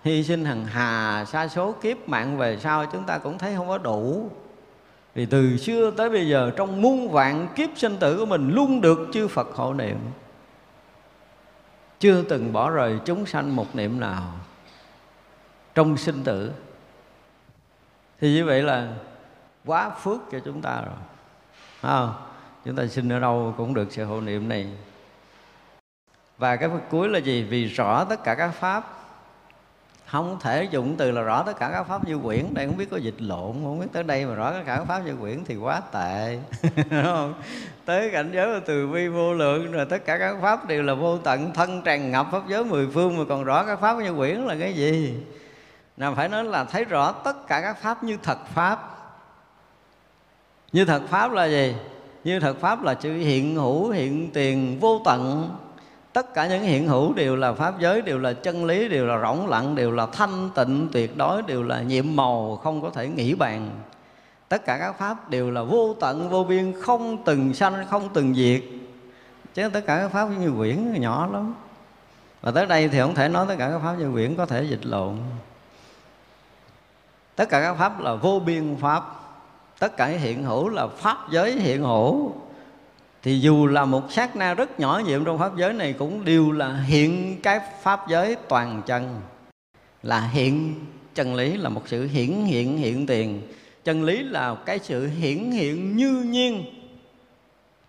Hy 0.04 0.24
sinh 0.24 0.44
hằng 0.44 0.64
hà, 0.64 1.24
sa 1.24 1.48
số 1.48 1.72
kiếp 1.72 2.08
mạng 2.08 2.38
về 2.38 2.58
sau 2.58 2.86
chúng 2.86 3.04
ta 3.04 3.18
cũng 3.18 3.38
thấy 3.38 3.54
không 3.56 3.68
có 3.68 3.78
đủ. 3.78 4.30
Vì 5.14 5.26
từ 5.26 5.56
xưa 5.56 5.90
tới 5.90 6.10
bây 6.10 6.28
giờ 6.28 6.50
trong 6.56 6.82
muôn 6.82 7.10
vạn 7.10 7.48
kiếp 7.56 7.70
sinh 7.76 7.96
tử 7.96 8.18
của 8.18 8.26
mình 8.26 8.50
luôn 8.50 8.80
được 8.80 9.08
chư 9.12 9.28
Phật 9.28 9.48
hộ 9.54 9.74
niệm 9.74 9.96
chưa 12.02 12.22
từng 12.22 12.52
bỏ 12.52 12.70
rời 12.70 12.98
chúng 13.04 13.26
sanh 13.26 13.56
một 13.56 13.76
niệm 13.76 14.00
nào 14.00 14.32
trong 15.74 15.96
sinh 15.96 16.24
tử. 16.24 16.52
Thì 18.20 18.34
như 18.34 18.44
vậy 18.44 18.62
là 18.62 18.92
quá 19.64 19.90
phước 19.90 20.20
cho 20.32 20.38
chúng 20.44 20.62
ta 20.62 20.80
rồi. 20.80 20.94
Không? 21.82 22.14
chúng 22.64 22.76
ta 22.76 22.86
sinh 22.86 23.08
ở 23.12 23.20
đâu 23.20 23.54
cũng 23.56 23.74
được 23.74 23.92
sự 23.92 24.04
hộ 24.04 24.20
niệm 24.20 24.48
này. 24.48 24.68
Và 26.38 26.56
cái 26.56 26.70
cuối 26.90 27.08
là 27.08 27.18
gì? 27.18 27.42
Vì 27.42 27.64
rõ 27.64 28.04
tất 28.04 28.24
cả 28.24 28.34
các 28.34 28.50
pháp 28.50 29.01
không 30.12 30.38
thể 30.40 30.68
dùng 30.70 30.96
từ 30.96 31.10
là 31.10 31.22
rõ 31.22 31.42
tất 31.42 31.58
cả 31.58 31.70
các 31.72 31.82
pháp 31.82 32.08
như 32.08 32.18
quyển. 32.18 32.54
Đây 32.54 32.66
không 32.66 32.76
biết 32.76 32.90
có 32.90 32.96
dịch 32.96 33.14
lộn 33.18 33.52
không? 33.52 33.80
Biết 33.80 33.86
tới 33.92 34.02
đây 34.02 34.26
mà 34.26 34.34
rõ 34.34 34.52
tất 34.52 34.62
cả 34.66 34.76
các 34.76 34.84
pháp 34.84 35.00
như 35.06 35.16
quyển 35.20 35.44
thì 35.44 35.56
quá 35.56 35.80
tệ. 35.92 36.38
Đúng 36.76 37.02
không? 37.02 37.34
Tới 37.84 38.10
cảnh 38.10 38.30
giới 38.34 38.46
là 38.46 38.60
từ 38.66 38.86
vi 38.86 39.08
vô 39.08 39.34
lượng 39.34 39.72
rồi 39.72 39.86
tất 39.90 40.04
cả 40.04 40.18
các 40.18 40.36
pháp 40.42 40.66
đều 40.66 40.82
là 40.82 40.94
vô 40.94 41.18
tận, 41.18 41.52
thân 41.54 41.82
tràn 41.82 42.10
ngập 42.10 42.26
pháp 42.32 42.42
giới 42.48 42.64
mười 42.64 42.88
phương 42.94 43.18
mà 43.18 43.24
còn 43.28 43.44
rõ 43.44 43.64
các 43.64 43.80
pháp 43.80 43.96
như 43.96 44.14
quyển 44.14 44.40
là 44.40 44.56
cái 44.60 44.72
gì? 44.74 45.14
Nào 45.96 46.14
phải 46.14 46.28
nói 46.28 46.44
là 46.44 46.64
thấy 46.64 46.84
rõ 46.84 47.12
tất 47.12 47.46
cả 47.46 47.60
các 47.60 47.82
pháp 47.82 48.04
như 48.04 48.18
thật 48.22 48.38
pháp. 48.54 48.88
Như 50.72 50.84
thật 50.84 51.02
pháp 51.08 51.32
là 51.32 51.44
gì? 51.44 51.74
Như 52.24 52.40
thật 52.40 52.56
pháp 52.60 52.82
là 52.82 52.94
chữ 52.94 53.12
hiện 53.12 53.54
hữu, 53.54 53.90
hiện 53.90 54.30
tiền, 54.32 54.78
vô 54.80 55.02
tận 55.04 55.50
tất 56.12 56.34
cả 56.34 56.46
những 56.46 56.62
hiện 56.62 56.88
hữu 56.88 57.12
đều 57.12 57.36
là 57.36 57.52
pháp 57.52 57.80
giới, 57.80 58.02
đều 58.02 58.18
là 58.18 58.32
chân 58.32 58.64
lý, 58.64 58.88
đều 58.88 59.06
là 59.06 59.20
rỗng 59.22 59.48
lặng, 59.48 59.74
đều 59.74 59.92
là 59.92 60.06
thanh 60.06 60.50
tịnh 60.54 60.88
tuyệt 60.92 61.16
đối, 61.16 61.42
đều 61.42 61.62
là 61.62 61.82
nhiệm 61.82 62.16
màu, 62.16 62.60
không 62.62 62.82
có 62.82 62.90
thể 62.90 63.08
nghĩ 63.08 63.34
bàn. 63.34 63.70
Tất 64.48 64.64
cả 64.64 64.78
các 64.78 64.98
pháp 64.98 65.30
đều 65.30 65.50
là 65.50 65.62
vô 65.62 65.94
tận, 66.00 66.30
vô 66.30 66.44
biên, 66.44 66.80
không 66.80 67.24
từng 67.24 67.54
sanh, 67.54 67.86
không 67.90 68.08
từng 68.14 68.34
diệt. 68.34 68.62
Chứ 69.54 69.70
tất 69.72 69.80
cả 69.86 69.98
các 69.98 70.08
pháp 70.08 70.28
như 70.40 70.52
quyển 70.56 71.00
nhỏ 71.00 71.28
lắm. 71.32 71.54
Và 72.42 72.50
tới 72.50 72.66
đây 72.66 72.88
thì 72.88 72.98
không 72.98 73.14
thể 73.14 73.28
nói 73.28 73.46
tất 73.48 73.54
cả 73.58 73.70
các 73.70 73.78
pháp 73.78 73.94
như 73.98 74.12
quyển 74.12 74.36
có 74.36 74.46
thể 74.46 74.62
dịch 74.62 74.86
lộn. 74.86 75.16
Tất 77.36 77.48
cả 77.48 77.60
các 77.60 77.74
pháp 77.74 78.00
là 78.00 78.14
vô 78.14 78.40
biên 78.46 78.76
pháp. 78.80 79.02
Tất 79.78 79.96
cả 79.96 80.06
hiện 80.06 80.44
hữu 80.44 80.68
là 80.68 80.86
pháp 80.86 81.18
giới 81.30 81.52
hiện 81.52 81.82
hữu 81.82 82.32
thì 83.22 83.40
dù 83.40 83.66
là 83.66 83.84
một 83.84 84.12
sát 84.12 84.36
na 84.36 84.54
rất 84.54 84.80
nhỏ 84.80 85.02
nhiệm 85.06 85.24
trong 85.24 85.38
pháp 85.38 85.56
giới 85.56 85.72
này 85.72 85.92
cũng 85.92 86.24
đều 86.24 86.52
là 86.52 86.76
hiện 86.76 87.40
cái 87.42 87.60
pháp 87.82 88.00
giới 88.08 88.36
toàn 88.48 88.82
chân. 88.86 89.20
Là 90.02 90.20
hiện, 90.20 90.74
chân 91.14 91.34
lý 91.34 91.56
là 91.56 91.68
một 91.68 91.82
sự 91.86 92.06
hiển 92.06 92.30
hiện 92.30 92.76
hiện 92.76 93.06
tiền. 93.06 93.42
Chân 93.84 94.04
lý 94.04 94.22
là 94.22 94.54
cái 94.66 94.78
sự 94.78 95.06
hiển 95.06 95.50
hiện 95.50 95.96
như 95.96 96.22
nhiên. 96.26 96.64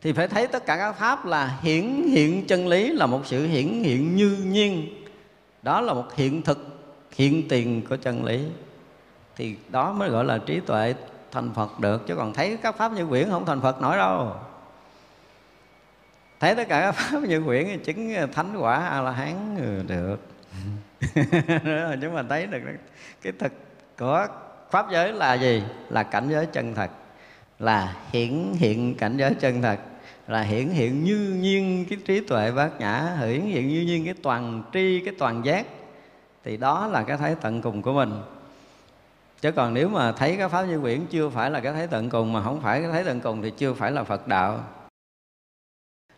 Thì 0.01 0.13
phải 0.13 0.27
thấy 0.27 0.47
tất 0.47 0.65
cả 0.65 0.77
các 0.77 0.91
pháp 0.91 1.25
là 1.25 1.59
hiển 1.61 2.03
hiện 2.11 2.47
chân 2.47 2.67
lý 2.67 2.91
là 2.91 3.05
một 3.05 3.21
sự 3.25 3.47
hiển 3.47 3.67
hiện 3.67 4.15
như 4.15 4.37
nhiên. 4.45 4.87
Đó 5.61 5.81
là 5.81 5.93
một 5.93 6.15
hiện 6.15 6.41
thực, 6.41 6.67
hiện 7.15 7.47
tiền 7.47 7.81
của 7.89 7.95
chân 7.95 8.25
lý. 8.25 8.39
Thì 9.35 9.55
đó 9.69 9.93
mới 9.93 10.09
gọi 10.09 10.25
là 10.25 10.37
trí 10.37 10.59
tuệ 10.59 10.95
thành 11.31 11.49
phật 11.55 11.79
được, 11.79 12.07
chứ 12.07 12.15
còn 12.15 12.33
thấy 12.33 12.57
các 12.63 12.77
pháp 12.77 12.91
như 12.91 13.05
quyển 13.05 13.29
không 13.29 13.45
thành 13.45 13.61
phật 13.61 13.81
nổi 13.81 13.97
đâu 13.97 14.31
thấy 16.43 16.55
tất 16.55 16.67
cả 16.67 16.81
các 16.81 16.91
pháp 16.91 17.19
như 17.23 17.41
quyển 17.41 17.79
chứng, 17.79 18.13
thánh 18.33 18.57
quả 18.57 18.75
a 18.75 19.01
la 19.01 19.11
hán 19.11 19.57
ừ, 19.57 19.83
được. 19.87 20.19
Chúng 22.01 22.13
mà 22.13 22.23
thấy 22.29 22.47
được 22.47 22.59
cái 23.21 23.33
thực 23.39 23.51
của 23.99 24.27
pháp 24.71 24.85
giới 24.91 25.13
là 25.13 25.33
gì? 25.33 25.63
Là 25.89 26.03
cảnh 26.03 26.29
giới 26.29 26.45
chân 26.45 26.75
thật. 26.75 26.91
Là 27.59 27.95
hiển 28.11 28.53
hiện 28.53 28.95
cảnh 28.95 29.17
giới 29.17 29.33
chân 29.39 29.61
thật. 29.61 29.79
Là 30.27 30.41
hiển 30.41 30.69
hiện 30.69 31.03
như 31.03 31.37
nhiên 31.41 31.85
cái 31.89 31.97
trí 32.05 32.19
tuệ 32.19 32.51
bát 32.51 32.79
nhã, 32.79 33.17
hiển 33.19 33.41
hiện 33.41 33.67
như 33.67 33.81
nhiên 33.81 34.05
cái 34.05 34.13
toàn 34.23 34.63
tri, 34.73 35.01
cái 35.05 35.13
toàn 35.19 35.45
giác. 35.45 35.65
Thì 36.43 36.57
đó 36.57 36.87
là 36.87 37.03
cái 37.03 37.17
thấy 37.17 37.35
tận 37.41 37.61
cùng 37.61 37.81
của 37.81 37.93
mình. 37.93 38.11
Chứ 39.41 39.51
còn 39.51 39.73
nếu 39.73 39.89
mà 39.89 40.11
thấy 40.11 40.35
cái 40.37 40.49
pháp 40.49 40.63
như 40.63 40.79
quyển 40.81 41.05
chưa 41.09 41.29
phải 41.29 41.51
là 41.51 41.59
cái 41.59 41.73
thấy 41.73 41.87
tận 41.87 42.09
cùng, 42.09 42.33
mà 42.33 42.43
không 42.43 42.61
phải 42.61 42.81
cái 42.81 42.91
thấy 42.91 43.03
tận 43.03 43.21
cùng 43.21 43.41
thì 43.41 43.51
chưa 43.57 43.73
phải 43.73 43.91
là 43.91 44.03
phật 44.03 44.27
đạo. 44.27 44.63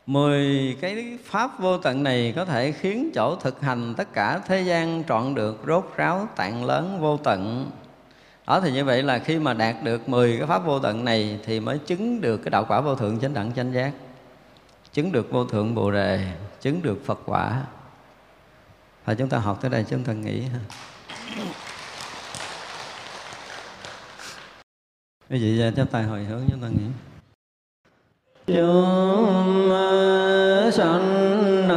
Mười 0.05 0.77
cái 0.81 1.17
pháp 1.23 1.59
vô 1.59 1.77
tận 1.77 2.03
này 2.03 2.33
có 2.35 2.45
thể 2.45 2.71
khiến 2.71 3.11
chỗ 3.15 3.35
thực 3.35 3.61
hành 3.61 3.93
tất 3.97 4.13
cả 4.13 4.41
thế 4.45 4.61
gian 4.61 5.03
trọn 5.03 5.35
được 5.35 5.63
rốt 5.67 5.91
ráo 5.95 6.27
tạng 6.35 6.65
lớn 6.65 6.97
vô 7.01 7.17
tận. 7.17 7.71
Đó 8.47 8.61
thì 8.61 8.71
như 8.71 8.85
vậy 8.85 9.03
là 9.03 9.19
khi 9.19 9.39
mà 9.39 9.53
đạt 9.53 9.75
được 9.83 10.09
10 10.09 10.37
cái 10.37 10.47
pháp 10.47 10.65
vô 10.65 10.79
tận 10.79 11.05
này 11.05 11.39
thì 11.45 11.59
mới 11.59 11.77
chứng 11.77 12.21
được 12.21 12.37
cái 12.37 12.49
đạo 12.49 12.65
quả 12.67 12.81
vô 12.81 12.95
thượng 12.95 13.19
chánh 13.19 13.33
đẳng 13.33 13.53
chánh 13.55 13.73
giác. 13.73 13.91
Chứng 14.93 15.11
được 15.11 15.31
vô 15.31 15.45
thượng 15.45 15.75
Bồ 15.75 15.91
đề, 15.91 16.33
chứng 16.61 16.81
được 16.81 17.05
Phật 17.05 17.19
quả. 17.25 17.63
Và 19.05 19.13
chúng 19.13 19.29
ta 19.29 19.37
học 19.37 19.61
tới 19.61 19.71
đây 19.71 19.85
chúng 19.89 20.03
ta 20.03 20.13
nghĩ 20.13 20.41
ha. 20.41 20.59
Quý 25.29 25.39
vị 25.39 25.61
chắp 25.75 25.91
tay 25.91 26.03
hồi 26.03 26.23
hướng 26.23 26.43
chúng 26.51 26.61
ta 26.61 26.67
nghĩ 26.67 26.85
chúng 28.47 29.69
sanh 30.71 31.67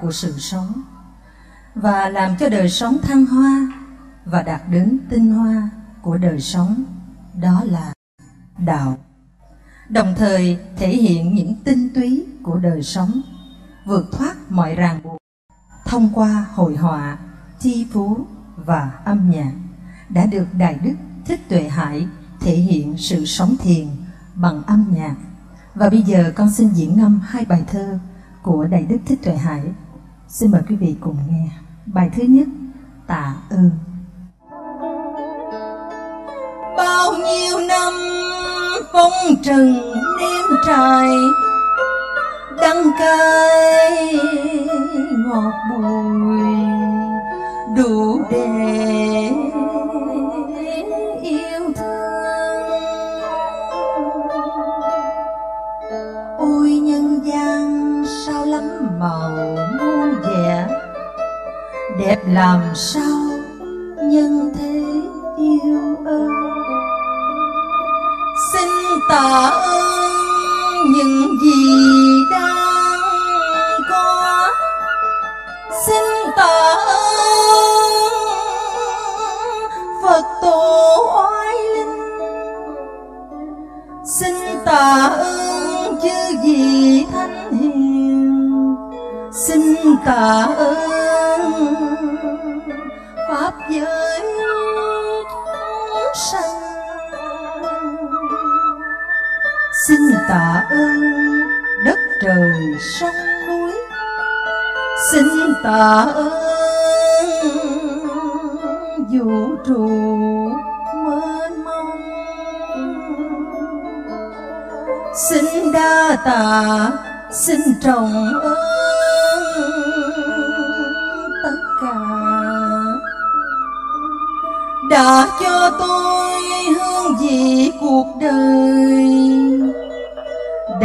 của 0.00 0.12
sự 0.12 0.38
sống, 0.38 0.72
và 1.74 2.08
làm 2.08 2.36
cho 2.40 2.48
đời 2.48 2.68
sống 2.68 2.98
thăng 3.02 3.26
hoa 3.26 3.72
và 4.24 4.42
đạt 4.42 4.62
đến 4.70 4.98
tinh 5.10 5.34
hoa 5.34 5.70
của 6.02 6.16
đời 6.16 6.40
sống, 6.40 6.84
đó 7.40 7.62
là 7.64 7.92
đạo. 8.58 8.98
Đồng 9.88 10.14
thời 10.18 10.58
thể 10.76 10.88
hiện 10.88 11.34
những 11.34 11.54
tinh 11.64 11.88
túy 11.94 12.26
của 12.42 12.58
đời 12.58 12.82
sống, 12.82 13.20
vượt 13.86 14.06
thoát 14.12 14.36
mọi 14.48 14.74
ràng 14.74 15.02
buộc 15.02 15.18
thông 15.86 16.10
qua 16.14 16.46
hội 16.54 16.76
họa 16.76 17.18
thi 17.60 17.86
phú 17.92 18.26
và 18.56 18.90
âm 19.04 19.30
nhạc 19.30 19.52
đã 20.08 20.26
được 20.26 20.46
đại 20.58 20.74
đức 20.74 20.95
và 25.76 25.90
bây 25.90 26.02
giờ 26.02 26.32
con 26.36 26.50
xin 26.50 26.68
diễn 26.68 26.96
ngâm 26.96 27.20
hai 27.24 27.44
bài 27.44 27.64
thơ 27.66 27.98
của 28.42 28.64
đại 28.64 28.86
đức 28.86 28.98
thích 29.06 29.18
tuệ 29.24 29.36
hải. 29.36 29.62
Xin 30.28 30.50
mời 30.50 30.62
quý 30.68 30.76
vị 30.76 30.96
cùng 31.00 31.16
nghe. 31.30 31.50
Bài 31.86 32.10
thứ 32.16 32.22
nhất, 32.22 32.48
Tạ 33.06 33.36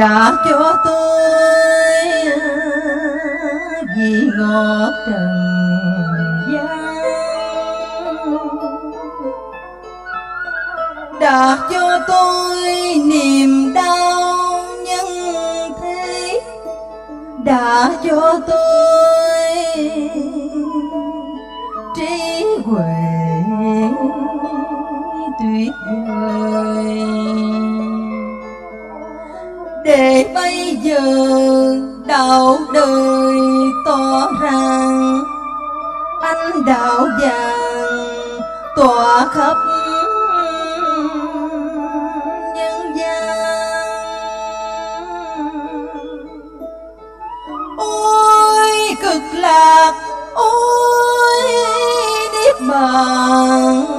đã 0.01 0.33
cho 0.45 0.75
tôi 0.85 2.05
vị 3.95 4.29
ngọt 4.37 4.91
trần 5.05 5.29
gian. 6.53 6.95
Đã 11.19 11.57
cho 11.71 11.99
tôi 12.07 12.57
niềm 13.05 13.73
đau 13.73 14.63
nhân 14.85 15.07
thế. 15.81 16.41
Đã 17.43 17.91
cho 18.03 18.39
tôi 18.47 19.75
trí 21.95 22.45
huệ 22.65 22.93
tuyệt 25.39 25.71
vời 25.85 26.00
bây 30.35 30.77
giờ 30.83 30.99
đạo 32.05 32.57
đời 32.73 33.39
tỏ 33.85 34.31
ràng 34.41 35.23
anh 36.21 36.65
đạo 36.65 37.07
vàng 37.21 38.39
tỏa 38.75 39.27
khắp 39.27 39.57
nhân 42.55 42.97
gian. 42.97 43.87
Ôi, 47.77 48.95
cực 49.01 49.21
lạc, 49.33 49.93
ôi, 50.33 51.43
niết 52.33 52.55
bàn. 52.69 53.90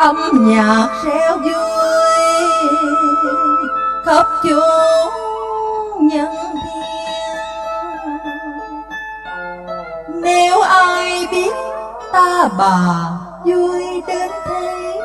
Âm 0.00 0.16
nhạc 0.32 0.88
reo 1.04 1.38
vui 1.38 1.52
khắp 4.04 4.26
chốn 4.42 5.12
nhân 6.00 6.34
thiên. 6.52 7.36
Nếu 10.22 10.60
ai 10.60 11.26
biết 11.30 11.52
ta 12.12 12.48
bà 12.58 13.10
vui 13.44 14.02
đến 14.06 14.30
thế 14.46 15.00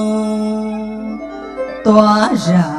tỏa 1.85 2.29
rạng 2.35 2.78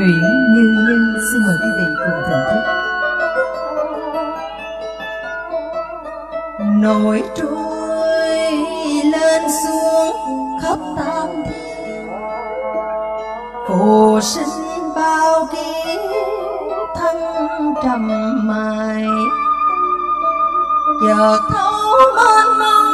Nguyễn 0.00 0.54
như 0.54 0.64
nhân 0.88 1.02
xin 1.32 1.40
mời 1.46 1.56
quý 1.62 1.68
vị 1.78 1.84
cùng 1.98 2.20
thưởng 2.28 2.44
thức. 2.50 2.64
Nổi 6.60 7.22
trôi 7.34 8.52
lên 9.12 9.42
xuống 9.64 10.16
khắp 10.62 10.78
tam 10.96 11.28
thiên. 11.44 12.08
Phù 13.68 14.20
sinh 14.20 14.94
bao 14.96 15.48
kiếp 15.52 16.00
thân 16.96 17.16
trầm 17.84 18.08
mài. 18.46 19.04
Chợt 21.00 21.38
thấu 21.50 21.82
mênh 22.16 22.58
mông, 22.58 22.86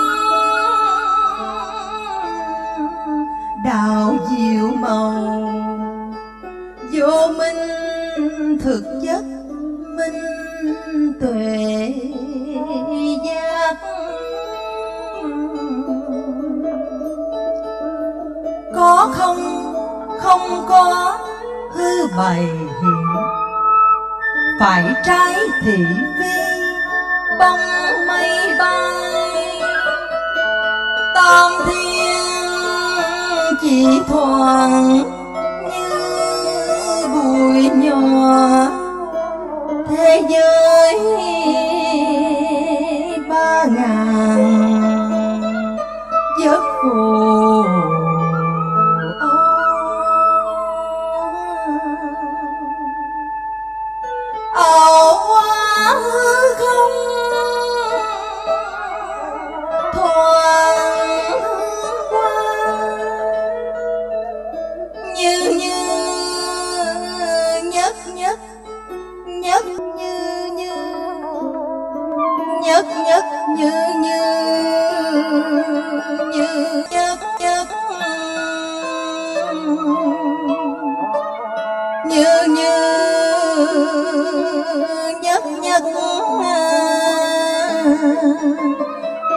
đào 3.64 4.16
diệu 4.30 4.70
màu 4.80 5.25
có 20.68 21.18
hư 21.72 22.06
bày 22.18 22.43
hiện. 22.82 23.06
Phải 24.60 24.84
trái 25.05 25.34
thị 25.64 25.84
phi, 26.18 26.26
bông 27.38 27.60
mây 28.09 28.56
bay. 28.59 29.60
Tam 31.14 31.52
thiên 31.66 33.56
chỉ 33.62 33.86
thoảng 34.09 35.02
như 35.70 37.09
bụi 37.09 37.70
nhỏ. 37.74 38.66
Thế 39.88 40.22
giới 40.28 41.01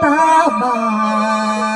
ta 0.02 0.48
bà 0.60 1.69